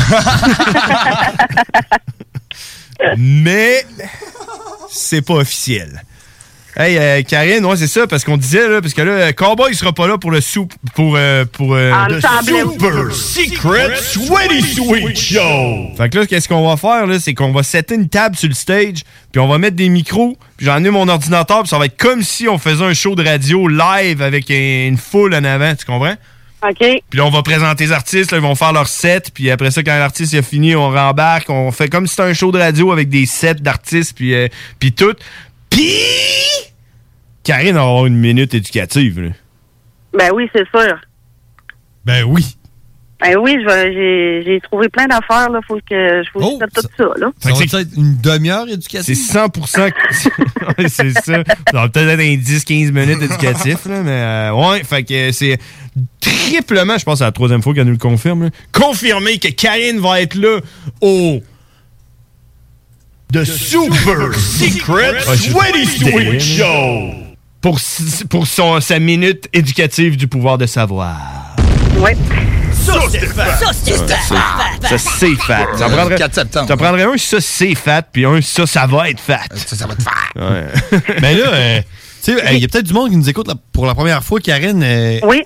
Mais 3.16 3.84
c'est 4.90 5.22
pas 5.22 5.34
officiel. 5.34 6.02
Hey, 6.78 6.98
euh, 6.98 7.22
Karine, 7.22 7.64
ouais, 7.64 7.76
c'est 7.78 7.86
ça, 7.86 8.06
parce 8.06 8.22
qu'on 8.22 8.36
disait, 8.36 8.68
là, 8.68 8.82
parce 8.82 8.92
que 8.92 9.00
là, 9.00 9.12
euh, 9.12 9.32
Cowboy, 9.32 9.70
il 9.72 9.74
sera 9.74 9.94
pas 9.94 10.06
là 10.06 10.18
pour 10.18 10.30
le 10.30 10.42
soup, 10.42 10.74
pour, 10.94 11.14
euh, 11.16 11.46
pour, 11.50 11.74
euh, 11.74 11.90
le 12.10 12.20
Super 12.74 13.14
Secret 13.14 13.96
Sweaty 13.96 14.60
Sweet 14.74 15.18
Show. 15.18 15.94
Fait 15.96 16.10
que 16.10 16.18
là, 16.18 16.26
qu'est-ce 16.26 16.46
qu'on 16.46 16.68
va 16.68 16.76
faire, 16.76 17.06
là, 17.06 17.18
c'est 17.18 17.32
qu'on 17.32 17.50
va 17.50 17.62
setter 17.62 17.94
une 17.94 18.10
table 18.10 18.36
sur 18.36 18.48
le 18.50 18.54
stage, 18.54 19.04
puis 19.32 19.40
on 19.40 19.48
va 19.48 19.56
mettre 19.56 19.76
des 19.76 19.88
micros, 19.88 20.36
puis 20.58 20.66
j'en 20.66 20.84
ai 20.84 20.90
mon 20.90 21.08
ordinateur, 21.08 21.60
puis 21.62 21.70
ça 21.70 21.78
va 21.78 21.86
être 21.86 21.96
comme 21.96 22.22
si 22.22 22.46
on 22.46 22.58
faisait 22.58 22.84
un 22.84 22.92
show 22.92 23.14
de 23.14 23.24
radio 23.26 23.68
live 23.68 24.20
avec 24.20 24.50
un- 24.50 24.88
une 24.88 24.98
foule 24.98 25.34
en 25.34 25.44
avant, 25.44 25.74
tu 25.74 25.86
comprends? 25.86 26.16
OK. 26.68 26.78
Puis 26.78 27.18
là, 27.18 27.24
on 27.24 27.30
va 27.30 27.42
présenter 27.42 27.84
les 27.84 27.92
artistes, 27.92 28.32
là, 28.32 28.38
ils 28.38 28.42
vont 28.42 28.54
faire 28.54 28.72
leur 28.72 28.88
set, 28.88 29.30
puis 29.32 29.50
après 29.50 29.70
ça, 29.70 29.82
quand 29.82 29.96
l'artiste 29.98 30.34
a 30.34 30.42
fini, 30.42 30.74
on 30.74 30.90
rembarque, 30.90 31.50
on 31.50 31.70
fait 31.70 31.88
comme 31.88 32.06
si 32.06 32.14
c'était 32.14 32.28
un 32.28 32.34
show 32.34 32.52
de 32.52 32.58
radio 32.58 32.92
avec 32.92 33.08
des 33.08 33.26
sets 33.26 33.54
d'artistes, 33.56 34.16
puis 34.16 34.34
euh, 34.34 34.48
puis 34.78 34.92
tout. 34.92 35.14
Puis... 35.70 35.92
Karine 37.44 37.74
va 37.74 37.82
avoir 37.82 38.06
une 38.06 38.16
minute 38.16 38.54
éducative, 38.54 39.20
là. 39.20 39.30
Ben 40.12 40.30
oui, 40.34 40.50
c'est 40.52 40.66
sûr. 40.70 40.98
Ben 42.04 42.24
oui. 42.24 42.56
Ben 43.18 43.34
oui, 43.38 43.56
j'ai 43.66 44.60
trouvé 44.62 44.88
plein 44.90 45.06
d'affaires, 45.06 45.48
là. 45.50 45.60
Faut 45.66 45.76
que 45.76 46.22
je 46.22 46.22
je 46.34 46.38
fasse 46.40 46.68
tout 46.74 46.90
ça, 46.98 47.04
là. 47.18 47.30
Ça 47.40 47.50
va 47.52 47.80
être 47.80 47.88
une 47.96 48.16
demi-heure 48.20 48.68
éducative? 48.68 49.14
C'est 49.16 49.38
100%... 49.38 49.90
que- 49.90 50.88
c'est 50.88 51.10
ça. 51.12 51.22
Ça 51.22 51.42
va 51.72 51.88
peut-être 51.88 52.08
être 52.08 52.20
un 52.20 52.36
10-15 52.36 52.92
minutes 52.92 53.22
éducatif, 53.22 53.86
là, 53.86 54.02
mais 54.02 54.10
euh, 54.10 54.52
ouais, 54.52 54.84
fait 54.84 55.02
que 55.02 55.32
c'est 55.32 55.58
triplement, 56.20 56.98
je 56.98 57.04
pense 57.04 57.14
que 57.14 57.18
c'est 57.20 57.24
la 57.24 57.32
troisième 57.32 57.62
fois 57.62 57.72
qu'elle 57.72 57.86
nous 57.86 57.92
le 57.92 57.98
confirme, 57.98 58.44
là, 58.44 58.50
confirmé 58.72 59.38
que 59.38 59.48
Karine 59.48 59.98
va 59.98 60.20
être 60.20 60.34
là 60.34 60.58
au... 61.00 61.40
The 63.32 63.44
Super 63.44 64.34
Secret 64.34 65.20
Sweaty 65.36 65.86
Sweet 65.86 66.14
Damn. 66.14 66.38
Show. 66.40 67.14
Pour, 67.60 67.80
pour 68.30 68.46
son, 68.46 68.80
sa 68.80 68.98
minute 69.00 69.48
éducative 69.52 70.16
du 70.16 70.28
pouvoir 70.28 70.58
de 70.58 70.66
savoir. 70.66 71.56
Ouais. 71.98 72.16
Ça. 72.86 73.56
Ça, 73.58 73.72
Stéphane. 73.72 74.38
Ça, 74.82 74.98
c'est 74.98 75.34
fat. 75.36 75.66
Ça 75.76 75.88
prendrait, 75.88 76.16
4 76.16 76.34
septembre. 76.34 76.68
Ça 76.68 76.76
prendrait 76.76 77.02
un, 77.04 77.16
ça, 77.16 77.40
c'est 77.40 77.74
fat, 77.74 78.02
puis 78.02 78.24
un, 78.24 78.40
ça, 78.40 78.66
ça 78.66 78.86
va 78.86 79.10
être 79.10 79.20
fat. 79.20 79.40
Ça, 79.54 79.76
ça 79.76 79.86
va 79.86 79.94
te 79.94 80.02
faire. 80.02 80.32
Ouais. 80.36 81.00
Mais 81.22 81.34
là, 81.34 81.52
euh, 81.52 81.80
tu 82.22 82.32
sais, 82.38 82.54
il 82.54 82.58
y 82.60 82.64
a 82.64 82.68
peut-être 82.68 82.86
du 82.86 82.92
monde 82.92 83.10
qui 83.10 83.16
nous 83.16 83.28
écoute 83.28 83.48
pour 83.72 83.86
la 83.86 83.94
première 83.94 84.22
fois, 84.22 84.40
Karine. 84.40 84.82
euh, 84.82 85.18
oui. 85.24 85.42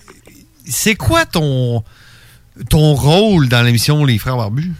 C'est 0.66 0.95
quoi 0.95 1.24
ton, 1.26 1.82
ton 2.68 2.95
rôle 2.95 3.49
dans 3.49 3.62
l'émission 3.62 4.05
Les 4.05 4.18
Frères 4.18 4.36
Barbus? 4.36 4.70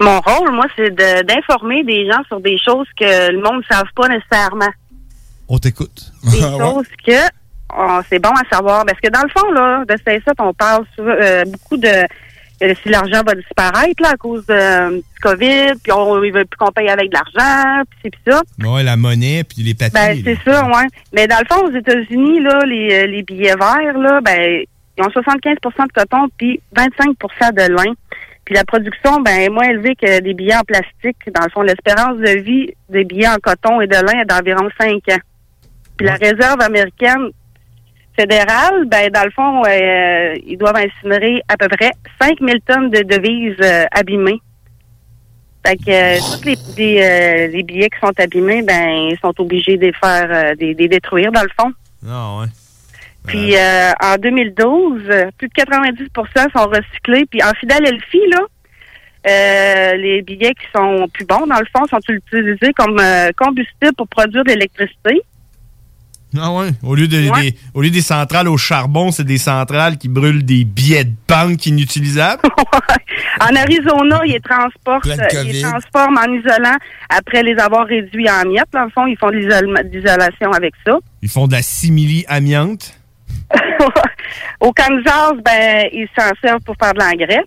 Mon 0.00 0.20
rôle, 0.20 0.52
moi, 0.52 0.66
c'est 0.76 0.90
de- 0.90 1.22
d'informer 1.26 1.84
des 1.84 2.06
gens 2.10 2.20
sur 2.28 2.40
des 2.40 2.58
choses 2.64 2.86
que 2.98 3.30
le 3.30 3.40
monde 3.42 3.62
ne 3.68 3.74
savent 3.74 3.90
pas 3.96 4.08
nécessairement. 4.08 4.68
On 5.48 5.58
t'écoute. 5.58 6.12
Des 6.24 6.40
choses 6.40 6.86
que 7.06 7.12
c'est 8.08 8.18
bon 8.18 8.30
à 8.30 8.54
savoir. 8.54 8.84
Parce 8.84 9.00
que 9.00 9.08
dans 9.08 9.22
le 9.22 9.28
fond, 9.28 9.50
là, 9.52 9.84
de 9.86 9.96
ça, 10.04 10.32
on 10.38 10.54
parle 10.54 10.84
souvent, 10.96 11.10
euh, 11.10 11.44
beaucoup 11.44 11.76
de 11.76 12.06
que 12.60 12.74
si 12.82 12.88
l'argent 12.88 13.22
va 13.24 13.34
disparaître 13.34 14.02
là, 14.02 14.10
à 14.10 14.16
cause 14.16 14.44
euh, 14.50 14.90
du 14.90 15.20
COVID, 15.22 15.74
puis 15.82 15.92
on 15.92 16.16
ne 16.16 16.30
veut 16.30 16.44
plus 16.44 16.56
qu'on 16.58 16.72
paye 16.72 16.88
avec 16.88 17.10
de 17.10 17.14
l'argent, 17.14 17.84
puis 17.88 17.98
c'est 18.02 18.10
puis 18.10 18.20
ça. 18.26 18.42
Ouais, 18.58 18.82
la 18.82 18.96
monnaie, 18.96 19.44
puis 19.44 19.62
les 19.62 19.74
papiers. 19.74 19.92
Ben, 19.92 20.22
c'est 20.24 20.50
ça, 20.50 20.66
ouais. 20.66 20.86
Mais 21.12 21.26
dans 21.26 21.38
le 21.38 21.46
fond, 21.48 21.66
aux 21.66 21.76
États-Unis, 21.76 22.40
là, 22.40 22.64
les, 22.66 22.92
euh, 22.92 23.06
les 23.06 23.22
billets 23.22 23.54
verts, 23.54 23.98
là, 23.98 24.20
ben, 24.20 24.64
ils 24.96 25.04
ont 25.04 25.08
75% 25.08 25.86
de 25.86 25.92
coton 25.92 26.28
puis 26.36 26.60
25% 26.74 27.52
de 27.52 27.72
lin. 27.72 27.92
Puis 28.44 28.54
la 28.54 28.64
production, 28.64 29.20
ben, 29.20 29.38
est 29.38 29.50
moins 29.50 29.68
élevée 29.68 29.94
que 29.94 30.20
des 30.20 30.34
billets 30.34 30.56
en 30.56 30.62
plastique. 30.62 31.18
Dans 31.32 31.44
le 31.44 31.50
fond, 31.50 31.62
l'espérance 31.62 32.16
de 32.16 32.40
vie 32.40 32.72
des 32.88 33.04
billets 33.04 33.28
en 33.28 33.36
coton 33.36 33.80
et 33.80 33.86
de 33.86 33.94
lin 33.94 34.20
est 34.20 34.24
d'environ 34.24 34.68
5 34.80 34.90
ans. 35.10 35.20
Puis 35.96 36.06
la 36.06 36.14
réserve 36.14 36.60
américaine 36.60 37.30
fédérale, 38.18 38.84
ben, 38.86 39.10
dans 39.10 39.24
le 39.24 39.30
fond, 39.30 39.62
euh, 39.64 40.34
ils 40.44 40.58
doivent 40.58 40.76
incinérer 40.76 41.42
à 41.48 41.56
peu 41.56 41.68
près 41.68 41.92
5000 42.20 42.60
tonnes 42.66 42.90
de 42.90 43.02
devises 43.02 43.56
euh, 43.62 43.84
abîmées. 43.92 44.40
Fait 45.64 45.76
que 45.76 45.90
euh, 45.90 46.18
tous 46.18 46.44
les, 46.44 46.56
les, 46.76 47.02
euh, 47.02 47.46
les 47.48 47.62
billets 47.62 47.90
qui 47.90 47.98
sont 48.00 48.12
abîmés, 48.18 48.62
ben, 48.62 49.10
ils 49.10 49.18
sont 49.20 49.34
obligés 49.40 49.76
de 49.76 49.86
les 49.86 49.92
faire, 49.92 50.56
de 50.56 50.72
de 50.72 50.78
les 50.78 50.88
détruire, 50.88 51.30
dans 51.30 51.42
le 51.42 51.50
fond. 51.58 51.72
Ah, 52.08 52.40
ouais. 52.40 52.46
Puis 53.26 53.54
en 53.56 54.16
2012, 54.16 55.02
euh, 55.10 55.30
plus 55.36 55.48
de 55.48 55.52
90% 55.52 56.50
sont 56.56 56.66
recyclés. 56.66 57.26
Puis 57.26 57.42
en 57.42 57.52
Philadelphie, 57.60 58.22
là, 58.30 59.94
les 59.94 60.22
billets 60.22 60.54
qui 60.54 60.66
sont 60.74 61.06
plus 61.12 61.26
bons, 61.26 61.46
dans 61.46 61.58
le 61.58 61.66
fond, 61.76 61.84
sont 61.86 62.00
utilisés 62.08 62.72
comme 62.72 62.98
combustible 63.36 63.92
pour 63.96 64.08
produire 64.08 64.44
de 64.44 64.50
l'électricité. 64.50 65.20
Ah 66.36 66.52
ouais? 66.52 66.68
Au 66.82 66.94
lieu, 66.94 67.08
de, 67.08 67.30
Ouais. 67.30 67.40
des, 67.52 67.58
au 67.72 67.80
lieu 67.80 67.90
des 67.90 68.02
centrales 68.02 68.48
au 68.48 68.58
charbon, 68.58 69.10
c'est 69.10 69.24
des 69.24 69.38
centrales 69.38 69.96
qui 69.96 70.08
brûlent 70.08 70.44
des 70.44 70.64
billets 70.64 71.04
de 71.04 71.14
banque 71.28 71.64
inutilisables? 71.66 72.42
En 73.40 73.54
Arizona, 73.54 74.20
ils 74.24 74.32
les 74.32 74.40
transportent, 74.40 75.06
ils 75.06 75.62
transforment 75.62 76.18
en 76.18 76.32
isolant 76.32 76.76
après 77.08 77.44
les 77.44 77.56
avoir 77.56 77.86
réduits 77.86 78.28
en 78.28 78.44
miettes. 78.48 78.66
Dans 78.72 78.82
le 78.84 78.90
fond, 78.90 79.06
ils 79.06 79.16
font 79.16 79.28
de 79.30 79.36
l'isolation 79.36 80.50
avec 80.52 80.74
ça. 80.84 80.98
Ils 81.22 81.28
font 81.28 81.46
de 81.46 81.52
la 81.52 81.62
simili-amiante. 81.62 82.98
Au 84.60 84.72
Kansas, 84.72 85.34
ben, 85.44 85.88
ils 85.92 86.08
s'en 86.18 86.30
servent 86.42 86.62
pour 86.62 86.74
faire 86.82 86.94
de 86.94 86.98
l'engrais. 86.98 87.44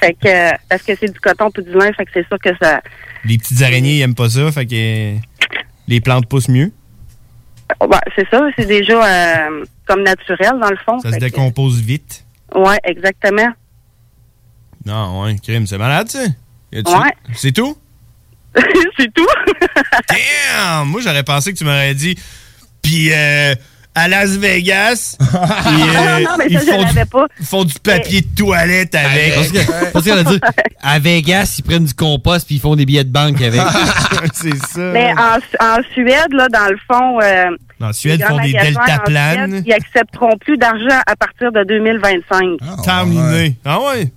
fait 0.00 0.14
que, 0.14 0.28
euh, 0.28 0.50
parce 0.68 0.82
que 0.82 0.92
c'est 0.98 1.12
du 1.12 1.20
coton 1.20 1.50
puis 1.50 1.62
du 1.62 1.70
lin, 1.72 1.92
fait 1.96 2.04
que 2.04 2.10
c'est 2.14 2.26
sûr 2.26 2.38
que 2.42 2.50
ça, 2.60 2.80
Les 3.24 3.38
petites 3.38 3.62
araignées, 3.62 3.96
ils 3.98 4.00
aiment 4.02 4.14
pas 4.14 4.28
ça, 4.30 4.50
fait 4.52 4.66
que 4.66 5.14
les 5.88 6.00
plantes 6.00 6.28
poussent 6.28 6.48
mieux. 6.48 6.72
ouais, 7.80 7.98
c'est 8.16 8.28
ça, 8.30 8.46
c'est 8.56 8.66
déjà 8.66 9.04
euh, 9.48 9.64
comme 9.86 10.02
naturel 10.02 10.52
dans 10.60 10.70
le 10.70 10.76
fond. 10.84 10.98
Ça 11.00 11.10
se 11.10 11.16
que- 11.16 11.20
décompose 11.20 11.80
vite. 11.80 12.24
ouais, 12.54 12.78
exactement. 12.84 13.48
Non, 14.86 15.22
ouais, 15.22 15.36
crime, 15.42 15.66
c'est 15.66 15.78
malade, 15.78 16.08
ça. 16.10 16.24
Ouais. 16.72 16.82
C'est 17.34 17.52
tout? 17.52 17.76
c'est 18.98 19.12
tout? 19.14 19.26
Damn! 20.08 20.88
Moi, 20.88 21.00
j'aurais 21.00 21.22
pensé 21.24 21.52
que 21.52 21.58
tu 21.58 21.64
m'aurais 21.64 21.94
dit. 21.94 22.16
Puis, 22.82 23.12
euh, 23.12 23.54
à 23.94 24.08
Las 24.08 24.30
Vegas, 24.36 25.16
puis, 25.20 25.28
euh, 25.28 26.20
non, 26.24 26.30
mais 26.38 26.46
ils, 26.50 26.58
ça, 26.58 26.64
je 26.66 26.70
font 26.72 26.82
l'avais 26.82 27.04
du, 27.04 27.10
pas. 27.10 27.26
ils 27.40 27.46
font 27.46 27.64
du 27.64 27.74
papier 27.82 28.20
de 28.22 28.34
toilette 28.36 28.94
avec. 28.94 29.34
Parce 29.34 29.48
que- 29.52 29.92
parce 29.92 30.04
qu'elle 30.04 30.18
a 30.18 30.24
dit, 30.24 30.40
à 30.82 30.98
Vegas, 30.98 31.54
ils 31.58 31.62
prennent 31.62 31.84
du 31.84 31.94
compost 31.94 32.46
puis 32.46 32.56
ils 32.56 32.60
font 32.60 32.74
des 32.76 32.86
billets 32.86 33.04
de 33.04 33.12
banque 33.12 33.40
avec. 33.40 33.60
c'est 34.34 34.56
ça. 34.56 34.80
Mais 34.80 35.12
en, 35.12 35.36
en 35.64 35.76
Suède, 35.92 36.32
là, 36.32 36.48
dans 36.48 36.68
le 36.70 36.78
fond, 36.90 37.20
euh, 37.22 37.56
En 37.80 37.92
Suède, 37.92 38.20
ils 38.20 38.26
font 38.26 38.40
des 38.40 38.52
deltaplanes. 38.52 39.62
Ils 39.66 39.72
accepteront 39.72 40.36
plus 40.38 40.56
d'argent 40.56 41.00
à 41.06 41.14
partir 41.16 41.52
de 41.52 41.62
2025. 41.64 42.82
Terminé. 42.84 43.56
Ah 43.64 43.78
ouais? 43.80 44.12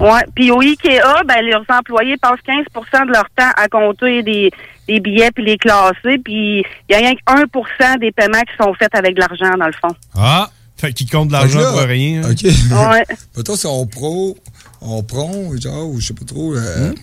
Ouais. 0.00 0.24
Puis 0.34 0.50
au 0.50 0.60
IKEA, 0.60 1.22
ben, 1.26 1.42
leurs 1.44 1.64
employés 1.68 2.16
passent 2.16 2.40
15% 2.46 3.06
de 3.06 3.12
leur 3.12 3.26
temps 3.36 3.50
à 3.56 3.68
compter 3.68 4.22
des, 4.22 4.50
des 4.88 5.00
billets 5.00 5.30
puis 5.30 5.44
les 5.44 5.56
classer. 5.58 6.18
Puis 6.24 6.60
il 6.88 6.92
y 6.92 6.94
a 6.94 6.98
rien 6.98 7.12
que 7.14 7.20
1% 7.32 7.98
des 8.00 8.10
paiements 8.12 8.40
qui 8.40 8.56
sont 8.62 8.74
faits 8.74 8.94
avec 8.94 9.14
de 9.14 9.20
l'argent, 9.20 9.56
dans 9.58 9.66
le 9.66 9.72
fond. 9.72 9.94
Ah! 10.16 10.48
Fait 10.76 10.92
qu'ils 10.92 11.08
comptent 11.08 11.28
de 11.28 11.32
l'argent 11.34 11.60
pour 11.70 11.80
rien. 11.82 12.22
hein. 12.24 12.30
OK. 12.32 12.42
Ouais. 12.90 13.04
Mettons, 13.36 13.54
si 13.54 13.66
on 13.66 13.86
pro, 13.86 14.36
on 14.80 15.02
prend, 15.04 15.30
genre, 15.60 15.86
ou 15.88 16.00
je 16.00 16.06
sais 16.08 16.14
pas 16.14 16.24
trop, 16.24 16.54
euh, 16.54 16.90
Hmm? 16.90 16.94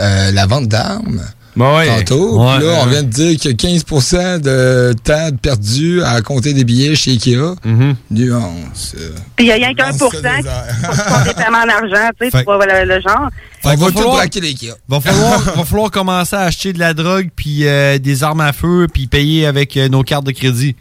euh, 0.00 0.30
la 0.30 0.46
vente 0.46 0.68
d'armes. 0.68 1.20
Ouais. 1.56 1.86
Tantôt. 2.04 2.38
Ouais, 2.44 2.56
Puis 2.58 2.66
là, 2.66 2.78
on 2.82 2.86
vient 2.86 3.02
de 3.02 3.08
dire 3.08 3.38
qu'il 3.38 3.50
y 3.50 3.54
a 3.54 3.78
15% 3.78 4.40
de 4.40 4.92
temps 5.04 5.36
perdu 5.40 6.02
à 6.02 6.20
compter 6.22 6.52
des 6.52 6.64
billets 6.64 6.94
chez 6.96 7.12
Ikea. 7.12 7.54
Mm-hmm. 7.64 7.94
Nuance. 8.10 8.96
Puis 9.36 9.46
il 9.46 9.48
y 9.48 9.52
a 9.52 9.54
rien 9.54 9.74
qu'un 9.74 9.92
pour 9.96 10.12
cent 10.12 10.18
font 10.20 11.24
des 11.24 11.34
paiements 11.34 11.64
d'argent, 11.66 12.10
tu 12.20 12.30
sais, 12.30 12.42
vois 12.44 12.66
le, 12.66 12.84
le 12.94 13.00
genre. 13.00 13.28
On 13.64 13.68
va 13.70 13.76
va 13.76 13.86
tout 13.86 13.92
falloir- 13.98 14.16
braquer. 14.16 14.40
Va 14.88 15.00
falloir, 15.00 15.40
va 15.40 15.64
falloir 15.64 15.90
commencer 15.90 16.36
à 16.36 16.40
acheter 16.42 16.72
de 16.72 16.78
la 16.78 16.92
drogue 16.92 17.28
puis 17.34 17.66
euh, 17.66 17.98
des 17.98 18.22
armes 18.24 18.40
à 18.40 18.52
feu 18.52 18.86
puis 18.92 19.06
payer 19.06 19.46
avec 19.46 19.76
euh, 19.76 19.88
nos 19.88 20.02
cartes 20.02 20.24
de 20.26 20.32
crédit. 20.32 20.76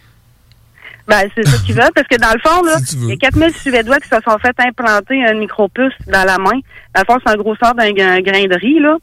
Ben, 1.08 1.22
c'est 1.36 1.46
ça 1.46 1.58
qu'ils 1.66 1.76
veulent, 1.76 1.92
parce 1.94 2.08
que 2.08 2.16
dans 2.16 2.32
le 2.34 2.40
fond, 2.40 2.64
là, 2.64 2.78
il 2.94 3.10
y 3.10 3.12
a 3.14 3.18
4000 3.18 3.52
Suédois 3.62 4.00
qui 4.00 4.08
se 4.08 4.16
sont 4.24 4.38
fait 4.40 4.56
implanter 4.66 5.22
un 5.26 5.34
micropuce 5.34 5.94
dans 6.08 6.24
la 6.26 6.38
main. 6.38 6.60
Dans 6.96 7.02
le 7.02 7.06
fond, 7.14 7.20
c'est 7.26 7.34
un 7.34 7.38
grosseur 7.38 7.76
d'un 7.76 7.92
gra- 7.92 8.22
grain 8.22 8.46
de 8.46 8.58
riz, 8.60 8.80
là. 8.80 8.98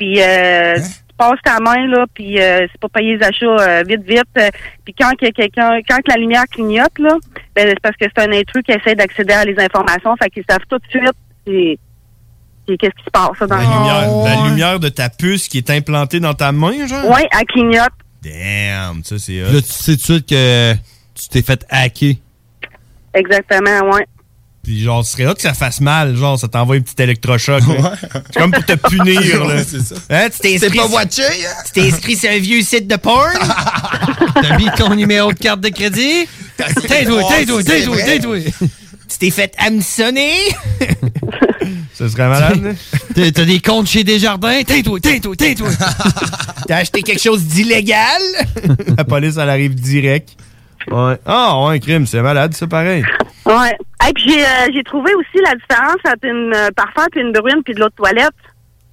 Puis, 0.00 0.18
euh, 0.18 0.76
Hein? 0.78 0.80
tu 0.80 1.14
passes 1.18 1.38
ta 1.44 1.60
main, 1.60 1.86
là, 1.86 2.06
puis 2.14 2.40
euh, 2.40 2.66
c'est 2.72 2.80
pour 2.80 2.88
payer 2.88 3.18
les 3.18 3.22
achats 3.22 3.44
euh, 3.44 3.82
vite, 3.86 4.02
vite. 4.02 4.24
Euh, 4.38 4.48
puis 4.82 4.94
quand 4.98 5.10
a 5.10 5.30
quelqu'un, 5.30 5.78
quand 5.86 5.98
que 5.98 6.08
la 6.10 6.16
lumière 6.16 6.44
clignote, 6.50 6.98
là, 6.98 7.18
ben, 7.54 7.68
c'est 7.68 7.80
parce 7.82 7.94
que 7.98 8.06
c'est 8.06 8.22
un 8.26 8.32
intrus 8.32 8.62
qui 8.64 8.72
essaie 8.72 8.94
d'accéder 8.94 9.34
à 9.34 9.44
les 9.44 9.58
informations, 9.58 10.16
fait 10.16 10.30
qu'ils 10.30 10.44
savent 10.48 10.64
tout 10.70 10.78
de 10.78 10.86
suite 10.88 11.12
c'est, 11.46 11.78
c'est 12.66 12.76
qu'est-ce 12.78 12.96
qui 12.96 13.04
se 13.04 13.10
passe, 13.10 13.46
dans 13.46 13.56
La 13.56 13.62
le 13.62 13.68
lumière, 13.68 14.24
la 14.24 14.48
lumière 14.48 14.80
de 14.80 14.88
ta 14.88 15.10
puce 15.10 15.48
qui 15.48 15.58
est 15.58 15.68
implantée 15.68 16.20
dans 16.20 16.32
ta 16.32 16.50
main, 16.52 16.86
genre? 16.86 17.10
Oui, 17.10 17.20
elle 17.38 17.46
clignote. 17.46 17.92
Damn, 18.22 19.04
ça 19.04 19.18
c'est 19.18 19.40
là, 19.40 19.60
tu 19.60 19.66
sais 19.66 19.92
tout 19.92 19.96
de 19.98 20.02
suite 20.02 20.28
que 20.30 20.72
tu 21.14 21.28
t'es 21.28 21.42
fait 21.42 21.66
hacker. 21.68 22.14
Exactement, 23.12 23.90
ouais. 23.90 24.06
Puis 24.62 24.82
genre, 24.82 25.04
ce 25.04 25.12
serait 25.12 25.24
là 25.24 25.34
que 25.34 25.40
ça 25.40 25.54
fasse 25.54 25.80
mal, 25.80 26.14
genre, 26.16 26.38
ça 26.38 26.46
t'envoie 26.46 26.76
un 26.76 26.80
petit 26.80 27.02
électrochoc. 27.02 27.62
là. 27.66 27.94
C'est 28.30 28.38
comme 28.40 28.50
pour 28.50 28.64
te 28.64 28.74
punir, 28.74 29.20
là. 29.46 29.56
Ouais, 29.56 29.64
c'est 29.66 29.80
ça. 29.80 29.94
Hein, 30.10 30.28
tu 30.32 30.38
t'es 30.40 30.54
inscrit 30.56 30.78
pas 30.78 30.86
watché, 30.86 31.22
hein? 31.22 31.62
Tu 31.66 31.72
t'es 31.72 31.88
inscrit 31.92 32.16
sur 32.16 32.30
un 32.30 32.38
vieux 32.38 32.60
site 32.62 32.86
de 32.86 32.96
porn? 32.96 33.32
T'as 34.34 34.58
mis 34.58 34.66
ton 34.76 34.94
numéro 34.94 35.32
de 35.32 35.38
carte 35.38 35.60
de 35.60 35.70
crédit? 35.70 36.26
Tais-toi, 36.58 37.22
tais-toi, 37.28 37.62
tais-toi, 37.64 37.96
tais-toi. 38.02 38.36
Tu 39.08 39.18
t'es 39.18 39.30
fait 39.30 39.52
hameçonner? 39.58 40.34
ça 41.94 42.08
serait 42.08 42.28
malade, 42.28 42.62
là. 42.62 42.70
T'as 43.14 43.30
t'as 43.32 43.44
des 43.44 43.60
comptes 43.60 43.88
chez 43.88 44.04
Desjardins? 44.04 44.62
Tais-toi, 44.62 45.00
tais-toi, 45.00 45.36
tais-toi. 45.36 45.70
T'as 46.68 46.76
acheté 46.76 47.02
quelque 47.02 47.20
chose 47.22 47.42
d'illégal? 47.44 48.20
La 48.96 49.04
police, 49.04 49.36
elle 49.36 49.48
arrive 49.50 49.74
direct. 49.74 50.36
Ouais. 50.88 51.18
Ah, 51.26 51.66
ouais, 51.66 51.80
crime, 51.80 52.06
c'est 52.06 52.22
malade, 52.22 52.54
ça, 52.54 52.66
pareil. 52.66 53.04
Ouais. 53.46 53.76
Et 54.08 54.12
puis 54.12 54.24
j'ai, 54.28 54.44
euh, 54.44 54.68
j'ai 54.72 54.82
trouvé 54.82 55.12
aussi 55.14 55.42
la 55.44 55.54
différence 55.54 55.98
entre 56.06 56.24
une 56.24 56.52
euh, 56.54 56.70
parfum 56.74 57.06
puis 57.10 57.20
une 57.20 57.32
brune 57.32 57.62
puis 57.64 57.74
de 57.74 57.80
l'autre 57.80 57.96
toilette. 57.96 58.34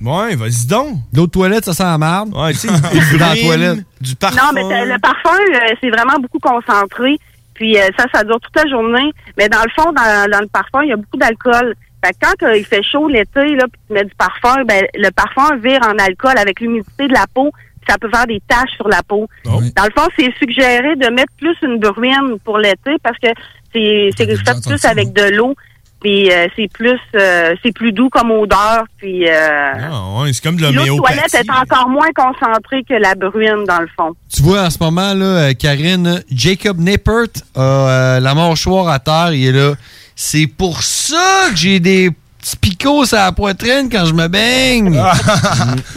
Ouais, 0.02 0.36
vas-y 0.36 0.68
donc. 0.68 0.98
L'autre 1.14 1.32
toilette, 1.32 1.66
ça 1.66 1.74
sent 1.74 1.84
la 1.84 1.98
merde. 1.98 2.36
Ouais, 2.36 2.52
tu 2.54 2.60
sais, 2.60 2.68
dans 3.18 3.30
la 3.30 3.36
toilette. 3.36 3.80
Du 4.00 4.16
parfum. 4.16 4.38
Non, 4.38 4.52
mais 4.54 4.86
le 4.86 5.00
parfum, 5.00 5.38
euh, 5.54 5.76
c'est 5.82 5.90
vraiment 5.90 6.20
beaucoup 6.20 6.40
concentré. 6.40 7.18
Puis 7.56 7.78
euh, 7.78 7.88
ça, 7.98 8.06
ça 8.14 8.24
dure 8.24 8.40
toute 8.40 8.56
la 8.56 8.70
journée. 8.70 9.12
Mais 9.38 9.50
dans 9.50 9.64
le 9.64 9.72
fond, 9.76 9.92
dans, 9.92 10.32
dans 10.32 10.42
le 10.42 10.48
parfum, 10.48 10.84
il 10.84 10.90
y 10.90 10.94
a 10.94 10.98
beaucoup 10.98 11.18
d'alcool. 11.18 11.74
Fait 12.06 12.12
que 12.12 12.18
quand 12.22 12.48
euh, 12.48 12.58
il 12.58 12.66
fait 12.66 12.84
chaud 12.84 13.08
l'été, 13.08 13.56
là, 13.56 13.66
puis 13.72 13.82
tu 13.88 13.94
mets 13.94 14.04
du 14.04 14.14
parfum, 14.16 14.64
ben 14.66 14.86
le 14.94 15.10
parfum 15.10 15.56
vire 15.58 15.82
en 15.84 15.98
alcool 15.98 16.38
avec 16.38 16.60
l'humidité 16.60 17.08
de 17.08 17.14
la 17.14 17.26
peau. 17.34 17.52
Ça 17.88 17.98
peut 17.98 18.10
faire 18.14 18.28
des 18.28 18.42
taches 18.48 18.76
sur 18.76 18.88
la 18.88 19.02
peau. 19.04 19.28
Oh. 19.46 19.62
Dans 19.76 19.86
le 19.86 19.92
fond, 19.96 20.08
c'est 20.18 20.34
suggéré 20.38 20.96
de 20.96 21.08
mettre 21.08 21.34
plus 21.38 21.56
une 21.62 21.80
bruine 21.80 22.40
pour 22.44 22.58
l'été 22.58 22.92
parce 23.04 23.18
que 23.18 23.30
c'est 23.74 24.12
fait 24.18 24.62
plus 24.66 24.86
avec 24.86 25.14
de 25.14 25.36
l'eau. 25.36 25.56
Puis 26.00 26.32
euh, 26.32 26.48
c'est 26.56 26.72
plus 26.72 27.00
euh, 27.16 27.56
c'est 27.64 27.72
plus 27.72 27.92
doux 27.92 28.10
comme 28.10 28.32
odeur. 28.32 28.86
Puis 28.98 29.28
euh, 29.28 29.72
Ah, 29.74 30.22
ouais, 30.22 30.32
c'est 30.32 30.44
comme 30.44 30.58
de 30.58 30.68
toilette 30.96 31.34
est 31.34 31.50
encore 31.50 31.90
moins 31.90 32.10
concentrée 32.16 32.84
que 32.88 32.94
la 32.94 33.16
bruine 33.16 33.64
dans 33.68 33.80
le 33.80 33.90
fond. 33.98 34.14
Tu 34.32 34.44
vois, 34.44 34.64
en 34.64 34.70
ce 34.70 34.78
moment, 34.80 35.14
là, 35.16 35.26
euh, 35.26 35.54
Karine, 35.54 36.22
Jacob 36.32 36.78
Nippert 36.80 37.28
a 37.56 37.62
euh, 37.62 38.20
la 38.20 38.36
mâchoire 38.36 38.90
à 38.90 39.00
terre. 39.00 39.34
Il 39.34 39.48
est 39.48 39.52
là. 39.52 39.74
C'est 40.16 40.48
pour 40.48 40.84
ça 40.84 41.48
que 41.50 41.56
j'ai 41.56 41.80
des 41.80 42.12
petits 42.48 42.58
picots 42.58 43.06
sur 43.06 43.18
la 43.18 43.32
poitrine 43.32 43.90
quand 43.92 44.06
je 44.06 44.14
me 44.14 44.28
baigne. 44.28 44.94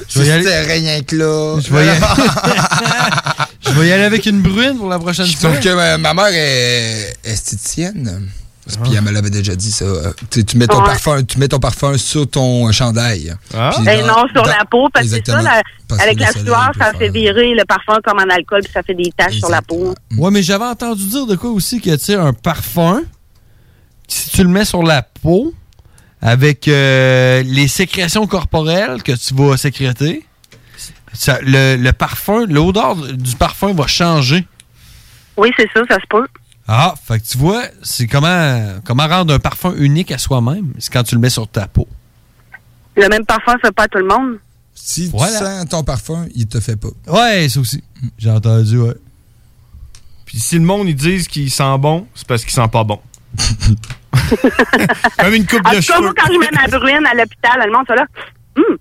je 0.09 0.20
vais 0.20 0.26
y 0.26 0.30
aller. 0.30 0.61
Rien 0.61 1.03
que 1.03 1.16
là. 1.16 1.61
Je 1.61 1.72
vais 1.72 1.86
y 1.86 1.88
aller. 1.88 2.01
je 3.66 3.70
vais 3.70 3.88
y 3.88 3.92
aller 3.92 4.05
avec 4.05 4.26
une 4.26 4.40
brune 4.42 4.76
pour 4.78 4.88
la 4.88 4.98
prochaine 4.98 5.26
fois. 5.26 5.53
Sauf 5.55 5.61
que 5.61 5.74
ma, 5.74 5.98
ma 5.98 6.14
mère 6.14 6.32
est 6.32 7.16
esthéticienne. 7.24 8.28
Puis 8.84 8.94
elle 8.94 9.03
me 9.03 9.11
l'avait 9.11 9.30
déjà 9.30 9.57
dit 9.57 9.72
ça. 9.72 9.84
Euh, 9.84 10.12
Tu, 10.30 10.44
mets 10.57 10.66
ton 10.68 10.78
Ouais. 10.78 10.84
parfum, 10.84 11.24
tu 11.24 11.38
mets 11.38 11.48
ton 11.48 11.59
parfum 11.59 11.96
sur 11.98 12.28
ton 12.30 12.70
chandail. 12.70 13.34
Ah. 13.53 13.70
Ben 13.82 14.07
non, 14.07 14.26
sur 14.32 14.42
dans- 14.42 14.48
la 14.48 14.64
peau, 14.70 14.88
parce 14.92 15.07
que 15.07 15.11
c'est 15.16 15.26
ça, 15.26 15.38
Exactement. 15.38 15.42
la- 15.57 15.62
Parce 15.88 16.03
avec 16.03 16.20
la 16.20 16.30
sueur, 16.30 16.70
ça 16.78 16.84
faire- 16.90 16.98
fait 16.98 17.09
virer 17.09 17.53
le 17.55 17.64
parfum 17.64 17.98
comme 18.05 18.18
en 18.20 18.32
alcool, 18.32 18.61
puis 18.62 18.72
ça 18.72 18.84
fait 18.84 18.94
des 18.94 19.11
taches 19.16 19.38
sur 19.38 19.48
la 19.48 19.61
peau. 19.61 19.92
Ouais, 20.16 20.30
mais 20.30 20.42
j'avais 20.44 20.66
entendu 20.66 21.05
dire 21.05 21.26
de 21.26 21.34
quoi 21.34 21.51
aussi 21.51 21.80
que, 21.80 21.90
tu 21.90 21.98
sais, 21.98 22.14
un 22.14 22.32
parfum, 22.32 23.03
si 24.07 24.30
tu 24.30 24.42
le 24.44 24.48
mets 24.51 24.64
sur 24.64 24.84
la 24.84 25.03
peau, 25.03 25.53
avec 26.23 26.68
euh, 26.68 27.43
les 27.45 27.68
sécrétions 27.68 28.27
corporelles 28.27 29.03
que 29.03 29.12
tu 29.12 29.35
vas 29.35 29.57
sécréter, 29.57 30.27
ça- 31.12 31.39
le, 31.43 31.77
le 31.77 31.93
parfum, 31.93 32.47
l'odeur 32.47 32.97
du 32.97 33.37
parfum 33.37 33.73
va 33.73 33.87
changer. 33.87 34.47
Oui, 35.37 35.51
c'est 35.57 35.68
ça, 35.75 35.81
ça 35.89 35.97
se 35.97 36.07
peut. 36.09 36.27
Ah, 36.68 36.95
fait 37.05 37.18
que 37.21 37.27
tu 37.27 37.39
vois, 37.39 37.64
c'est 37.83 38.07
comment, 38.07 38.75
comment 38.85 39.09
rendre 39.09 39.35
un 39.35 39.39
parfum 39.39 39.75
unique 39.77 40.12
à 40.12 40.18
soi-même. 40.18 40.73
C'est 40.79 40.93
quand 40.93 41.03
tu 41.03 41.14
le 41.16 41.21
mets 41.21 41.31
sur 41.31 41.49
ta 41.49 41.66
peau. 41.66 41.89
Le 42.97 43.09
même 43.09 43.25
parfum, 43.25 43.53
ça 43.53 43.68
fait 43.68 43.73
pas 43.73 43.85
à 43.85 43.89
tout 43.89 43.99
le 43.99 44.07
monde. 44.07 44.39
Si 44.75 45.09
Voilà. 45.09 45.39
tu 45.39 45.45
sens 45.45 45.68
ton 45.68 45.83
parfum, 45.83 46.27
il 46.35 46.47
te 46.47 46.61
fait 46.61 46.77
pas. 46.77 46.89
Ouais, 47.09 47.49
ça 47.49 47.61
aussi. 47.61 47.83
J'ai 48.18 48.31
entendu, 48.31 48.79
ouais. 48.79 48.95
Puis 50.27 50.39
si 50.39 50.57
le 50.57 50.61
monde, 50.64 50.89
ils 50.89 50.95
disent 50.95 51.27
qu'il 51.27 51.51
sent 51.51 51.77
bon, 51.79 52.07
c'est 52.14 52.27
parce 52.27 52.43
qu'il 52.45 52.53
sent 52.53 52.68
pas 52.71 52.85
bon. 52.85 53.01
Comme 55.18 55.34
une 55.34 55.46
coupe 55.46 55.61
En 55.66 55.70
de 55.70 55.76
tout 55.76 55.82
cas, 55.86 55.94
cheveux. 55.94 56.02
moi, 56.02 56.12
quand 56.16 56.32
je 56.32 56.38
mets 56.38 56.50
ma 56.52 56.66
bruine 56.78 57.06
à 57.06 57.14
l'hôpital, 57.14 57.62
le 57.64 57.72
monde, 57.72 57.84
ça 57.86 57.94
là, 57.94 58.04
hum, 58.56 58.76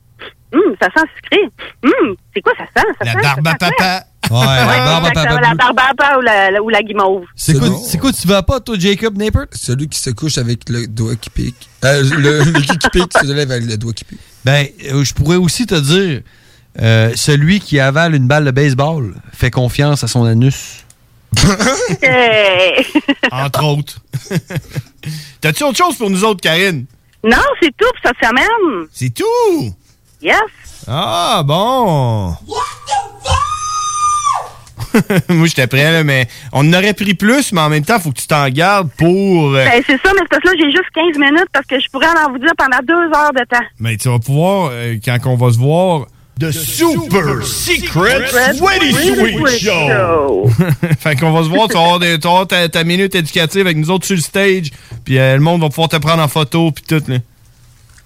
hum, 0.54 0.76
ça 0.82 0.88
sent 0.96 1.06
sucré. 1.16 1.44
Hum, 1.84 2.16
c'est 2.36 2.42
quoi 2.42 2.54
ça 2.58 2.66
sent? 2.82 2.88
Ça 3.00 3.06
La 3.06 3.12
sent, 3.14 3.20
barbe 3.22 3.48
à 3.48 3.56
papa. 3.56 4.04
Ouais, 4.32 4.46
la 4.46 4.66
barbe 4.86 5.14
papa 5.14 5.42
La 5.42 5.56
barbe 5.56 5.80
à 5.80 5.94
papa 5.96 6.18
ou 6.18 6.22
la, 6.22 6.52
la- 6.52 6.62
ou 6.62 6.70
la 6.70 6.82
guimauve. 6.84 7.24
C'est 7.36 7.58
quoi, 7.58 7.70
c'est 7.84 7.98
quoi, 7.98 8.12
tu 8.12 8.28
vas 8.28 8.44
pas, 8.44 8.60
toi, 8.60 8.76
Jacob 8.78 9.18
Napert? 9.18 9.48
Celui 9.54 9.88
qui 9.88 10.00
se 10.00 10.10
couche 10.12 10.38
avec 10.38 10.70
le 10.70 10.88
doigt 10.88 11.16
qui 11.16 11.30
pique. 11.30 11.70
Euh, 11.86 12.04
le, 12.04 12.44
le 12.52 12.62
qui 12.62 12.78
qui 12.78 12.90
pique, 12.90 13.12
se 13.18 13.26
lève 13.26 13.50
avec 13.52 13.66
le 13.66 13.78
doigt 13.78 13.94
qui 13.94 14.04
pique. 14.06 14.20
Ben, 14.46 14.68
euh, 14.92 15.04
je 15.04 15.14
pourrais 15.14 15.38
aussi 15.38 15.66
te 15.66 15.76
dire, 15.76 16.22
euh, 16.82 17.12
celui 17.16 17.60
qui 17.60 17.80
avale 17.80 18.14
une 18.16 18.28
balle 18.28 18.46
de 18.46 18.52
baseball 18.52 19.16
fait 19.34 19.52
confiance 19.52 20.04
à 20.04 20.08
son 20.08 20.26
anus. 20.26 20.86
Hey. 22.02 22.86
Entre 23.32 23.64
autres. 23.64 24.00
T'as-tu 25.42 25.64
autre 25.64 25.78
chose 25.78 25.96
pour 25.98 26.10
nous 26.10 26.24
autres, 26.24 26.42
Karine? 26.42 26.86
non, 27.24 27.38
c'est 27.62 27.76
tout 27.78 27.88
pour 28.02 28.12
cette 28.12 28.28
semaine. 28.30 28.88
C'est 28.94 29.14
tout? 29.14 29.74
Yes. 30.22 30.40
Ah, 30.88 31.42
bon. 31.46 32.36
Moi, 35.30 35.48
j'étais 35.48 35.68
prêt, 35.68 35.92
là, 35.92 36.04
mais 36.04 36.28
on 36.52 36.68
en 36.68 36.74
aurait 36.74 36.94
pris 36.94 37.14
plus, 37.14 37.52
mais 37.52 37.62
en 37.62 37.70
même 37.70 37.86
temps, 37.86 38.00
faut 38.00 38.12
que 38.12 38.20
tu 38.20 38.28
t'en 38.28 38.48
gardes 38.50 38.90
pour. 38.98 39.54
euh, 39.54 39.66
Ben, 39.66 39.84
c'est 39.86 40.02
ça, 40.02 40.12
mais 40.14 40.22
c'est 40.22 40.30
parce 40.30 40.42
que 40.42 40.48
là, 40.48 40.54
j'ai 40.58 40.72
juste 40.72 40.90
15 40.96 41.18
minutes 41.18 41.48
parce 41.54 41.66
que 41.68 41.80
je 41.80 41.88
pourrais 41.92 42.08
en 42.08 42.32
vous 42.32 42.40
dire 42.40 42.54
pendant 42.58 42.80
deux 42.84 43.16
heures 43.16 43.34
de 43.34 43.44
temps. 43.46 43.66
Mais 43.80 43.98
tu 43.98 44.10
vas 44.10 44.20
pouvoir, 44.20 44.70
euh, 44.72 44.96
quand 45.04 45.18
on 45.26 45.36
va 45.36 45.52
se 45.54 45.60
voir, 45.60 46.08
The 46.40 46.52
Super 46.52 47.44
Secret 47.46 48.30
Sweaty 48.56 48.94
Sweet 48.94 49.60
Show. 49.60 50.50
fait 51.00 51.16
qu'on 51.18 51.32
va 51.34 51.44
se 51.44 51.50
voir, 51.50 51.68
tu 51.68 51.74
vas 51.74 51.82
avoir, 51.82 52.00
des- 52.00 52.18
tu 52.18 52.24
vas 52.24 52.30
avoir 52.30 52.48
ta, 52.48 52.70
ta 52.70 52.84
minute 52.86 53.14
éducative 53.14 53.62
avec 53.62 53.76
nous 53.78 53.90
autres 53.90 54.06
sur 54.06 54.16
le 54.16 54.22
stage, 54.22 54.72
puis 55.04 55.20
euh, 55.20 55.36
le 55.36 55.42
monde 55.42 55.62
va 55.62 55.68
pouvoir 55.70 55.90
te 55.90 55.98
prendre 55.98 56.24
en 56.24 56.28
photo, 56.30 56.72
puis 56.72 56.84
tout. 56.88 57.04
Là. 57.08 57.18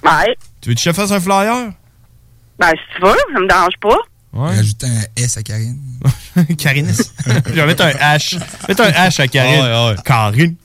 Ouais. 0.03 0.35
Tu 0.61 0.69
veux 0.69 0.75
que 0.75 0.81
je 0.81 0.89
te 0.89 0.95
fasse 0.95 1.11
un 1.11 1.19
flyer? 1.19 1.71
Ben, 2.59 2.69
si 2.71 2.95
tu 2.95 3.01
veux, 3.05 3.15
ça 3.33 3.39
me 3.39 3.47
dérange 3.47 3.73
pas. 3.79 3.97
Ouais. 4.33 4.55
Rajouter 4.55 4.87
un 4.87 5.21
S 5.21 5.37
à 5.37 5.43
Karine. 5.43 5.77
Karine. 6.57 6.91
Je 7.47 7.51
vais 7.53 7.65
mettre 7.67 7.83
un 7.85 7.91
H. 7.91 8.39
Mettre 8.67 8.81
un 8.81 8.89
H 8.89 9.21
à 9.21 9.27
Karine. 9.27 9.95
Karine. 10.03 10.55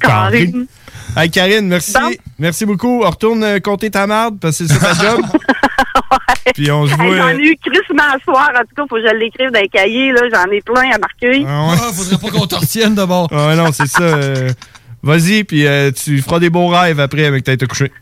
Karine. 0.00 0.66
Hey, 1.16 1.30
Karine, 1.30 1.68
merci. 1.68 1.94
Merci 2.36 2.66
beaucoup. 2.66 3.04
On 3.04 3.10
retourne 3.10 3.44
euh, 3.44 3.60
compter 3.60 3.90
ta 3.92 4.08
marde 4.08 4.38
parce 4.40 4.58
que 4.58 4.66
c'est 4.66 4.74
ça 4.74 4.92
ta 4.92 4.94
job. 4.94 5.24
Puis 6.54 6.70
on 6.70 6.86
se 6.86 6.92
Hey, 6.92 6.96
voit. 6.98 7.16
J'en 7.16 7.26
euh, 7.28 7.38
ai 7.38 7.42
eu 7.42 7.56
crissement 7.64 8.04
à 8.14 8.18
soir. 8.24 8.50
En 8.54 8.60
tout 8.60 8.74
cas, 8.76 8.82
faut 8.88 8.96
que 8.96 9.02
je 9.08 9.14
l'écrive 9.16 9.50
dans 9.50 9.60
les 9.60 9.68
cahiers. 9.68 10.12
là. 10.12 10.22
J'en 10.32 10.50
ai 10.50 10.60
plein 10.60 10.90
à 10.94 10.98
marquer. 10.98 11.44
Ah 11.48 11.68
ouais. 11.70 11.76
faudrait 11.94 12.18
pas 12.18 12.30
qu'on 12.38 12.46
t'en 12.46 12.58
retienne 12.58 12.94
d'abord. 12.94 13.28
Ah 13.32 13.48
ouais, 13.48 13.56
non, 13.56 13.70
c'est 13.72 13.86
ça. 13.88 14.02
euh, 14.02 14.50
Vas-y, 15.02 15.44
puis 15.44 15.66
euh, 15.66 15.90
tu 15.92 16.20
feras 16.22 16.38
des 16.40 16.50
beaux 16.50 16.66
rêves 16.68 16.98
après 17.00 17.26
avec 17.26 17.44
ta 17.44 17.56
tête 17.56 17.68
couchée. 17.68 17.92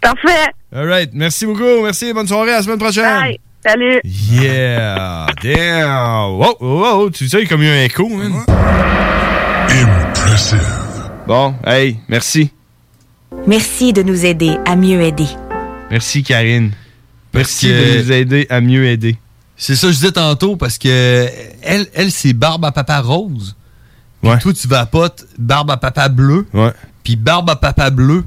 Parfait. 0.00 0.50
All 0.74 0.88
right. 0.88 1.10
Merci 1.12 1.46
beaucoup. 1.46 1.82
Merci. 1.82 2.12
Bonne 2.12 2.26
soirée. 2.26 2.52
À 2.52 2.56
la 2.58 2.62
semaine 2.62 2.78
prochaine. 2.78 3.04
Bye. 3.20 3.38
Salut. 3.66 4.00
Yeah. 4.04 5.26
Damn. 5.42 6.30
Wow, 6.38 6.56
wow, 6.60 6.80
wow. 7.00 7.10
Tu 7.10 7.28
sais, 7.28 7.38
il 7.38 7.42
y 7.44 7.46
a 7.46 7.48
comme 7.48 7.62
eu 7.62 7.68
un 7.68 7.82
écho, 7.82 8.08
man. 8.08 8.32
Bon, 11.26 11.54
hey, 11.66 11.98
merci. 12.08 12.50
Merci 13.46 13.92
de 13.92 14.02
nous 14.02 14.24
aider 14.24 14.56
à 14.66 14.76
mieux 14.76 15.00
aider. 15.02 15.26
Merci, 15.90 16.22
Karine. 16.22 16.72
Merci 17.34 17.66
que- 17.68 17.98
de 17.98 18.02
nous 18.02 18.12
aider 18.12 18.46
à 18.50 18.60
mieux 18.60 18.86
aider. 18.86 19.16
C'est 19.56 19.74
ça 19.76 19.88
que 19.88 19.92
je 19.92 19.98
disais 19.98 20.12
tantôt 20.12 20.56
parce 20.56 20.78
que 20.78 21.28
elle, 21.62 21.86
elle 21.94 22.10
c'est 22.12 22.32
barbe 22.32 22.64
à 22.64 22.72
papa 22.72 23.00
rose. 23.00 23.56
Puis 24.22 24.30
toi, 24.40 24.52
tu 24.52 24.68
vapotes 24.68 25.26
barbe 25.38 25.70
à 25.70 25.76
papa 25.76 26.08
bleu. 26.08 26.46
Ouais. 26.54 26.72
Puis 27.04 27.16
barbe 27.16 27.50
à 27.50 27.56
papa 27.56 27.90
bleu. 27.90 28.24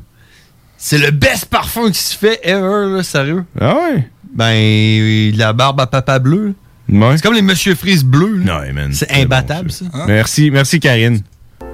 C'est 0.78 0.98
le 0.98 1.12
best 1.12 1.46
parfum 1.46 1.92
qui 1.92 2.00
se 2.00 2.18
fait 2.18 2.40
ever, 2.44 2.90
là, 2.96 3.04
sérieux. 3.04 3.44
Ah 3.60 3.76
ouais? 3.76 4.10
Ben, 4.34 5.36
la 5.38 5.54
barbe 5.54 5.80
à 5.82 5.88
papa 5.88 6.18
bleu. 6.20 6.54
Ouais. 6.90 7.16
C'est 7.16 7.22
comme 7.24 7.34
les 7.36 7.42
Monsieur 7.42 7.76
Freeze 7.76 8.04
bleus. 8.04 8.42
Ouais. 8.44 8.74
C'est 8.92 9.12
imbattable, 9.12 9.72
ça. 9.72 9.86
Merci, 10.08 10.50
merci, 10.52 10.80
Karine. 10.80 11.22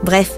Bref, 0.04 0.32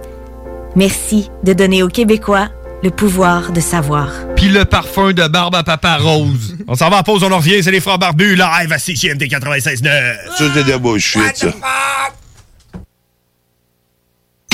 merci 0.76 1.30
de 1.44 1.54
donner 1.54 1.84
aux 1.84 1.88
Québécois 1.90 2.50
le 2.84 2.92
pouvoir 2.92 3.52
de 3.52 3.60
savoir. 3.60 4.10
Puis 4.36 4.50
le 4.50 4.66
parfum 4.66 5.12
de 5.14 5.28
barbe 5.28 5.56
à 5.56 5.64
papa 5.64 5.98
rose. 5.98 6.56
On 6.68 6.76
s'en 6.76 6.90
va 6.90 6.98
en 6.98 7.04
pause, 7.04 7.24
on 7.24 7.32
en 7.32 7.38
revient. 7.38 7.62
C'est 7.64 7.72
les 7.72 7.82
frères 7.82 8.00
barbus, 8.00 8.36
live 8.36 8.72
à 8.72 8.80
CGMD 8.80 9.24
96.9. 9.24 9.84
Ça, 10.38 10.46
c'est 10.54 10.64
de 10.64 10.70
la 10.70 10.78
bullshit, 10.78 11.36
ça. 11.36 11.48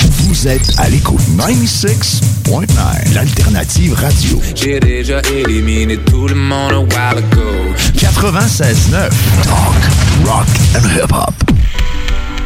Vous 0.00 0.48
êtes 0.48 0.78
à 0.78 0.88
l'écoute 0.88 1.20
96.9, 1.38 3.14
l'alternative 3.14 3.94
radio. 3.94 4.40
J'ai 4.54 4.80
déjà 4.80 5.20
éliminé 5.32 5.96
tout 5.96 6.26
le 6.28 6.34
monde 6.34 6.72
a 6.72 6.78
while 6.80 7.18
ago. 7.18 7.74
96.9, 7.94 9.08
talk, 9.44 10.26
rock 10.26 10.46
and 10.74 10.88
hip-hop. 10.94 11.34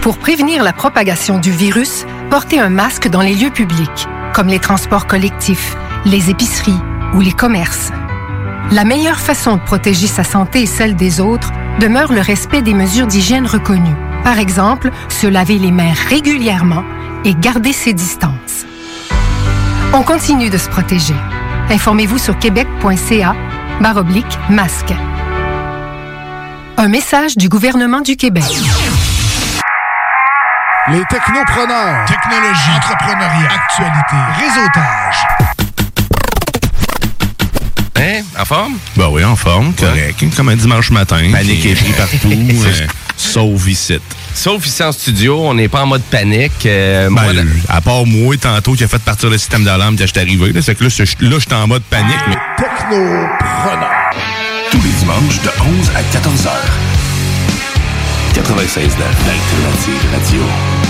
Pour 0.03 0.19
prévenir 0.19 0.63
la 0.63 0.73
propagation 0.73 1.39
du 1.39 1.51
virus, 1.51 2.07
portez 2.31 2.59
un 2.59 2.71
masque 2.71 3.09
dans 3.09 3.21
les 3.21 3.35
lieux 3.35 3.51
publics, 3.51 4.07
comme 4.35 4.49
les 4.49 4.59
transports 4.59 5.07
collectifs, 5.07 5.77
les 6.05 6.31
épiceries 6.31 6.81
ou 7.15 7.21
les 7.21 7.33
commerces. 7.33 7.91
La 8.73 8.85
meilleure 8.85 9.19
façon 9.19 9.57
de 9.57 9.61
protéger 9.63 10.07
sa 10.07 10.25
santé 10.25 10.63
et 10.63 10.67
celle 10.67 10.95
des 10.95 11.21
autres 11.21 11.53
demeure 11.81 12.13
le 12.13 12.21
respect 12.21 12.63
des 12.63 12.75
mesures 12.75 13.07
d'hygiène 13.07 13.47
reconnues. 13.47 13.97
Par 14.23 14.39
exemple, 14.39 14.91
se 15.09 15.27
laver 15.27 15.59
les 15.59 15.73
mains 15.73 15.93
régulièrement 16.09 16.85
et 17.25 17.35
garder 17.35 17.73
ses 17.73 17.93
distances. 17.93 18.67
On 19.93 20.03
continue 20.03 20.51
de 20.51 20.59
se 20.59 20.69
protéger. 20.69 21.17
Informez-vous 21.71 22.19
sur 22.19 22.39
québec.ca 22.39 23.35
baroblique 23.81 24.39
masque. 24.51 24.93
Un 26.77 26.89
message 26.89 27.37
du 27.37 27.49
gouvernement 27.49 28.01
du 28.01 28.17
Québec. 28.17 28.45
Les 30.93 31.03
technopreneurs. 31.09 32.05
Technologie. 32.07 32.71
Entrepreneuriat. 32.77 33.49
Actualité. 33.55 34.17
Réseautage. 34.39 35.17
Hein? 37.97 38.23
En 38.39 38.45
forme? 38.45 38.75
Ben 38.97 39.09
oui, 39.11 39.25
en 39.25 39.37
forme, 39.37 39.73
correct. 39.75 40.25
Comme 40.37 40.49
un 40.49 40.57
dimanche 40.57 40.91
matin. 40.91 41.21
Panique 41.33 41.65
et 41.67 41.75
pris 41.75 41.93
partout, 41.93 42.31
euh, 42.33 42.87
sauf 43.17 43.67
ici. 43.69 43.99
Sauf 44.35 44.65
ici 44.67 44.83
en 44.83 44.93
studio, 44.93 45.39
on 45.49 45.55
n'est 45.55 45.69
pas 45.69 45.83
en 45.83 45.87
mode 45.87 46.03
panique. 46.03 46.65
euh, 46.67 47.11
moi, 47.11 47.25
Ben, 47.35 47.47
à 47.69 47.81
part 47.81 48.07
moi, 48.07 48.37
tantôt, 48.37 48.73
qui 48.75 48.85
a 48.85 48.89
fait 48.89 48.99
partir 49.03 49.29
le 49.29 49.39
système 49.39 49.65
d'alarme 49.65 49.97
quand 49.97 50.07
j'étais 50.07 50.21
arrivé. 50.21 50.53
C'est 50.63 50.75
que 50.75 50.85
là, 50.85 50.91
je- 50.91 51.03
là, 51.27 51.37
j'étais 51.39 51.55
en 51.55 51.67
mode 51.67 51.83
panique. 51.85 52.17
mais- 52.29 52.37
Technopreneur. 52.57 53.91
Tous 54.71 54.81
les 54.83 54.91
dimanches 54.91 55.41
de 55.43 55.51
11 55.81 55.91
à 55.95 56.03
14 56.13 56.47
heures. 56.47 56.73
96 58.33 58.97
l'alternative 58.99 60.11
radio. 60.13 60.90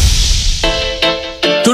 Tout 1.63 1.73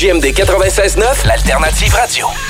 CJMD 0.00 0.32
96.9, 0.32 1.26
l'alternative 1.26 1.92
radio. 1.92 2.49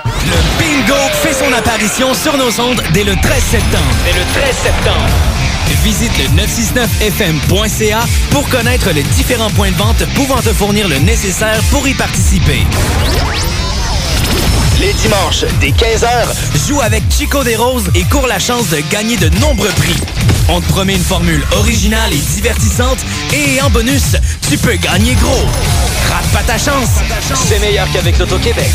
Le 0.25 0.37
bingo 0.59 0.99
fait 1.23 1.33
son 1.33 1.51
apparition 1.53 2.13
sur 2.13 2.37
nos 2.37 2.59
ondes 2.59 2.81
dès 2.93 3.03
le 3.03 3.15
13 3.15 3.43
septembre. 3.43 3.95
Dès 4.05 4.13
le 4.13 4.25
13 4.33 4.55
septembre. 4.55 5.09
Visite 5.83 6.11
le 6.19 6.25
969fm.ca 6.41 7.99
pour 8.29 8.47
connaître 8.49 8.91
les 8.91 9.03
différents 9.03 9.49
points 9.49 9.71
de 9.71 9.77
vente 9.77 10.05
pouvant 10.13 10.41
te 10.41 10.53
fournir 10.53 10.87
le 10.87 10.99
nécessaire 10.99 11.59
pour 11.71 11.87
y 11.87 11.93
participer. 11.93 12.59
Les 14.79 14.93
dimanches, 14.93 15.45
dès 15.59 15.69
15h, 15.69 16.67
joue 16.67 16.81
avec 16.81 17.03
Chico 17.09 17.43
des 17.43 17.55
Roses 17.55 17.89
et 17.95 18.03
cours 18.03 18.27
la 18.27 18.39
chance 18.39 18.69
de 18.69 18.81
gagner 18.91 19.17
de 19.17 19.29
nombreux 19.39 19.69
prix. 19.69 19.97
On 20.49 20.61
te 20.61 20.67
promet 20.67 20.95
une 20.95 21.03
formule 21.03 21.43
originale 21.57 22.11
et 22.13 22.17
divertissante 22.35 22.99
et 23.33 23.61
en 23.61 23.69
bonus, 23.69 24.15
tu 24.49 24.57
peux 24.57 24.75
gagner 24.75 25.15
gros. 25.15 25.45
Rate 26.09 26.27
pas 26.33 26.43
ta 26.43 26.57
chance. 26.57 26.89
C'est 27.47 27.59
meilleur 27.59 27.87
qu'avec 27.91 28.17
l'Auto-Québec. 28.17 28.69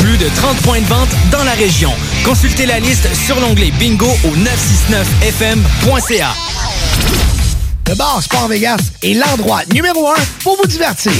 Plus 0.00 0.18
de 0.18 0.28
30 0.36 0.56
points 0.58 0.80
de 0.80 0.86
vente 0.86 1.10
dans 1.30 1.44
la 1.44 1.52
région. 1.52 1.92
Consultez 2.24 2.66
la 2.66 2.80
liste 2.80 3.08
sur 3.14 3.38
l'onglet 3.40 3.70
bingo 3.78 4.08
au 4.24 4.36
969fm.ca. 4.36 6.34
Le 7.88 7.94
bar 7.96 8.22
Sport 8.22 8.48
Vegas 8.48 8.78
est 9.02 9.14
l'endroit 9.14 9.60
numéro 9.72 10.08
un 10.08 10.22
pour 10.42 10.56
vous 10.56 10.66
divertir. 10.66 11.12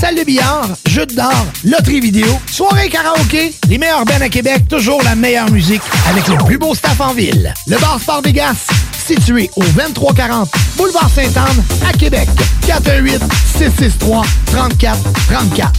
Salle 0.00 0.14
de 0.14 0.22
billard, 0.22 0.68
jeux 0.86 1.06
d'or, 1.06 1.46
loterie 1.64 2.00
vidéo, 2.00 2.28
soirée 2.50 2.88
karaoké, 2.88 3.52
les 3.68 3.78
meilleurs 3.78 4.04
bands 4.04 4.20
à 4.20 4.28
Québec, 4.28 4.68
toujours 4.68 5.02
la 5.02 5.14
meilleure 5.14 5.50
musique 5.50 5.82
avec 6.08 6.28
le 6.28 6.36
plus 6.44 6.58
beau 6.58 6.74
staff 6.74 7.00
en 7.00 7.14
ville. 7.14 7.52
Le 7.66 7.78
bar 7.78 7.98
Sport 8.00 8.22
Vegas, 8.22 8.66
situé 9.14 9.50
au 9.56 9.64
2340 9.64 10.48
Boulevard 10.76 11.10
Sainte-Anne 11.10 11.64
à 11.88 11.92
Québec. 11.92 12.28
418 12.64 13.20
663 13.58 14.22
34 14.46 14.98
34. 15.28 15.72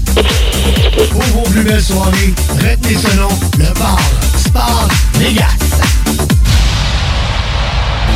Pour 1.12 1.24
vos 1.24 1.50
plus 1.50 1.64
belles 1.64 1.82
soirées, 1.82 2.34
retenez 2.56 2.98
ce 2.98 3.16
nom, 3.16 3.30
le 3.58 3.74
bar 3.80 4.00
Sport 4.38 4.90
Vegas. 5.14 5.46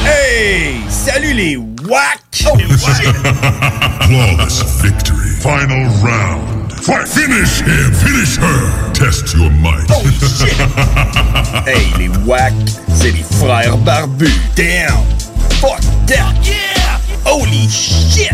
Hey! 0.05 0.81
Salut 0.89 1.33
les 1.33 1.55
WAC! 1.55 2.19
Flawless 4.01 4.63
victory. 4.83 5.29
Final 5.41 5.87
round. 6.03 6.64
Fight. 6.85 7.07
Finish 7.07 7.61
him. 7.61 7.91
Finish 7.93 8.37
her. 8.37 8.93
Test 8.93 9.33
your 9.33 9.49
might. 9.49 9.89
hey, 11.65 11.91
les 11.97 12.09
WAC, 12.27 12.53
c'est 12.93 13.09
les 13.09 13.23
frères 13.23 13.75
barbus. 13.77 14.29
Damn! 14.55 14.93
Fuck 15.59 15.81
that! 16.05 16.35
Yeah! 16.43 16.99
Holy 17.25 17.67
shit! 17.67 18.29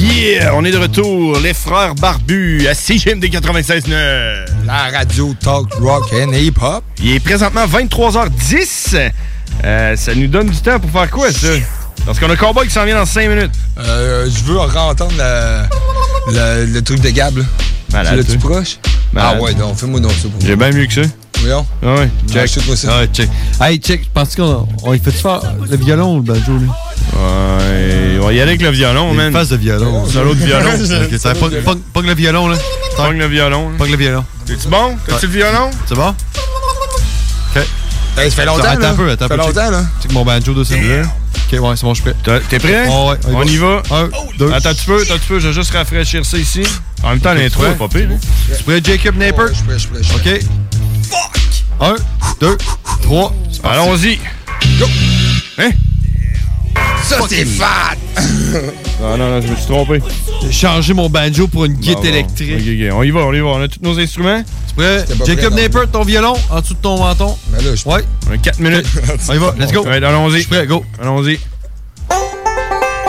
Yeah! 0.00 0.56
On 0.56 0.64
est 0.64 0.72
de 0.72 0.78
retour, 0.78 1.38
les 1.38 1.54
frères 1.54 1.94
barbus, 1.94 2.66
à 2.66 2.74
CGMD 2.74 3.26
96.9. 3.26 4.66
La 4.66 4.90
radio 4.90 5.32
talk 5.38 5.72
rock 5.74 6.12
and 6.12 6.32
hip 6.32 6.54
hop. 6.60 6.82
Il 6.98 7.14
est 7.14 7.20
présentement 7.20 7.66
23h10. 7.66 9.12
Euh, 9.62 9.94
ça 9.94 10.14
nous 10.16 10.26
donne 10.26 10.48
du 10.48 10.58
temps 10.58 10.80
pour 10.80 10.90
faire 10.90 11.10
quoi, 11.10 11.30
ça? 11.30 11.46
Parce 12.06 12.18
qu'on 12.18 12.28
a 12.30 12.36
Cowboy 12.36 12.66
qui 12.66 12.72
s'en 12.74 12.84
vient 12.84 12.96
dans 12.96 13.06
5 13.06 13.28
minutes. 13.28 13.52
Euh, 13.78 14.28
je 14.28 14.44
veux 14.44 14.58
entendre 14.58 15.12
la- 15.16 15.68
la- 16.32 16.64
le 16.64 16.82
truc 16.82 17.00
de 17.00 17.10
Gab, 17.10 17.38
là. 17.38 17.44
Malade, 17.92 18.12
tu 18.12 18.18
l'as-tu 18.32 18.38
proche? 18.38 18.78
Malade. 19.12 19.36
Ah 19.38 19.42
ouais, 19.42 19.54
donc 19.54 19.76
fais-moi 19.76 20.00
donc 20.00 20.12
ça 20.12 20.28
pour 20.28 20.40
J'ai 20.40 20.56
bien 20.56 20.70
mieux 20.70 20.86
que 20.86 20.94
ça. 20.94 21.00
Voyons. 21.40 21.66
Ah 21.82 21.94
ouais, 21.94 22.10
Ah, 22.12 22.32
check. 22.32 22.42
achète-moi 22.42 22.76
ça. 22.76 22.88
Ah 22.90 22.98
ouais, 23.00 23.06
check. 23.12 23.28
Hey, 23.60 23.78
check, 23.78 24.02
je 24.04 24.08
pense 24.12 24.34
qu'on 24.34 24.66
on 24.82 24.92
lui 24.92 24.98
fait 24.98 25.10
faire 25.12 25.40
le 25.70 25.76
violon 25.76 26.14
ou 26.14 26.16
le 26.16 26.22
banjo, 26.22 26.52
lui? 26.58 26.68
Ouais, 26.68 28.18
on 28.20 28.26
va 28.26 28.32
y 28.32 28.40
aller 28.40 28.50
avec 28.52 28.62
le 28.62 28.70
violon, 28.70 29.12
man. 29.14 29.32
face 29.32 29.48
de 29.50 29.56
violon. 29.56 30.04
C'est 30.10 30.22
l'autre 30.22 30.40
violon. 30.44 30.70
ok, 30.74 31.18
ça 31.18 31.32
pogne- 31.94 32.06
le 32.06 32.14
violon, 32.14 32.48
là. 32.48 32.56
Pogne 32.96 33.18
le 33.18 33.26
violon. 33.26 33.70
Pogne 33.78 33.90
le 33.92 33.96
violon. 33.96 34.24
T'es-tu 34.46 34.68
bon? 34.68 34.96
T'as-tu 35.06 35.26
le 35.26 35.32
violon? 35.32 35.70
C'est 35.86 35.94
bon? 35.94 36.08
Ok. 37.56 37.62
Ça 38.16 38.30
fait 38.30 38.44
longtemps, 38.46 38.64
Attends 38.64 38.80
là. 38.80 38.90
un 38.90 38.94
peu, 38.94 39.10
attends 39.10 39.24
un 39.24 39.28
Ça 39.28 39.34
peu. 39.36 39.42
fait 39.42 39.46
longtemps, 39.48 39.70
là. 39.70 39.82
Check 40.02 40.12
mon 40.12 40.24
banjo 40.24 40.54
de 40.54 40.64
celui-là. 40.64 41.02
Ok, 41.02 41.08
ouais, 41.58 41.76
c'est 41.76 41.84
bon, 41.86 41.94
je 41.94 42.02
suis 42.02 42.12
prêt. 42.12 42.40
T'es 42.48 42.58
prêt? 42.58 42.86
Ouais, 42.88 43.04
ouais, 43.08 43.16
On 43.32 43.42
y 43.44 43.56
va? 43.56 43.82
Un, 43.90 44.08
deux. 44.38 44.52
Attends, 44.52 44.74
tu 44.74 44.84
peux, 44.86 45.00
attends, 45.02 45.14
tu 45.18 45.26
peux, 45.28 45.40
je 45.40 45.48
vais 45.48 45.54
juste 45.54 45.70
rafraîchir 45.72 46.24
ça 46.24 46.36
ici. 46.38 46.62
En 47.02 47.10
même 47.10 47.20
temps, 47.20 47.34
l'intro 47.34 47.64
est 47.66 47.74
pas 47.76 47.88
pire. 47.88 48.08
hein. 48.12 48.18
Tu 48.56 48.62
prêt, 48.64 48.80
Jacob 48.84 49.16
Naper? 49.16 49.42
Je 49.48 49.54
suis 49.54 49.64
prêt, 49.64 49.74
je 49.74 49.78
suis 49.78 49.88
prêt, 49.88 50.02
je 50.02 50.08
suis 50.08 50.18
prêt. 50.20 50.40
Ok. 50.40 51.10
Fuck! 51.10 51.40
Un, 51.80 51.94
deux, 52.40 52.56
trois. 53.02 53.34
Allons-y. 53.62 54.18
Go! 54.78 54.86
Hein? 55.58 55.70
Ça, 57.02 57.18
c'est 57.28 57.44
fat! 57.44 57.96
Non, 59.00 59.16
non, 59.18 59.28
non, 59.28 59.40
je 59.42 59.48
me 59.48 59.56
suis 59.56 59.66
trompé. 59.66 60.00
J'ai 60.42 60.52
changé 60.52 60.94
mon 60.94 61.08
banjo 61.10 61.46
pour 61.48 61.66
une 61.66 61.74
guitare 61.74 61.96
Bon, 61.96 62.02
bon. 62.02 62.08
électrique. 62.14 62.90
On 62.94 63.02
y 63.02 63.10
va, 63.10 63.20
on 63.20 63.32
y 63.32 63.40
va. 63.40 63.46
On 63.48 63.62
a 63.62 63.68
tous 63.68 63.80
nos 63.82 63.98
instruments. 63.98 64.42
Tu 64.68 64.74
prêt? 64.74 65.04
Jacob 65.26 65.50
prêt, 65.50 65.50
non. 65.50 65.56
Naper, 65.56 65.90
ton 65.92 66.02
violon, 66.02 66.34
en 66.50 66.60
dessous 66.60 66.74
de 66.74 66.78
ton 66.78 66.98
menton. 66.98 67.36
Mais 67.52 67.62
là, 67.62 67.74
je 67.74 67.88
Ouais. 67.88 68.02
On 68.30 68.32
a 68.32 68.38
4 68.38 68.58
minutes. 68.60 68.86
On 69.28 69.34
y 69.34 69.38
va, 69.38 69.54
let's 69.58 69.72
go. 69.72 69.84
Ouais, 69.84 69.96
allons-y. 69.96 70.32
Je 70.32 70.38
suis 70.38 70.46
prêt, 70.48 70.66
go. 70.66 70.82
Allons-y. 71.00 71.38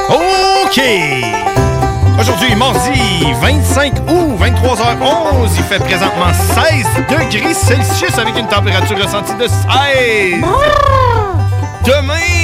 OK! 0.10 0.82
Aujourd'hui, 2.20 2.56
mardi 2.56 3.00
25 3.42 3.94
août, 4.10 4.40
23h11, 4.40 5.50
il 5.58 5.64
fait 5.64 5.80
présentement 5.80 6.32
16 6.34 6.86
degrés 7.10 7.54
Celsius 7.54 8.18
avec 8.18 8.38
une 8.38 8.48
température 8.48 8.98
ressentie 8.98 9.34
de 9.36 9.48
16. 9.48 10.42
Demain! 11.86 12.35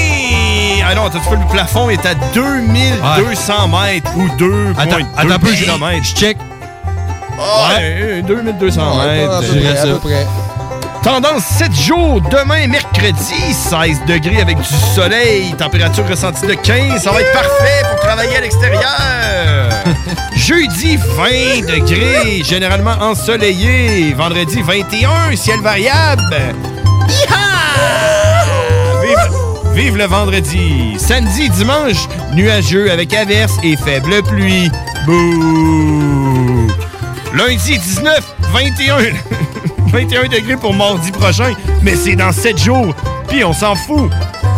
Ah 0.91 0.95
non, 0.95 1.09
tu 1.09 1.19
peux, 1.19 1.37
le 1.37 1.47
plafond? 1.49 1.89
Est 1.89 2.05
à 2.05 2.15
2200 2.33 3.69
mètres 3.69 4.11
ou 4.17 4.27
2,2 4.37 4.73
Attends, 4.77 4.97
attends 5.15 5.31
un 5.31 5.39
peu, 5.39 5.53
je, 5.53 6.13
check. 6.13 6.37
Ouais, 7.37 8.21
2200 8.27 8.99
Ouais, 8.99 9.25
pas 9.25 9.37
à 9.37 9.41
mètres. 9.41 9.81
à 9.81 9.87
peu 9.87 9.99
près. 9.99 10.27
Tendance 11.01 11.43
7 11.45 11.73
jours, 11.73 12.19
demain 12.29 12.67
mercredi, 12.67 13.53
16 13.53 14.01
degrés 14.05 14.41
avec 14.41 14.57
du 14.57 14.67
soleil, 14.93 15.53
température 15.53 16.05
ressentie 16.05 16.45
de 16.45 16.55
15, 16.55 17.01
ça 17.01 17.11
va 17.11 17.21
être 17.21 17.31
parfait 17.31 17.83
pour 17.89 17.99
travailler 18.01 18.35
à 18.35 18.41
l'extérieur. 18.41 19.69
Jeudi 20.35 20.97
20 20.97 21.73
degrés, 21.73 22.43
généralement 22.43 22.97
ensoleillé, 22.99 24.13
vendredi 24.13 24.61
21, 24.61 25.37
ciel 25.37 25.61
variable. 25.61 26.53
Yeehaw! 27.07 28.20
Vive, 29.73 29.97
le 29.97 30.05
vendredi. 30.05 30.95
Samedi, 30.97 31.49
dimanche, 31.49 32.07
nuageux 32.33 32.91
avec 32.91 33.13
averses 33.13 33.57
et 33.63 33.75
faible 33.77 34.21
pluie. 34.23 34.69
Bouh! 35.05 36.67
Lundi 37.33 37.77
19, 37.77 38.35
21. 38.53 38.97
21 39.87 40.27
degrés 40.29 40.55
pour 40.57 40.73
mardi 40.73 41.11
prochain, 41.11 41.53
mais 41.81 41.95
c'est 41.95 42.15
dans 42.15 42.31
7 42.31 42.57
jours. 42.57 42.93
Puis 43.27 43.43
on 43.43 43.53
s'en 43.53 43.75
fout. 43.75 44.09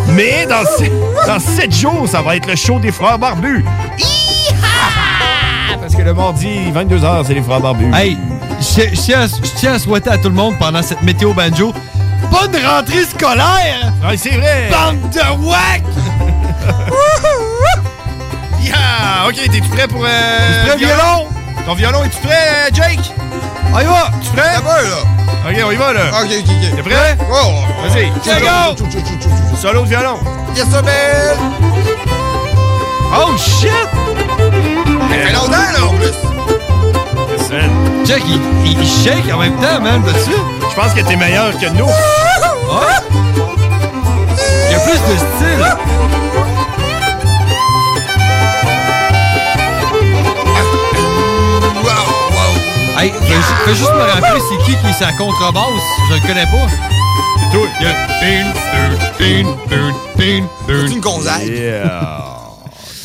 Mais 0.10 0.46
dans, 0.48 0.64
se- 0.64 1.28
dans 1.28 1.40
7 1.40 1.74
jours, 1.74 2.08
ça 2.08 2.22
va 2.22 2.36
être 2.36 2.48
le 2.48 2.56
show 2.56 2.80
des 2.80 2.92
frères 2.92 3.18
barbus. 3.18 3.64
Hi-ha! 3.98 5.78
Parce 5.80 5.96
que 5.96 6.02
le 6.02 6.14
mardi, 6.14 6.50
22h, 6.74 7.24
c'est 7.28 7.34
les 7.36 7.42
frères 7.42 7.62
barbus. 7.62 7.92
Hey, 7.96 8.18
je 8.60 9.46
tiens 9.56 9.72
à 9.74 9.80
souhaiter 9.80 10.10
à 10.10 10.18
tout 10.18 10.30
le 10.30 10.36
monde 10.36 10.56
pendant 10.60 10.82
cette 10.82 11.02
météo 11.04 11.34
banjo 11.34 11.74
bonne 12.32 12.56
rentrée 12.66 13.06
scolaire! 13.06 13.92
Ouais, 14.08 14.18
c'est 14.18 14.32
vrai! 14.32 14.70
Bande 14.72 15.10
de 15.12 15.46
wack! 15.46 15.84
Yeah! 18.62 19.28
Ok, 19.28 19.36
t'es-tu 19.36 19.62
prêt 19.70 19.88
pour. 19.88 20.04
Euh, 20.06 20.64
T'es 20.64 20.70
prêt, 20.70 20.78
violon? 20.86 21.28
Ton 21.66 21.74
violon, 21.74 22.04
es-tu 22.06 22.18
prêt, 22.26 22.34
euh, 22.34 22.70
Jake? 22.74 23.12
On 23.74 23.80
y 23.80 23.84
va! 23.84 24.10
Tu 24.24 24.30
prêt? 24.32 24.54
D'abord, 24.56 24.74
là. 24.74 25.50
Ok, 25.50 25.56
on 25.68 25.72
y 25.72 25.76
va, 25.76 25.94
là. 25.94 26.02
Ok, 26.22 26.30
ok, 26.40 26.50
ok. 26.50 26.76
T'es 26.78 26.82
prêt? 26.84 27.18
Oh! 27.30 27.52
Vas-y. 27.84 28.06
Let's 28.26 28.42
go! 28.42 28.86
Solo 29.62 29.82
de 29.84 29.88
violon. 29.90 30.18
Yes, 30.56 30.70
sir, 30.70 30.82
man! 30.82 31.38
Oh, 33.16 33.36
shit! 33.38 33.70
Ça 33.70 35.16
fait 35.18 35.34
longtemps, 35.34 35.52
là, 35.52 35.86
en 35.86 35.94
plus! 35.96 36.33
Check, 38.06 38.24
il, 38.28 38.40
il, 38.66 38.80
il 38.82 38.88
shake 38.88 39.34
en 39.34 39.38
même 39.38 39.56
temps, 39.58 39.80
man, 39.82 40.04
là-dessus. 40.06 40.32
Je 40.70 40.76
pense 40.76 40.94
que 40.94 41.02
t'es 41.02 41.16
meilleur 41.16 41.52
que 41.58 41.68
nous. 41.78 41.86
Ouais. 41.86 43.00
Il 44.70 44.72
y 44.72 44.76
a 44.76 44.80
plus 44.80 44.94
de 44.94 45.18
style. 45.18 45.78
Hey, 52.98 53.12
fais, 53.12 53.34
ju- 53.36 53.56
fais 53.66 53.76
juste 53.76 53.92
me 53.94 54.02
rappeler, 54.02 54.40
c'est 54.50 54.58
qui 54.66 54.78
qui 54.78 54.88
est 54.88 54.94
sa 54.94 55.12
contrebasse? 55.14 55.66
Je 56.10 56.14
le 56.16 56.20
connais 56.22 56.46
pas. 56.46 56.68
C'est 57.40 57.58
toi. 57.58 57.68
C'est 60.88 60.94
une 60.94 61.00
gonzague. 61.02 61.48
Yeah. 61.48 62.33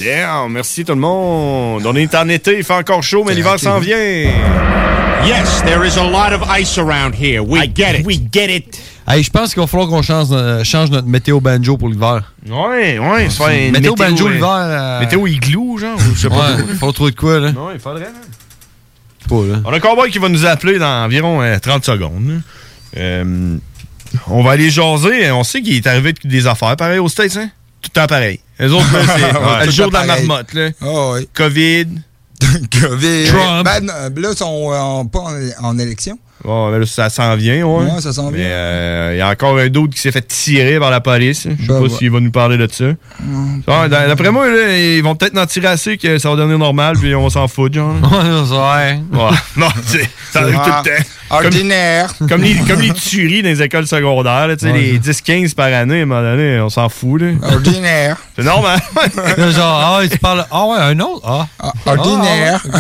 Damn, 0.01 0.53
merci 0.53 0.85
tout 0.85 0.93
le 0.95 1.01
monde. 1.01 1.85
On 1.85 1.95
est 1.97 2.15
en 2.15 2.29
été, 2.29 2.59
il 2.59 2.65
fait 2.65 2.75
encore 2.75 3.03
chaud, 3.03 3.25
mais 3.27 3.35
l'hiver 3.35 3.59
s'en 3.59 3.79
vient. 3.81 3.97
Yes, 3.99 5.63
there 5.65 5.85
is 5.85 5.99
a 5.99 6.05
lot 6.05 6.33
of 6.33 6.43
ice 6.49 6.79
around 6.79 7.15
here. 7.21 7.41
We 7.41 7.69
get 7.75 7.99
it. 7.99 8.07
We 8.07 8.21
get 8.33 8.49
it. 8.55 8.81
Hey, 9.09 9.23
je 9.25 9.31
pense 9.31 9.53
qu'il 9.53 9.61
va 9.61 9.67
falloir 9.67 9.89
qu'on 9.89 10.03
change, 10.03 10.29
euh, 10.31 10.63
change 10.63 10.91
notre 10.91 11.09
météo 11.09 11.41
banjo 11.41 11.77
pour 11.77 11.89
l'hiver. 11.89 12.33
Ouais, 12.49 12.99
ouais, 12.99 13.29
c'est 13.31 13.67
une 13.69 13.73
météo, 13.73 13.95
banjo 13.95 14.29
euh, 14.29 14.33
l'hiver. 14.33 14.49
euh, 14.51 15.01
Météo 15.01 15.27
igloo, 15.27 15.79
genre, 15.79 15.97
ou 15.97 16.15
je 16.15 16.21
sais 16.21 16.29
pas. 16.29 16.53
Ouais, 16.57 16.65
il 16.71 16.77
faut 16.77 16.93
trouver 16.93 17.11
de 17.11 17.17
quoi, 17.17 17.41
là. 17.41 17.53
Non, 17.53 17.71
il 17.73 17.81
faudrait, 17.81 18.03
là. 18.05 18.11
Pas, 19.29 19.35
là. 19.47 19.61
On 19.65 19.73
a 19.73 19.77
un 19.77 19.81
cowboy 19.81 20.11
qui 20.11 20.19
va 20.19 20.29
nous 20.29 20.47
appeler 20.47 20.79
dans 20.79 21.05
environ 21.05 21.43
euh, 21.43 21.59
30 21.59 21.85
secondes. 21.85 22.41
Euh, 22.97 23.57
on 24.29 24.43
va 24.43 24.53
aller 24.53 24.71
jaser. 24.71 25.31
On 25.33 25.43
sait 25.43 25.63
qu'il 25.63 25.75
est 25.77 25.87
arrivé 25.87 26.15
des 26.23 26.47
affaires 26.47 26.77
pareil 26.77 26.99
aux 26.99 27.09
States, 27.09 27.37
hein? 27.39 27.51
Tout 27.83 27.91
le 27.95 28.01
temps 28.01 28.07
pareil. 28.07 28.41
Les 28.59 28.71
autres, 28.73 28.87
c'est 28.91 29.65
le 29.67 29.71
jour 29.71 29.89
de 29.89 29.95
la 29.95 30.05
marmotte. 30.05 30.53
Là. 30.55 30.71
Ah 30.81 31.11
ouais. 31.13 31.29
COVID. 31.35 31.87
COVID. 32.81 33.25
Trump. 33.29 33.65
Ben, 33.65 33.89
euh, 33.91 34.11
là, 34.17 34.29
ils 34.33 34.37
sont 34.37 34.73
euh, 34.73 34.77
en- 34.79 35.07
pas 35.07 35.21
en, 35.61 35.65
en 35.65 35.79
élection. 35.79 36.19
Bon, 36.45 36.69
là, 36.69 36.87
ça 36.87 37.11
s'en 37.11 37.35
vient, 37.37 37.65
ouais. 37.67 37.85
Ouais, 37.93 38.01
ça 38.01 38.13
s'en 38.13 38.31
Mais 38.31 38.39
vient. 38.39 38.47
euh, 38.49 39.11
il 39.15 39.19
y 39.19 39.21
a 39.21 39.29
encore 39.29 39.59
un 39.59 39.69
d'autre 39.69 39.93
qui 39.95 40.01
s'est 40.01 40.13
fait 40.13 40.27
tirer 40.27 40.79
par 40.79 40.91
la 40.91 41.01
police. 41.01 41.43
Je 41.45 41.49
sais 41.51 41.57
Ben 41.69 41.75
pas 41.75 41.81
ouais. 41.81 41.89
s'il 41.89 42.11
va 42.11 42.21
nous 42.21 42.31
parler 42.31 42.57
de 42.57 42.69
ça. 42.71 42.85
Ah, 43.67 43.89
d'a- 43.89 44.07
D'après 44.07 44.31
moi, 44.31 44.49
là, 44.49 44.77
ils 44.77 45.03
vont 45.03 45.15
peut-être 45.17 45.37
en 45.37 45.47
tirer 45.47 45.67
assez 45.67 45.99
que 45.99 46.19
ça 46.19 46.31
va 46.31 46.37
devenir 46.37 46.59
normal, 46.59 46.97
puis 46.99 47.15
on 47.15 47.29
s'en 47.29 47.49
fout, 47.49 47.75
genre. 47.75 47.95
ouais. 48.03 49.01
Ouais. 49.13 49.31
Non, 49.57 49.69
c'est- 49.85 50.09
ça 50.33 50.41
arrive 50.43 50.55
tout 50.55 50.71
le 50.85 50.91
temps. 50.99 51.05
Ordinaire. 51.31 52.15
Comme, 52.19 52.29
comme 52.29 52.43
les, 52.43 52.55
comme 52.55 52.81
les 52.81 52.93
tueries 52.95 53.43
dans 53.43 53.49
les 53.51 53.61
écoles 53.63 53.87
secondaires, 53.87 54.49
là, 54.49 54.55
Ouais. 54.63 54.73
les 54.73 54.99
10-15 54.99 55.55
par 55.55 55.67
année, 55.67 56.01
à 56.01 56.03
un 56.03 56.07
moment 56.07 56.23
donné, 56.23 56.59
on 56.61 56.71
s'en 56.71 56.89
fout. 56.89 57.21
Là. 57.21 57.33
Ordinaire. 57.43 58.17
C'est 58.37 58.45
normal. 58.45 58.79
Genre, 59.37 59.99
ah, 60.01 60.01
tu 60.11 60.19
parles. 60.19 60.47
Ah, 60.51 60.67
ouais, 60.67 60.79
un 60.79 60.99
autre. 61.01 61.23
Ah. 61.29 61.73
ordinaire. 61.85 62.63
Ah, 62.73 62.79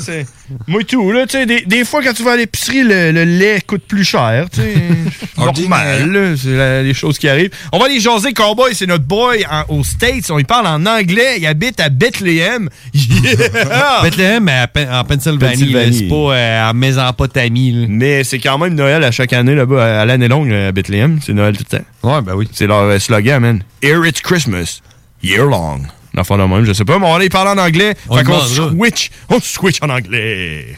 C'est 0.00 0.26
Moi, 0.66 0.84
tout, 0.84 1.10
là, 1.12 1.26
tu 1.26 1.32
sais, 1.38 1.46
des, 1.46 1.62
des 1.62 1.84
fois, 1.84 2.02
quand 2.02 2.12
tu 2.12 2.22
vas 2.22 2.32
à 2.32 2.36
l'épicerie, 2.36 2.82
le, 2.82 3.12
le 3.12 3.24
lait 3.24 3.60
coûte 3.66 3.82
plus 3.86 4.04
cher, 4.04 4.46
tu 4.52 4.60
sais. 4.60 4.74
Normal, 5.38 6.10
là, 6.12 6.36
c'est 6.36 6.82
les 6.82 6.94
choses 6.94 7.18
qui 7.18 7.28
arrivent. 7.28 7.50
On 7.72 7.78
va 7.78 7.86
aller 7.86 8.00
jaser 8.00 8.32
Cowboy, 8.32 8.74
c'est 8.74 8.86
notre 8.86 9.04
boy 9.04 9.44
en- 9.50 9.64
aux 9.74 9.84
States. 9.84 10.30
On 10.30 10.38
y 10.38 10.44
parle 10.44 10.66
en 10.66 10.84
anglais. 10.86 11.36
Il 11.38 11.46
habite 11.46 11.80
à 11.80 11.88
Bethlehem. 11.88 12.68
Yeah! 12.94 14.02
Bethlehem, 14.02 14.44
mais 14.44 14.52
à 14.52 14.66
Pen- 14.66 14.88
en 14.90 15.04
Pennsylvanie. 15.04 15.52
Pennsylvanie. 15.52 15.98
C'est 15.98 16.08
pas 16.08 16.34
euh, 16.34 16.70
en 16.70 16.74
Mésopotamie. 16.74 17.72
là. 17.72 17.86
Mais 17.88 18.24
c'est 18.24 18.38
quand 18.38 18.58
même 18.58 18.74
Noël 18.74 19.02
à 19.04 19.10
chaque 19.10 19.32
année 19.32 19.54
là-bas, 19.54 20.00
à 20.00 20.04
l'année 20.04 20.28
longue 20.28 20.52
à 20.52 20.72
Bethlehem. 20.72 21.18
C'est 21.24 21.32
Noël 21.32 21.56
tout 21.56 21.64
le 21.70 21.78
temps. 21.78 21.84
Ouais, 22.02 22.22
ben 22.22 22.34
oui. 22.34 22.48
C'est 22.52 22.66
leur 22.66 22.80
euh, 22.82 22.98
slogan, 22.98 23.40
man. 23.40 23.62
Here 23.82 24.06
it's 24.06 24.20
Christmas, 24.20 24.80
year 25.22 25.44
long. 25.46 25.82
L'enfant 26.14 26.36
de 26.38 26.42
même, 26.44 26.64
je 26.64 26.72
sais 26.72 26.84
pas, 26.84 26.98
mais 26.98 27.06
on 27.06 27.10
va 27.10 27.16
aller 27.16 27.28
parler 27.28 27.50
en 27.50 27.64
anglais. 27.64 27.94
On 28.08 28.16
fait 28.16 28.24
qu'on 28.24 28.32
demandera. 28.32 28.70
switch, 28.70 29.10
on 29.28 29.40
switch 29.40 29.78
en 29.82 29.90
anglais. 29.90 30.76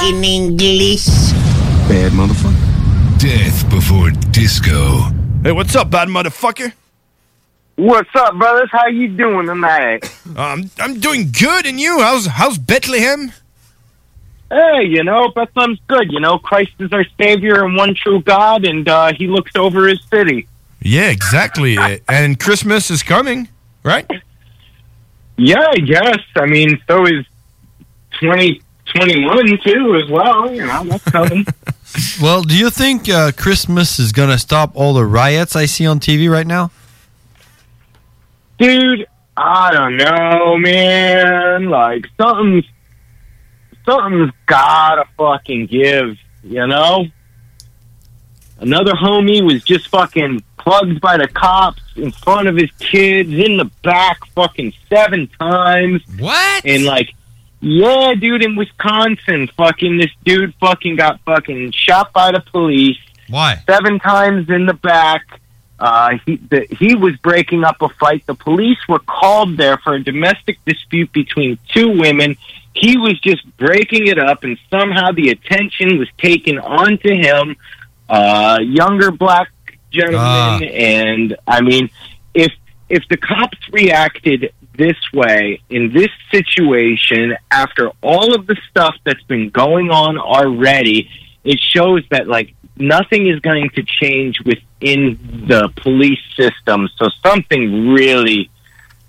In 0.00 0.22
English. 0.22 1.06
Bad 1.88 2.12
motherfucker. 2.12 2.54
Death 3.18 3.68
before 3.70 4.10
disco. 4.32 5.02
Hey, 5.42 5.52
what's 5.52 5.74
up, 5.76 5.90
bad 5.90 6.08
motherfucker? 6.08 6.72
What's 7.76 8.10
up, 8.14 8.38
brothers? 8.38 8.68
How 8.70 8.86
you 8.88 9.08
doing 9.08 9.46
tonight? 9.46 10.04
Um, 10.36 10.70
I'm 10.80 11.00
doing 11.00 11.30
good, 11.32 11.66
and 11.66 11.80
you? 11.80 12.00
How's 12.00 12.26
how's 12.26 12.56
Bethlehem? 12.58 13.32
Hey, 14.50 14.84
you 14.86 15.02
know, 15.02 15.28
Bethlehem's 15.34 15.80
good. 15.88 16.12
You 16.12 16.20
know, 16.20 16.38
Christ 16.38 16.72
is 16.78 16.92
our 16.92 17.04
Savior 17.20 17.64
and 17.64 17.76
one 17.76 17.94
true 17.94 18.22
God, 18.22 18.64
and 18.64 18.88
uh, 18.88 19.12
He 19.12 19.26
looks 19.26 19.52
over 19.56 19.88
His 19.88 19.98
city. 20.12 20.46
Yeah, 20.84 21.10
exactly. 21.10 21.76
And 22.08 22.38
Christmas 22.38 22.90
is 22.90 23.02
coming, 23.02 23.48
right? 23.82 24.08
Yeah, 25.36 25.66
I 25.70 25.78
guess. 25.78 26.18
I 26.36 26.46
mean, 26.46 26.80
so 26.86 27.06
is 27.06 27.24
2021 28.20 29.58
too, 29.64 30.00
as 30.04 30.10
well. 30.10 30.54
You 30.54 30.66
know, 30.66 30.84
that's 30.84 31.04
coming. 31.04 31.46
Well, 32.20 32.42
do 32.42 32.56
you 32.56 32.70
think 32.70 33.08
uh, 33.08 33.30
Christmas 33.30 34.00
is 34.00 34.10
going 34.10 34.30
to 34.30 34.38
stop 34.38 34.72
all 34.74 34.94
the 34.94 35.04
riots 35.04 35.54
I 35.54 35.66
see 35.66 35.86
on 35.86 36.00
TV 36.00 36.28
right 36.28 36.46
now? 36.46 36.72
Dude, 38.58 39.06
I 39.36 39.72
don't 39.72 39.96
know, 39.96 40.56
man. 40.58 41.70
Like 41.70 42.06
something's 42.20 42.64
something's 43.84 44.32
gotta 44.46 45.04
fucking 45.16 45.66
give, 45.66 46.16
you 46.42 46.66
know? 46.66 47.06
Another 48.58 48.92
homie 48.92 49.44
was 49.44 49.62
just 49.64 49.88
fucking 49.88 50.42
plugged 50.58 51.00
by 51.00 51.16
the 51.18 51.28
cops 51.28 51.82
in 51.96 52.10
front 52.12 52.48
of 52.48 52.56
his 52.56 52.70
kids 52.78 53.30
in 53.30 53.56
the 53.56 53.70
back 53.82 54.24
fucking 54.28 54.72
seven 54.88 55.28
times. 55.38 56.02
What? 56.18 56.64
And 56.64 56.84
like 56.84 57.14
yeah, 57.66 58.12
dude, 58.12 58.44
in 58.44 58.56
Wisconsin, 58.56 59.48
fucking 59.56 59.96
this 59.96 60.10
dude 60.22 60.54
fucking 60.56 60.96
got 60.96 61.20
fucking 61.20 61.72
shot 61.72 62.12
by 62.12 62.30
the 62.30 62.40
police 62.40 62.98
Why? 63.30 63.62
seven 63.66 63.98
times 63.98 64.50
in 64.50 64.66
the 64.66 64.74
back. 64.74 65.40
Uh, 65.78 66.18
he 66.26 66.36
the, 66.36 66.66
he 66.78 66.94
was 66.94 67.16
breaking 67.16 67.64
up 67.64 67.80
a 67.80 67.88
fight. 67.88 68.24
The 68.26 68.34
police 68.34 68.76
were 68.86 68.98
called 68.98 69.56
there 69.56 69.78
for 69.78 69.94
a 69.94 70.02
domestic 70.04 70.62
dispute 70.66 71.10
between 71.12 71.58
two 71.72 71.88
women. 71.98 72.36
He 72.74 72.98
was 72.98 73.18
just 73.20 73.44
breaking 73.56 74.08
it 74.08 74.18
up, 74.18 74.44
and 74.44 74.58
somehow 74.68 75.12
the 75.12 75.30
attention 75.30 75.98
was 75.98 76.08
taken 76.18 76.58
onto 76.58 77.14
him. 77.14 77.56
Uh, 78.08 78.58
younger 78.62 79.10
black 79.10 79.48
gentleman, 79.90 80.20
Ah. 80.20 80.60
and 80.62 81.36
I 81.46 81.60
mean, 81.62 81.88
if 82.34 82.52
if 82.88 83.02
the 83.08 83.16
cops 83.16 83.58
reacted 83.72 84.52
this 84.76 84.96
way 85.12 85.60
in 85.70 85.92
this 85.92 86.10
situation 86.30 87.36
after 87.50 87.90
all 88.02 88.34
of 88.34 88.46
the 88.46 88.56
stuff 88.68 88.94
that's 89.04 89.22
been 89.22 89.48
going 89.50 89.90
on 89.90 90.18
already, 90.18 91.08
it 91.44 91.60
shows 91.60 92.02
that 92.10 92.26
like 92.28 92.54
nothing 92.76 93.26
is 93.28 93.38
going 93.40 93.70
to 93.70 93.82
change 93.84 94.40
within 94.44 95.16
the 95.46 95.68
police 95.76 96.20
system. 96.36 96.88
So 96.98 97.08
something 97.24 97.88
really, 97.90 98.50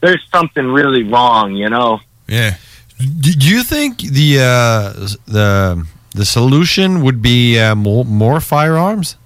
there's 0.01 0.23
something 0.31 0.67
really 0.67 1.03
wrong, 1.03 1.55
you 1.55 1.69
know. 1.69 1.99
Yeah. 2.27 2.55
Do 2.97 3.31
you 3.31 3.63
think 3.63 3.97
the 3.97 4.39
uh, 4.39 5.07
the 5.27 5.85
the 6.15 6.25
solution 6.25 7.01
would 7.03 7.21
be 7.21 7.59
uh, 7.59 7.75
more 7.75 8.05
more 8.05 8.39
firearms? 8.39 9.17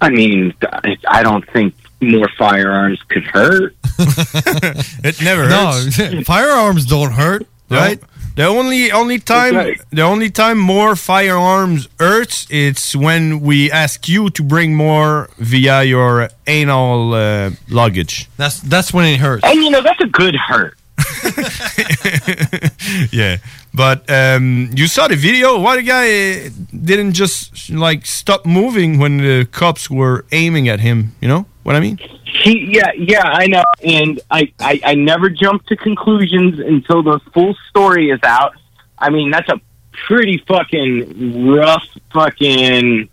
I 0.00 0.10
mean, 0.10 0.54
I- 0.62 0.96
I 1.08 1.22
don't 1.22 1.44
think 1.52 1.74
more 2.00 2.28
firearms 2.38 3.00
could 3.08 3.24
hurt. 3.24 3.74
It 5.04 5.20
never 5.22 5.48
hurts. 5.48 5.98
No, 5.98 6.22
firearms 6.34 6.86
don't 6.86 7.12
hurt, 7.12 7.46
right? 7.70 8.00
The 8.36 8.46
only 8.46 8.90
only 8.90 9.18
time 9.20 9.54
right. 9.54 9.80
the 9.90 10.02
only 10.02 10.28
time 10.30 10.58
more 10.58 10.96
firearms 10.96 11.88
hurts 12.00 12.46
it's 12.50 12.96
when 12.96 13.40
we 13.40 13.70
ask 13.70 14.08
you 14.08 14.28
to 14.30 14.42
bring 14.42 14.74
more 14.74 15.28
via 15.38 15.84
your 15.84 16.28
anal 16.46 17.14
uh, 17.14 17.50
luggage. 17.68 18.28
That's 18.36 18.58
that's 18.60 18.92
when 18.92 19.04
it 19.06 19.20
hurts. 19.20 19.44
And 19.44 19.62
you 19.62 19.70
know, 19.70 19.82
that's 19.82 20.00
a 20.00 20.06
good 20.08 20.34
hurt. 20.34 20.76
yeah, 23.12 23.38
but 23.72 24.08
um, 24.10 24.70
you 24.74 24.86
saw 24.86 25.08
the 25.08 25.16
video. 25.16 25.58
Why 25.58 25.76
the 25.76 25.82
guy 25.82 26.48
didn't 26.76 27.12
just 27.12 27.70
like 27.70 28.06
stop 28.06 28.46
moving 28.46 28.98
when 28.98 29.18
the 29.18 29.46
cops 29.50 29.90
were 29.90 30.24
aiming 30.32 30.68
at 30.68 30.80
him? 30.80 31.14
You 31.20 31.28
know 31.28 31.46
what 31.62 31.76
I 31.76 31.80
mean? 31.80 31.98
He, 32.24 32.74
yeah, 32.74 32.90
yeah, 32.96 33.22
I 33.24 33.46
know, 33.46 33.62
and 33.82 34.20
I, 34.30 34.52
I, 34.60 34.80
I 34.84 34.94
never 34.94 35.30
jump 35.30 35.66
to 35.66 35.76
conclusions 35.76 36.58
until 36.58 37.02
the 37.02 37.20
full 37.32 37.54
story 37.70 38.10
is 38.10 38.20
out. 38.22 38.54
I 38.98 39.10
mean, 39.10 39.30
that's 39.30 39.48
a 39.48 39.60
pretty 40.06 40.38
fucking 40.46 41.46
rough 41.48 41.86
fucking 42.12 43.08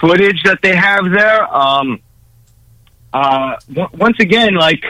footage 0.00 0.42
that 0.44 0.58
they 0.62 0.74
have 0.74 1.10
there. 1.10 1.54
Um, 1.54 2.00
uh, 3.12 3.56
once 3.92 4.18
again, 4.18 4.54
like 4.54 4.82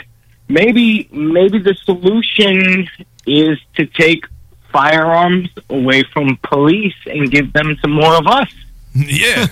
maybe 0.52 1.08
maybe 1.12 1.58
the 1.58 1.74
solution 1.84 2.88
is 3.26 3.58
to 3.76 3.86
take 3.86 4.24
firearms 4.72 5.48
away 5.70 6.02
from 6.12 6.38
police 6.42 6.94
and 7.06 7.30
give 7.30 7.52
them 7.52 7.76
to 7.82 7.88
more 7.88 8.14
of 8.14 8.26
us. 8.26 8.48
Yeah, 8.94 9.46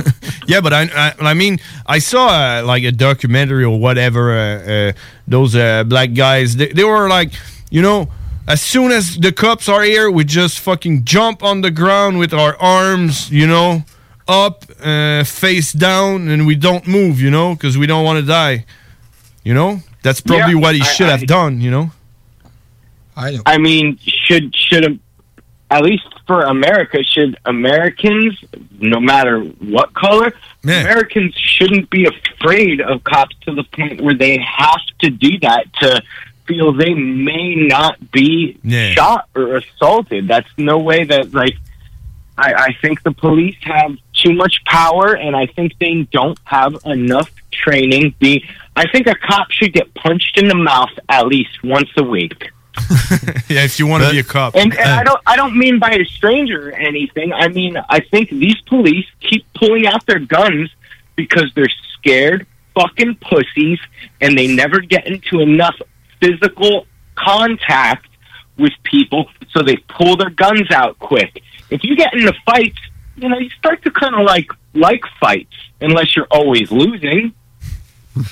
yeah, 0.46 0.60
but 0.60 0.72
I, 0.72 0.82
I, 0.94 1.30
I 1.30 1.34
mean, 1.34 1.60
I 1.86 2.00
saw 2.00 2.26
uh, 2.28 2.62
like 2.64 2.82
a 2.82 2.90
documentary 2.90 3.64
or 3.64 3.78
whatever. 3.78 4.32
Uh, 4.32 4.42
uh, 4.42 4.92
those 5.28 5.54
uh, 5.54 5.84
black 5.84 6.14
guys, 6.14 6.56
they, 6.56 6.68
they 6.68 6.82
were 6.82 7.08
like, 7.08 7.32
you 7.70 7.82
know, 7.82 8.08
as 8.48 8.60
soon 8.60 8.90
as 8.90 9.16
the 9.16 9.30
cops 9.30 9.68
are 9.68 9.82
here, 9.82 10.10
we 10.10 10.24
just 10.24 10.58
fucking 10.58 11.04
jump 11.04 11.44
on 11.44 11.60
the 11.60 11.70
ground 11.70 12.18
with 12.18 12.34
our 12.34 12.56
arms, 12.56 13.30
you 13.30 13.46
know, 13.46 13.84
up, 14.26 14.64
uh, 14.82 15.22
face 15.22 15.72
down, 15.72 16.28
and 16.28 16.44
we 16.44 16.56
don't 16.56 16.88
move, 16.88 17.20
you 17.20 17.30
know, 17.30 17.54
because 17.54 17.78
we 17.78 17.86
don't 17.86 18.04
want 18.04 18.18
to 18.18 18.26
die. 18.26 18.64
You 19.44 19.54
know, 19.54 19.80
that's 20.02 20.20
probably 20.20 20.54
Yeah, 20.54 20.60
what 20.60 20.74
he 20.74 20.80
I- 20.80 20.84
should 20.84 21.08
I- 21.08 21.16
have 21.16 21.26
done. 21.26 21.60
You 21.60 21.70
know. 21.70 21.90
I 23.16 23.38
i 23.44 23.58
mean, 23.58 23.98
should 24.02 24.54
should 24.56 24.98
at 25.70 25.82
least 25.82 26.04
for 26.26 26.42
America, 26.42 27.02
should 27.04 27.36
Americans, 27.44 28.38
no 28.80 28.98
matter 29.00 29.40
what 29.40 29.92
color, 29.94 30.32
Americans 30.64 31.34
shouldn't 31.36 31.90
be 31.90 32.06
afraid 32.06 32.80
of 32.80 33.04
cops 33.04 33.36
to 33.46 33.54
the 33.54 33.64
point 33.64 34.00
where 34.00 34.14
they 34.14 34.38
have 34.38 34.80
to 35.00 35.10
do 35.10 35.38
that 35.40 35.72
to 35.80 36.02
feel 36.46 36.72
they 36.72 36.94
may 36.94 37.54
not 37.54 38.10
be 38.10 38.58
Yeah. 38.64 38.92
shot 38.94 39.28
or 39.36 39.56
assaulted. 39.56 40.26
That's 40.28 40.48
no 40.56 40.78
way 40.78 41.04
that 41.04 41.32
like. 41.34 41.56
I, 42.38 42.54
I 42.54 42.72
think 42.80 43.02
the 43.02 43.12
police 43.12 43.56
have 43.62 43.96
too 44.20 44.32
much 44.32 44.62
power, 44.64 45.16
and 45.16 45.36
I 45.36 45.46
think 45.46 45.78
they 45.78 46.02
don't 46.12 46.38
have 46.44 46.76
enough 46.84 47.30
training. 47.50 48.14
The 48.20 48.42
I 48.76 48.88
think 48.90 49.06
a 49.06 49.14
cop 49.14 49.50
should 49.50 49.72
get 49.72 49.92
punched 49.94 50.38
in 50.38 50.48
the 50.48 50.54
mouth 50.54 50.90
at 51.08 51.26
least 51.26 51.62
once 51.62 51.90
a 51.96 52.02
week. 52.02 52.50
yeah, 53.48 53.64
if 53.64 53.78
you 53.78 53.86
want 53.86 54.04
to 54.04 54.10
be 54.10 54.20
a 54.20 54.24
cop. 54.24 54.54
And, 54.54 54.72
and 54.72 54.90
I 54.90 55.02
don't 55.02 55.20
I 55.26 55.36
don't 55.36 55.56
mean 55.56 55.78
by 55.78 55.90
a 55.90 56.04
stranger 56.04 56.70
or 56.70 56.72
anything. 56.72 57.32
I 57.32 57.48
mean 57.48 57.76
I 57.88 58.00
think 58.00 58.30
these 58.30 58.60
police 58.62 59.06
keep 59.20 59.44
pulling 59.54 59.86
out 59.86 60.06
their 60.06 60.20
guns 60.20 60.70
because 61.16 61.52
they're 61.54 61.68
scared 61.98 62.46
fucking 62.74 63.16
pussies 63.16 63.78
and 64.20 64.38
they 64.38 64.46
never 64.46 64.80
get 64.80 65.06
into 65.06 65.40
enough 65.40 65.74
physical 66.20 66.86
contact 67.16 68.06
with 68.56 68.72
people 68.84 69.26
so 69.50 69.62
they 69.62 69.76
pull 69.88 70.16
their 70.16 70.30
guns 70.30 70.70
out 70.70 70.98
quick. 70.98 71.42
If 71.70 71.82
you 71.84 71.96
get 71.96 72.12
into 72.14 72.32
fights, 72.44 72.78
you 73.20 73.28
know, 73.28 73.38
you 73.38 73.50
start 73.50 73.82
to 73.82 73.90
kind 73.90 74.14
of 74.14 74.22
like 74.22 74.48
like 74.74 75.02
fights 75.20 75.54
unless 75.80 76.14
you're 76.16 76.28
always 76.30 76.70
losing. 76.70 77.32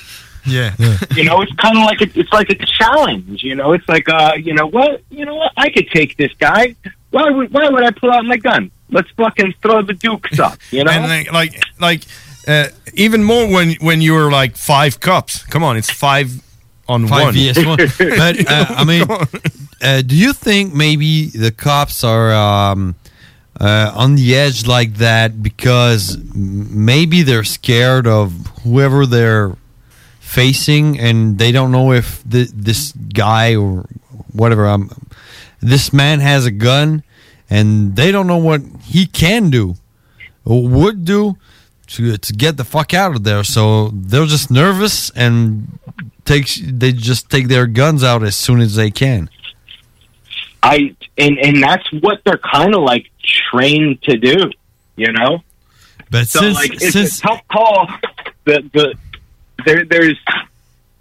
Yeah. 0.45 0.73
You 1.15 1.25
know, 1.25 1.41
it's 1.41 1.53
kind 1.55 1.77
of 1.77 1.83
like 1.83 2.01
a, 2.01 2.19
it's 2.19 2.31
like 2.31 2.49
a 2.49 2.55
challenge. 2.65 3.43
You 3.43 3.55
know, 3.55 3.73
it's 3.73 3.87
like 3.87 4.09
uh, 4.09 4.33
you 4.35 4.53
know 4.53 4.67
what, 4.67 5.03
you 5.11 5.25
know 5.25 5.35
what, 5.35 5.51
I 5.57 5.69
could 5.69 5.89
take 5.91 6.17
this 6.17 6.33
guy. 6.39 6.75
Why 7.11 7.29
would 7.29 7.51
why 7.53 7.69
would 7.69 7.83
I 7.83 7.91
pull 7.91 8.11
out 8.11 8.25
my 8.25 8.37
gun? 8.37 8.71
Let's 8.89 9.09
fucking 9.11 9.53
throw 9.61 9.83
the 9.83 9.93
dukes 9.93 10.39
up. 10.39 10.57
You 10.71 10.85
know, 10.85 10.91
and 10.95 11.03
like 11.03 11.31
like 11.31 11.63
like 11.79 12.03
uh, 12.47 12.69
even 12.93 13.23
more 13.23 13.47
when 13.47 13.73
when 13.81 14.01
you're 14.01 14.31
like 14.31 14.57
five 14.57 14.99
cups. 14.99 15.43
Come 15.43 15.63
on, 15.63 15.77
it's 15.77 15.91
five 15.91 16.31
on 16.87 17.07
Five 17.07 17.25
one. 17.25 17.33
vs 17.35 17.65
one. 17.65 17.77
But 18.17 18.49
uh, 18.49 18.65
I 18.69 18.83
mean, 18.83 19.05
uh, 19.81 20.01
do 20.01 20.15
you 20.15 20.33
think 20.33 20.73
maybe 20.73 21.27
the 21.27 21.51
cops 21.51 22.03
are 22.03 22.33
um, 22.33 22.95
uh, 23.59 23.91
on 23.95 24.15
the 24.15 24.35
edge 24.35 24.65
like 24.65 24.95
that 24.95 25.43
because 25.43 26.17
maybe 26.33 27.23
they're 27.23 27.43
scared 27.43 28.07
of 28.07 28.31
whoever 28.63 29.05
they're 29.05 29.55
facing, 30.19 30.99
and 30.99 31.37
they 31.37 31.51
don't 31.51 31.71
know 31.71 31.91
if 31.91 32.23
th- 32.29 32.51
this 32.53 32.91
guy 32.91 33.55
or 33.55 33.85
whatever 34.31 34.67
um, 34.67 34.89
this 35.59 35.91
man 35.91 36.19
has 36.19 36.45
a 36.45 36.51
gun, 36.51 37.03
and 37.49 37.95
they 37.95 38.11
don't 38.11 38.27
know 38.27 38.37
what 38.37 38.61
he 38.83 39.05
can 39.05 39.49
do 39.49 39.75
or 40.45 40.67
would 40.67 41.03
do 41.03 41.37
to 41.87 42.17
to 42.17 42.33
get 42.33 42.57
the 42.57 42.63
fuck 42.63 42.93
out 42.93 43.15
of 43.15 43.23
there. 43.23 43.43
So 43.43 43.89
they're 43.93 44.25
just 44.25 44.51
nervous 44.51 45.09
and 45.11 45.79
takes 46.25 46.61
they 46.63 46.91
just 46.91 47.29
take 47.29 47.47
their 47.47 47.67
guns 47.67 48.03
out 48.03 48.23
as 48.23 48.35
soon 48.35 48.61
as 48.61 48.75
they 48.75 48.91
can. 48.91 49.29
I 50.61 50.95
and 51.17 51.37
and 51.39 51.61
that's 51.61 51.91
what 52.01 52.21
they're 52.25 52.37
kind 52.53 52.75
of 52.75 52.83
like 52.83 53.09
trained 53.51 54.01
to 54.03 54.17
do. 54.17 54.51
You 54.95 55.11
know, 55.13 55.43
But 56.11 56.27
so 56.27 56.39
since 56.39 56.55
like 56.55 56.73
it's 56.73 56.91
since 56.91 57.19
a 57.19 57.21
tough 57.21 57.47
call. 57.47 57.87
The 58.45 58.69
the 58.73 58.95
there 59.65 59.85
there's 59.85 60.17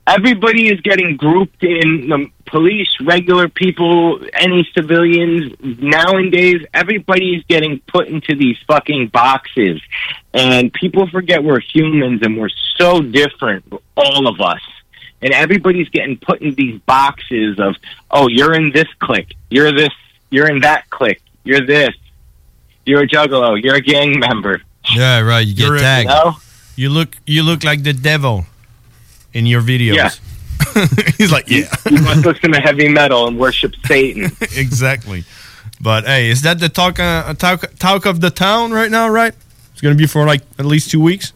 everybody 0.06 0.68
is 0.68 0.80
getting 0.80 1.16
grouped 1.16 1.62
in 1.62 2.08
the 2.08 2.30
police, 2.46 2.88
regular 3.02 3.48
people, 3.48 4.20
any 4.32 4.68
civilians. 4.74 5.52
Nowadays, 5.60 6.64
everybody 6.72 7.36
is 7.36 7.44
getting 7.48 7.80
put 7.80 8.08
into 8.08 8.34
these 8.34 8.56
fucking 8.66 9.08
boxes, 9.08 9.80
and 10.32 10.72
people 10.72 11.06
forget 11.08 11.44
we're 11.44 11.60
humans 11.60 12.22
and 12.22 12.38
we're 12.38 12.50
so 12.76 13.00
different, 13.00 13.64
all 13.96 14.26
of 14.26 14.40
us. 14.40 14.62
And 15.20 15.32
everybody's 15.32 15.88
getting 15.88 16.16
put 16.16 16.40
in 16.42 16.54
these 16.54 16.80
boxes 16.82 17.58
of, 17.58 17.74
oh, 18.10 18.28
you're 18.28 18.54
in 18.54 18.70
this 18.70 18.86
clique, 19.00 19.34
you're 19.50 19.72
this, 19.72 19.92
you're 20.30 20.48
in 20.48 20.60
that 20.60 20.88
clique, 20.90 21.22
you're 21.42 21.66
this, 21.66 21.94
you're 22.88 23.02
a 23.02 23.08
juggalo, 23.08 23.62
you're 23.62 23.76
a 23.76 23.80
gang 23.80 24.18
member. 24.18 24.62
yeah, 24.96 25.20
right, 25.20 25.46
you 25.46 25.54
get 25.54 25.66
You're 25.66 25.76
a- 25.76 25.80
tagged. 25.80 26.10
You 26.76 26.90
look 26.90 27.16
you 27.26 27.42
look 27.42 27.64
like 27.64 27.82
the 27.82 27.92
devil 27.92 28.46
in 29.34 29.46
your 29.46 29.60
videos. 29.62 29.96
Yeah. 29.96 30.10
He's 31.18 31.32
like, 31.32 31.48
yeah. 31.50 31.66
You 31.90 32.00
must 32.02 32.24
listen 32.24 32.52
to 32.52 32.60
heavy 32.60 32.88
metal 32.88 33.26
and 33.26 33.38
worship 33.38 33.74
Satan. 33.86 34.30
exactly. 34.56 35.24
But 35.80 36.04
hey, 36.04 36.30
is 36.30 36.42
that 36.42 36.60
the 36.60 36.68
talk 36.68 36.98
uh, 37.00 37.34
talk 37.34 37.74
talk 37.78 38.06
of 38.06 38.20
the 38.20 38.30
town 38.30 38.70
right 38.72 38.90
now? 38.90 39.08
Right? 39.08 39.34
It's 39.72 39.80
gonna 39.80 39.94
be 39.96 40.06
for 40.06 40.24
like 40.26 40.42
at 40.58 40.66
least 40.66 40.90
two 40.90 41.00
weeks. 41.00 41.32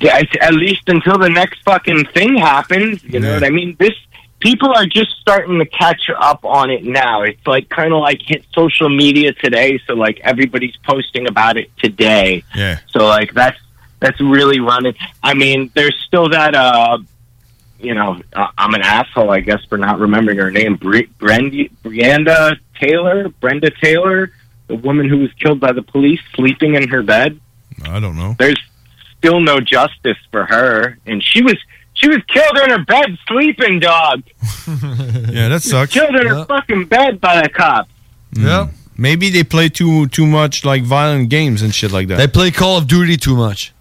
Yeah, 0.00 0.22
at 0.40 0.54
least 0.54 0.88
until 0.88 1.18
the 1.18 1.28
next 1.30 1.62
fucking 1.64 2.06
thing 2.14 2.36
happens. 2.36 3.02
You 3.02 3.20
know 3.20 3.34
what 3.34 3.44
I 3.44 3.50
mean? 3.50 3.74
This 3.78 3.94
people 4.40 4.72
are 4.74 4.86
just 4.86 5.10
starting 5.20 5.58
to 5.58 5.66
catch 5.66 6.10
up 6.18 6.44
on 6.44 6.70
it 6.70 6.84
now. 6.84 7.22
It's 7.22 7.46
like 7.46 7.68
kind 7.68 7.92
of 7.92 8.00
like 8.00 8.20
hit 8.22 8.44
social 8.52 8.88
media 8.88 9.32
today, 9.32 9.78
so 9.86 9.94
like 9.94 10.20
everybody's 10.20 10.76
posting 10.78 11.28
about 11.28 11.56
it 11.56 11.70
today. 11.78 12.42
Yeah. 12.54 12.78
So 12.88 13.06
like 13.06 13.32
that's 13.34 13.58
that's 14.00 14.20
really 14.20 14.60
running. 14.60 14.94
I 15.22 15.34
mean, 15.34 15.70
there's 15.74 15.96
still 16.06 16.28
that. 16.30 16.54
uh 16.54 16.98
You 17.78 17.94
know, 17.94 18.20
uh, 18.34 18.48
I'm 18.58 18.74
an 18.74 18.82
asshole, 18.82 19.30
I 19.30 19.40
guess, 19.40 19.64
for 19.68 19.78
not 19.78 19.98
remembering 20.00 20.38
her 20.38 20.50
name. 20.50 20.76
Bre- 20.76 21.08
Brendi- 21.18 21.70
Brianda 21.82 22.58
Taylor, 22.78 23.28
Brenda 23.40 23.70
Taylor, 23.70 24.32
the 24.68 24.74
woman 24.76 25.08
who 25.08 25.18
was 25.18 25.32
killed 25.34 25.60
by 25.60 25.72
the 25.72 25.82
police, 25.82 26.20
sleeping 26.34 26.74
in 26.74 26.88
her 26.88 27.02
bed 27.02 27.40
I 27.84 27.98
don't 28.00 28.16
know. 28.16 28.36
there's 28.38 28.60
still 29.16 29.40
no 29.40 29.60
justice 29.60 30.18
for 30.30 30.44
her 30.44 30.98
and 31.06 31.22
she 31.22 31.42
was 31.42 31.56
she 32.00 32.08
was 32.08 32.18
killed 32.28 32.58
in 32.64 32.70
her 32.70 32.84
bed 32.84 33.18
sleeping 33.28 33.78
dog 33.80 34.22
Yeah, 34.66 35.48
that 35.48 35.60
sucks. 35.62 35.92
killed 35.92 36.14
in 36.14 36.26
her 36.26 36.44
fucking 36.46 36.86
bed 36.86 37.20
by 37.20 37.42
the 37.42 37.48
cops 37.48 37.90
hmm. 38.34 38.46
Yeah. 38.46 38.68
Maybe 38.96 39.30
they 39.30 39.44
play 39.44 39.70
too 39.70 40.08
too 40.08 40.26
much 40.26 40.62
like 40.64 40.82
violent 40.82 41.30
games 41.30 41.62
and 41.62 41.74
shit 41.74 41.90
like 41.90 42.08
that. 42.08 42.18
They 42.18 42.28
play 42.28 42.50
Call 42.50 42.76
of 42.76 42.86
Duty 42.86 43.16
too 43.16 43.34
much. 43.34 43.72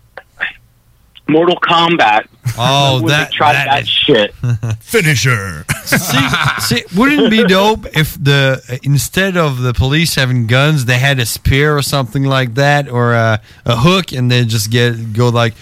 Mortal 1.30 1.56
kombat. 1.58 2.28
Oh, 2.58 2.96
When 2.98 3.06
they 3.06 3.12
that 3.12 3.32
tried 3.32 3.54
that, 3.54 3.88
shit. 3.88 4.34
Finisher. 4.80 5.66
See, 5.86 6.84
wouldn't 6.96 7.22
it 7.22 7.30
be 7.30 7.44
dope 7.46 7.86
if 7.96 8.22
the 8.22 8.80
instead 8.84 9.38
of 9.38 9.62
the 9.62 9.74
police 9.74 10.16
having 10.16 10.48
guns, 10.48 10.86
they 10.86 10.98
had 10.98 11.20
a 11.20 11.26
spear 11.26 11.78
or 11.78 11.82
something 11.82 12.24
like 12.24 12.56
that, 12.56 12.90
or 12.90 13.14
a, 13.14 13.42
a 13.66 13.76
hook, 13.78 14.12
and 14.12 14.30
they 14.32 14.46
just 14.46 14.72
get 14.72 15.14
go 15.14 15.30
like, 15.30 15.54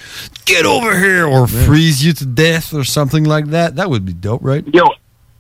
"Get 0.46 0.66
over 0.66 0.98
here," 0.98 1.26
or 1.26 1.48
freeze 1.48 2.04
you 2.06 2.14
to 2.14 2.26
death, 2.26 2.74
or 2.74 2.84
something 2.84 3.24
like 3.26 3.48
that. 3.48 3.76
That 3.76 3.90
would 3.90 4.06
be 4.06 4.14
dope, 4.14 4.42
right? 4.44 4.64
yo 4.74 4.84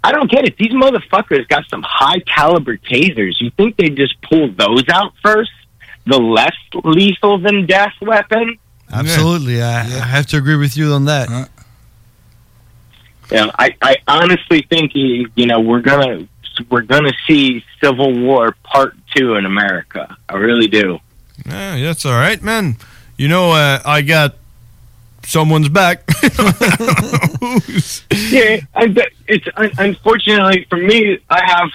i 0.03 0.11
don't 0.11 0.29
get 0.29 0.45
it. 0.45 0.57
These 0.57 0.71
motherfuckers 0.73 1.47
got 1.49 1.63
some 1.69 1.83
high 1.85 2.19
caliber 2.19 2.77
tasers. 2.77 3.41
You 3.41 3.49
think 3.57 3.75
they 3.77 3.89
just 3.89 4.21
pull 4.21 4.49
those 4.51 4.83
out 4.89 5.13
first? 5.23 5.51
The 6.05 6.17
less 6.17 6.55
lethal 6.85 7.39
than 7.39 7.65
death 7.65 7.93
weapon 8.01 8.57
Absolutely, 8.91 9.61
I, 9.61 9.81
I 9.81 9.83
have 9.83 10.25
to 10.27 10.37
agree 10.37 10.55
with 10.55 10.77
you 10.77 10.93
on 10.93 11.05
that. 11.05 11.49
you 13.29 13.37
know, 13.37 13.51
I, 13.59 13.75
I 13.81 13.97
honestly 14.07 14.65
think 14.69 14.95
you 14.95 15.29
you 15.35 15.45
know 15.45 15.59
we're 15.59 15.81
gonna 15.81 16.27
we're 16.69 16.81
gonna 16.83 17.11
see 17.27 17.63
civil 17.83 18.17
war 18.17 18.55
part 18.63 18.95
two 19.15 19.35
in 19.35 19.45
america 19.45 20.17
i 20.27 20.35
really 20.35 20.67
do 20.67 20.99
Yeah, 21.45 21.77
that's 21.81 22.03
all 22.05 22.13
right, 22.13 22.41
man. 22.41 22.77
You 23.17 23.27
know, 23.27 23.51
uh, 23.51 23.79
I 23.85 24.01
got 24.01 24.35
someone's 25.23 25.69
back. 25.69 26.03
yeah, 28.29 28.59
I, 28.75 28.87
bet 28.87 29.09
it's 29.27 29.47
un- 29.55 29.71
unfortunately 29.77 30.65
for 30.69 30.77
me. 30.77 31.19
I 31.29 31.45
have 31.45 31.69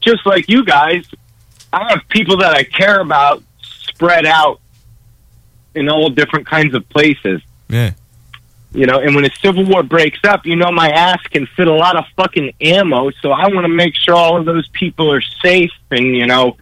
just 0.00 0.24
like 0.26 0.48
you 0.48 0.64
guys. 0.64 1.04
I 1.72 1.90
have 1.90 2.00
people 2.08 2.36
that 2.38 2.52
I 2.54 2.64
care 2.64 3.00
about 3.00 3.42
spread 3.60 4.26
out 4.26 4.59
in 5.74 5.88
all 5.88 6.10
different 6.10 6.46
kinds 6.46 6.74
of 6.74 6.88
places. 6.88 7.40
Yeah. 7.68 7.92
You 8.72 8.86
know, 8.86 9.00
and 9.00 9.16
when 9.16 9.24
a 9.24 9.30
civil 9.42 9.64
war 9.64 9.82
breaks 9.82 10.20
up, 10.24 10.46
you 10.46 10.54
know 10.54 10.70
my 10.70 10.90
ass 10.90 11.20
can 11.24 11.46
fit 11.46 11.66
a 11.66 11.72
lot 11.72 11.96
of 11.96 12.04
fucking 12.16 12.52
ammo. 12.60 13.10
So 13.20 13.32
I 13.32 13.48
want 13.48 13.64
to 13.64 13.68
make 13.68 13.96
sure 13.96 14.14
all 14.14 14.38
of 14.38 14.44
those 14.44 14.68
people 14.68 15.10
are 15.10 15.20
safe 15.20 15.72
and 15.90 16.06
you 16.06 16.26
know 16.26 16.56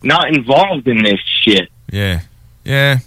not 0.00 0.28
involved 0.28 0.86
in 0.86 1.02
this 1.02 1.18
shit. 1.20 1.68
Yeah, 1.90 2.20
yeah, 2.64 2.98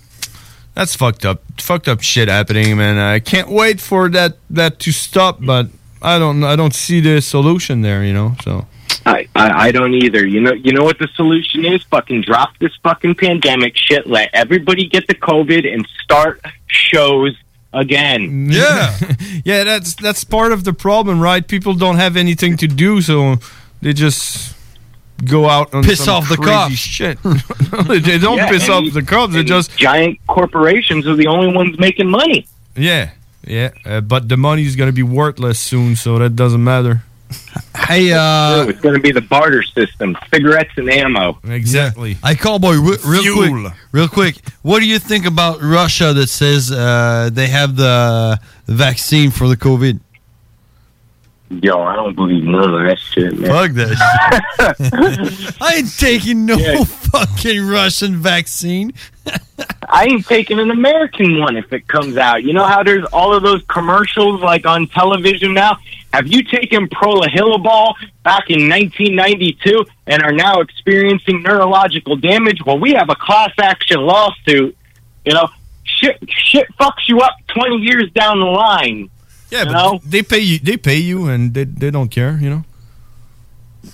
that's 0.73 0.97
fucked 0.97 1.25
up. 1.25 1.43
Fucked 1.61 1.87
up 1.87 2.01
shit 2.01 2.27
happening, 2.27 2.75
man. 2.75 2.97
I 2.97 3.19
can't 3.19 3.47
wait 3.47 3.79
for 3.79 4.09
that 4.09 4.37
that 4.49 4.79
to 4.79 4.91
stop, 4.91 5.37
but 5.39 5.67
I 6.01 6.19
don't 6.19 6.43
I 6.43 6.57
don't 6.57 6.75
see 6.75 6.99
the 6.99 7.21
solution 7.21 7.83
there. 7.83 8.03
You 8.03 8.13
know, 8.13 8.35
so 8.43 8.67
I, 9.05 9.27
I 9.35 9.67
I 9.67 9.71
don't 9.71 9.93
either. 9.93 10.25
You 10.25 10.41
know 10.41 10.53
you 10.53 10.73
know 10.73 10.83
what 10.83 10.99
the 10.99 11.07
solution 11.15 11.65
is? 11.65 11.83
Fucking 11.83 12.21
drop 12.21 12.57
this 12.59 12.71
fucking 12.83 13.15
pandemic 13.15 13.75
shit. 13.75 14.05
Let 14.07 14.29
everybody 14.33 14.87
get 14.87 15.07
the 15.07 15.15
COVID 15.15 15.71
and 15.71 15.87
start 16.03 16.41
shows 16.67 17.35
again. 17.73 18.47
yeah, 18.51 18.97
yeah. 19.45 19.63
That's 19.63 19.95
that's 19.95 20.23
part 20.23 20.51
of 20.51 20.63
the 20.63 20.73
problem, 20.73 21.19
right? 21.19 21.47
People 21.47 21.73
don't 21.73 21.97
have 21.97 22.15
anything 22.17 22.57
to 22.57 22.67
do, 22.67 23.01
so 23.01 23.37
they 23.81 23.93
just 23.93 24.55
go 25.25 25.47
out 25.49 25.73
and 25.73 25.83
Piss 25.85 26.07
off 26.07 26.27
the 26.29 26.37
cops. 26.37 26.73
Shit, 26.75 27.17
they 28.03 28.17
don't 28.17 28.37
Yeah, 28.37 28.49
piss 28.49 28.69
off 28.69 28.91
the 28.93 29.03
cops. 29.03 29.33
They 29.33 29.39
and 29.39 29.47
just 29.47 29.75
giant 29.77 30.19
corporations 30.27 31.07
are 31.07 31.15
the 31.15 31.27
only 31.27 31.53
ones 31.55 31.77
making 31.79 32.09
money. 32.09 32.45
yeah, 32.75 33.11
yeah. 33.45 33.69
Uh, 33.85 34.01
but 34.01 34.29
the 34.29 34.37
money 34.37 34.63
is 34.63 34.75
gonna 34.75 34.91
be 34.91 35.03
worthless 35.03 35.59
soon, 35.59 35.95
so 35.95 36.17
that 36.19 36.35
doesn't 36.35 36.63
matter. 36.63 37.03
Hey, 37.75 38.13
uh, 38.13 38.67
it's 38.67 38.79
going 38.79 38.95
to 38.95 39.01
be 39.01 39.11
the 39.11 39.21
barter 39.21 39.63
system: 39.63 40.15
cigarettes 40.33 40.71
and 40.77 40.89
ammo. 40.89 41.39
Exactly. 41.43 42.17
I 42.23 42.35
call 42.35 42.59
boy 42.59 42.79
re- 42.79 42.97
real 43.05 43.23
Fuel. 43.23 43.61
quick. 43.61 43.73
Real 43.91 44.07
quick. 44.07 44.35
What 44.61 44.79
do 44.79 44.87
you 44.87 44.99
think 44.99 45.25
about 45.25 45.61
Russia 45.61 46.13
that 46.13 46.27
says 46.27 46.71
uh, 46.71 47.29
they 47.31 47.47
have 47.47 47.75
the 47.75 48.39
vaccine 48.67 49.31
for 49.31 49.47
the 49.47 49.57
COVID? 49.57 49.99
Yo, 51.61 51.81
I 51.81 51.95
don't 51.97 52.15
believe 52.15 52.43
none 52.43 52.73
of 52.73 52.87
that 52.87 52.97
shit, 52.97 53.37
man. 53.37 53.49
Fuck 53.51 53.71
that. 53.73 55.57
I 55.61 55.75
ain't 55.75 55.97
taking 55.97 56.45
no 56.45 56.55
Yeah. 56.55 56.83
fucking 56.85 57.67
Russian 57.67 58.15
vaccine. 58.17 58.93
I 59.89 60.05
ain't 60.05 60.25
taking 60.25 60.59
an 60.59 60.71
American 60.71 61.39
one 61.39 61.57
if 61.57 61.73
it 61.73 61.87
comes 61.87 62.15
out. 62.15 62.43
You 62.43 62.53
know 62.53 62.63
how 62.65 62.83
there's 62.83 63.05
all 63.11 63.33
of 63.33 63.43
those 63.43 63.63
commercials 63.67 64.41
like 64.41 64.65
on 64.65 64.87
television 64.87 65.53
now? 65.53 65.77
Have 66.13 66.27
you 66.27 66.43
taken 66.43 66.87
prolahilibol 66.87 67.95
back 68.23 68.49
in 68.49 68.69
1992 68.69 69.85
and 70.07 70.23
are 70.23 70.31
now 70.31 70.61
experiencing 70.61 71.41
neurological 71.41 72.15
damage? 72.15 72.59
Well, 72.65 72.79
we 72.79 72.93
have 72.93 73.09
a 73.09 73.15
class 73.15 73.51
action 73.59 73.99
lawsuit. 74.01 74.75
You 75.25 75.33
know, 75.33 75.49
shit, 75.83 76.17
shit 76.29 76.67
fucks 76.79 77.07
you 77.07 77.19
up 77.19 77.33
20 77.53 77.75
years 77.77 78.09
down 78.11 78.39
the 78.39 78.45
line. 78.45 79.09
Yeah, 79.51 79.65
but 79.65 79.73
know? 79.73 79.99
they 80.03 80.23
pay 80.23 80.39
you. 80.39 80.59
They 80.59 80.77
pay 80.77 80.97
you, 80.97 81.27
and 81.27 81.53
they 81.53 81.65
they 81.65 81.91
don't 81.91 82.09
care. 82.09 82.37
You 82.41 82.49
know. 82.49 82.63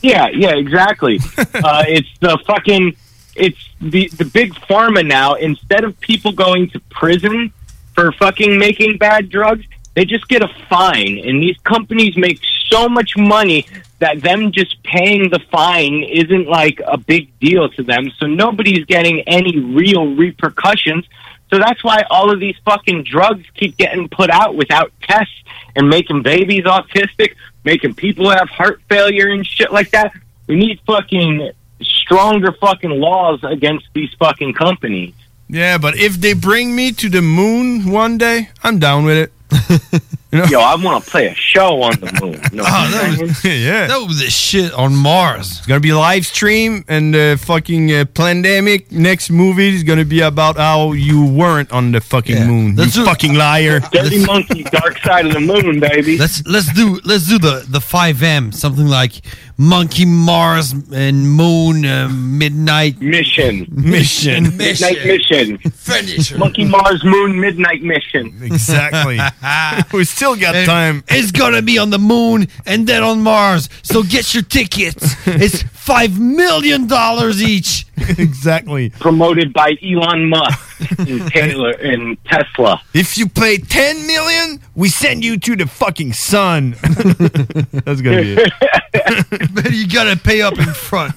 Yeah, 0.01 0.27
yeah, 0.29 0.55
exactly. 0.55 1.19
uh, 1.38 1.84
it's 1.88 2.09
the 2.19 2.38
fucking, 2.45 2.95
it's 3.35 3.69
the 3.81 4.07
the 4.09 4.25
big 4.25 4.53
pharma 4.53 5.05
now. 5.05 5.34
Instead 5.34 5.84
of 5.84 5.99
people 5.99 6.31
going 6.31 6.69
to 6.71 6.79
prison 6.89 7.51
for 7.93 8.11
fucking 8.11 8.57
making 8.57 8.97
bad 8.97 9.29
drugs, 9.29 9.65
they 9.95 10.05
just 10.05 10.27
get 10.27 10.43
a 10.43 10.49
fine, 10.69 11.17
and 11.17 11.41
these 11.41 11.57
companies 11.63 12.15
make 12.15 12.39
so 12.67 12.88
much 12.88 13.17
money 13.17 13.65
that 13.99 14.21
them 14.21 14.51
just 14.51 14.81
paying 14.84 15.29
the 15.29 15.39
fine 15.51 16.03
isn't 16.03 16.47
like 16.47 16.79
a 16.85 16.97
big 16.97 17.27
deal 17.39 17.67
to 17.69 17.81
them. 17.81 18.11
So 18.19 18.27
nobody's 18.27 18.85
getting 18.85 19.21
any 19.21 19.57
real 19.57 20.15
repercussions. 20.15 21.05
So 21.49 21.59
that's 21.59 21.83
why 21.83 22.03
all 22.09 22.31
of 22.31 22.39
these 22.39 22.55
fucking 22.65 23.03
drugs 23.03 23.45
keep 23.53 23.77
getting 23.77 24.09
put 24.09 24.29
out 24.29 24.55
without 24.55 24.91
tests 25.01 25.33
and 25.75 25.89
making 25.89 26.23
babies 26.23 26.65
autistic, 26.65 27.35
making 27.63 27.95
people 27.95 28.29
have 28.29 28.49
heart 28.49 28.81
failure 28.89 29.29
and 29.29 29.45
shit 29.45 29.71
like 29.71 29.91
that. 29.91 30.13
We 30.47 30.55
need 30.55 30.79
fucking 30.85 31.51
stronger 31.81 32.51
fucking 32.53 32.89
laws 32.89 33.39
against 33.43 33.87
these 33.93 34.13
fucking 34.19 34.53
companies. 34.53 35.13
Yeah, 35.49 35.77
but 35.77 35.97
if 35.97 36.15
they 36.15 36.33
bring 36.33 36.75
me 36.75 36.91
to 36.93 37.09
the 37.09 37.21
moon 37.21 37.89
one 37.89 38.17
day, 38.17 38.49
I'm 38.63 38.79
down 38.79 39.05
with 39.05 39.17
it. 39.17 39.31
Yo, 40.31 40.59
I 40.59 40.75
want 40.75 41.03
to 41.03 41.09
play 41.09 41.27
a 41.27 41.35
show 41.35 41.81
on 41.83 41.93
the 42.01 42.11
moon. 42.21 42.33
You 42.51 42.57
know 42.57 42.63
what 42.63 42.93
I'm 43.21 43.29
saying? 43.29 43.63
yeah. 43.63 43.87
That 43.87 44.05
was 44.05 44.19
the 44.19 44.29
shit 44.29 44.73
on 44.73 44.93
Mars. 44.95 45.59
It's 45.59 45.65
gonna 45.67 45.79
be 45.79 45.93
live 45.93 46.25
stream, 46.25 46.83
and 46.89 47.13
the 47.13 47.39
fucking 47.41 47.91
uh, 47.93 48.05
pandemic 48.13 48.91
next 48.91 49.29
movie 49.29 49.73
is 49.73 49.83
gonna 49.83 50.03
be 50.05 50.19
about 50.19 50.57
how 50.57 50.91
you 50.91 51.25
weren't 51.25 51.71
on 51.71 51.93
the 51.93 52.01
fucking 52.01 52.45
moon. 52.45 52.71
You 52.71 52.75
Let's 52.83 52.95
do- 52.95 53.05
fucking 53.05 53.35
liar. 53.35 53.79
Dirty 53.91 54.25
monkey, 54.25 54.63
dark 54.63 54.97
side 54.99 55.27
of 55.27 55.33
the 55.33 55.39
moon, 55.39 55.79
baby. 55.79 56.17
Let's 56.17 56.45
let's 56.45 56.73
do 56.73 56.99
let's 57.05 57.25
do 57.27 57.39
the 57.39 57.65
the 57.69 57.79
five 57.79 58.21
M 58.21 58.51
something 58.51 58.87
like 58.87 59.13
Monkey 59.57 60.05
Mars 60.05 60.73
and 60.93 61.31
Moon 61.31 61.85
uh, 61.85 62.09
Midnight 62.11 62.99
Mission 63.01 63.65
Mission 63.71 64.55
Midnight 64.57 65.05
mission. 65.05 65.57
Finish. 65.57 66.33
Monkey 66.35 66.65
Mars 66.65 67.01
Moon 67.05 67.39
Midnight 67.39 67.81
mission. 67.81 68.37
Exactly. 68.43 69.17
we 70.18 70.26
still 70.26 70.35
got 70.35 70.65
time. 70.65 71.03
It's 71.10 71.31
gonna 71.31 71.61
be 71.61 71.77
on 71.77 71.89
the 71.91 71.99
moon 71.99 72.48
and 72.65 72.88
then 72.88 73.03
on 73.03 73.22
Mars. 73.22 73.69
So 73.84 74.02
get 74.03 74.34
your 74.34 74.44
tickets. 74.44 75.15
it's 75.27 75.61
five 75.61 76.19
million 76.19 76.88
dollars 76.88 77.41
each. 77.41 77.85
exactly. 77.98 78.89
Promoted 78.91 79.53
by 79.53 79.77
Elon 79.84 80.30
Musk 80.30 80.99
and 80.99 81.27
Taylor 81.31 81.72
and 81.72 82.18
Tesla. 82.26 82.81
If 82.94 83.18
you 83.18 83.30
pay 83.30 83.57
ten 83.57 84.07
million, 84.07 84.60
we 84.76 84.89
send 84.89 85.23
you 85.23 85.38
to 85.38 85.56
the 85.56 85.68
fucking 85.68 86.14
sun. 86.14 86.72
That's 86.81 88.02
gonna 88.02 88.22
be 88.22 88.38
it. 88.38 89.53
but 89.53 89.72
you 89.72 89.88
gotta 89.88 90.18
pay 90.18 90.41
up 90.41 90.57
in 90.57 90.73
front. 90.73 91.14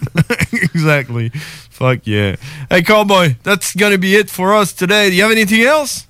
exactly. 0.52 1.30
Fuck 1.30 2.00
yeah. 2.04 2.36
Hey, 2.68 2.82
cowboy, 2.82 3.36
that's 3.42 3.74
gonna 3.74 3.98
be 3.98 4.14
it 4.16 4.28
for 4.28 4.54
us 4.54 4.74
today. 4.74 5.08
Do 5.08 5.16
you 5.16 5.22
have 5.22 5.32
anything 5.32 5.62
else? 5.62 6.06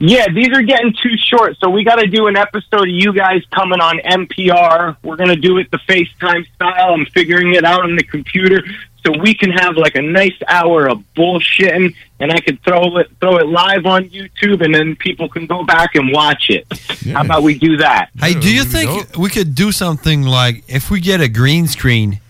Yeah, 0.00 0.26
these 0.28 0.48
are 0.48 0.62
getting 0.62 0.92
too 0.92 1.16
short, 1.16 1.56
so 1.62 1.70
we 1.70 1.84
got 1.84 1.96
to 1.96 2.06
do 2.06 2.26
an 2.26 2.36
episode 2.36 2.88
of 2.88 2.88
you 2.88 3.12
guys 3.12 3.42
coming 3.54 3.80
on 3.80 3.98
NPR. 4.00 4.96
We're 5.02 5.16
going 5.16 5.28
to 5.30 5.36
do 5.36 5.58
it 5.58 5.70
the 5.70 5.78
FaceTime 5.78 6.46
style. 6.54 6.92
I'm 6.94 7.06
figuring 7.06 7.54
it 7.54 7.64
out 7.64 7.82
on 7.84 7.96
the 7.96 8.02
computer 8.02 8.62
so 9.06 9.12
we 9.20 9.34
can 9.34 9.50
have 9.50 9.76
like 9.76 9.94
a 9.94 10.02
nice 10.02 10.34
hour 10.48 10.88
of 10.88 11.02
bullshitting, 11.14 11.94
and 12.20 12.32
I 12.32 12.40
could 12.40 12.62
throw 12.62 12.96
it 12.98 13.10
throw 13.20 13.36
it 13.36 13.46
live 13.46 13.86
on 13.86 14.06
YouTube, 14.06 14.64
and 14.64 14.74
then 14.74 14.96
people 14.96 15.28
can 15.28 15.46
go 15.46 15.62
back 15.64 15.94
and 15.94 16.12
watch 16.12 16.50
it. 16.50 16.66
How 17.12 17.22
about 17.24 17.42
we 17.42 17.58
do 17.58 17.76
that? 17.78 18.08
Hey, 18.18 18.34
do 18.34 18.52
you 18.52 18.64
think 18.64 19.16
we 19.16 19.28
could 19.30 19.54
do 19.54 19.72
something 19.72 20.22
like 20.22 20.64
if 20.68 20.90
we 20.90 21.00
get 21.00 21.20
a 21.20 21.28
green 21.28 21.66
screen? 21.66 22.20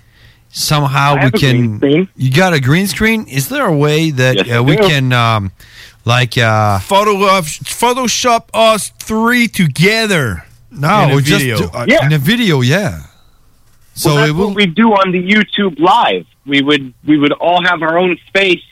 Somehow 0.50 1.16
we 1.24 1.30
can. 1.32 2.08
You 2.14 2.30
got 2.30 2.52
a 2.52 2.60
green 2.60 2.86
screen? 2.86 3.26
Is 3.26 3.48
there 3.48 3.66
a 3.66 3.76
way 3.76 4.10
that 4.10 4.46
Yes, 4.46 4.58
uh, 4.60 4.62
we 4.62 4.76
do. 4.76 4.86
can, 4.88 5.12
um, 5.12 5.50
like, 6.04 6.36
uh, 6.38 6.78
Photo 6.80 7.36
of 7.36 7.46
Photoshop 7.46 8.48
us 8.52 8.90
three 8.98 9.48
together. 9.48 10.44
no, 10.70 11.04
in 11.04 11.10
a 11.10 11.16
we 11.16 11.22
just 11.22 11.40
video. 11.40 11.58
do, 11.58 11.70
uh, 11.72 11.86
in 12.02 12.12
a 12.12 12.18
video? 12.18 12.60
Yeah. 12.60 13.02
So 13.94 14.10
well, 14.10 14.16
that's 14.16 14.32
will. 14.32 14.46
what 14.48 14.56
we 14.56 14.66
do 14.66 14.92
on 14.92 15.12
the 15.12 15.22
YouTube 15.22 15.78
live. 15.78 16.26
We 16.46 16.62
would 16.62 16.92
we 17.04 17.16
would 17.16 17.32
all 17.32 17.64
have 17.64 17.82
our 17.82 17.98
own 17.98 18.18
space 18.26 18.62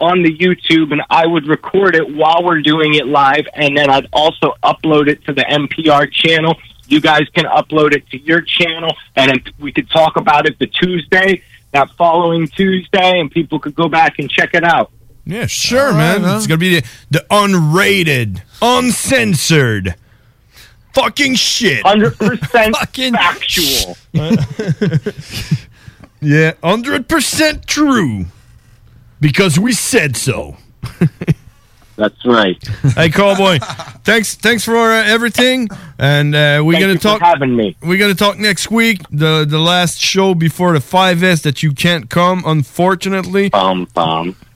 on 0.00 0.22
the 0.22 0.36
YouTube, 0.36 0.92
and 0.92 1.02
I 1.10 1.26
would 1.26 1.46
record 1.46 1.94
it 1.94 2.14
while 2.14 2.44
we're 2.44 2.62
doing 2.62 2.94
it 2.94 3.06
live, 3.06 3.46
and 3.54 3.76
then 3.76 3.90
I'd 3.90 4.08
also 4.12 4.54
upload 4.62 5.08
it 5.08 5.24
to 5.24 5.32
the 5.32 5.42
NPR 5.42 6.12
channel. 6.12 6.56
You 6.86 7.00
guys 7.00 7.26
can 7.34 7.44
upload 7.44 7.94
it 7.94 8.08
to 8.10 8.18
your 8.18 8.40
channel, 8.40 8.96
and 9.16 9.52
we 9.58 9.72
could 9.72 9.90
talk 9.90 10.16
about 10.16 10.46
it 10.46 10.58
the 10.58 10.66
Tuesday, 10.66 11.42
that 11.72 11.90
following 11.90 12.48
Tuesday, 12.48 13.20
and 13.20 13.30
people 13.30 13.58
could 13.58 13.74
go 13.74 13.88
back 13.88 14.18
and 14.18 14.30
check 14.30 14.54
it 14.54 14.64
out. 14.64 14.90
Yeah, 15.28 15.44
sure, 15.44 15.92
man. 15.92 16.24
It's 16.24 16.46
gonna 16.46 16.56
be 16.56 16.80
the, 16.80 16.86
the 17.10 17.26
unrated, 17.30 18.40
uncensored, 18.62 19.94
fucking 20.94 21.34
shit. 21.34 21.82
Hundred 21.86 22.16
percent 22.16 22.74
fucking 22.80 23.12
factual. 23.12 23.98
yeah, 26.22 26.52
hundred 26.64 27.10
percent 27.10 27.66
true. 27.66 28.24
Because 29.20 29.58
we 29.58 29.72
said 29.72 30.16
so. 30.16 30.56
That's 31.96 32.24
right. 32.24 32.56
Hey, 32.94 33.10
cowboy. 33.10 33.58
thanks, 34.04 34.34
thanks 34.36 34.64
for 34.64 34.76
uh, 34.76 35.04
everything, 35.04 35.68
and 35.98 36.34
uh, 36.34 36.62
we're 36.64 36.74
Thank 36.74 36.84
gonna 36.84 36.98
talk. 36.98 37.20
having 37.20 37.54
me. 37.54 37.76
We're 37.82 37.98
gonna 37.98 38.14
talk 38.14 38.38
next 38.38 38.70
week. 38.70 39.02
The 39.10 39.44
the 39.46 39.58
last 39.58 40.00
show 40.00 40.34
before 40.34 40.72
the 40.72 40.78
5S 40.78 41.42
that 41.42 41.62
you 41.62 41.72
can't 41.72 42.08
come, 42.08 42.44
unfortunately. 42.46 43.52
Um, 43.52 43.88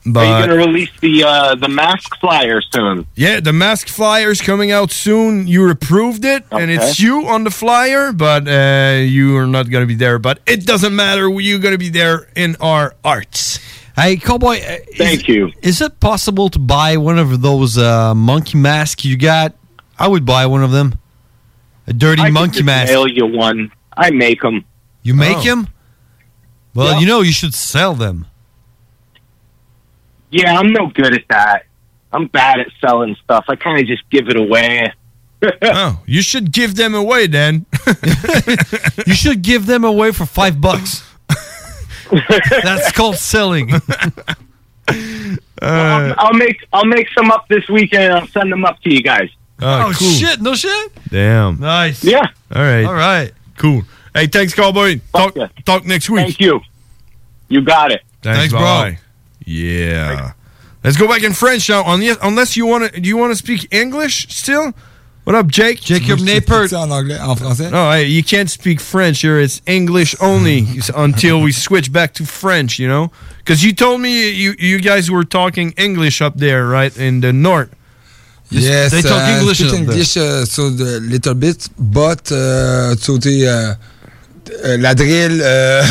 um. 0.05 0.17
Are 0.17 0.41
you 0.41 0.47
going 0.47 0.59
to 0.59 0.65
release 0.67 0.89
the 1.01 1.23
uh, 1.23 1.55
the 1.55 1.69
mask 1.69 2.15
flyer 2.19 2.61
soon? 2.61 3.07
Yeah, 3.15 3.39
the 3.39 3.53
mask 3.53 3.87
flyer 3.87 4.31
is 4.31 4.41
coming 4.41 4.71
out 4.71 4.91
soon. 4.91 5.47
You 5.47 5.69
approved 5.69 6.25
it, 6.25 6.43
and 6.51 6.69
it's 6.71 6.99
you 6.99 7.27
on 7.27 7.43
the 7.43 7.51
flyer, 7.51 8.11
but 8.11 8.47
uh, 8.47 8.99
you 9.01 9.37
are 9.37 9.47
not 9.47 9.69
going 9.69 9.83
to 9.83 9.87
be 9.87 9.95
there. 9.95 10.19
But 10.19 10.39
it 10.45 10.65
doesn't 10.65 10.95
matter. 10.95 11.29
You're 11.29 11.59
going 11.59 11.73
to 11.73 11.77
be 11.77 11.89
there 11.89 12.27
in 12.35 12.55
our 12.59 12.95
arts. 13.03 13.59
Hey, 13.95 14.17
cowboy. 14.17 14.57
uh, 14.59 14.77
Thank 14.97 15.27
you. 15.27 15.51
Is 15.61 15.79
it 15.79 15.99
possible 15.99 16.49
to 16.49 16.59
buy 16.59 16.97
one 16.97 17.19
of 17.19 17.41
those 17.41 17.77
uh, 17.77 18.15
monkey 18.15 18.57
masks 18.57 19.05
you 19.05 19.15
got 19.17 19.53
I 19.99 20.07
would 20.07 20.25
buy 20.25 20.47
one 20.47 20.63
of 20.63 20.71
them. 20.71 20.97
A 21.85 21.93
dirty 21.93 22.23
I 22.23 22.31
monkey 22.31 22.55
just 22.55 22.65
mask. 22.65 22.91
Mail 22.91 23.07
you 23.07 23.25
one. 23.27 23.71
I 23.95 24.09
make 24.09 24.41
them. 24.41 24.65
You 25.03 25.13
make 25.13 25.37
Oh. 25.37 25.41
him? 25.41 25.67
Well, 26.73 26.93
Yeah. 26.93 26.99
you 26.99 27.05
know 27.05 27.21
you 27.21 27.31
should 27.31 27.53
sell 27.53 27.93
them. 27.93 28.25
Yeah, 30.33 30.57
I'm 30.57 30.73
no 30.73 30.87
good 30.87 31.13
at 31.13 31.27
that. 31.29 31.65
I'm 32.11 32.25
bad 32.25 32.59
at 32.59 32.67
selling 32.81 33.15
stuff. 33.23 33.45
I 33.47 33.55
kind 33.55 33.79
of 33.79 33.85
just 33.85 34.09
give 34.09 34.29
it 34.29 34.35
away. 34.35 34.91
oh, 35.61 36.01
you 36.07 36.23
should 36.23 36.51
give 36.51 36.75
them 36.75 36.95
away 36.95 37.27
then. 37.27 37.67
you 39.05 39.13
should 39.13 39.43
give 39.43 39.67
them 39.67 39.83
away 39.83 40.11
for 40.11 40.25
five 40.25 40.59
bucks. 40.59 41.07
That's 42.63 42.91
called 42.93 43.17
selling. 43.17 43.71
I'll, 43.71 45.37
uh, 45.61 46.15
I'll 46.17 46.33
make 46.33 46.67
I'll 46.73 46.85
make 46.85 47.07
some 47.11 47.29
up 47.29 47.47
this 47.47 47.67
weekend. 47.69 48.03
and 48.03 48.13
I'll 48.13 48.27
send 48.27 48.51
them 48.51 48.65
up 48.65 48.81
to 48.81 48.93
you 48.93 49.03
guys. 49.03 49.29
Oh, 49.61 49.89
oh 49.89 49.93
cool. 49.95 50.09
shit! 50.09 50.41
No 50.41 50.55
shit. 50.55 50.91
Damn. 51.09 51.59
Nice. 51.59 52.03
Yeah. 52.03 52.25
All 52.53 52.61
right. 52.61 52.85
All 52.85 52.93
right. 52.93 53.31
Cool. 53.57 53.83
Hey, 54.15 54.27
thanks, 54.27 54.53
Cowboy. 54.53 54.99
Talk, 55.15 55.35
talk 55.65 55.85
next 55.85 56.09
week. 56.09 56.25
Thank 56.25 56.39
you. 56.39 56.59
You 57.49 57.61
got 57.61 57.91
it. 57.91 58.01
Thanks, 58.21 58.51
Thanks, 58.51 58.53
bro. 58.53 58.95
Bye. 59.45 59.51
Yeah. 59.51 60.31
Let's 60.83 60.97
go 60.97 61.07
back 61.07 61.23
in 61.23 61.33
French 61.33 61.69
now. 61.69 61.83
Unless, 61.85 62.17
unless 62.21 62.57
you 62.57 62.65
want 62.65 62.93
to, 62.93 62.99
do 62.99 63.07
you 63.07 63.17
want 63.17 63.31
to 63.31 63.37
speak 63.37 63.73
English 63.73 64.27
still? 64.29 64.73
What 65.23 65.35
up, 65.35 65.47
Jake? 65.47 65.79
Jacob 65.79 66.19
Napert. 66.19 66.73
En 66.73 66.91
anglais, 66.91 67.17
en 67.17 67.35
français. 67.37 67.71
No, 67.71 67.89
hey, 67.89 68.07
you 68.07 68.23
can't 68.23 68.49
speak 68.49 68.81
French 68.81 69.21
here. 69.21 69.39
It's 69.39 69.61
English 69.65 70.15
only 70.19 70.67
until 70.95 71.41
we 71.41 71.53
switch 71.53 71.93
back 71.93 72.13
to 72.15 72.25
French. 72.25 72.77
You 72.77 72.89
know, 72.89 73.11
because 73.37 73.63
you 73.63 73.73
told 73.73 74.01
me 74.01 74.29
you 74.31 74.53
you 74.59 74.81
guys 74.81 75.09
were 75.09 75.23
talking 75.23 75.71
English 75.77 76.21
up 76.21 76.35
there, 76.35 76.67
right 76.67 76.95
in 76.97 77.21
the 77.21 77.31
north. 77.31 77.69
Yes, 78.49 78.91
they 78.91 79.01
talk 79.01 79.21
uh, 79.23 79.39
English. 79.39 79.59
speak. 79.59 79.73
English 79.73 80.17
uh, 80.17 80.43
so 80.43 80.69
the 80.69 80.99
little 80.99 81.35
bit, 81.35 81.69
but 81.79 82.29
uh, 82.29 82.95
so 82.95 83.17
the 83.17 83.47
uh, 83.47 83.75
uh, 84.49 84.77
la 84.79 84.93
drill, 84.93 85.41
uh, 85.41 85.83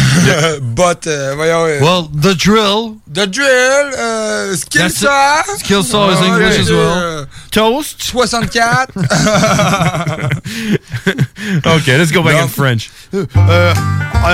but 0.74 1.07
uh, 1.07 1.35
voyons. 1.37 1.69
euh, 1.69 1.81
Well, 1.81 2.09
the 2.12 2.35
drill. 2.35 2.97
The 3.07 3.27
drill, 3.27 3.93
uh, 3.99 4.55
skill 4.57 4.89
saw. 4.91 5.43
Skill 5.59 5.83
saw 5.83 6.11
is 6.11 6.20
English 6.20 6.59
as 6.61 6.70
well. 6.70 7.27
Toast. 7.51 8.03
64. 8.03 8.87
okay, 11.66 11.99
let's 11.99 12.12
go 12.12 12.23
back 12.23 12.43
in 12.43 12.49
French. 12.49 12.91
Uh, 13.12 13.27
uh, 13.37 13.74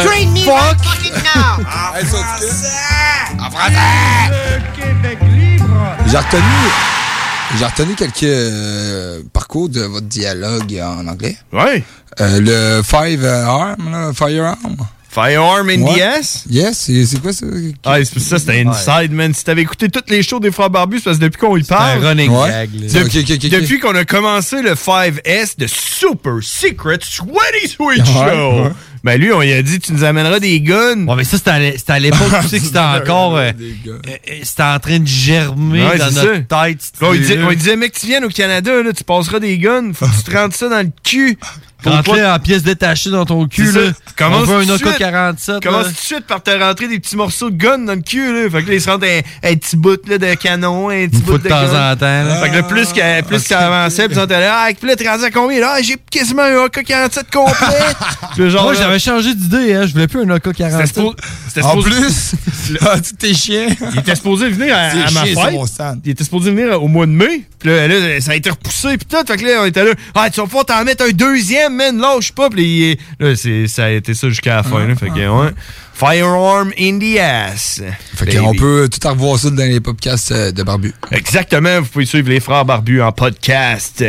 Train 0.05 0.33
me 0.33 0.45
fuck. 0.45 0.55
right 0.55 0.81
fucking 0.85 1.15
now. 1.25 1.59
En 3.41 3.51
français. 3.51 4.31
J'ai 6.11 6.17
retenu, 6.17 6.43
j'ai 7.59 7.65
retenu 7.65 7.95
quelques 7.95 8.23
euh, 8.25 9.23
parcours 9.33 9.69
de 9.69 9.81
votre 9.83 10.07
dialogue 10.07 10.79
en 10.83 11.07
anglais. 11.07 11.37
Ouais. 11.53 11.83
Euh, 12.21 12.41
le 12.41 12.83
five 12.83 13.25
euh, 13.25 13.47
arm, 13.47 13.91
là, 13.91 14.13
firearm. 14.13 14.77
Firearm 15.11 15.71
in 15.71 15.83
the 15.85 16.01
ass? 16.01 16.45
Yes, 16.51 16.91
c'est 17.07 17.21
quoi 17.23 17.33
ça? 17.33 17.47
Ah, 17.85 17.97
c'est 18.05 18.21
ça, 18.21 18.39
c'était 18.39 18.61
inside, 18.67 19.11
man. 19.11 19.33
Si 19.33 19.43
t'avais 19.43 19.63
écouté 19.63 19.89
toutes 19.89 20.11
les 20.11 20.23
shows 20.23 20.39
des 20.39 20.51
Frères 20.53 20.69
Barbus, 20.69 20.99
c'est 20.99 21.05
parce 21.05 21.17
que 21.19 21.23
depuis 21.25 21.41
qu'on 21.41 21.57
y 21.57 21.63
parle. 21.63 22.05
un 22.05 22.09
running 22.11 22.31
Ouais. 22.31 22.49
gag. 22.51 22.71
là. 22.75 23.51
Depuis, 23.61 23.81
qu'on 23.81 23.95
a 23.97 24.05
commencé 24.05 24.61
le 24.61 24.75
5S 24.75 25.59
de 25.59 25.67
Super 25.67 26.35
Secret 26.43 26.99
Sweaty 27.03 27.69
Sweet 27.69 28.01
Ouais, 28.01 28.05
Show, 28.05 28.63
ouais. 28.65 28.71
Ben 29.05 29.21
lui, 29.21 29.33
on 29.33 29.41
lui 29.41 29.53
a 29.53 29.63
dit 29.63 29.79
tu 29.81 29.93
nous 29.93 30.05
amèneras 30.05 30.41
des 30.41 30.61
guns. 30.61 31.07
Ouais, 31.07 31.17
mais 31.17 31.25
ça, 31.25 31.37
c'était 31.39 31.93
à 31.93 31.99
l'époque, 31.99 32.19
tu 32.43 32.49
sais 32.49 32.59
que 32.59 32.65
c'était 32.67 32.79
encore. 32.79 33.37
euh, 33.37 33.51
euh, 33.87 33.99
euh, 34.09 34.35
c'était 34.43 34.63
en 34.63 34.79
train 34.79 34.99
de 34.99 35.07
germer 35.07 35.85
Ouais, 35.87 35.99
dans 35.99 36.11
notre 36.11 36.35
ça. 36.49 36.65
tête. 36.67 36.93
on 37.03 37.13
lui 37.13 37.57
disait, 37.57 37.77
mec, 37.77 37.93
tu 37.93 38.07
viennes 38.07 38.25
au 38.25 38.29
Canada, 38.29 38.83
là, 38.83 38.93
tu 38.93 39.05
passeras 39.05 39.39
des 39.41 39.59
guns, 39.59 39.93
faut 39.95 40.07
que 40.07 40.17
tu 40.17 40.23
te 40.25 40.37
rentres 40.37 40.57
ça 40.57 40.69
dans 40.69 40.83
le 40.85 40.91
cul. 41.05 41.39
Rentre-le 41.85 42.27
en 42.27 42.39
pièces 42.41 42.63
détachées 42.65 43.11
dans 43.11 43.25
ton 43.25 43.47
cul, 43.47 43.71
là. 43.71 43.93
Commence 44.17 44.43
On 44.43 44.45
veut 44.47 44.57
un 44.63 44.67
tout 44.67 44.73
de 44.73 44.77
suite. 44.79 45.01
AK-47. 45.01 45.63
Commence 45.63 45.87
tout 45.87 45.93
de 45.93 45.97
suite 45.99 46.27
par 46.27 46.43
te 46.43 46.51
rentrer 46.51 46.89
des 46.89 46.99
petits 46.99 47.15
morceaux 47.17 47.51
de 47.51 47.57
gun 47.57 47.79
dans 47.79 47.95
le 47.95 48.01
cul, 48.01 48.33
là. 48.33 48.51
Fait 48.51 48.63
que 48.65 48.69
là, 48.69 48.75
il 48.75 48.81
se 48.81 48.91
rentre 48.91 49.07
un, 49.07 49.49
un 49.49 49.55
petit 49.55 49.77
bout 49.77 50.01
là, 50.09 50.19
de 50.19 50.35
canon, 50.35 50.91
un 50.91 51.07
petit 51.07 51.21
bout 51.21 51.39
de 51.39 51.45
de 51.45 51.49
temps 51.49 51.63
gun. 51.63 51.93
en 51.93 51.97
temps, 51.97 52.25
là. 52.25 52.41
Fait 52.43 52.51
que 52.51 52.55
là, 52.57 52.63
plus 52.65 52.93
que, 52.93 53.23
plus 53.23 53.43
que 53.43 53.47
ça 53.49 53.61
avançait, 53.61 54.09
puis 54.09 54.19
était 54.19 54.41
là, 54.41 54.65
ah, 54.65 54.69
puis 54.79 54.89
là, 54.89 54.97
t'es 54.97 55.09
rendu 55.09 55.25
à 55.25 55.31
combien? 55.31 55.61
Là, 55.61 55.75
Ah, 55.77 55.83
j'ai 55.83 55.97
quasiment 56.11 56.43
un 56.43 56.65
AK-47 56.67 57.31
complet. 57.33 58.49
Genre, 58.51 58.63
Moi, 58.65 58.75
j'avais 58.75 58.99
changé 58.99 59.35
d'idée, 59.35 59.75
hein. 59.75 59.87
Je 59.87 59.93
voulais 59.93 60.09
plus 60.09 60.21
un 60.23 60.31
AK-47. 60.31 60.87
C'était 61.47 61.63
En 61.63 61.81
plus, 61.81 62.35
ah, 62.83 63.01
tu 63.01 63.15
t'es 63.15 63.35
chien. 63.35 63.69
Il 63.93 64.01
était 64.01 64.15
supposé 64.17 64.49
venir 64.49 64.75
à, 64.77 65.11
ma 65.13 65.25
fête. 65.25 65.55
Il 66.05 66.11
était 66.11 66.25
supposé 66.25 66.51
venir 66.51 66.83
au 66.83 66.89
mois 66.89 67.07
de 67.07 67.13
mai. 67.13 67.43
Puis 67.59 67.69
là, 67.69 67.89
là, 67.89 68.21
ça 68.21 68.33
a 68.33 68.35
été 68.35 68.51
repoussé. 68.51 68.97
Puis 68.99 69.07
tout. 69.09 69.17
Fait 69.27 69.37
que 69.37 69.45
là, 69.45 69.63
on 69.63 69.65
était 69.67 69.85
là. 69.85 69.93
Ah, 70.15 70.31
tu 70.31 70.41
vas 70.41 70.47
pouvoir 70.47 70.65
t'en 70.65 70.85
mettre 70.85 71.05
un 71.05 71.11
deuxième, 71.11 71.68
man. 71.69 71.99
Lâche 72.01 72.33
pas. 72.33 72.51
Puis 72.51 72.99
là, 73.19 73.35
c'est- 73.37 73.67
ça 73.69 73.85
a 73.87 73.91
été 73.91 74.15
ça 74.15 74.29
jusqu'à 74.29 74.57
la 74.57 74.63
fin. 74.63 74.87
là. 74.87 74.95
Fait 74.97 75.09
que, 75.09 75.29
ouais. 75.29 75.51
Firearm 75.95 76.73
in 76.79 76.99
the 77.01 77.19
ass. 77.19 77.83
Fait 78.15 78.37
qu'on 78.37 78.55
peut 78.55 78.89
tout 78.89 79.09
revoir 79.09 79.39
ça 79.39 79.51
dans 79.51 79.65
les 79.65 79.81
podcasts 79.81 80.31
euh, 80.31 80.53
de 80.53 80.63
Barbu. 80.63 80.95
Exactement. 81.11 81.81
Vous 81.81 81.87
pouvez 81.89 82.07
suivre 82.07 82.29
les 82.29 82.39
frères 82.41 82.65
barbus 82.65 83.03
en 83.03 83.11
podcast. 83.11 84.03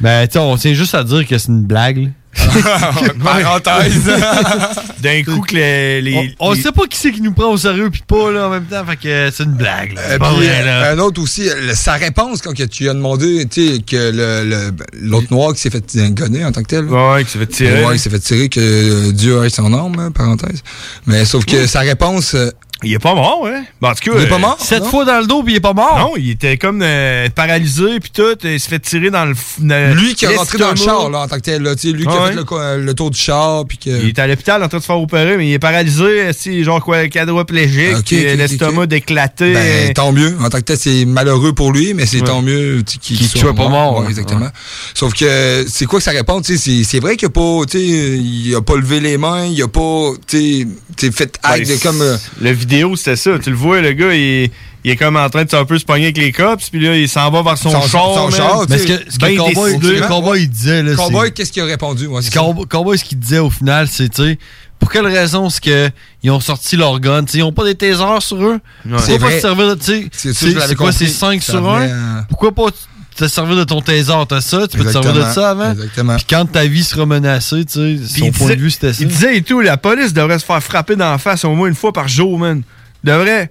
Ben, 0.00 0.26
tu 0.26 0.32
sais, 0.32 0.38
on 0.40 0.56
tient 0.56 0.74
juste 0.74 0.94
à 0.94 1.04
dire 1.04 1.26
que 1.26 1.38
c'est 1.38 1.48
une 1.48 1.62
blague, 1.62 1.98
là. 1.98 2.08
Parenthèse. 3.22 4.02
D'un 5.02 5.22
coup 5.24 5.40
que 5.40 5.54
les. 5.54 6.00
les- 6.02 6.34
On, 6.38 6.50
on 6.50 6.52
les- 6.52 6.62
sait 6.62 6.72
pas 6.72 6.86
qui 6.86 6.96
c'est 6.98 7.12
qui 7.12 7.20
nous 7.20 7.32
prend 7.32 7.50
au 7.52 7.56
sérieux 7.56 7.90
puis 7.90 8.02
pas, 8.06 8.30
là, 8.30 8.46
en 8.46 8.50
même 8.50 8.64
temps. 8.64 8.84
Fait 8.86 8.96
que 8.96 9.08
euh, 9.08 9.30
c'est 9.32 9.44
une 9.44 9.54
blague, 9.54 9.94
là. 9.94 10.00
Euh, 10.02 10.08
C'est 10.12 10.18
pas 10.18 10.28
puis, 10.34 10.46
vrai, 10.46 10.64
là. 10.64 10.84
euh, 10.84 10.94
un 10.94 10.98
autre 10.98 11.20
aussi, 11.22 11.44
le- 11.44 11.74
sa 11.74 11.94
réponse 11.94 12.40
quand 12.42 12.54
que 12.56 12.62
tu 12.64 12.84
lui 12.84 12.90
as 12.90 12.94
demandé, 12.94 13.46
que 13.54 13.96
le- 13.96 14.48
le- 14.48 14.72
l'autre 15.00 15.28
noir 15.30 15.54
qui 15.54 15.60
s'est 15.60 15.70
fait 15.70 15.84
gonner 16.12 16.44
en 16.44 16.52
tant 16.52 16.62
que 16.62 16.68
tel. 16.68 16.84
Ouais, 16.84 17.12
ouais, 17.14 17.24
qui 17.24 17.30
s'est 17.32 17.38
fait 17.38 17.46
tirer. 17.46 17.84
Ouais, 17.84 17.94
qui 17.94 17.98
s'est 18.00 18.10
fait 18.10 18.18
tirer, 18.20 18.48
que 18.48 18.60
euh, 18.60 19.12
Dieu 19.12 19.44
ait 19.44 19.50
son 19.50 19.72
âme, 19.72 19.98
hein, 19.98 20.10
parenthèse. 20.12 20.62
Mais 21.06 21.24
sauf 21.24 21.44
que 21.44 21.66
sa 21.66 21.80
réponse. 21.80 22.36
Euh, 22.82 22.86
Il 22.86 22.92
est 22.94 22.98
pas 22.98 23.14
mort, 23.14 23.46
hein? 23.46 23.64
Ben, 23.80 23.90
en 23.90 23.94
tout 23.94 24.10
cas. 24.10 24.18
Il 24.18 24.24
est 24.24 24.28
pas 24.28 24.38
mort? 24.38 24.56
Sept 24.60 24.82
non? 24.82 24.88
fois 24.88 25.04
dans 25.04 25.20
le 25.20 25.26
dos 25.26 25.42
puis 25.42 25.54
il 25.54 25.56
est 25.56 25.60
pas 25.60 25.72
mort. 25.72 25.98
Non, 25.98 26.12
il 26.16 26.30
était 26.30 26.56
comme 26.56 26.80
euh, 26.82 27.28
paralysé 27.34 28.00
puis 28.00 28.10
tout, 28.10 28.36
il 28.44 28.58
se 28.60 28.68
fait 28.68 28.78
tirer 28.80 29.10
dans 29.10 29.24
le 29.26 29.34
le- 29.62 29.94
lui 29.94 30.14
qui 30.14 30.24
est 30.24 30.36
rentré 30.36 30.58
dans 30.58 30.70
le 30.70 30.76
char, 30.76 31.10
là, 31.10 31.20
en 31.20 31.28
tant 31.28 31.36
que 31.36 31.42
tel, 31.42 31.62
là, 31.62 31.74
tu 31.74 31.88
sais, 31.88 31.92
lui 31.96 32.04
qui 32.06 32.08
Ouais. 32.12 32.18
a 32.18 32.26
fait 32.28 32.34
le, 32.34 32.44
euh, 32.52 32.76
le 32.78 32.94
tour 32.94 33.10
du 33.10 33.18
char, 33.18 33.64
puis 33.66 33.78
que. 33.78 33.90
Il 33.90 34.08
est 34.08 34.18
à 34.18 34.26
l'hôpital 34.26 34.62
en 34.62 34.68
train 34.68 34.78
de 34.78 34.82
se 34.82 34.86
faire 34.86 35.00
opérer, 35.00 35.36
mais 35.36 35.48
il 35.48 35.52
est 35.52 35.58
paralysé, 35.58 36.30
c'est 36.32 36.62
genre 36.64 36.82
quoi, 36.82 37.06
quadriplégique, 37.08 37.96
Ok, 37.98 38.04
puis, 38.04 38.18
ok, 38.18 38.24
euh, 38.24 38.32
ok, 38.32 38.38
l'estomac 38.38 38.82
ok. 38.82 38.88
déclaté. 38.88 39.52
Ben, 39.54 39.92
tant 39.94 40.12
mieux. 40.12 40.36
En 40.40 40.48
tant 40.48 40.58
que 40.58 40.64
tel, 40.64 40.76
c'est 40.78 41.04
malheureux 41.04 41.52
pour 41.52 41.72
lui, 41.72 41.94
mais 41.94 42.06
c'est 42.06 42.18
Ouais. 42.20 42.26
tant 42.26 42.42
mieux 42.42 42.82
qu'il 43.00 43.16
Qu'il 43.18 43.28
soit 43.28 43.54
pas 43.54 43.68
mort, 43.68 43.96
Ouais, 43.98 44.04
ouais. 44.04 44.10
exactement. 44.10 44.48
Sauf 44.94 45.14
que 45.14 45.64
c'est 45.68 45.86
quoi 45.86 45.98
que 45.98 46.04
ça 46.04 46.10
répond? 46.12 46.40
tu 46.40 46.56
sais, 46.56 46.58
C'est 46.82 46.84
c'est 46.84 47.00
vrai 47.00 47.16
qu'il 47.16 47.26
a 47.26 47.30
pas, 47.30 47.60
tu 47.70 47.78
sais, 47.78 47.84
il 47.84 48.54
a 48.54 48.60
pas 48.62 48.76
levé 48.76 49.00
les 49.00 49.16
mains, 49.18 49.46
il 49.46 49.62
a 49.62 49.68
pas, 49.68 50.12
tu 50.26 50.66
fait 50.96 51.38
Ben, 51.42 51.50
acte 51.50 51.68
de 51.68 51.76
comme. 51.82 52.00
euh, 52.02 52.16
La 52.40 52.52
vidéo, 52.70 52.96
c'était 52.96 53.16
ça. 53.16 53.38
Tu 53.38 53.50
le 53.50 53.56
vois, 53.56 53.80
le 53.80 53.92
gars, 53.92 54.14
il, 54.14 54.50
il 54.84 54.90
est 54.90 54.96
comme 54.96 55.16
en 55.16 55.28
train 55.28 55.44
de 55.44 55.54
un 55.54 55.64
peu 55.64 55.78
se 55.78 55.84
pogner 55.84 56.04
avec 56.04 56.18
les 56.18 56.32
cops, 56.32 56.70
puis 56.70 56.80
là, 56.80 56.96
il 56.96 57.08
s'en 57.08 57.30
va 57.30 57.42
vers 57.42 57.58
son, 57.58 57.70
Son- 57.70 57.80
char. 57.82 58.14
son 58.14 58.30
char, 58.30 58.64
Mais 58.68 58.78
ce 58.78 58.86
que, 58.86 58.92
ce 59.10 59.16
que 59.18 59.20
ben 59.20 59.32
le 59.32 59.36
cowboy, 59.38 59.78
le 59.78 60.06
cowboy, 60.08 60.42
il 60.42 60.48
disait, 60.50 60.82
là, 60.82 60.94
Cowboy, 60.94 61.26
c'est... 61.26 61.32
qu'est-ce 61.34 61.52
qu'il 61.52 61.62
a 61.62 61.66
répondu? 61.66 62.06
Ouais, 62.06 62.22
c'est 62.22 62.30
Ce 62.30 62.34
cowboy, 62.38 62.66
cowboy, 62.66 62.98
ce 62.98 63.04
qu'il 63.04 63.18
disait 63.18 63.38
au 63.40 63.50
final, 63.50 63.88
c'est, 63.88 64.08
tu 64.08 64.22
sais, 64.22 64.38
pour 64.78 64.90
quelle 64.90 65.06
raison 65.06 65.48
est-ce 65.48 65.60
qu'ils 65.60 66.30
ont 66.30 66.40
sorti 66.40 66.76
leur 66.76 66.98
gun? 67.00 67.22
Tu 67.24 67.32
sais, 67.32 67.38
ils 67.38 67.42
ont 67.42 67.52
pas 67.52 67.64
des 67.64 67.74
tasers 67.74 68.22
sur 68.22 68.42
eux? 68.42 68.58
C'est 68.84 68.88
Pourquoi 68.90 69.18
pas 69.18 69.24
vrai. 69.26 69.34
se 69.36 69.40
servir 69.40 69.76
de, 69.76 69.82
C'est 69.82 70.08
c'est 70.12 70.32
c'est 70.32 70.54
quoi, 70.54 70.90
c'est 70.92 71.04
compris. 71.04 71.08
5 71.08 71.42
Ça 71.42 71.52
sur 71.52 71.62
venait, 71.62 71.90
1? 71.92 71.94
euh, 71.94 72.20
Pourquoi 72.30 72.52
pas 72.52 72.66
te 73.16 73.28
servir 73.28 73.56
de 73.56 73.64
ton 73.64 73.80
taser? 73.80 74.12
T'as 74.28 74.40
ça, 74.40 74.66
tu 74.68 74.78
peux 74.78 74.84
te 74.84 74.90
servir 74.92 75.12
de 75.12 75.22
ça 75.22 75.50
avant? 75.50 75.72
Exactement. 75.72 76.16
Puis 76.16 76.26
quand 76.30 76.46
ta 76.50 76.64
vie 76.66 76.84
sera 76.84 77.06
menacée, 77.06 77.64
tu 77.64 77.98
sais, 77.98 78.18
son 78.20 78.30
point 78.30 78.46
disait- 78.46 78.56
de 78.56 78.60
vue, 78.62 78.70
c'était 78.70 78.92
ça. 78.92 78.98
Il 79.02 79.08
disait 79.08 79.36
et 79.36 79.42
tout, 79.42 79.60
la 79.60 79.76
police 79.76 80.12
devrait 80.12 80.38
se 80.38 80.44
faire 80.44 80.62
frapper 80.62 80.96
dans 80.96 81.10
la 81.10 81.18
face 81.18 81.44
au 81.44 81.54
moins 81.54 81.68
une 81.68 81.74
fois 81.74 81.92
par 81.92 82.08
jour, 82.08 82.38
man. 82.38 82.62
Devrait 83.04 83.50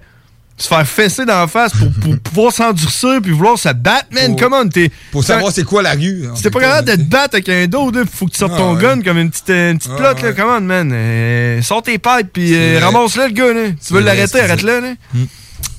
se 0.56 0.68
faire 0.68 0.86
fesser 0.86 1.24
dans 1.24 1.40
la 1.40 1.46
face 1.46 1.72
pour, 1.72 1.90
pour 1.92 2.18
pouvoir 2.22 2.52
s'endurcir 2.52 3.20
puis 3.22 3.32
vouloir 3.32 3.58
se 3.58 3.70
battre, 3.70 4.06
man. 4.12 4.32
Pour- 4.32 4.40
Comment 4.40 4.68
t'es. 4.68 4.90
Pour 5.10 5.24
savoir 5.24 5.52
c'est 5.52 5.64
quoi 5.64 5.82
la 5.82 5.92
rue. 5.94 6.24
Si 6.34 6.42
t'es 6.42 6.50
pas 6.50 6.60
capable 6.60 6.88
de 6.88 6.96
te 6.96 7.02
battre 7.08 7.34
avec 7.36 7.48
un 7.48 7.66
dos, 7.66 7.90
là, 7.90 8.02
faut 8.12 8.26
que 8.26 8.32
tu 8.32 8.38
sortes 8.38 8.52
Ah, 8.54 8.58
ton 8.58 8.74
ouais. 8.76 8.82
gun 8.82 9.00
comme 9.02 9.16
une 9.18 9.30
petite, 9.30 9.48
une 9.48 9.78
petite 9.78 9.92
Ah, 9.94 9.98
plotte, 9.98 10.22
là. 10.22 10.32
Comment, 10.34 10.60
man? 10.60 10.90
Euh, 10.92 11.62
sors 11.62 11.82
tes 11.82 11.98
pipes, 11.98 12.32
puis 12.32 12.54
euh, 12.54 12.78
ramasse-le, 12.82 13.28
le 13.28 13.32
gars, 13.32 13.52
là. 13.54 13.68
Tu 13.86 13.94
veux 13.94 14.00
l'arrêter, 14.00 14.40
arrête-le, 14.40 14.80
là. 14.80 14.92
Hmm. 15.14 15.24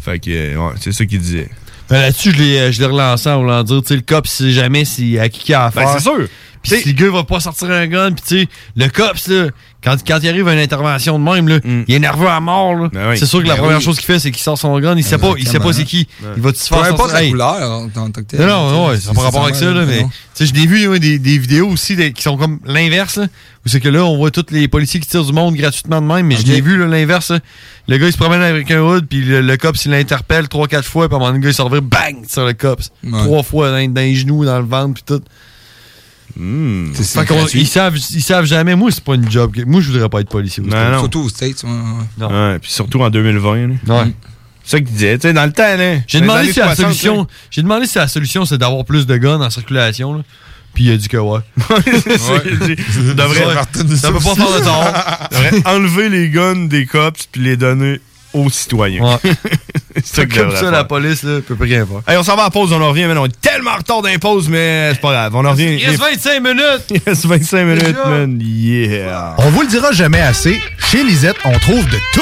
Fait 0.04 0.18
que, 0.18 0.30
euh, 0.32 0.56
ouais, 0.58 0.74
c'est 0.82 0.92
ça 0.92 1.06
qu'il 1.06 1.20
disait. 1.20 1.48
Ben, 1.92 2.02
Là-dessus, 2.02 2.32
je 2.32 2.38
l'ai, 2.38 2.58
euh, 2.58 2.72
je 2.72 2.80
l'ai 2.80 2.86
relancé 2.86 3.30
en 3.30 3.40
voulant 3.40 3.64
dire, 3.64 3.82
tu 3.82 3.90
sais, 3.90 3.96
le 3.96 4.02
cop, 4.02 4.26
il 4.26 4.30
sait 4.30 4.52
jamais 4.52 4.86
si, 4.86 5.20
à 5.20 5.28
qui 5.28 5.52
il 5.52 5.54
a 5.54 5.66
affaire. 5.66 5.86
Ben, 5.86 5.94
c'est 5.94 6.04
sûr. 6.04 6.28
Puis 6.64 6.80
si 6.82 6.90
le 6.90 6.94
gars 6.94 7.10
va 7.12 7.24
pas 7.24 7.40
sortir 7.40 7.70
un 7.72 7.88
gun, 7.88 8.12
puis 8.12 8.24
tu 8.28 8.40
sais, 8.42 8.48
le 8.76 8.88
cops, 8.90 9.28
là, 9.28 9.48
quand, 9.84 9.96
quand 10.06 10.20
il 10.22 10.30
arrive 10.30 10.48
à 10.48 10.54
une 10.54 10.60
intervention 10.60 11.18
de 11.18 11.24
même, 11.24 11.48
là, 11.48 11.58
il 11.88 11.96
est 11.96 11.98
nerveux 12.00 12.28
à 12.28 12.40
mort. 12.40 12.76
là. 12.76 12.90
Ben 12.94 13.10
oui. 13.10 13.18
C'est 13.18 13.26
sûr 13.26 13.42
que 13.42 13.48
la 13.48 13.56
Ben 13.56 13.62
première 13.62 13.78
oui. 13.80 13.84
chose 13.84 13.98
qu'il 13.98 14.06
fait, 14.06 14.20
c'est 14.20 14.30
qu'il 14.30 14.44
sort 14.44 14.58
son 14.60 14.80
gun. 14.80 14.96
Il 14.96 15.04
sait 15.04 15.18
pas, 15.18 15.34
il 15.40 15.48
sait 15.48 15.60
pas 15.60 15.74
c'est 15.74 15.86
qui. 15.86 16.08
Il 16.36 16.42
va-tu 16.42 16.60
se 16.60 16.68
faire 16.68 16.86
sortir? 16.86 17.16
Hey. 17.16 17.32
couleur 17.32 17.72
en 17.72 17.90
tant 17.90 18.12
que. 18.12 18.38
Non, 18.38 18.46
non, 18.48 18.70
non, 18.72 18.88
ouais, 18.90 18.96
C'est- 18.98 19.02
ça 19.08 19.10
n'a 19.10 19.16
pas 19.16 19.22
rapport 19.24 19.44
avec 19.44 19.56
ça, 19.56 19.72
là, 19.72 19.86
mais 19.88 20.02
non? 20.02 20.08
tu 20.10 20.14
sais, 20.36 20.46
je 20.46 20.54
l'ai 20.54 20.68
vu 20.68 20.88
ouais, 20.88 21.00
des, 21.00 21.18
des 21.18 21.38
vidéos 21.40 21.68
aussi 21.70 21.96
des- 21.96 22.14
qui 22.14 22.22
sont 22.22 22.38
comme 22.38 22.60
l'inverse, 22.66 23.18
là, 23.18 23.26
où 23.66 23.70
c'est 23.70 23.80
que 23.80 23.90
là, 23.90 24.06
on 24.06 24.18
voit 24.18 24.30
tous 24.30 24.46
les 24.52 24.68
policiers 24.68 25.00
qui 25.00 25.08
tirent 25.08 25.26
du 25.26 25.34
monde 25.34 25.56
gratuitement 25.56 26.00
de 26.00 26.06
même, 26.06 26.28
mais 26.28 26.36
je 26.38 26.46
l'ai 26.46 26.62
vu, 26.62 26.78
là, 26.78 26.86
l'inverse. 26.86 27.32
Le 27.88 27.98
gars, 27.98 28.06
il 28.06 28.14
se 28.14 28.18
promène 28.18 28.42
avec 28.44 28.70
un 28.70 28.82
hood, 28.82 29.08
puis 29.08 29.22
le, 29.24 29.42
le 29.42 29.58
cops, 29.58 29.84
il 29.86 29.92
l'interpelle 29.92 30.48
trois, 30.48 30.68
quatre 30.68 30.86
fois, 30.88 31.08
puis 31.10 31.16
à 31.16 31.18
un 31.18 31.20
moment 31.20 31.32
donné, 31.32 31.40
le 31.40 31.44
gars, 31.46 31.50
il 31.50 31.56
se 31.56 31.62
revient, 31.64 31.82
bang, 31.84 32.18
sur 32.30 32.46
le 32.46 32.54
cops. 32.54 32.92
Ouais. 33.04 33.24
Trois 33.24 33.42
fois 33.42 33.72
dans, 33.72 33.92
dans 33.92 34.02
les 34.02 34.14
genoux, 34.16 34.46
dans 34.46 34.60
le 34.60 34.66
ventre, 34.66 34.94
puis 34.94 35.04
tout. 35.08 35.24
Hmm. 36.38 36.92
C'est 36.94 37.20
Fait 37.20 37.26
qu'on- 37.26 37.46
ils, 37.48 37.68
savent, 37.68 37.98
ils 37.98 38.22
savent 38.22 38.46
jamais. 38.46 38.76
Moi, 38.76 38.92
c'est 38.92 39.04
pas 39.04 39.16
une 39.16 39.30
job. 39.30 39.52
que- 39.54 39.62
Moi, 39.64 39.82
je 39.82 39.92
voudrais 39.92 40.10
pas 40.10 40.22
être 40.22 40.30
policier. 40.30 40.64
Non, 40.64 40.92
non. 40.92 41.00
Surtout 41.00 41.22
aux 41.22 41.30
States. 41.30 41.64
Non. 42.18 42.30
Ouais, 42.30 42.60
puis 42.60 42.72
surtout 42.72 43.02
en 43.02 43.10
2020. 43.10 43.68
là. 43.68 44.04
Ouais. 44.04 44.12
C'est 44.64 44.72
ça 44.72 44.78
qu'il 44.80 44.92
disait. 44.94 45.18
Tu 45.18 45.28
sais, 45.28 45.34
dans 45.34 45.46
le 45.46 45.52
temps, 45.54 45.76
là. 45.78 45.96
J'ai 46.08 46.22
demandé 46.22 46.52
si 46.54 46.60
la 46.60 46.66
60, 46.76 46.86
solution. 46.86 47.18
là. 47.22 47.28
J'ai 47.50 47.62
demandé 47.64 47.86
si 47.88 47.98
la 47.98 48.08
solution 48.08 48.46
c'est 48.46 48.58
d'avoir 48.60 48.86
plus 48.86 49.06
de 49.08 49.18
guns 49.18 49.42
en 49.42 49.50
circulation. 49.50 50.14
là. 50.18 50.24
Puis 50.74 50.86
il 50.86 50.92
a 50.94 50.98
dit 50.98 51.08
que 51.10 51.18
ouais. 51.18 51.40
Ça 51.68 51.74
devrait, 53.14 53.98
Ça 53.98 54.12
peut 54.12 54.20
pas 54.20 54.36
faire 54.36 54.60
de 54.60 54.64
tort. 54.64 55.28
devrait 55.32 55.62
enlever 55.66 56.10
les 56.10 56.30
guns 56.30 56.68
des 56.68 56.86
cops 56.86 57.28
puis 57.32 57.42
les 57.42 57.58
donner 57.58 58.00
aux 58.34 58.50
citoyens. 58.50 59.04
Ouais. 59.04 59.32
c'est 60.04 60.28
Comme 60.28 60.52
ça, 60.52 60.58
faire. 60.58 60.72
la 60.72 60.84
police 60.84 61.24
là, 61.24 61.40
peut 61.46 61.56
plus 61.56 61.66
rien 61.74 61.86
faire. 61.86 62.02
Hey, 62.08 62.18
on 62.20 62.24
s'en 62.24 62.36
va 62.36 62.46
en 62.46 62.50
pause, 62.50 62.72
on 62.74 62.82
en 62.82 62.90
revient, 62.90 63.06
man. 63.06 63.18
On 63.18 63.26
est 63.26 63.42
tellement 63.42 63.72
en 63.72 63.78
retard 63.78 64.02
d'impose, 64.02 64.50
mais 64.50 64.92
c'est 64.94 65.02
pas 65.02 65.12
grave. 65.12 65.36
On 65.36 65.46
en 65.46 65.52
revient. 65.52 65.78
Il 65.80 65.86
reste 65.88 66.00
25 66.00 66.40
minutes. 66.42 66.86
Il 66.90 67.02
reste 67.06 67.26
25 67.26 67.64
minutes, 67.66 67.98
man. 68.06 68.40
Yeah. 68.42 69.36
On 69.38 69.50
vous 69.50 69.62
le 69.62 69.68
dira 69.68 69.92
jamais 69.92 70.22
assez, 70.22 70.60
chez 70.92 71.04
Lisette, 71.04 71.38
on 71.46 71.58
trouve 71.60 71.86
de 71.90 71.98
tout. 72.14 72.22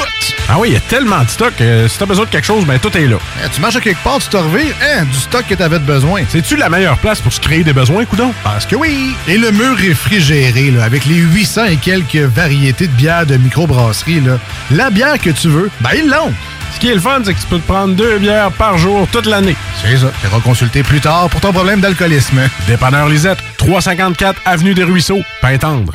Ah 0.52 0.56
oui, 0.58 0.70
il 0.70 0.74
y 0.74 0.76
a 0.76 0.80
tellement 0.80 1.22
de 1.22 1.28
stock. 1.28 1.52
euh, 1.60 1.86
si 1.86 1.96
t'as 1.96 2.06
besoin 2.06 2.24
de 2.24 2.30
quelque 2.30 2.46
chose, 2.46 2.64
ben 2.64 2.76
tout 2.80 2.96
est 2.96 3.06
là. 3.06 3.18
Eh, 3.44 3.48
tu 3.50 3.60
marches 3.60 3.76
à 3.76 3.80
quelque 3.80 4.02
part, 4.02 4.18
tu 4.18 4.28
te 4.28 4.36
revires, 4.36 4.74
hein, 4.82 5.04
du 5.04 5.16
stock 5.16 5.44
que 5.48 5.54
t'avais 5.54 5.78
de 5.78 5.84
besoin. 5.84 6.22
C'est-tu 6.28 6.56
la 6.56 6.68
meilleure 6.68 6.98
place 6.98 7.20
pour 7.20 7.32
se 7.32 7.38
créer 7.40 7.62
des 7.62 7.72
besoins, 7.72 8.04
coudon? 8.04 8.32
Parce 8.42 8.66
que 8.66 8.74
oui! 8.74 9.14
Et 9.28 9.38
le 9.38 9.52
mur 9.52 9.76
réfrigéré, 9.76 10.72
là, 10.72 10.82
avec 10.84 11.04
les 11.06 11.14
800 11.16 11.66
et 11.66 11.76
quelques 11.76 12.16
variétés 12.16 12.88
de 12.88 12.92
bières 12.92 13.26
de 13.26 13.36
microbrasserie, 13.36 14.20
là, 14.22 14.38
la 14.72 14.90
bière 14.90 15.18
que 15.20 15.30
tu 15.30 15.48
veux, 15.48 15.70
ben 15.82 15.90
ils 15.96 16.08
l'ont! 16.08 16.32
Ce 16.72 16.80
qui 16.80 16.88
est 16.88 16.94
le 16.94 17.00
fun, 17.00 17.20
c'est 17.24 17.34
que 17.34 17.40
tu 17.40 17.46
peux 17.46 17.58
te 17.58 17.66
prendre 17.66 17.94
deux 17.94 18.18
bières 18.18 18.52
par 18.52 18.78
jour 18.78 19.06
toute 19.10 19.26
l'année. 19.26 19.56
C'est 19.82 19.96
ça. 19.96 20.10
Tu 20.22 20.40
consulter 20.40 20.82
plus 20.82 21.00
tard 21.00 21.28
pour 21.28 21.40
ton 21.40 21.52
problème 21.52 21.80
d'alcoolisme. 21.80 22.40
Dépanneur 22.66 23.08
Lisette, 23.08 23.38
354 23.58 24.40
Avenue 24.44 24.74
des 24.74 24.84
Ruisseaux, 24.84 25.20
Pintendre. 25.42 25.92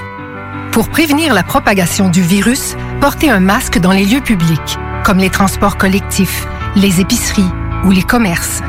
Pour 0.72 0.90
prévenir 0.90 1.34
la 1.34 1.44
propagation 1.44 2.10
du 2.10 2.22
virus, 2.22 2.76
portez 3.00 3.30
un 3.30 3.40
masque 3.40 3.80
dans 3.80 3.92
les 3.92 4.06
lieux 4.06 4.22
publics, 4.22 4.78
comme 5.04 5.20
les 5.20 5.30
transports 5.30 5.78
collectifs, 5.78 6.46
les 6.76 7.00
épiceries 7.00 7.50
ou 7.86 7.92
les 7.92 8.04
commerces. 8.04 8.62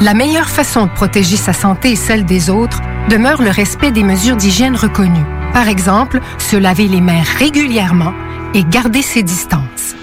La 0.00 0.14
meilleure 0.14 0.48
façon 0.48 0.86
de 0.86 0.90
protéger 0.90 1.36
sa 1.36 1.52
santé 1.52 1.92
et 1.92 1.96
celle 1.96 2.24
des 2.24 2.50
autres 2.50 2.80
demeure 3.08 3.42
le 3.42 3.50
respect 3.50 3.90
des 3.90 4.02
mesures 4.02 4.36
d'hygiène 4.36 4.76
reconnues. 4.76 5.26
Par 5.52 5.68
exemple, 5.68 6.20
se 6.38 6.56
laver 6.56 6.88
les 6.88 7.00
mains 7.00 7.22
régulièrement 7.38 8.12
et 8.54 8.64
garder 8.64 9.02
ses 9.02 9.22
distances. 9.22 9.94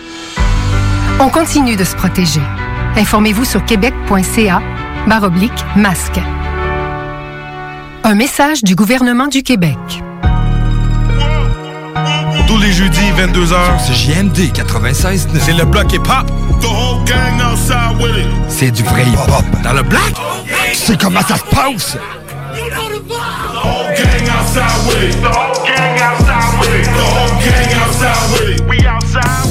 On 1.23 1.29
continue 1.29 1.75
de 1.75 1.83
se 1.83 1.95
protéger. 1.95 2.41
Informez-vous 2.97 3.45
sur 3.45 3.63
québec.ca 3.63 4.59
baroblique 5.05 5.51
masque. 5.75 6.19
Un 8.03 8.15
message 8.15 8.63
du 8.63 8.73
gouvernement 8.73 9.27
du 9.27 9.43
Québec. 9.43 9.77
Tous 12.47 12.57
les 12.57 12.71
jeudis, 12.71 13.11
22h. 13.15 13.55
C'est 13.85 13.93
JMD 13.93 14.51
96. 14.51 15.27
C'est 15.39 15.53
le 15.53 15.65
bloc 15.65 15.93
hip-hop. 15.93 16.25
C'est 18.47 18.71
du 18.71 18.81
vrai 18.81 19.03
hip-hop. 19.03 19.45
Dans 19.63 19.73
le 19.73 19.83
bloc, 19.83 20.01
tu 20.71 20.75
sais 20.75 20.97
comment 20.99 21.21
ça 21.21 21.35
se 21.35 21.43
passe? 21.43 21.97
C'est 22.55 22.61
le 29.45 29.50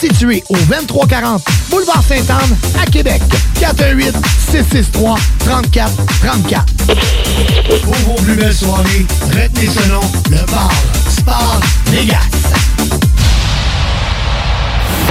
situé 0.00 0.42
au 0.48 0.56
2340 0.56 1.42
Boulevard 1.68 2.02
Sainte-Anne 2.02 2.56
à 2.80 2.86
Québec. 2.86 3.20
418 3.58 4.16
663 4.50 5.16
34 5.40 5.92
34. 6.22 6.64
Pour 7.84 7.94
vos 8.06 8.22
plus 8.22 8.34
belles 8.34 8.54
soirées, 8.54 9.06
retenez 9.28 9.68
ce 9.68 9.88
nom, 9.88 10.00
le 10.30 10.50
bar 10.50 10.70
Sport 11.08 11.60
Vegas. 11.86 13.09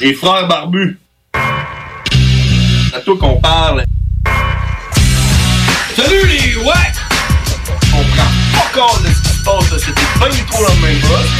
Les 0.00 0.14
frères 0.14 0.46
barbus. 0.48 0.98
C'est 1.34 2.96
à 2.96 3.00
toi 3.00 3.16
qu'on 3.18 3.40
parle. 3.40 3.84
Salut 5.96 6.26
les 6.26 6.56
ouais! 6.56 6.72
On 7.94 8.04
prend 8.04 8.30
pas 8.52 8.70
compte 8.74 9.02
de 9.02 9.08
ce 9.08 9.22
qui 9.22 9.28
se 9.28 9.44
passe, 9.44 9.70
là. 9.70 9.78
c'était 9.78 10.18
pas 10.18 10.28
du 10.28 10.42
tout 10.44 10.62
la 10.62 10.74
même 10.86 11.00
chose. 11.00 11.30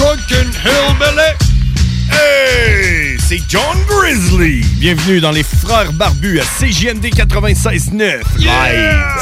Drunken 0.00 0.50
Hillbilly. 0.64 1.36
Hey, 2.10 3.18
c'est 3.18 3.42
John 3.50 3.76
Grizzly. 3.86 4.64
Bienvenue 4.78 5.20
dans 5.20 5.30
les 5.30 5.42
Frères 5.42 5.92
Barbus 5.92 6.40
à 6.40 6.44
CJMD 6.44 7.04
96.9 7.08 7.92
live. 7.92 8.22
Yeah! 8.38 9.18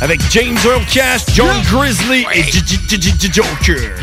Avec 0.00 0.20
James 0.30 0.56
Earl 0.64 0.84
Cash, 0.92 1.22
John 1.34 1.48
yeah. 1.48 1.70
Grizzly 1.72 2.24
et 2.32 2.44
J 2.44 2.60
-J 2.60 3.12
-J 3.18 3.32
Joker. 3.32 3.96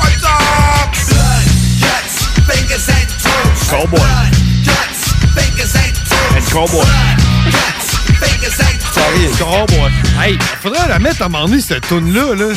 What's 0.00 0.24
up? 0.24 0.90
And. 2.88 3.70
Cowboy. 3.70 3.98
Blood, 3.98 4.32
guts, 4.66 5.12
fingers 5.38 5.76
and 5.76 5.94
toes. 6.10 6.34
And 6.34 6.44
cowboy. 6.50 6.82
Blood, 6.82 7.18
guts, 7.52 7.89
Hey, 10.22 10.38
faudrait 10.62 10.88
la 10.88 10.98
mettre 10.98 11.22
à 11.22 11.26
un 11.26 11.28
moment 11.28 11.46
donné, 11.46 11.60
cette 11.60 11.86
toune-là. 11.88 12.34
Là. 12.34 12.54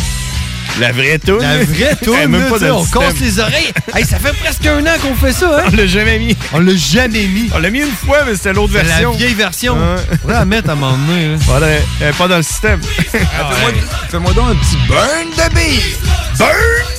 La 0.80 0.91
vraie 0.91 1.19
toune. 1.19 1.40
La 1.41 1.64
vraie 1.64 1.95
toune, 2.03 2.15
Elle 2.19 2.30
même 2.30 2.41
là, 2.41 2.49
pas 2.49 2.72
on 2.73 2.84
système. 2.84 3.02
casse 3.02 3.19
les 3.19 3.40
oreilles. 3.40 3.73
Hey, 3.95 4.06
ça 4.06 4.18
fait 4.18 4.34
presque 4.34 4.65
un 4.65 4.85
an 4.85 4.98
qu'on 5.02 5.15
fait 5.15 5.31
ça, 5.31 5.60
hein? 5.60 5.64
On 5.72 5.76
l'a 5.76 5.85
jamais 5.88 6.19
mis. 6.19 6.35
On 6.53 6.60
l'a 6.60 6.76
jamais 6.76 7.26
mis. 7.27 7.49
On 7.53 7.60
l'a 7.60 7.69
mis 7.69 7.80
une 7.81 7.91
fois, 7.91 8.19
mais 8.26 8.35
c'était 8.35 8.53
l'autre 8.53 8.73
version. 8.73 9.11
la 9.11 9.18
vieille 9.18 9.34
version. 9.35 9.77
Faudrait 10.22 10.40
la 10.40 10.45
mettre 10.45 10.69
à 10.69 10.73
un 10.73 10.76
moment 10.76 10.98
donné. 10.98 11.35
Là. 11.38 11.68
Elle 12.02 12.07
est 12.10 12.18
pas 12.18 12.27
dans 12.27 12.38
le 12.38 12.44
système. 12.44 12.81
Fais-moi 13.11 13.72
fais-moi 14.10 14.34
donc 14.34 14.52
un 14.52 14.56
petit 14.56 14.77
burn 14.88 15.30
de 15.49 15.56
beef. 15.56 15.98
Burn 16.38 16.52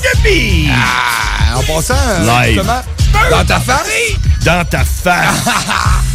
the 0.02 0.22
bee! 0.22 0.68
Ah, 0.72 1.58
en 1.58 1.62
passant, 1.62 1.94
Live. 2.22 2.54
justement, 2.54 2.82
dans 3.30 3.44
ta 3.44 3.60
face. 3.60 3.88
Dans 4.44 4.64
ta 4.64 4.84
face. 4.84 5.44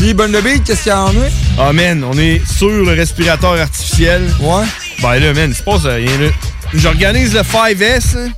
Puis 0.00 0.14
burn 0.14 0.32
de 0.32 0.40
beef, 0.40 0.64
qu'est-ce 0.64 0.84
qu'il 0.84 0.90
y 0.90 0.94
a 0.94 1.02
en 1.02 1.12
eux? 1.12 1.28
Ah, 1.58 1.72
man, 1.72 2.02
on 2.04 2.16
est 2.18 2.40
sur 2.50 2.68
le 2.70 2.92
respirateur 2.92 3.52
artificiel. 3.60 4.22
Ouais. 4.40 4.64
Ben 5.02 5.18
là, 5.18 5.34
man, 5.34 5.52
c'est 5.54 5.64
pas 5.64 5.78
ça. 5.78 5.94
rien 5.94 6.16
là. 6.18 6.28
J'organise 6.74 7.34
le 7.34 7.40
5S. 7.42 8.16
hein. 8.16 8.30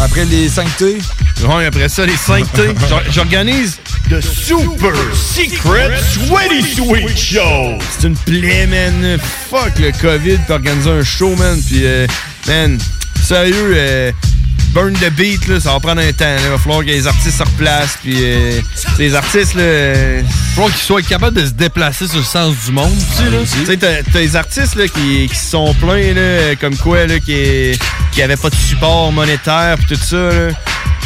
Après 0.00 0.24
les 0.24 0.48
5T. 0.48 0.98
Ouais, 1.42 1.66
après 1.66 1.88
ça, 1.88 2.06
les 2.06 2.14
5T. 2.14 2.74
J'or- 2.88 3.02
J'organise 3.12 3.78
le 4.10 4.20
Super 4.20 4.92
Secret 5.14 5.90
Sweaty 6.12 6.74
Sweet 6.76 7.18
Show. 7.18 7.78
C'est 7.98 8.06
une 8.06 8.16
plaie, 8.16 8.66
man. 8.66 9.18
Fuck 9.50 9.78
le 9.78 9.90
COVID 10.00 10.38
pour 10.46 10.54
organiser 10.56 10.90
un 10.90 11.02
show, 11.04 11.34
man. 11.36 11.60
Puis, 11.66 11.80
euh, 11.84 12.06
man, 12.46 12.78
sérieux, 13.22 13.72
euh, 13.76 14.12
burn 14.72 14.94
the 14.94 15.10
beat, 15.10 15.46
là, 15.48 15.60
ça 15.60 15.72
va 15.72 15.80
prendre 15.80 16.00
un 16.00 16.12
temps. 16.12 16.24
là. 16.24 16.40
Il 16.44 16.50
va 16.50 16.58
falloir 16.58 16.80
que 16.80 16.86
les 16.86 17.06
artistes 17.06 17.38
se 17.38 17.42
replacent. 17.42 17.98
Puis, 18.02 18.16
euh, 18.18 18.60
les 18.98 19.14
artistes, 19.14 19.54
là. 19.54 20.18
Il 20.20 20.54
faut 20.54 20.66
qu'ils 20.66 20.74
soient 20.76 21.02
capables 21.02 21.36
de 21.40 21.46
se 21.46 21.52
déplacer 21.52 22.06
sur 22.08 22.18
le 22.18 22.24
sens 22.24 22.54
du 22.66 22.72
monde, 22.72 22.96
tu 23.16 23.24
sais, 23.24 23.30
là. 23.30 23.38
tu 23.42 23.66
sais, 23.66 23.76
t'as 23.76 24.02
t'as 24.02 24.18
des 24.20 24.36
artistes 24.36 24.74
là, 24.74 24.88
qui, 24.88 25.28
qui 25.28 25.36
se 25.36 25.50
sont 25.50 25.74
plaints, 25.74 26.14
là, 26.14 26.56
comme 26.60 26.76
quoi, 26.76 27.06
là, 27.06 27.18
qui, 27.20 27.78
qui 28.12 28.22
avaient 28.22 28.36
pas 28.36 28.50
de 28.50 28.56
support 28.56 29.12
monétaire 29.12 29.76
pis 29.78 29.86
tout 29.86 30.04
ça. 30.04 30.16
là. 30.16 30.48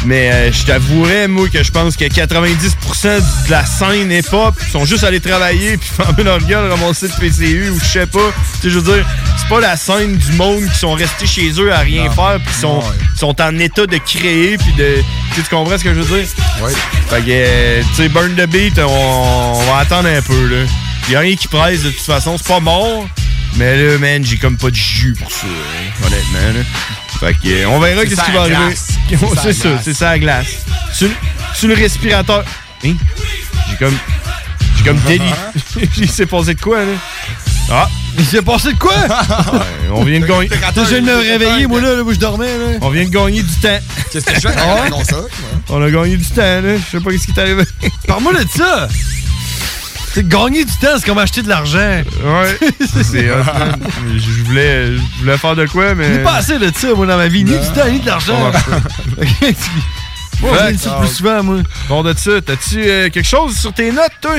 Mais 0.05 0.31
euh, 0.31 0.52
je 0.52 0.64
t'avouerais, 0.64 1.28
moi, 1.28 1.48
que 1.48 1.62
je 1.62 1.70
pense 1.70 1.97
que 1.97 2.05
90% 2.05 3.47
de 3.47 3.51
la 3.51 3.64
scène 3.64 4.12
hip-hop 4.12 4.55
sont 4.70 4.85
juste 4.85 5.05
allés 5.05 5.20
travailler 5.20 5.76
puis 5.76 5.89
fermer 5.97 6.24
leur 6.24 6.40
gueule, 6.40 6.70
ramasser 6.70 7.09
le 7.09 7.14
PCU 7.20 7.70
ou 7.70 7.78
je 7.81 7.85
sais 7.85 8.06
pas. 8.06 8.32
Tu 8.60 8.62
sais, 8.62 8.70
je 8.70 8.78
veux 8.78 8.94
dire, 8.94 9.06
c'est 9.39 9.48
pas 9.48 9.60
la 9.60 9.76
scène 9.76 10.16
du 10.16 10.32
monde 10.32 10.64
qui 10.70 10.78
sont 10.78 10.93
restés 10.93 11.26
chez 11.26 11.51
eux 11.59 11.72
à 11.72 11.78
rien 11.78 12.10
faire 12.10 12.39
puis 12.44 12.55
sont, 12.55 12.82
sont 13.16 13.40
en 13.40 13.59
état 13.59 13.86
de 13.86 13.97
créer 13.98 14.59
puis 14.59 14.72
de... 14.74 14.97
Tu 15.35 15.43
comprends 15.51 15.78
ce 15.78 15.85
que 15.85 15.94
je 15.94 16.01
veux 16.01 16.18
dire? 16.18 16.28
Oui. 16.62 16.72
Fait 17.09 17.22
que, 17.22 17.26
euh, 17.28 17.82
tu 17.90 18.02
sais, 18.02 18.09
Burn 18.09 18.35
the 18.35 18.47
Beat, 18.47 18.78
on, 18.78 19.52
on 19.55 19.62
va 19.64 19.78
attendre 19.78 20.09
un 20.09 20.22
peu, 20.22 20.47
là. 20.47 20.64
Y 21.10 21.16
a 21.16 21.20
rien 21.20 21.36
qui 21.36 21.48
presse, 21.48 21.82
de 21.82 21.90
toute 21.90 22.01
façon. 22.01 22.36
C'est 22.39 22.47
pas 22.47 22.60
mort. 22.60 23.06
Mais 23.56 23.76
là, 23.76 23.98
man, 23.98 24.24
j'ai 24.24 24.36
comme 24.36 24.56
pas 24.56 24.70
de 24.70 24.76
jus 24.76 25.14
pour 25.18 25.31
ça, 25.31 25.47
hein, 25.47 26.06
honnêtement, 26.06 26.59
là. 26.59 26.64
Fait 27.20 27.35
que, 27.35 27.49
euh, 27.49 27.69
on 27.69 27.78
verra 27.81 28.05
qu'est-ce 28.05 28.23
qui 28.24 28.32
va 28.32 28.41
arriver. 28.43 28.57
glace. 28.57 28.89
C'est 29.43 29.53
ça 29.53 29.53
C'est 29.53 29.53
ça, 29.53 29.69
glace. 29.69 29.81
c'est 29.85 29.95
ça 29.95 30.11
la 30.11 30.19
glace. 30.19 30.47
Sur, 30.93 31.09
sur 31.55 31.69
le 31.69 31.74
respirateur. 31.74 32.45
Hein? 32.85 32.95
J'ai 33.70 33.77
comme. 33.77 33.97
J'ai 34.78 34.85
comme 34.85 34.99
délit. 35.07 35.24
Il 35.99 36.11
s'est 36.11 36.27
passé 36.27 36.55
de 36.55 36.61
quoi, 36.61 36.81
là? 36.85 36.93
Ah! 37.70 37.89
Il 38.19 38.24
s'est 38.24 38.43
passé 38.43 38.73
de 38.73 38.78
quoi? 38.78 38.95
Ouais, 38.95 39.59
on 39.93 40.05
vient 40.05 40.20
de 40.20 40.27
gagner. 40.27 40.49
T'as 40.49 40.85
je 40.85 40.91
viens 40.91 41.01
de 41.01 41.07
me 41.07 41.16
réveiller, 41.16 41.66
moi, 41.66 41.81
là, 41.81 41.97
là, 41.97 42.03
où 42.03 42.12
je 42.12 42.19
dormais, 42.19 42.47
là. 42.47 42.78
On 42.81 42.91
vient 42.91 43.05
de 43.05 43.09
gagner 43.11 43.43
du 43.43 43.55
temps. 43.55 43.78
Qu'est-ce 44.12 44.24
que 44.27 44.35
je 44.35 44.41
fais? 44.41 44.55
Ah. 44.57 44.85
On 45.70 45.82
a 45.82 45.91
gagné 45.91 46.16
du 46.16 46.24
temps, 46.27 46.43
là. 46.43 46.77
Je 46.77 46.99
sais 46.99 47.03
pas 47.03 47.11
ce 47.11 47.16
qui 47.27 47.32
t'est 47.32 47.41
arrivé. 47.41 47.65
Parle-moi 48.07 48.35
de 48.35 48.47
ça! 48.57 48.89
C'est 50.15 50.28
gagner 50.28 50.65
du 50.65 50.73
temps, 50.74 50.89
c'est 50.97 51.05
comme 51.07 51.19
acheter 51.19 51.43
de 51.43 51.49
l'argent. 51.49 51.78
Ouais, 51.78 52.59
c'est 53.03 53.31
hot, 53.31 53.36
man. 53.45 53.77
Je 54.15 54.19
je 54.19 54.43
voulais, 54.45 54.86
je 54.97 55.01
voulais 55.20 55.36
faire 55.39 55.57
de 55.57 55.66
quoi, 55.66 55.95
mais. 55.95 56.15
J'ai 56.15 56.23
pas 56.23 56.35
assez 56.36 56.59
de 56.59 56.70
ça, 56.74 56.95
moi, 56.95 57.07
dans 57.07 57.16
ma 57.16 57.27
vie. 57.28 57.43
Ni 57.45 57.51
du 57.59 57.66
temps, 57.73 57.89
ni 57.91 57.99
de 57.99 58.07
l'argent. 58.07 58.53
Ça 58.53 58.70
marche 58.70 58.82
Ok, 59.20 59.28
tu- 59.41 60.41
Moi, 60.41 60.57
je 60.69 60.73
dis 60.74 60.78
ça 60.78 60.91
plus 61.01 61.09
souvent, 61.09 61.43
moi. 61.43 61.57
Bon, 61.89 62.03
de 62.05 62.15
ça, 62.16 62.31
t'as-tu 62.45 62.78
euh, 62.85 63.09
quelque 63.11 63.27
chose 63.27 63.57
sur 63.57 63.73
tes 63.73 63.91
notes, 63.91 64.12
toi? 64.20 64.32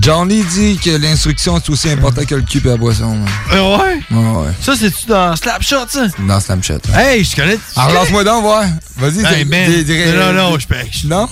Johnny 0.00 0.42
dit 0.42 0.78
que 0.82 0.90
l'instruction 0.90 1.56
est 1.58 1.68
aussi 1.68 1.90
importante 1.90 2.26
que 2.26 2.34
le 2.34 2.42
cul 2.42 2.58
et 2.64 2.68
la 2.68 2.76
boisson. 2.76 3.18
Euh, 3.52 3.76
ouais? 3.76 4.00
Ouais, 4.10 4.18
ouais. 4.46 4.52
Ça, 4.60 4.74
c'est-tu 4.74 5.06
dans 5.06 5.36
Slapshot, 5.36 5.86
ça? 5.88 6.06
Dans 6.18 6.40
Snapchat. 6.40 6.78
Hey, 6.94 7.22
je 7.24 7.36
connais. 7.36 7.58
Alors, 7.76 7.92
lance-moi 7.92 8.24
donc, 8.24 8.42
voir. 8.42 8.64
Vas-y, 8.96 9.24
Hey, 9.24 9.44
man. 9.44 9.70
non, 10.16 10.32
non, 10.32 10.58
je 10.58 10.66
pêche. 10.66 11.04
Non? 11.04 11.28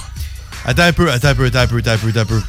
Attends 0.67 0.83
un 0.83 0.93
peu, 0.93 1.11
attends 1.11 1.29
un 1.29 1.35
peu, 1.35 1.47
attends 1.47 1.61
un 1.61 1.67
peu, 1.67 1.79
attends 1.79 1.91
un 1.93 1.97
peu, 1.97 2.09
attends 2.11 2.21
un 2.21 2.25
peu. 2.27 2.43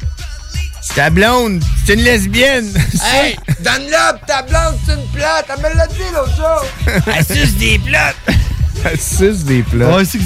Ta 0.94 1.10
blonde, 1.10 1.62
c'est 1.86 1.94
une 1.94 2.02
lesbienne. 2.02 2.68
Hey, 3.04 3.36
donne-la, 3.60 4.18
ta 4.26 4.42
blonde, 4.42 4.76
c'est 4.86 4.92
une 4.94 5.06
plate. 5.12 5.46
Elle 5.48 5.58
me 5.72 5.76
l'a 5.76 5.86
dit 5.86 5.94
l'autre 6.14 6.36
jour. 6.36 7.02
Elle 7.16 7.24
suce 7.36 7.54
des 7.56 7.78
plates. 7.78 8.16
Elle 8.84 9.00
suce 9.00 9.44
des 9.44 9.62
plates. 9.62 9.94
Ouais, 9.94 10.04
c'est 10.04 10.18
que. 10.18 10.24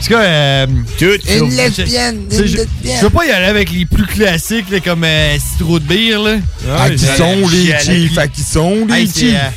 C'est 0.00 0.08
que. 0.10 0.14
Euh. 0.16 0.66
Une 1.00 1.50
lesbienne, 1.56 2.26
une 2.30 2.38
lesbienne. 2.38 2.66
Je 2.84 3.02
veux 3.02 3.10
pas 3.10 3.26
y 3.26 3.30
aller 3.30 3.46
avec 3.46 3.70
les 3.70 3.86
plus 3.86 4.06
classiques, 4.06 4.70
là, 4.70 4.80
comme 4.80 5.04
euh, 5.04 5.36
Citro 5.38 5.78
de 5.78 5.84
bière, 5.84 6.20
là. 6.20 6.36
Ah, 6.78 6.90
qui 6.90 6.98
sont 6.98 7.48
les 7.48 7.78
chiefs? 7.78 8.18
Ah, 8.18 8.28
qui 8.28 8.42
sont 8.42 8.86
les 8.88 9.06
c'est, 9.06 9.20
chiefs? 9.20 9.34
euh, 9.34 9.50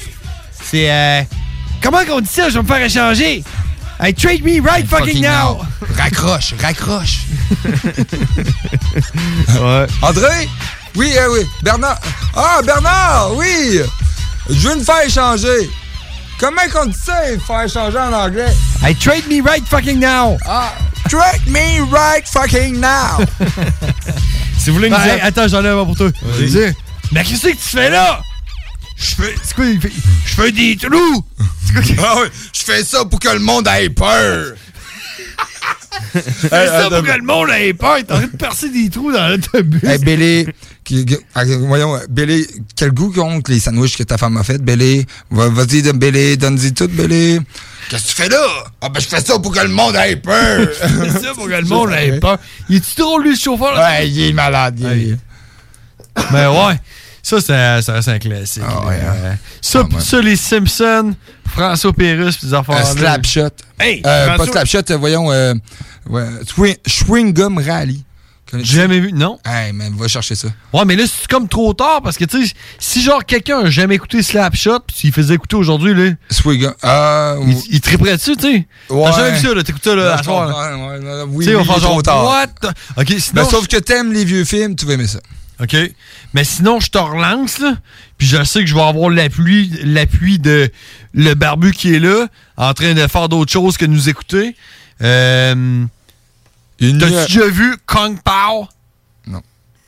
C'est. 0.70 0.92
euh, 0.92 1.22
comment 1.82 2.04
qu'on 2.06 2.22
dit 2.22 2.30
ça? 2.32 2.50
Je 2.50 2.56
vais 2.56 2.62
me 2.64 2.68
faire 2.68 2.82
échanger. 2.84 3.44
Hey, 4.02 4.14
trade 4.14 4.44
me 4.44 4.60
right 4.60 4.88
fucking, 4.88 5.22
now. 5.22 5.62
Raccroche, 5.96 6.56
raccroche. 6.60 7.20
ouais. 9.62 9.88
André? 10.02 10.50
Oui, 10.96 11.14
euh, 11.16 11.28
oui. 11.32 11.46
Bernard. 11.62 12.00
Ah, 12.36 12.62
Bernard, 12.66 13.36
oui. 13.36 13.82
Je 14.50 14.68
veux 14.70 14.76
me 14.78 14.84
faire 14.84 15.02
échanger. 15.06 15.70
Comment 16.40 16.62
qu'on 16.74 16.88
dit 16.88 16.98
ça, 16.98 17.22
faire 17.46 17.62
échanger 17.62 18.00
en 18.00 18.12
anglais? 18.12 18.52
Hey, 18.84 18.96
trade 18.96 19.28
me 19.30 19.40
right 19.48 19.64
fucking 19.68 20.00
now. 20.00 20.36
Ah, 20.48 20.74
trade 21.08 21.46
me 21.48 21.82
right 21.92 22.28
fucking 22.28 22.80
now. 22.80 23.20
si 24.58 24.72
vous 24.72 24.78
voulez 24.78 24.90
nous 24.90 24.98
Ben, 24.98 25.04
dire- 25.18 25.26
attends, 25.26 25.48
j'en 25.48 25.64
ai 25.64 25.70
un 25.70 25.86
pour 25.86 25.96
toi. 25.96 26.10
Vas-y. 26.24 26.74
Mais 27.12 27.24
qu'est-ce 27.24 27.44
que 27.44 27.50
tu 27.52 27.58
fais 27.58 27.92
là? 27.92 28.20
Je 29.02 29.16
fais. 29.16 29.36
C'est 29.44 29.56
quoi? 29.56 29.66
il 29.66 29.82
fait- 29.82 29.92
Je 30.26 30.34
fais 30.36 30.52
des 30.52 30.78
trous. 30.78 31.26
Ah 32.00 32.16
oui, 32.22 32.28
je 32.54 32.64
fais 32.64 32.84
ça 32.84 33.04
pour 33.06 33.20
que 33.20 33.30
le 33.30 33.40
monde 33.40 33.68
ait 33.68 33.90
peur. 33.90 34.54
Je 36.14 36.20
fais 36.20 36.68
ça 36.68 36.90
pour 36.90 37.04
que 37.04 37.12
le 37.18 37.24
monde 37.24 37.50
ait 37.52 37.74
peur. 37.74 37.98
T'es 38.06 38.14
en 38.14 38.18
train 38.18 38.28
de 38.28 38.38
percer 38.38 38.70
des 38.70 38.90
trous 38.90 39.12
dans 39.12 39.28
l'autobus. 39.30 39.84
Hey, 39.84 39.98
Billy, 40.00 40.48
qui- 40.84 41.06
ah, 41.34 41.44
voyons, 41.46 41.98
Billy, 42.10 42.46
quel 42.76 42.92
goût 42.92 43.12
qu'ont 43.12 43.42
les 43.48 43.60
sandwichs 43.60 43.98
que 43.98 44.04
ta 44.04 44.18
femme 44.18 44.38
a 44.38 44.44
fait? 44.44 44.62
Va- 45.32 45.50
Vas-y, 45.50 45.82
Billy, 45.94 46.38
donne-y 46.38 46.74
tout, 46.74 46.88
Billy. 46.90 47.40
Qu'est-ce 47.90 48.04
que 48.04 48.10
tu 48.10 48.16
fais 48.16 48.30
là? 48.30 48.46
Ah, 48.82 48.90
ben, 48.90 49.00
je 49.00 49.08
fais 49.08 49.22
ça 49.22 49.40
pour 49.40 49.54
que 49.54 49.60
le 49.60 49.68
monde 49.70 49.96
ait 49.96 50.16
peur. 50.18 50.68
C'est 50.82 51.22
ça 51.22 51.34
pour 51.34 51.46
que 51.48 51.52
le 51.54 51.66
monde 51.66 51.92
ait 51.92 52.20
peur. 52.20 52.38
Il 52.70 52.78
est-tu 52.78 52.96
drôle, 53.02 53.24
lui, 53.24 53.32
le 53.32 53.38
chauffeur? 53.38 53.74
là? 53.74 53.90
Ouais, 53.90 54.10
il 54.10 54.22
est 54.30 54.34
malade. 54.34 54.78
il 54.80 55.12
est- 55.14 55.18
Mais 56.32 56.46
ouais, 56.48 56.80
ça, 57.24 57.40
ça, 57.42 57.82
ça 57.82 57.94
reste 57.94 58.08
un 58.08 58.20
classique. 58.20 58.64
Ah 58.68 58.86
ouais, 58.88 58.96
hein. 59.00 59.38
Ça, 59.62 59.84
Ah, 59.90 59.96
ouais. 59.96 60.02
ça, 60.02 60.22
les 60.22 60.36
Simpsons, 60.36 61.14
François 61.48 61.94
Pérus, 61.94 62.38
pis 62.38 62.46
des 62.48 62.54
affaires. 62.54 62.78
Un 62.78 62.84
slapshot. 62.86 63.50
Hey, 63.80 64.02
Euh, 64.06 64.38
pas 64.38 64.46
slapshot, 64.46 64.80
euh, 64.92 64.98
voyons. 64.98 65.32
Euh, 65.32 65.54
ouais, 66.10 66.26
swing, 66.48 66.76
Chewing 66.88 67.34
Gum 67.34 67.58
Rally. 67.58 68.04
J'ai 68.54 68.82
jamais 68.82 69.00
vu, 69.00 69.14
non? 69.14 69.40
Hey, 69.46 69.72
man, 69.72 69.94
va 69.98 70.10
chercher 70.10 70.36
ça. 70.36 70.50
Ouais, 70.74 70.84
mais 70.84 70.98
là, 70.98 71.06
c'est 71.08 71.26
comme 71.30 71.48
trop 71.48 71.74
tard 71.74 72.02
parce 72.04 72.18
que, 72.18 72.26
tu 72.26 72.46
sais, 72.46 72.54
si 72.80 73.02
genre 73.02 73.24
quelqu'un 73.26 73.60
a 73.60 73.70
jamais 73.70 73.96
écouté 73.96 74.22
Slapshot, 74.22 74.82
pis 74.88 74.94
s'il 74.98 75.14
faisait 75.14 75.36
écouter 75.36 75.56
aujourd'hui, 75.56 75.94
là, 75.94 76.12
Swing 76.30 76.60
Gum. 76.60 76.74
Euh, 76.84 77.40
il, 77.48 77.76
il 77.76 77.80
triperait 77.80 78.18
dessus, 78.18 78.36
tu 78.36 78.52
sais? 78.52 78.68
Ouais. 78.90 79.04
T'as 79.10 79.16
jamais 79.18 79.32
vu 79.38 79.48
ça, 79.48 79.54
là? 79.54 79.64
T'écoutes 79.64 79.84
ça, 79.86 79.96
là, 79.96 80.16
à 80.16 80.24
soir, 80.24 80.48
comprends, 80.48 80.90
ouais, 80.90 80.98
ouais, 81.00 81.24
oui, 81.30 81.46
Tu 81.46 81.52
sais, 81.52 81.56
on 81.56 81.62
oui, 81.62 81.80
trop 81.80 82.02
tard. 82.02 82.26
what? 82.26 82.72
Ok, 82.98 83.08
sinon. 83.20 83.42
Ben, 83.44 83.46
sauf 83.50 83.68
que 83.70 83.78
t'aimes 83.78 84.12
les 84.12 84.26
vieux 84.26 84.44
films, 84.44 84.76
tu 84.76 84.86
vas 84.86 84.94
aimer 84.96 85.08
ça. 85.08 85.20
OK? 85.62 85.76
Mais 86.34 86.44
sinon, 86.44 86.80
je 86.80 86.90
te 86.90 86.98
relance, 86.98 87.60
là. 87.60 87.76
Puis 88.18 88.28
je 88.28 88.44
sais 88.44 88.62
que 88.62 88.66
je 88.66 88.76
vais 88.76 88.82
avoir 88.82 89.10
l'appui, 89.10 89.72
l'appui 89.84 90.40
de 90.40 90.72
le 91.14 91.34
barbu 91.34 91.72
qui 91.72 91.94
est 91.94 92.00
là, 92.00 92.28
en 92.58 92.74
train 92.74 92.94
de 92.94 93.08
faire 93.08 93.30
d'autres 93.30 93.52
choses 93.52 93.78
que 93.78 93.86
nous 93.86 94.10
écouter. 94.10 94.56
Euh, 95.02 95.86
Une 96.80 96.98
T'as-tu 96.98 97.34
déjà 97.34 97.48
vu 97.48 97.76
Kong 97.86 98.18
Pao? 98.24 98.68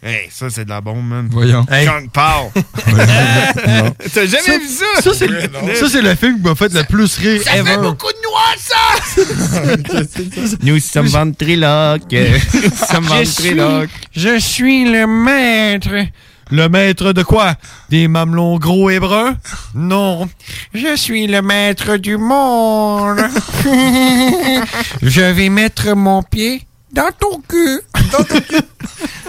Hey, 0.05 0.27
ça, 0.29 0.49
c'est 0.49 0.65
de 0.65 0.69
la 0.69 0.81
bombe, 0.81 1.07
man. 1.07 1.29
Voyons. 1.31 1.65
Hey. 1.71 1.87
Kung 1.87 2.09
Pao. 2.11 2.51
T'as 2.55 4.25
jamais 4.25 4.57
vu 4.59 4.67
ça? 4.67 5.01
Ça, 5.01 5.13
c'est 5.13 5.27
le, 5.27 5.39
ça, 5.75 5.89
c'est 5.89 6.01
le 6.01 6.13
film 6.15 6.41
qui 6.41 6.41
m'a 6.41 6.55
fait 6.55 6.73
le 6.73 6.83
plus 6.83 7.15
rire 7.17 7.41
ever. 7.47 7.77
de 7.77 7.95
Nous 10.63 10.79
sommes 10.79 11.07
ventriloques. 11.07 12.01
Nous 12.11 12.87
sommes 12.91 13.07
Je 13.19 13.23
suis, 13.25 13.53
ventriloques. 13.53 13.89
je 14.15 14.39
suis 14.39 14.85
le 14.85 15.05
maître, 15.07 15.89
Le 16.51 16.67
maître 16.69 17.13
de 17.13 17.23
quoi? 17.23 17.55
Des 17.89 18.07
mamelons 18.07 18.57
gros 18.57 18.89
et 18.89 18.99
bruns? 18.99 19.35
Non. 19.75 20.27
Je 20.73 20.95
suis 20.95 21.27
le 21.27 21.41
maître 21.41 21.97
du 21.97 22.17
monde. 22.17 23.19
Je 25.01 25.21
vais 25.21 25.49
mettre 25.49 25.93
mon 25.95 26.21
pied 26.23 26.65
dans 26.91 27.09
ton 27.19 27.41
cul. 27.47 27.81
Dans 28.11 28.23
ton 28.23 28.39
cul. 28.39 28.57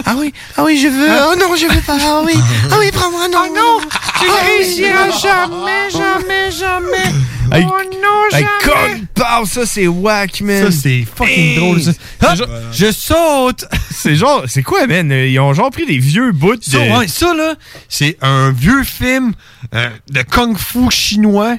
Ah 0.07 0.15
oui, 0.19 0.35
ah 0.59 0.65
oui, 0.65 0.79
je 0.79 0.89
veux. 0.89 1.11
Hein? 1.11 1.29
Oh 1.33 1.35
non, 1.41 1.57
je 1.57 1.65
veux 1.67 1.81
pas. 1.81 1.97
Ah 1.99 2.21
oui, 2.27 2.35
ah 2.71 2.77
oui, 2.79 2.91
prends-moi, 2.93 3.27
non. 3.29 3.39
Oh 3.47 3.55
non, 3.57 3.81
tu 4.21 4.27
ne 4.27 4.59
réussiras 4.59 5.11
jamais, 5.19 5.89
jamais, 5.91 6.51
jamais. 6.51 7.15
Hey, 7.53 7.65
oh 7.69 7.83
non, 7.93 8.39
hey, 8.39 8.45
jamais. 8.65 9.03
Pao, 9.15 9.45
ça 9.47 9.67
c'est 9.67 9.87
whack, 9.87 10.41
man. 10.41 10.71
Ça, 10.73 10.79
c'est 10.83 11.05
fucking 11.15 11.35
Hey. 11.35 11.57
drôle, 11.57 11.81
ça. 11.83 11.93
Hop, 12.23 12.49
je 12.73 12.91
saute! 12.93 13.65
C'est 13.91 14.17
genre, 14.17 14.43
c'est 14.47 14.63
quoi, 14.63 14.87
man? 14.87 15.11
Ils 15.11 15.39
ont 15.41 15.55
genre 15.55 15.71
pris 15.71 15.87
des 15.87 15.97
vieux 15.99 16.33
bouts 16.33 16.57
de. 16.57 16.63
Ça, 16.65 16.79
ouais, 16.79 17.09
ça, 17.09 17.33
là, 17.35 17.55
c'est 17.89 18.19
un 18.21 18.51
vieux 18.51 18.85
film 18.85 19.33
euh, 19.75 19.89
de 20.11 20.21
kung-fu 20.23 20.91
chinois. 20.91 21.57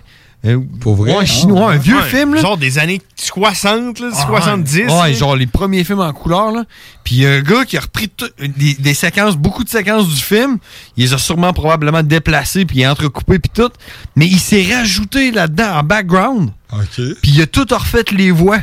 Pour 0.80 0.96
vrai? 0.96 1.16
Ouais, 1.16 1.26
chinois, 1.26 1.72
un 1.74 1.78
vieux 1.78 1.98
Ouais, 1.98 2.04
film, 2.10 2.36
là. 2.36 2.42
Genre 2.42 2.58
des 2.58 2.78
années 2.78 3.02
60, 3.16 4.00
là, 4.00 4.10
Ah, 4.14 4.26
70. 4.28 4.78
Ouais, 4.84 4.88
là. 4.88 5.12
genre 5.14 5.36
les 5.36 5.48
premiers 5.48 5.84
films 5.84 6.00
en 6.02 6.14
couleur, 6.14 6.52
là. 6.52 6.64
Puis 7.04 7.16
il 7.16 7.22
y 7.22 7.26
a 7.28 7.32
un 7.32 7.42
gars 7.42 7.66
qui 7.66 7.78
a 7.78 7.82
repris 7.82 8.10
tout- 8.10 8.30
des, 8.40 8.74
des 8.76 8.94
séquences, 8.94 9.36
beaucoup 9.38 9.64
de 9.64 9.70
séquences 9.70 10.08
du 10.08 10.22
film. 10.22 10.58
Il 10.98 11.04
les 11.06 11.14
a 11.14 11.18
sûrement 11.18 11.54
probablement 11.54 12.04
déplacées, 12.04 12.66
puis 12.66 12.86
entrecoupées, 12.88 13.40
puis 13.40 13.52
tout. 13.54 13.70
Mais 14.16 14.28
il 14.28 14.40
s'est 14.40 14.66
rajouté 14.76 15.32
là-dedans 15.32 15.78
en 15.80 15.84
background. 15.84 16.50
OK. 16.74 17.02
Puis 17.22 17.32
il 17.32 17.42
a 17.42 17.48
tout 17.48 17.66
refait 17.72 18.04
les 18.12 18.32
voix. 18.32 18.60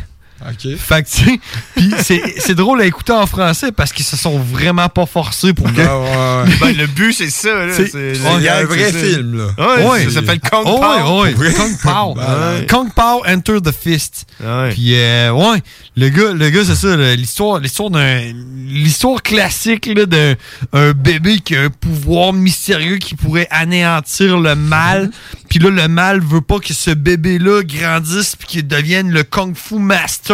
OK. 0.48 0.76
Fait 0.76 1.02
que, 1.02 1.08
tu 1.08 1.24
sais, 1.24 1.40
puis 1.76 1.90
c'est 2.02 2.22
c'est 2.38 2.54
drôle 2.54 2.80
à 2.80 2.86
écouter 2.86 3.12
en 3.12 3.26
français 3.26 3.70
parce 3.72 3.92
qu'ils 3.92 4.04
se 4.04 4.16
sont 4.16 4.38
vraiment 4.38 4.88
pas 4.88 5.06
forcés 5.06 5.52
pour 5.52 5.66
que. 5.72 5.82
Ben, 6.60 6.76
le 6.76 6.86
but, 6.86 7.12
c'est 7.12 7.30
ça, 7.30 7.50
Il 7.94 8.42
y 8.42 8.48
a 8.48 8.58
un 8.58 8.64
vrai 8.64 8.92
film, 8.92 9.36
là. 9.38 9.76
Ouais, 9.78 9.84
Ouais. 9.86 10.04
ça 10.04 10.10
s'appelle 10.14 10.40
Kong 10.40 10.64
Oh, 10.66 10.78
Pao. 10.80 11.22
ouais, 11.22 11.34
ouais. 11.38 11.52
Kong 11.52 11.76
Pao. 11.82 12.16
Kong 12.68 12.88
Pao 12.94 13.22
Enter 13.26 13.58
the 13.62 13.72
Fist. 13.72 14.26
Puis 14.72 14.94
euh, 14.96 15.30
ouais, 15.32 15.62
le 15.96 16.08
gars, 16.08 16.32
le 16.32 16.50
gars 16.50 16.64
c'est 16.64 16.74
ça, 16.74 16.96
l'histoire, 17.14 17.58
l'histoire 17.58 17.90
d'un, 17.90 18.20
l'histoire 18.66 19.22
classique 19.22 19.88
d'un 19.92 20.34
un 20.72 20.92
bébé 20.92 21.38
qui 21.40 21.56
a 21.56 21.62
un 21.62 21.70
pouvoir 21.70 22.32
mystérieux 22.32 22.96
qui 22.96 23.14
pourrait 23.14 23.48
anéantir 23.50 24.38
le 24.38 24.54
mal. 24.54 25.10
Puis 25.48 25.58
là, 25.58 25.70
le 25.70 25.86
mal 25.88 26.20
veut 26.20 26.40
pas 26.40 26.58
que 26.58 26.72
ce 26.72 26.90
bébé-là 26.90 27.62
grandisse 27.62 28.36
puis 28.36 28.46
qu'il 28.48 28.66
devienne 28.66 29.10
le 29.10 29.22
kung 29.22 29.54
fu 29.54 29.74
master. 29.76 30.31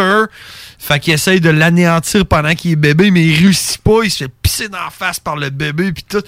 Fait 0.77 0.99
qu'il 0.99 1.13
essaye 1.13 1.41
de 1.41 1.49
l'anéantir 1.49 2.25
pendant 2.25 2.53
qu'il 2.55 2.71
est 2.71 2.75
bébé, 2.77 3.11
mais 3.11 3.25
il 3.25 3.35
réussit 3.43 3.79
pas. 3.81 3.99
Il 4.03 4.11
se 4.11 4.23
fait 4.25 4.31
pisser 4.41 4.69
dans 4.69 4.77
la 4.83 4.89
face 4.89 5.19
par 5.19 5.35
le 5.35 5.49
bébé 5.49 5.91
puis 5.91 6.05
tout. 6.07 6.21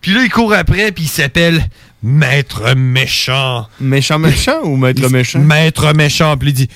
Puis 0.00 0.12
là, 0.12 0.22
il 0.24 0.30
court 0.30 0.52
après, 0.52 0.92
puis 0.92 1.04
il 1.04 1.08
s'appelle 1.08 1.64
Maître 2.02 2.74
Méchant. 2.74 3.68
Méchant 3.80 4.18
méchant 4.18 4.60
ou 4.64 4.76
Maître 4.76 5.08
méchant? 5.08 5.38
Maître 5.38 5.92
Méchant. 5.94 6.36
Puis 6.36 6.48
il 6.50 6.54
dit 6.54 6.68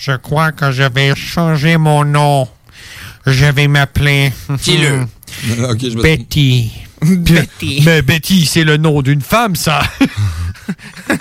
Je 0.00 0.12
crois 0.12 0.52
que 0.52 0.72
je 0.72 0.82
vais 0.82 1.14
changer 1.14 1.76
mon 1.76 2.04
nom. 2.04 2.48
Je 3.24 3.44
vais 3.46 3.68
m'appeler. 3.68 4.32
Dis-le. 4.50 5.06
Me- 5.46 6.02
Betty. 6.02 6.72
Betty. 7.00 7.82
Mais 7.84 8.02
Betty, 8.02 8.44
c'est 8.46 8.64
le 8.64 8.76
nom 8.76 9.00
d'une 9.00 9.22
femme, 9.22 9.56
ça. 9.56 9.80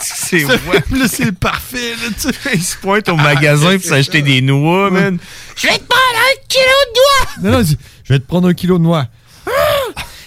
c'est 0.00 0.40
Ce 0.40 0.58
film-là, 0.58 1.06
c'est 1.08 1.32
parfait. 1.32 1.94
Là. 1.96 2.30
Il 2.54 2.62
se 2.62 2.76
pointe 2.76 3.08
au 3.08 3.16
magasin 3.16 3.78
pour 3.78 3.88
s'acheter 3.88 4.22
des 4.22 4.40
noix, 4.40 4.90
man. 4.90 5.18
Je 5.56 5.66
vais 5.66 5.78
te 5.78 5.84
prendre 5.84 6.18
un 6.18 6.46
kilo 6.48 6.64
de 6.64 6.94
doigts. 6.94 7.50
Non, 7.50 7.58
non, 7.58 7.76
je 8.04 8.12
vais 8.12 8.18
te 8.18 8.26
prendre 8.26 8.48
un 8.48 8.54
kilo 8.54 8.78
de 8.78 8.84
noix. 8.84 9.06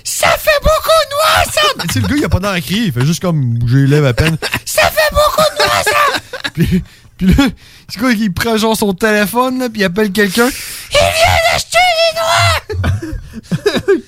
Ça 0.04 0.30
fait 0.38 0.60
beaucoup 0.62 0.90
de 1.06 1.12
noix, 1.12 1.52
ça. 1.52 1.62
Tu 1.88 1.94
sais, 1.94 2.00
le 2.00 2.08
gars, 2.08 2.16
il 2.18 2.26
a 2.26 2.30
pas 2.30 2.40
d'air 2.40 2.52
à 2.52 2.62
crier. 2.62 2.86
Il 2.86 2.94
fait 2.94 3.06
juste 3.06 3.22
comme 3.22 3.58
bouger 3.58 3.82
les 3.82 3.88
lèvres 3.88 4.08
à 4.08 4.14
peine. 4.14 4.38
Ça 4.64 4.84
fait 4.84 5.14
beaucoup 5.14 5.42
de 5.52 5.64
noix, 5.64 5.84
ça. 5.84 6.20
puis, 6.54 6.84
puis 7.18 7.34
là, 7.34 7.48
c'est 7.90 8.00
quoi, 8.00 8.12
il 8.12 8.34
prend 8.34 8.58
genre 8.58 8.78
son 8.78 8.94
téléphone, 8.94 9.60
là, 9.60 9.70
puis 9.70 9.82
il 9.82 9.84
appelle 9.84 10.12
quelqu'un. 10.12 10.48
Il 10.48 10.98
vient 10.98 11.38
d'acheter 11.52 11.78
des 12.00 12.20
noix. 12.20 13.16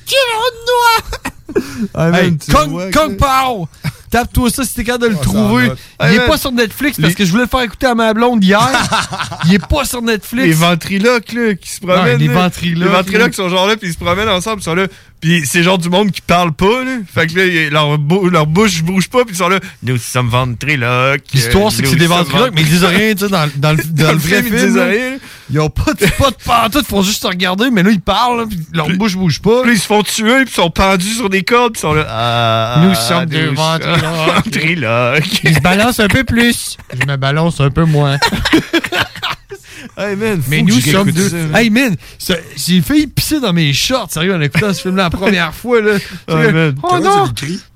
kilo 0.06 0.44
de 0.54 0.66
noix. 0.68 1.92
Ah, 1.94 2.10
man, 2.10 2.26
hey, 2.26 2.38
Kong, 2.54 2.94
Kong 2.94 3.18
Pao! 3.18 3.68
Tape-toi 4.10 4.50
ça 4.50 4.64
si 4.64 4.74
t'es 4.74 4.84
capable 4.86 5.04
de 5.06 5.10
le 5.10 5.16
trouver. 5.18 5.70
Ah, 6.00 6.12
Il 6.12 6.16
est 6.18 6.26
pas 6.28 6.38
sur 6.38 6.52
Netflix 6.52 6.98
parce 7.02 7.14
que 7.14 7.26
je 7.26 7.32
voulais 7.32 7.44
le 7.44 7.50
faire 7.50 7.62
écouter 7.62 7.88
à 7.88 7.96
ma 7.96 8.14
blonde 8.14 8.44
hier. 8.44 8.60
Il 9.46 9.54
est 9.56 9.68
pas 9.68 9.84
sur 9.86 10.02
Netflix. 10.02 10.46
Les 10.48 10.54
ventriloques, 10.54 11.34
là, 11.34 11.54
qui 11.56 11.70
se 11.70 11.80
promènent. 11.82 12.18
Les 12.18 12.28
ventriloques, 12.30 12.88
Les 12.88 12.90
ventriloques 12.96 13.34
sont 13.34 13.50
genre 13.50 13.68
là, 13.68 13.76
puis 13.76 13.90
ils 13.90 13.94
se 13.94 13.98
promènent 13.98 14.30
ensemble, 14.30 14.62
ils 14.62 14.64
sont 14.64 14.76
là. 14.76 14.88
Puis 15.20 15.44
c'est 15.46 15.64
genre 15.64 15.78
du 15.80 15.90
monde 15.90 16.12
qui 16.12 16.22
parle 16.22 16.54
pas, 16.54 16.84
là. 16.84 16.98
Fait 17.14 17.28
que 17.28 17.38
là, 17.38 17.70
leur, 17.72 17.98
bou- 17.98 18.30
leur 18.30 18.46
bouche 18.46 18.84
bouge 18.84 19.10
pas, 19.10 19.26
puis 19.26 19.34
ils 19.34 19.38
sont 19.38 19.50
là. 19.50 19.60
Nous 19.84 19.98
sommes 19.98 20.30
ventriloques. 20.30 21.24
L'histoire, 21.34 21.72
c'est 21.72 21.82
que 21.82 21.90
c'est 21.90 21.96
des 21.96 22.08
ventriloques, 22.08 22.52
mais 22.54 22.62
ils 22.62 22.70
disent 22.70 22.84
rien, 22.84 23.14
tu 23.14 23.26
sais, 23.26 23.30
dans, 23.30 23.50
dans 23.56 23.72
le, 23.72 23.78
dans 23.84 24.04
Dans 24.04 24.08
le 24.10 24.14
le 24.14 24.20
vrai 24.20 24.44
film, 24.44 24.56
ils 24.56 24.66
disent 24.68 24.78
rien. 24.78 25.18
Ils 25.50 25.60
ont 25.62 25.70
pas 25.70 25.94
de, 25.94 26.06
pas 26.18 26.30
de 26.32 26.36
pantoute, 26.44 26.86
ils 26.86 26.90
font 26.90 27.02
juste 27.02 27.22
se 27.22 27.28
regarder, 27.28 27.70
mais 27.72 27.82
là, 27.84 27.92
ils 27.92 28.02
parlent, 28.02 28.48
puis 28.48 28.60
leur 28.74 28.90
bouche 28.90 29.16
bouge 29.16 29.42
pas. 29.42 29.62
Puis 29.64 29.74
ils 29.76 29.80
se 29.80 29.86
font 29.86 30.04
tuer, 30.04 30.44
puis 30.44 30.52
ils 30.52 30.56
sont 30.56 30.70
pendus 30.70 31.14
sur 31.16 31.30
des 31.30 31.44
cordes, 31.44 31.74
puis 31.74 31.80
ils 31.80 31.82
sont 31.82 31.94
là. 31.94 32.06
Ah, 32.10 32.82
Nous 32.84 32.96
sommes 32.96 33.26
deux 33.28 33.52
nous 33.52 33.56
ventriloques. 33.56 35.44
Ils 35.44 35.56
se 35.56 35.62
balancent 35.62 36.00
un 36.02 36.10
peu 36.10 36.24
plus. 36.26 36.76
Je 36.94 37.06
me 37.06 37.16
balance 37.16 37.62
un 37.62 37.70
peu 37.70 37.86
moins. 37.86 38.18
Hey 40.00 40.16
man, 40.16 40.42
Mais 40.48 40.62
nous 40.62 40.80
sommes 40.80 41.12
deux. 41.12 41.30
ça, 41.30 41.60
hey 41.60 41.70
man, 41.72 41.96
j'ai 42.56 42.82
failli 42.82 43.08
pisser 43.08 43.40
dans 43.40 43.54
mes 43.54 43.74
shorts, 43.74 44.12
sérieux, 44.12 44.36
en 44.36 44.42
écoutant 44.42 44.72
ce 44.74 44.82
film-là 44.84 45.04
la 45.04 45.10
première 45.10 45.54
fois. 45.56 45.82
Là. 45.82 45.94
Ah, 46.28 46.36
man. 46.36 46.76
Oh 46.84 47.00
non, 47.00 47.30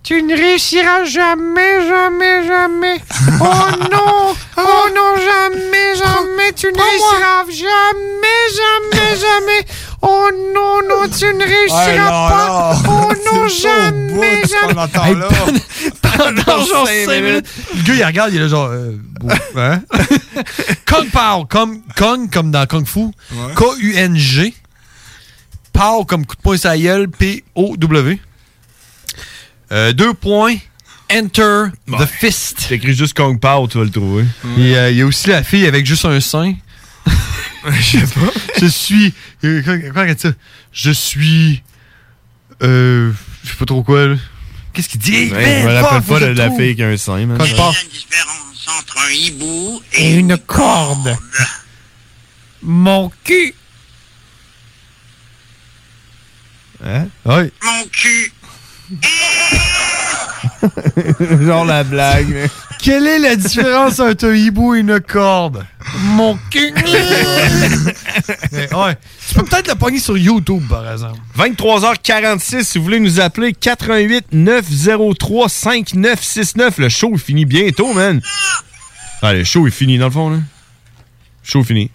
tu 0.04 0.22
ne 0.24 0.36
réussiras 0.36 1.04
jamais, 1.06 1.88
jamais, 1.88 2.46
jamais. 2.48 2.98
Oh 3.40 3.44
non, 3.92 4.36
oh 4.58 4.86
non, 4.96 5.16
jamais, 5.16 5.96
jamais, 5.96 6.52
tu 6.56 6.68
ne 6.68 6.78
réussiras 6.82 7.46
jamais, 7.48 8.42
jamais, 8.60 9.16
jamais. 9.22 9.66
Oh 10.02 10.30
non, 10.54 10.82
non, 10.90 11.08
tu 11.08 11.26
ne 11.26 11.44
réussiras 11.44 12.06
non, 12.12 12.30
pas. 12.30 12.74
non. 12.84 12.90
Oh 12.90 13.14
non, 13.34 13.48
jamais, 13.48 14.42
jamais. 14.48 14.74
pendant- 16.02 16.66
genre 16.66 16.88
Cinq 16.88 17.06
5 17.06 17.22
minutes. 17.22 17.48
Le 17.76 17.84
gars, 17.84 17.94
il 17.94 18.04
regarde, 18.06 18.34
il 18.34 18.38
est 18.38 18.42
là 18.42 18.48
genre. 18.48 18.70
euh, 18.72 18.94
hein? 19.56 19.82
Kong 20.88 21.10
Pao, 21.12 21.46
comme, 21.46 21.82
Kong 21.96 22.30
comme 22.32 22.50
dans 22.52 22.66
Kung 22.66 22.86
Fu. 22.88 23.12
K-U-N-G. 23.56 24.54
Pao 25.74 26.04
comme 26.06 26.26
coup 26.26 26.36
de 26.36 26.42
poing 26.42 26.58
la 26.64 26.78
gueule, 26.78 27.08
P-O-W. 27.08 28.20
Euh, 29.72 29.94
deux 29.94 30.14
points. 30.14 30.56
Enter 31.14 31.66
the 31.88 32.06
fist. 32.06 32.68
T'écris 32.70 32.94
juste 32.96 33.14
Kong 33.16 33.38
Pao, 33.40 33.68
tu 33.68 33.78
vas 33.78 33.84
le 33.84 33.90
trouver. 33.90 34.24
Euh, 34.46 34.90
il 34.92 34.98
y 34.98 35.02
a 35.02 35.06
aussi 35.06 35.28
la 35.28 35.44
fille 35.44 35.66
avec 35.66 35.86
juste 35.86 36.06
un 36.06 36.22
sein. 36.22 36.54
Je 37.70 37.82
sais 38.00 38.08
pas. 38.08 38.32
Je 38.62 38.66
suis. 38.68 39.14
euh, 39.44 39.62
Comment 39.94 40.06
dit 40.06 40.20
ça? 40.20 40.30
Je 40.72 40.92
suis. 40.92 41.62
Euh. 42.64 43.12
Je 43.44 43.50
sais 43.50 43.56
pas 43.58 43.66
trop 43.66 43.84
quoi, 43.84 44.08
là. 44.08 44.16
Qu'est-ce 44.74 44.88
qu'il 44.88 45.02
dit? 45.02 45.30
Ouais, 45.34 45.62
je 45.64 45.68
me 45.68 45.74
rappelle 45.82 46.02
pas 46.08 46.20
de 46.22 46.26
la 46.28 46.50
fille 46.52 46.76
qui 46.78 46.84
a 46.84 46.88
un 46.88 46.96
sein, 46.98 47.26
man. 47.26 47.38
Kong 47.38 47.56
Pao. 47.58 47.74
Entre 48.80 48.98
un 49.06 49.12
hibou 49.12 49.82
Et 49.94 50.14
une 50.16 50.38
corde. 50.38 51.18
Mon 52.62 53.12
cul. 53.26 53.54
Hein? 56.86 57.08
Oui. 57.26 57.52
Mon 57.64 57.86
cul. 57.92 58.32
genre 61.42 61.66
la 61.66 61.84
blague, 61.84 62.28
mais. 62.30 62.50
Quelle 62.82 63.06
est 63.06 63.20
la 63.20 63.36
différence 63.36 64.00
entre 64.00 64.28
un 64.30 64.34
hibou 64.34 64.74
et 64.74 64.80
une 64.80 65.00
corde? 65.00 65.64
Mon 66.00 66.36
cul. 66.50 66.74
Mais 68.52 68.74
ouais. 68.74 68.98
Tu 69.28 69.36
peux 69.36 69.44
peut-être 69.44 69.68
le 69.68 69.76
pogner 69.76 70.00
sur 70.00 70.18
YouTube, 70.18 70.64
par 70.68 70.92
exemple. 70.92 71.20
23h46, 71.38 72.64
si 72.64 72.78
vous 72.80 72.84
voulez 72.84 73.00
nous 73.00 73.20
appeler, 73.20 73.54
88 73.54 74.28
903 74.32 75.48
5969. 75.50 76.80
Le 76.80 76.90
show 76.90 77.14
est 77.14 77.18
fini 77.20 77.46
bientôt, 77.46 77.94
man. 77.94 78.20
Ah, 79.22 79.34
le 79.34 79.44
show 79.44 79.68
est 79.68 79.72
fini, 79.72 80.00
dans 80.00 80.06
le 80.06 80.12
fond, 80.12 80.30
là. 80.32 80.38
Show 81.44 81.62
est 81.62 81.66
fini. 81.66 81.92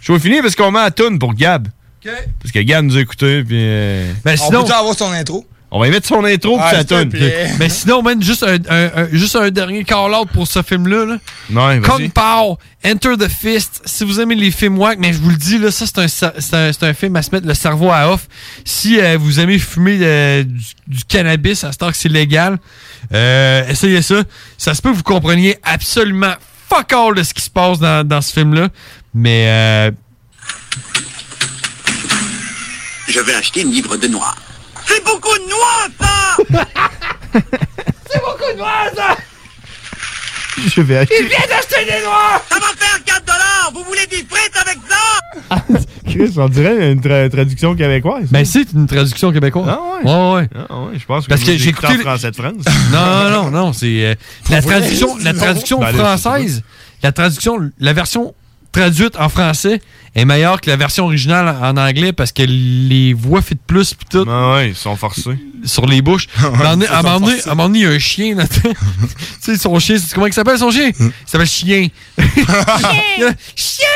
Show 0.00 0.16
est 0.16 0.20
fini 0.20 0.42
parce 0.42 0.56
qu'on 0.56 0.72
met 0.72 0.80
à 0.80 0.90
tune 0.90 1.20
pour 1.20 1.34
Gab. 1.34 1.68
Parce 2.02 2.52
que 2.52 2.58
Gab 2.58 2.84
nous 2.84 2.96
a 2.96 3.00
écouté, 3.00 3.44
puis... 3.44 3.56
euh, 3.60 4.12
Ben, 4.24 4.36
On 4.40 4.46
sinon- 4.46 4.62
peut-tu 4.62 4.72
avoir 4.74 4.96
son 4.96 5.12
intro? 5.12 5.46
On 5.76 5.80
va 5.80 5.88
y 5.88 5.90
mettre 5.90 6.06
son 6.06 6.24
intro, 6.24 6.56
Ah, 6.60 6.70
plaît. 7.10 7.50
Mais 7.58 7.68
sinon, 7.68 8.00
man, 8.00 8.22
juste 8.22 8.44
un, 8.44 8.58
un- 8.68 8.90
un- 8.94 9.08
juste 9.10 9.34
un 9.34 9.50
dernier 9.50 9.82
call-out 9.82 10.28
pour 10.32 10.46
ce 10.46 10.62
film-là. 10.62 11.04
Là. 11.04 11.18
Ouais, 11.50 11.80
vas-y. 11.80 11.90
Kong 11.90 12.12
Pao, 12.12 12.58
Enter 12.86 13.16
the 13.18 13.28
Fist. 13.28 13.82
Si 13.84 14.04
vous 14.04 14.20
aimez 14.20 14.36
les 14.36 14.52
films 14.52 14.78
wack, 14.78 14.98
mais 15.00 15.12
je 15.12 15.18
vous 15.18 15.30
le 15.30 15.36
dis, 15.36 15.58
là, 15.58 15.72
ça, 15.72 15.84
c'est 15.86 15.98
un, 15.98 16.04
un, 16.04 16.72
c'est 16.72 16.82
un 16.84 16.94
film 16.94 17.16
à 17.16 17.22
se 17.22 17.30
mettre 17.32 17.48
le 17.48 17.54
cerveau 17.54 17.90
à 17.90 18.08
off. 18.12 18.28
Si 18.64 19.00
euh, 19.00 19.16
vous 19.18 19.40
aimez 19.40 19.58
fumer 19.58 19.98
euh, 20.00 20.44
du, 20.44 20.64
du 20.86 21.02
cannabis, 21.08 21.64
à 21.64 21.72
ce 21.72 21.78
temps 21.78 21.90
que 21.90 21.96
c'est 21.96 22.08
légal, 22.08 22.56
euh, 23.12 23.66
essayez 23.68 24.00
ça. 24.02 24.22
Ça 24.56 24.74
se 24.74 24.80
peut 24.80 24.92
que 24.92 24.96
vous 24.96 25.02
compreniez 25.02 25.58
absolument 25.64 26.34
fuck 26.68 26.92
all 26.92 27.16
de 27.16 27.24
ce 27.24 27.34
qui 27.34 27.42
se 27.42 27.50
passe 27.50 27.80
dans, 27.80 28.06
dans 28.06 28.20
ce 28.22 28.32
film-là. 28.32 28.68
Mais 29.12 29.46
euh, 29.48 29.90
Je 33.08 33.18
vais 33.18 33.34
acheter 33.34 33.62
une 33.62 33.72
livre 33.72 33.96
de 33.96 34.06
noix. 34.06 34.36
C'est 34.86 35.04
beaucoup 35.04 35.36
de 35.38 35.48
noix, 35.48 35.86
ça! 36.00 36.36
C'est 38.10 38.20
beaucoup 38.20 38.52
de 38.52 38.58
noix, 38.58 38.90
ça! 38.94 39.16
Je 40.74 40.80
vais 40.82 40.98
acheter. 40.98 41.16
Il 41.20 41.26
vient 41.28 41.38
d'acheter 41.48 41.84
des 41.84 42.04
noix! 42.04 42.40
Ça 42.50 42.56
va 42.58 42.66
faire 42.78 43.04
4 43.04 43.24
dollars! 43.24 43.70
Vous 43.74 43.84
voulez 43.84 44.06
des 44.06 44.24
frites 44.28 44.56
avec 44.56 44.78
ça? 44.88 45.56
Chris, 46.06 46.32
on 46.36 46.48
dirait 46.48 46.92
une 46.92 47.00
tra- 47.00 47.28
traduction 47.28 47.74
québécoise. 47.74 48.28
Ben, 48.30 48.44
c'est 48.44 48.72
une 48.72 48.86
traduction 48.86 49.32
québécoise. 49.32 49.66
Ah 49.68 49.80
ouais? 50.04 50.10
Ouais, 50.10 50.34
ouais. 50.34 50.48
Ah 50.68 50.80
ouais, 50.82 50.98
je 50.98 51.04
pense 51.04 51.24
que 51.24 51.28
Parce 51.30 51.42
que 51.42 51.56
j'ai 51.56 51.70
écouté. 51.70 51.88
en 51.88 51.98
français 51.98 52.30
de 52.30 52.36
France. 52.36 52.64
Non, 52.92 53.30
non, 53.30 53.50
non, 53.50 53.72
c'est 53.72 54.06
euh, 54.06 54.14
la 54.50 54.62
traduction, 54.62 55.16
la 55.18 55.32
Non. 55.32 55.40
traduction 55.40 55.80
Ben 55.80 55.92
française. 55.94 56.62
La 57.02 57.12
traduction, 57.12 57.58
la 57.80 57.92
version 57.92 58.34
traduite 58.74 59.16
en 59.16 59.28
français 59.28 59.80
est 60.14 60.24
meilleure 60.24 60.60
que 60.60 60.68
la 60.70 60.76
version 60.76 61.04
originale 61.06 61.48
en 61.62 61.76
anglais 61.76 62.12
parce 62.12 62.30
que 62.32 62.42
les 62.42 63.14
voix 63.14 63.40
fit 63.42 63.54
plus 63.54 63.94
pis 63.94 64.04
tout. 64.10 64.24
Ah 64.28 64.54
ouais, 64.54 64.68
ils 64.70 64.74
sont 64.76 64.94
forcés. 64.96 65.36
Sur 65.64 65.86
les 65.86 66.02
bouches. 66.02 66.28
À 66.38 66.46
un 66.46 66.50
moment 66.50 66.70
donné- 66.72 66.86
à 66.88 66.98
un 66.98 67.02
moment 67.02 67.20
donné- 67.20 67.40
à 67.42 67.46
un 67.46 67.54
moment 67.54 67.68
donné, 67.68 67.78
il 67.80 67.82
y 67.84 67.86
a 67.86 67.90
un 67.90 67.98
chien 67.98 68.36
tu 68.46 68.70
sais, 69.40 69.56
son 69.56 69.78
chien, 69.78 69.96
c'est 69.98 70.14
comment 70.14 70.26
il 70.26 70.32
s'appelle 70.32 70.58
son 70.58 70.70
chien? 70.70 70.90
Il 70.98 71.12
s'appelle 71.26 71.46
Chien. 71.48 71.88
chien! 72.18 73.34
Chien! 73.56 73.86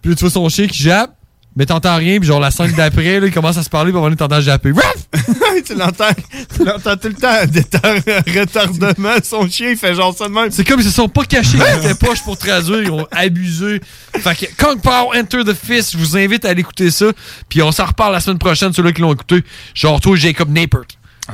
Puis 0.00 0.10
là, 0.10 0.16
tu 0.16 0.20
vois 0.24 0.30
son 0.30 0.48
chien 0.48 0.66
qui 0.66 0.82
jappe, 0.82 1.14
mais 1.56 1.66
t'entends 1.66 1.96
rien, 1.96 2.18
puis 2.18 2.26
genre 2.26 2.40
la 2.40 2.50
scène 2.50 2.72
d'après, 2.72 3.20
là, 3.20 3.26
il 3.26 3.32
commence 3.32 3.56
à 3.56 3.62
se 3.62 3.70
parler, 3.70 3.92
puis 3.92 4.00
à 4.00 4.02
donné, 4.04 4.16
t'entends 4.16 4.40
japper. 4.40 4.70
Ruff! 4.72 5.24
tu 5.66 5.74
l'entends 5.74 6.10
tu 6.56 6.64
l'entends 6.64 6.96
tout 6.96 7.08
le 7.08 7.14
temps 7.14 7.44
détar- 7.46 8.02
retardement. 8.40 9.14
Son 9.22 9.48
chien, 9.48 9.70
il 9.70 9.76
fait 9.76 9.94
genre 9.94 10.14
ça 10.16 10.28
de 10.28 10.32
même. 10.32 10.50
C'est 10.50 10.64
comme 10.64 10.80
ils 10.80 10.84
se 10.86 10.90
sont 10.90 11.08
pas 11.08 11.24
cachés 11.24 11.56
dans 11.58 11.80
tes 11.88 11.94
poches 11.94 12.22
pour 12.22 12.36
traduire, 12.36 12.82
ils 12.82 12.90
ont 12.90 13.06
abusé. 13.12 13.80
Fait 14.18 14.34
que 14.34 14.62
Kong 14.62 14.80
Power 14.80 15.18
Enter 15.18 15.44
the 15.44 15.54
Fist, 15.54 15.92
je 15.92 15.98
vous 15.98 16.16
invite 16.16 16.44
à 16.44 16.50
aller 16.50 16.60
écouter 16.60 16.90
ça. 16.90 17.06
Puis 17.48 17.62
on 17.62 17.72
s'en 17.72 17.86
reparle 17.86 18.12
la 18.12 18.20
semaine 18.20 18.38
prochaine, 18.38 18.72
ceux-là 18.72 18.92
qui 18.92 19.00
l'ont 19.00 19.12
écouté. 19.14 19.42
Genre 19.74 20.00
toi, 20.00 20.16
Jacob 20.16 20.50
Napert. 20.50 20.80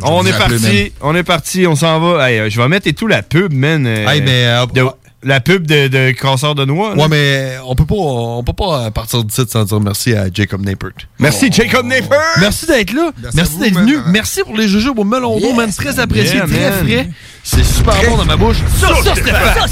On 0.02 0.24
est 0.24 0.30
parti, 0.38 0.92
on 1.00 1.14
est 1.16 1.22
parti, 1.24 1.66
on 1.66 1.74
s'en 1.74 1.98
va. 1.98 2.30
Hey, 2.30 2.38
euh, 2.38 2.48
je 2.48 2.60
vais 2.60 2.68
mettre 2.68 2.86
et 2.86 2.92
tout 2.92 3.08
la 3.08 3.22
pub, 3.22 3.52
man. 3.52 3.84
euh, 3.86 4.06
Hey, 4.06 4.22
mais, 4.22 4.44
euh, 4.46 4.66
de- 4.66 4.86
la 5.22 5.40
pub 5.40 5.66
de, 5.66 5.88
de 5.88 6.10
casseur 6.12 6.54
de 6.54 6.64
noix. 6.64 6.94
là. 6.94 7.02
Ouais, 7.02 7.08
mais 7.08 7.56
on 7.66 7.74
peut 7.74 7.84
pas, 7.84 7.94
on 7.94 8.42
peut 8.42 8.52
pas 8.54 8.90
partir 8.90 9.22
d'ici 9.24 9.42
sans 9.48 9.64
dire 9.64 9.80
merci 9.80 10.14
à 10.14 10.26
Jacob 10.32 10.62
Napert. 10.64 10.90
Merci, 11.18 11.50
Jacob 11.52 11.84
Napert! 11.86 12.18
Merci 12.40 12.66
d'être 12.66 12.92
là. 12.92 13.10
Merci, 13.34 13.58
d'être 13.58 13.78
venu. 13.78 13.96
Merci 14.06 14.40
pour 14.44 14.56
les 14.56 14.66
jujubes 14.68 14.98
au 14.98 15.04
melon 15.04 15.38
d'eau, 15.38 15.52
man. 15.54 15.70
Très 15.72 15.98
apprécié, 16.00 16.36
Yeah, 16.36 16.46
très 16.46 16.70
man. 16.70 16.86
frais. 16.86 17.10
C'est 17.42 17.64
super 17.64 17.94
bon 18.08 18.16
dans 18.18 18.24
ma 18.24 18.36
bouche. 18.36 18.58
Ça, 18.78 18.88
ça, 19.02 19.14
Stéphane. 19.14 19.68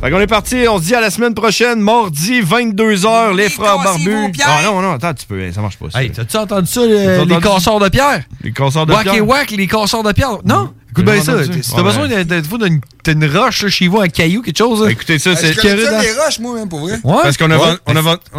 Fait 0.00 0.10
qu'on 0.10 0.20
est 0.20 0.26
parti, 0.26 0.66
on 0.68 0.78
se 0.78 0.84
dit 0.84 0.94
à 0.94 1.00
la 1.00 1.10
semaine 1.10 1.34
prochaine, 1.34 1.80
mardi, 1.80 2.40
22h, 2.40 3.34
les 3.36 3.48
frères 3.48 3.78
barbus. 3.78 4.32
Ah 4.44 4.60
non, 4.64 4.80
non, 4.82 4.92
attends, 4.92 5.14
tu 5.14 5.26
peux, 5.26 5.50
ça 5.52 5.60
marche 5.60 5.76
pas. 5.78 5.86
Hey, 6.00 6.10
t'as-tu 6.10 6.36
entendu 6.36 6.66
ça, 6.70 6.80
les, 6.86 7.40
casseurs 7.40 7.80
de 7.80 7.88
pierre? 7.88 8.22
Les 8.42 8.52
casseurs 8.52 8.86
de 8.86 8.92
Wack 8.92 9.02
pierre? 9.04 9.14
et 9.14 9.20
wack, 9.20 9.50
les 9.50 9.66
casseurs 9.66 10.02
de 10.02 10.12
pierre. 10.12 10.38
Non? 10.44 10.72
Écoute 11.02 11.12
bien 11.12 11.22
ça. 11.22 11.44
Si 11.44 11.70
t'as 11.70 11.76
Ouais, 11.76 11.82
besoin 11.82 12.08
ouais. 12.08 12.24
d'une 12.24 12.80
t'as 13.02 13.12
une 13.12 13.24
roche 13.36 13.66
chez 13.68 13.88
vous, 13.88 14.00
un 14.00 14.08
caillou, 14.08 14.42
quelque 14.42 14.58
chose. 14.58 14.82
là. 14.84 14.90
Écoutez 14.90 15.18
ça, 15.18 15.30
Ah, 15.32 15.36
c'est 15.36 15.52
je 15.52 15.60
connais 15.60 15.76
les 15.76 16.12
roches, 16.12 16.38
moi, 16.40 16.54
même, 16.54 16.68
pour 16.68 16.80
vrai. 16.80 16.98
Ouais. 17.04 17.16
Parce 17.22 17.36
qu'on 17.36 17.50
a, 17.50 17.56
Ouais. 17.56 17.76
a, 17.86 17.90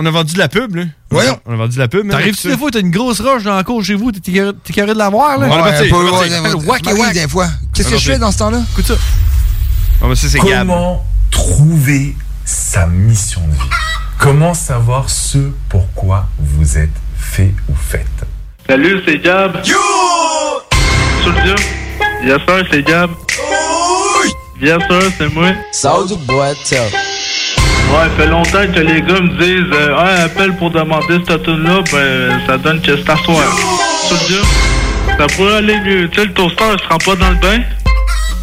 a 0.07 0.11
vendu 0.11 0.34
de 0.34 0.40
la 0.40 0.48
pub, 0.49 0.76
là. 0.76 0.84
Voyons. 1.10 1.40
On 1.45 1.53
a 1.53 1.56
vendu 1.56 1.76
de 1.76 1.80
la 1.80 1.88
pub, 1.88 2.03
man. 2.06 2.11
T'arrives-tu 2.18 2.48
des 2.49 2.57
fois, 2.57 2.69
t'as 2.72 2.80
une 2.81 2.91
grosse 2.91 3.22
roche 3.22 3.44
dans 3.44 3.56
la 3.56 3.64
cour 3.64 3.84
chez 3.84 3.95
vous, 3.95 4.11
t'es 4.11 4.31
carré 4.31 4.94
de 4.94 4.98
la 4.98 5.10
voir, 5.10 5.38
là? 5.40 5.48
On 5.49 5.56
est 5.56 5.60
parti, 5.60 5.84
ouais, 5.84 6.91
ouais, 6.94 6.99
ouais, 7.02 7.14
des 7.14 7.27
fois. 7.27 7.48
Qu'est-ce 7.73 7.90
que 7.90 7.98
je 7.98 8.11
fais 8.11 8.19
dans 8.19 8.31
ce 8.31 8.38
temps-là? 8.40 8.61
Écoute 8.73 8.86
ça. 8.88 8.95
Ah, 10.02 10.06
mais 10.07 10.15
ça, 10.15 10.27
c'est 10.30 10.40
Gab. 10.40 10.68
Comment 10.68 11.06
trouver 11.31 12.15
sa 12.45 12.88
mission 12.88 13.41
de 13.41 13.53
vie? 13.53 13.69
Comment 14.18 14.53
savoir 14.53 15.10
ce 15.10 15.38
pourquoi 15.69 16.27
vous 16.40 16.77
êtes 16.77 16.90
fait 17.18 17.53
ou 17.69 17.73
faites? 17.76 18.06
Salut, 18.68 19.02
c'est 19.06 19.19
Gab. 19.19 19.57
Yo! 19.65 19.76
Soldier. 21.23 21.56
Yes, 22.21 22.39
sir, 22.45 22.63
c'est 22.71 22.83
Gab. 22.83 23.11
Yes, 24.61 24.77
sir, 24.89 25.11
c'est 25.17 25.33
moi. 25.33 25.47
Soldier 25.71 26.17
boy, 26.27 26.53
tell. 26.67 26.81
Ouais, 26.81 28.09
fait 28.17 28.27
longtemps 28.27 28.67
que 28.73 28.79
les 28.79 29.01
gars 29.01 29.21
me 29.21 29.37
disent 29.39 29.73
euh, 29.73 29.95
Ouais, 29.95 30.21
appelle 30.23 30.55
pour 30.57 30.69
demander 30.69 31.19
cette 31.27 31.43
tune-là, 31.43 31.81
ben 31.91 32.41
ça 32.45 32.57
donne 32.57 32.81
que 32.81 32.97
c'est 32.97 33.09
à 33.09 33.15
soir. 33.17 33.43
Soldier, 34.07 34.41
ça 35.17 35.27
pourrait 35.35 35.55
aller 35.57 35.79
mieux. 35.79 36.09
Tu 36.09 36.19
sais, 36.19 36.25
le 36.27 36.33
toaster, 36.33 36.65
il 36.73 36.79
se 36.79 36.87
rend 36.87 36.97
pas 36.97 37.15
dans 37.15 37.29
le 37.29 37.35
bain? 37.35 37.59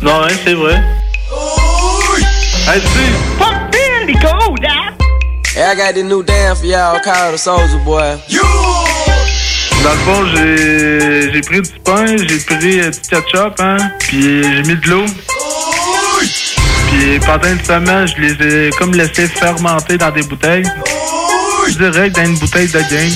Non, 0.03 0.23
hein, 0.24 0.35
c'est 0.44 0.55
vrai. 0.55 0.82
Hey, 2.69 2.81
tu 2.81 2.89
fuck 3.39 3.55
Nico, 4.07 4.57
Dad! 4.61 4.94
Hey, 5.55 5.65
I 5.65 5.74
got 5.77 5.94
this 5.94 6.05
new 6.05 6.23
dance 6.23 6.61
for 6.61 6.66
y'all 6.66 6.98
called 7.01 7.35
the 7.35 7.39
Soldier 7.39 7.78
Boy. 7.85 8.16
Dans 9.87 9.93
le 9.93 9.99
fond, 9.99 10.25
j'ai 10.35 11.33
j'ai 11.33 11.41
pris 11.43 11.61
du 11.63 11.71
pain, 11.85 12.07
j'ai 12.17 12.39
pris 12.41 12.81
euh, 12.81 12.91
du 12.91 12.99
ketchup, 13.09 13.55
hein, 13.61 13.77
puis 14.01 14.43
j'ai 14.43 14.63
mis 14.63 14.75
de 14.81 14.91
l'eau. 14.91 15.05
Puis 16.89 17.21
pendant 17.25 17.47
une 17.49 17.63
semaine, 17.63 18.09
je 18.09 18.21
les 18.21 18.67
ai 18.67 18.71
comme 18.71 18.93
laissés 18.95 19.29
fermenter 19.29 19.97
dans 19.97 20.11
des 20.11 20.25
bouteilles. 20.25 20.65
Direct 21.79 22.17
dans 22.17 22.25
une 22.25 22.37
bouteille 22.37 22.67
de 22.67 22.81
game. 22.81 23.13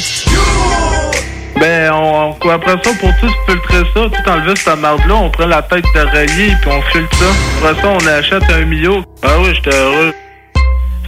Ben, 1.59 1.91
on, 1.93 2.37
on- 2.41 2.51
après 2.51 2.77
ça, 2.85 2.91
pour 3.01 3.11
tout 3.21 3.31
filtrer 3.49 3.83
ça, 3.93 4.01
tout 4.09 4.31
enlever 4.31 4.55
cette 4.57 4.79
merde-là, 4.79 5.15
on 5.17 5.31
prend 5.31 5.47
la 5.47 5.63
tête 5.63 5.85
d'oreiller 5.93 6.55
puis 6.63 6.71
on 6.71 6.83
filtre 6.93 7.17
ça. 7.19 7.69
Après 7.69 7.83
ça, 7.83 7.89
on 7.89 8.07
achète 8.07 8.45
un 8.49 8.65
mio. 8.65 9.03
Ah 9.25 9.39
oui, 9.41 9.53
j'étais 9.57 9.77
heureux. 9.77 10.15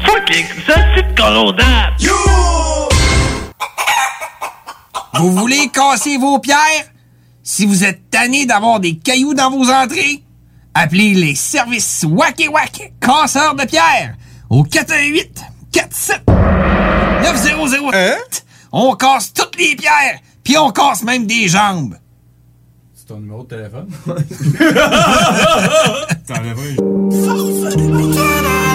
Fucking, 0.05 0.47
ça 0.67 0.75
c'est 0.97 1.15
de! 1.15 2.82
Vous 5.15 5.31
voulez 5.33 5.69
casser 5.69 6.17
vos 6.17 6.39
pierres? 6.39 6.91
Si 7.43 7.67
vous 7.67 7.85
êtes 7.85 8.09
tanné 8.11 8.47
d'avoir 8.47 8.81
des 8.81 8.97
cailloux 8.97 9.35
dans 9.35 9.51
vos 9.51 9.71
entrées, 9.71 10.23
appelez 10.75 11.13
les 11.13 11.35
services 11.35 12.07
Wack 12.09 12.43
Wack 12.51 12.93
casseurs 13.01 13.55
de 13.55 13.65
pierres 13.65 14.15
au 14.49 14.63
418 14.63 15.43
47 15.71 16.23
9008. 17.23 18.47
On 18.73 18.95
casse 18.95 19.35
toutes 19.35 19.59
les 19.59 19.77
pierres, 19.77 20.19
puis 20.43 20.57
on 20.57 20.71
casse 20.71 21.03
même 21.03 21.27
des 21.27 21.47
jambes. 21.47 21.97
C'est 22.95 23.07
ton 23.07 23.21
numéro 23.21 23.43
de 23.43 23.49
téléphone? 23.49 23.89
Un 24.07 24.13
peu 26.41 26.77
de 27.67 28.72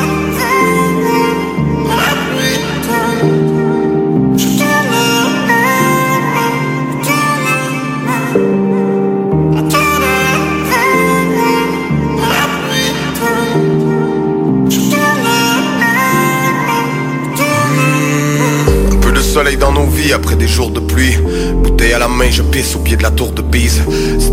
dans 19.55 19.71
nos 19.71 19.85
vies 19.85 20.11
après 20.11 20.35
des 20.35 20.47
jours 20.47 20.71
de 20.71 20.81
pluie. 20.81 21.17
Bouteille 21.63 21.93
à 21.93 21.99
la 21.99 22.07
main, 22.09 22.29
je 22.29 22.41
pisse 22.41 22.75
au 22.75 22.79
pied 22.79 22.97
de 22.97 23.03
la 23.03 23.11
tour 23.11 23.31
de 23.31 23.41
Pise. 23.41 23.81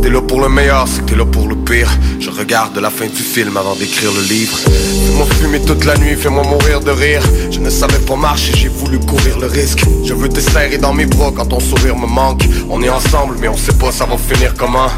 T'es 0.02 0.10
là 0.10 0.20
pour 0.20 0.40
le 0.40 0.48
meilleur, 0.48 0.88
t'es 1.06 1.14
là 1.14 1.24
pour 1.24 1.46
le 1.46 1.54
pire. 1.54 1.88
Je 2.18 2.30
regarde 2.30 2.76
la 2.78 2.90
fin 2.90 3.06
du 3.06 3.22
film 3.22 3.56
avant 3.56 3.76
d'écrire 3.76 4.10
le 4.12 4.22
livre. 4.22 4.56
Fais-moi 4.56 5.26
fumer 5.40 5.60
toute 5.60 5.84
la 5.84 5.96
nuit, 5.96 6.16
fais-moi 6.16 6.42
mourir 6.42 6.80
de 6.80 6.90
rire. 6.90 7.22
Je 7.50 7.60
ne 7.60 7.70
savais 7.70 7.98
pas 7.98 8.16
marcher, 8.16 8.52
j'ai 8.56 8.68
voulu 8.68 8.98
courir 8.98 9.38
le 9.38 9.46
risque. 9.46 9.84
Je 10.04 10.14
veux 10.14 10.28
te 10.28 10.40
dans 10.78 10.92
mes 10.92 11.06
bras 11.06 11.32
quand 11.34 11.46
ton 11.46 11.60
sourire 11.60 11.96
me 11.96 12.06
manque. 12.06 12.44
On 12.68 12.82
est 12.82 12.88
ensemble, 12.88 13.36
mais 13.40 13.48
on 13.48 13.56
sait 13.56 13.74
pas 13.74 13.92
ça 13.92 14.06
va 14.06 14.16
finir 14.16 14.54
comment. 14.58 14.88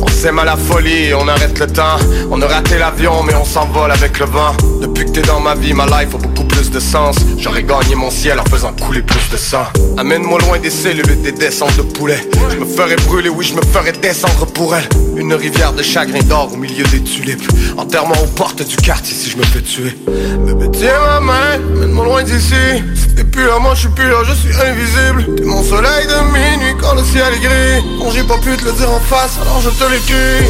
On 0.00 0.08
s'aime 0.08 0.38
à 0.38 0.44
la 0.44 0.56
folie, 0.56 1.12
on 1.14 1.26
arrête 1.26 1.58
le 1.58 1.66
temps. 1.66 1.98
On 2.30 2.40
a 2.42 2.46
raté 2.46 2.78
l'avion, 2.78 3.22
mais 3.24 3.34
on 3.34 3.44
s'envole 3.44 3.90
avec 3.90 4.18
le 4.18 4.26
vent. 4.26 4.54
Depuis 4.80 5.06
que 5.06 5.10
t'es 5.10 5.22
dans 5.22 5.40
ma 5.40 5.54
vie, 5.54 5.72
ma 5.72 5.86
life 5.86 6.14
a 6.14 6.18
beaucoup 6.18 6.44
plus 6.58 6.70
de 6.70 6.80
sens. 6.80 7.16
J'aurais 7.38 7.62
gagné 7.62 7.94
mon 7.94 8.10
ciel 8.10 8.40
en 8.40 8.44
faisant 8.44 8.72
couler 8.72 9.02
plus 9.02 9.28
de 9.30 9.36
sang. 9.36 9.66
Amène-moi 9.96 10.40
loin 10.40 10.58
des 10.58 10.70
cellules 10.70 11.10
et 11.10 11.16
des 11.16 11.32
descentes 11.32 11.76
de 11.76 11.82
poulet. 11.82 12.20
Je 12.50 12.56
me 12.56 12.66
ferais 12.66 12.96
brûler, 12.96 13.28
oui, 13.28 13.44
je 13.44 13.54
me 13.54 13.62
ferais 13.62 13.92
descendre 13.92 14.44
pour 14.46 14.74
elle. 14.74 14.88
Une 15.16 15.34
rivière 15.34 15.72
de 15.72 15.82
chagrin 15.82 16.20
d'or 16.24 16.50
au 16.52 16.56
milieu 16.56 16.84
des 16.86 17.02
tulipes. 17.02 17.46
Enterrement 17.76 18.20
aux 18.22 18.26
portes 18.26 18.66
du 18.66 18.76
quartier 18.76 19.14
si 19.14 19.30
je 19.30 19.36
me 19.36 19.44
fais 19.44 19.60
tuer. 19.60 19.96
Bébé, 20.46 20.66
tiens 20.72 20.98
ma 21.06 21.20
main, 21.20 21.54
amène-moi 21.76 22.04
loin 22.04 22.22
d'ici. 22.24 22.82
Si 22.94 23.14
t'es 23.14 23.24
plus 23.24 23.46
là, 23.46 23.58
moi 23.60 23.74
je 23.74 23.80
suis 23.80 23.90
plus 23.90 24.08
là, 24.08 24.18
je 24.24 24.34
suis 24.34 24.54
invisible. 24.60 25.36
T'es 25.36 25.44
mon 25.44 25.62
soleil 25.62 26.06
de 26.06 26.18
minuit 26.32 26.74
quand 26.80 26.94
le 26.94 27.04
ciel 27.04 27.34
est 27.34 27.40
gris. 27.40 27.98
Bon, 28.00 28.10
j'ai 28.10 28.24
pas 28.24 28.38
pu 28.38 28.56
te 28.56 28.64
le 28.64 28.72
dire 28.72 28.90
en 28.90 29.00
face, 29.00 29.38
alors 29.40 29.60
je 29.60 29.70
te 29.70 29.84
l'écris. 29.92 30.44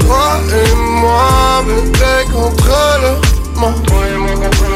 Toi 0.00 0.40
et 0.50 0.74
moi, 0.74 1.64
bébé, 1.64 2.32
contre 2.32 2.64
le 3.02 3.10
monde. 3.12 3.30
C'est 3.60 4.16
moi 4.16 4.69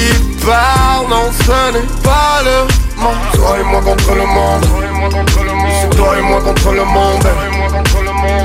qui 0.00 0.46
parle, 0.46 1.08
non, 1.08 1.30
ce 1.32 1.72
n'est 1.72 2.02
pas 2.02 2.42
le 2.44 2.56
monde. 3.00 3.14
Toi 3.34 3.58
et 3.58 3.64
moi 3.64 3.80
contre 3.80 4.14
le 4.14 4.26
monde. 4.26 4.66
C'est 5.80 5.96
toi 5.96 6.18
et 6.18 6.22
moi 6.22 6.40
contre 6.40 6.72
le 6.72 6.84
monde. 6.84 7.26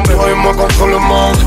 Toi 0.05 0.31
et 0.31 0.35
moi 0.35 0.53
contre 0.53 0.85
le 0.87 0.97
monde. 0.97 1.37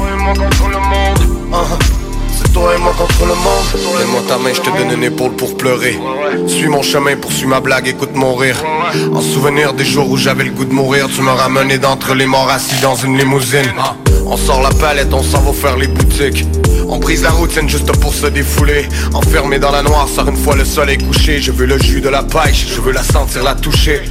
Uh-huh. 1.50 1.78
C'est 1.78 1.98
C'est 1.98 2.07
toi 2.52 2.74
et 2.74 2.78
moi 2.78 2.92
contre 2.96 3.22
le 3.22 3.34
monde. 3.34 3.98
Donne-moi 3.98 4.22
ta 4.28 4.38
main, 4.38 4.50
je 4.52 4.60
te 4.60 4.70
donne 4.76 4.92
une 4.92 5.04
épaule 5.04 5.32
pour 5.32 5.56
pleurer. 5.56 5.98
Suis 6.46 6.68
mon 6.68 6.82
chemin, 6.82 7.16
poursuis 7.16 7.46
ma 7.46 7.60
blague, 7.60 7.88
écoute 7.88 8.14
mon 8.14 8.34
rire. 8.34 8.62
En 9.14 9.20
souvenir 9.20 9.72
des 9.72 9.84
jours 9.84 10.10
où 10.10 10.16
j'avais 10.16 10.44
le 10.44 10.50
goût 10.50 10.64
de 10.64 10.72
mourir, 10.72 11.08
tu 11.14 11.22
m'as 11.22 11.34
ramené 11.34 11.78
d'entre 11.78 12.14
les 12.14 12.26
morts 12.26 12.50
assis 12.50 12.80
dans 12.82 12.94
une 12.94 13.16
limousine. 13.16 13.72
On 14.26 14.36
sort 14.36 14.62
la 14.62 14.70
palette, 14.70 15.12
on 15.12 15.22
s'en 15.22 15.40
va 15.40 15.52
faire 15.52 15.76
les 15.76 15.88
boutiques. 15.88 16.44
On 16.88 16.98
brise 16.98 17.22
la 17.22 17.30
routine 17.30 17.68
juste 17.68 17.92
pour 18.00 18.14
se 18.14 18.26
défouler. 18.26 18.88
Enfermé 19.14 19.58
dans 19.58 19.70
la 19.70 19.82
noire, 19.82 20.08
sort 20.08 20.28
une 20.28 20.36
fois 20.36 20.56
le 20.56 20.64
soleil 20.64 20.98
couché. 20.98 21.40
Je 21.40 21.52
veux 21.52 21.66
le 21.66 21.78
jus 21.78 22.00
de 22.00 22.08
la 22.08 22.22
pêche, 22.22 22.66
je 22.74 22.80
veux 22.80 22.92
la 22.92 23.02
sentir, 23.02 23.42
la 23.42 23.54
toucher. 23.54 24.02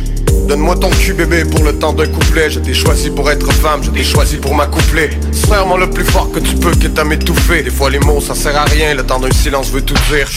Donne-moi 0.48 0.78
ton 0.78 0.90
cul 0.90 1.14
bébé 1.14 1.44
pour 1.44 1.62
le 1.64 1.78
temps 1.78 1.92
d'un 1.92 2.08
couplet. 2.08 2.50
Je 2.50 2.60
t'ai 2.60 2.74
choisi 2.74 3.10
pour 3.10 3.30
être 3.30 3.52
femme, 3.52 3.82
je 3.84 3.92
t'ai 3.92 4.04
choisi 4.04 4.38
pour 4.38 4.56
m'accoupler. 4.56 5.10
Serre-moi 5.34 5.78
le 5.78 5.90
plus 5.90 6.06
fort 6.06 6.32
que 6.32 6.40
tu 6.40 6.56
peux, 6.56 6.72
quitte 6.72 6.98
à 6.98 7.04
m'étouffer. 7.04 7.64
Des 7.64 7.70
fois 7.70 7.90
les 7.90 8.00
mots 8.00 8.22
ça 8.22 8.34
sert 8.34 8.56
à 8.56 8.64
rien, 8.64 8.94
le 8.94 9.04
temps 9.04 9.20
d'un 9.20 9.32
silence 9.32 9.70
veut 9.70 9.82
tout 9.82 9.96
dire 10.10 10.30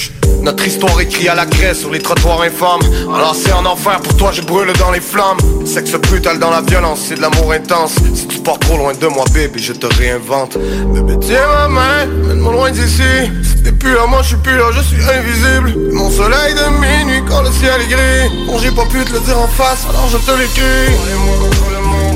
Notre 0.43 0.67
histoire 0.67 1.01
écrit 1.01 1.29
à 1.29 1.35
la 1.35 1.47
craie 1.47 1.75
sur 1.75 1.91
les 1.91 2.01
trottoirs 2.01 2.41
infâmes. 2.43 2.81
Enlacé 3.09 3.53
en 3.53 3.67
enfer, 3.67 4.01
pour 4.01 4.17
toi 4.17 4.31
je 4.33 4.43
brûle 4.43 4.73
dans 4.79 4.91
les 4.91 5.01
flammes. 5.01 5.39
Sexe 5.67 5.93
brutal 5.93 6.39
dans 6.39 6.51
la 6.51 6.63
violence, 6.63 7.01
c'est 7.09 7.17
de 7.17 7.21
l'amour 7.21 7.53
intense. 7.53 7.95
Si 8.15 8.27
tu 8.27 8.39
pars 8.39 8.59
trop 8.59 8.77
loin 8.77 8.93
de 8.95 9.07
moi 9.07 9.25
bébé, 9.33 9.59
je 9.59 9.73
te 9.73 9.87
réinvente. 9.87 10.57
Bébé 10.95 11.15
tiens 11.21 11.47
ma 11.47 11.69
main, 11.69 12.07
mène-moi 12.07 12.53
loin 12.53 12.71
d'ici. 12.71 13.03
Si 13.43 13.73
plus 13.73 13.95
là, 13.95 14.07
moi 14.07 14.21
je 14.23 14.29
suis 14.29 14.37
plus 14.37 14.57
là, 14.57 14.71
je 14.73 14.81
suis 14.81 15.03
invisible. 15.03 15.75
Mon 15.93 16.11
soleil 16.11 16.55
de 16.55 16.81
minuit 16.81 17.23
quand 17.29 17.43
le 17.43 17.51
ciel 17.51 17.81
est 17.83 17.89
gris. 17.89 18.47
Bon 18.47 18.59
j'ai 18.59 18.71
pas 18.71 18.87
pu 18.87 19.05
te 19.05 19.13
le 19.13 19.21
dire 19.21 19.39
en 19.39 19.49
face, 19.49 19.87
alors 19.89 20.09
je 20.09 20.17
te 20.19 20.31
l'écris. 20.39 20.95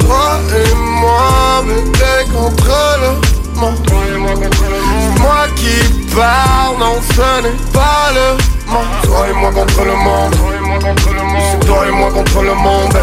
Toi 0.00 0.40
et 0.50 0.74
moi, 0.74 1.64
t'es 1.92 2.32
contre 2.32 2.98
le 3.00 3.60
monde. 3.60 3.84
Toi 3.86 4.02
et 4.12 4.18
moi 4.18 4.32
contre 4.34 4.64
le 4.64 4.80
monde 4.80 5.18
Moi 5.20 5.46
qui 5.56 6.03
parle, 6.14 6.78
non 6.78 7.00
ce 7.02 7.42
n'est 7.42 7.72
pas 7.72 8.12
le 8.14 8.72
monde. 8.72 8.84
Toi 9.02 9.28
et 9.28 9.32
moi 9.32 9.50
contre 9.52 9.84
le 9.84 9.94
monde. 9.96 10.34
C'est 11.50 11.66
toi 11.66 11.86
et 11.86 11.90
moi 11.90 12.10
contre 12.10 12.42
le 12.42 12.54
monde. 12.54 12.96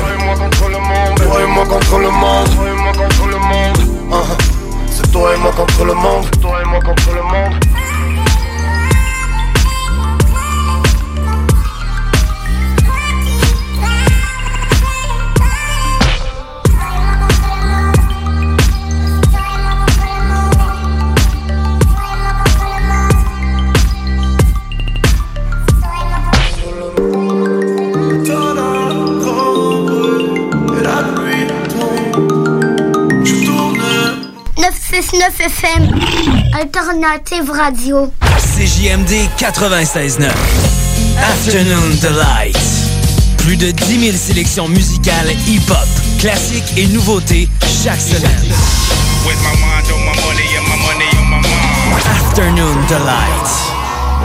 Toi 1.16 1.42
et 1.42 1.48
moi 1.48 1.66
contre 1.66 1.98
le 1.98 2.10
monde. 2.10 2.50
C'est 4.90 5.12
toi 5.12 5.34
et 5.34 5.38
moi 5.38 5.52
contre 5.52 5.86
le 5.86 5.94
monde. 5.94 6.26
Toi 6.42 6.58
et 6.62 6.68
moi 6.68 6.80
contre 6.82 7.12
le 7.16 7.22
monde 7.22 7.81
FM, 35.30 35.88
Alternative 36.60 37.52
Radio. 37.52 38.12
CJMD 38.40 39.30
96.9. 39.38 40.32
Afternoon 41.20 41.92
Delight. 42.02 42.58
Plus 43.38 43.56
de 43.56 43.70
10 43.70 44.00
000 44.00 44.18
sélections 44.18 44.68
musicales 44.68 45.30
hip-hop, 45.48 45.78
classiques 46.20 46.76
et 46.76 46.88
nouveautés 46.88 47.48
chaque 47.84 48.02
semaine. 48.02 48.32
Afternoon 52.10 52.76
Delight. 52.90 53.48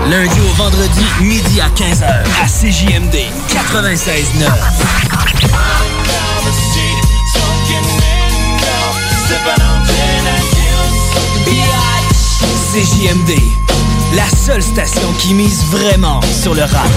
Lundi 0.09 0.41
au 0.41 0.55
vendredi, 0.55 1.05
midi 1.21 1.61
à 1.61 1.69
15h, 1.69 2.25
à 2.43 2.47
CJMD 2.47 3.17
96.9. 3.51 5.46
CJMD, 12.77 13.41
la 14.15 14.29
seule 14.37 14.63
station 14.63 15.11
qui 15.19 15.33
mise 15.33 15.65
vraiment 15.71 16.21
sur 16.43 16.53
le 16.53 16.61
rap. 16.61 16.91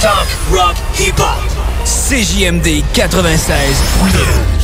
Talk, 0.00 0.26
rock, 0.50 0.76
hip-hop. 0.98 1.26
CJMD 1.84 2.82
96. 2.94 4.63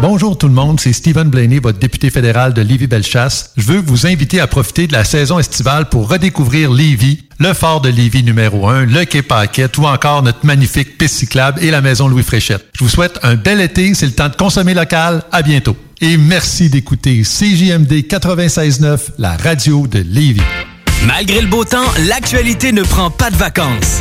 Bonjour 0.00 0.38
tout 0.38 0.48
le 0.48 0.54
monde, 0.54 0.80
c'est 0.80 0.94
Stephen 0.94 1.28
Blaney, 1.28 1.58
votre 1.58 1.78
député 1.78 2.08
fédéral 2.08 2.54
de 2.54 2.62
Lévis-Bellechasse. 2.62 3.52
Je 3.58 3.66
veux 3.66 3.80
vous 3.80 4.06
inviter 4.06 4.40
à 4.40 4.46
profiter 4.46 4.86
de 4.86 4.94
la 4.94 5.04
saison 5.04 5.38
estivale 5.38 5.90
pour 5.90 6.08
redécouvrir 6.08 6.72
Lévis, 6.72 7.24
le 7.38 7.52
fort 7.52 7.82
de 7.82 7.90
Lévis 7.90 8.22
numéro 8.22 8.66
1, 8.66 8.86
le 8.86 9.04
quai 9.04 9.20
Paquette 9.20 9.76
ou 9.76 9.84
encore 9.84 10.22
notre 10.22 10.46
magnifique 10.46 10.96
piste 10.96 11.16
cyclable 11.16 11.62
et 11.62 11.70
la 11.70 11.82
maison 11.82 12.08
Louis 12.08 12.22
Fréchette. 12.22 12.64
Je 12.72 12.82
vous 12.82 12.88
souhaite 12.88 13.18
un 13.22 13.34
bel 13.34 13.60
été, 13.60 13.92
c'est 13.92 14.06
le 14.06 14.12
temps 14.12 14.30
de 14.30 14.36
consommer 14.36 14.72
local. 14.72 15.22
À 15.32 15.42
bientôt. 15.42 15.76
Et 16.00 16.16
merci 16.16 16.70
d'écouter 16.70 17.20
CJMD 17.20 17.92
96.9, 17.92 19.00
la 19.18 19.36
radio 19.36 19.86
de 19.86 19.98
Lévis. 19.98 20.40
Malgré 21.06 21.42
le 21.42 21.48
beau 21.48 21.64
temps, 21.64 21.84
l'actualité 22.08 22.72
ne 22.72 22.82
prend 22.82 23.10
pas 23.10 23.30
de 23.30 23.36
vacances. 23.36 24.00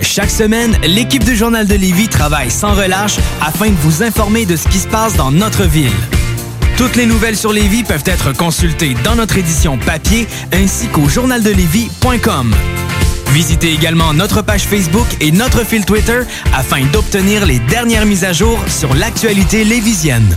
Chaque 0.00 0.30
semaine, 0.30 0.76
l'équipe 0.84 1.24
du 1.24 1.36
Journal 1.36 1.66
de 1.66 1.74
Lévis 1.74 2.08
travaille 2.08 2.50
sans 2.50 2.74
relâche 2.74 3.16
afin 3.40 3.70
de 3.70 3.76
vous 3.76 4.02
informer 4.02 4.46
de 4.46 4.56
ce 4.56 4.68
qui 4.68 4.78
se 4.78 4.88
passe 4.88 5.16
dans 5.16 5.30
notre 5.30 5.64
ville. 5.64 5.92
Toutes 6.76 6.96
les 6.96 7.06
nouvelles 7.06 7.36
sur 7.36 7.52
Lévis 7.52 7.84
peuvent 7.84 8.04
être 8.06 8.32
consultées 8.32 8.94
dans 9.04 9.14
notre 9.14 9.36
édition 9.36 9.78
papier 9.78 10.26
ainsi 10.52 10.88
qu'au 10.88 11.08
journaldelevis.com. 11.08 12.54
Visitez 13.32 13.72
également 13.72 14.12
notre 14.12 14.42
page 14.42 14.64
Facebook 14.64 15.06
et 15.20 15.30
notre 15.30 15.64
fil 15.64 15.84
Twitter 15.84 16.20
afin 16.54 16.84
d'obtenir 16.92 17.46
les 17.46 17.60
dernières 17.60 18.06
mises 18.06 18.24
à 18.24 18.32
jour 18.32 18.58
sur 18.68 18.94
l'actualité 18.94 19.64
lévisienne. 19.64 20.36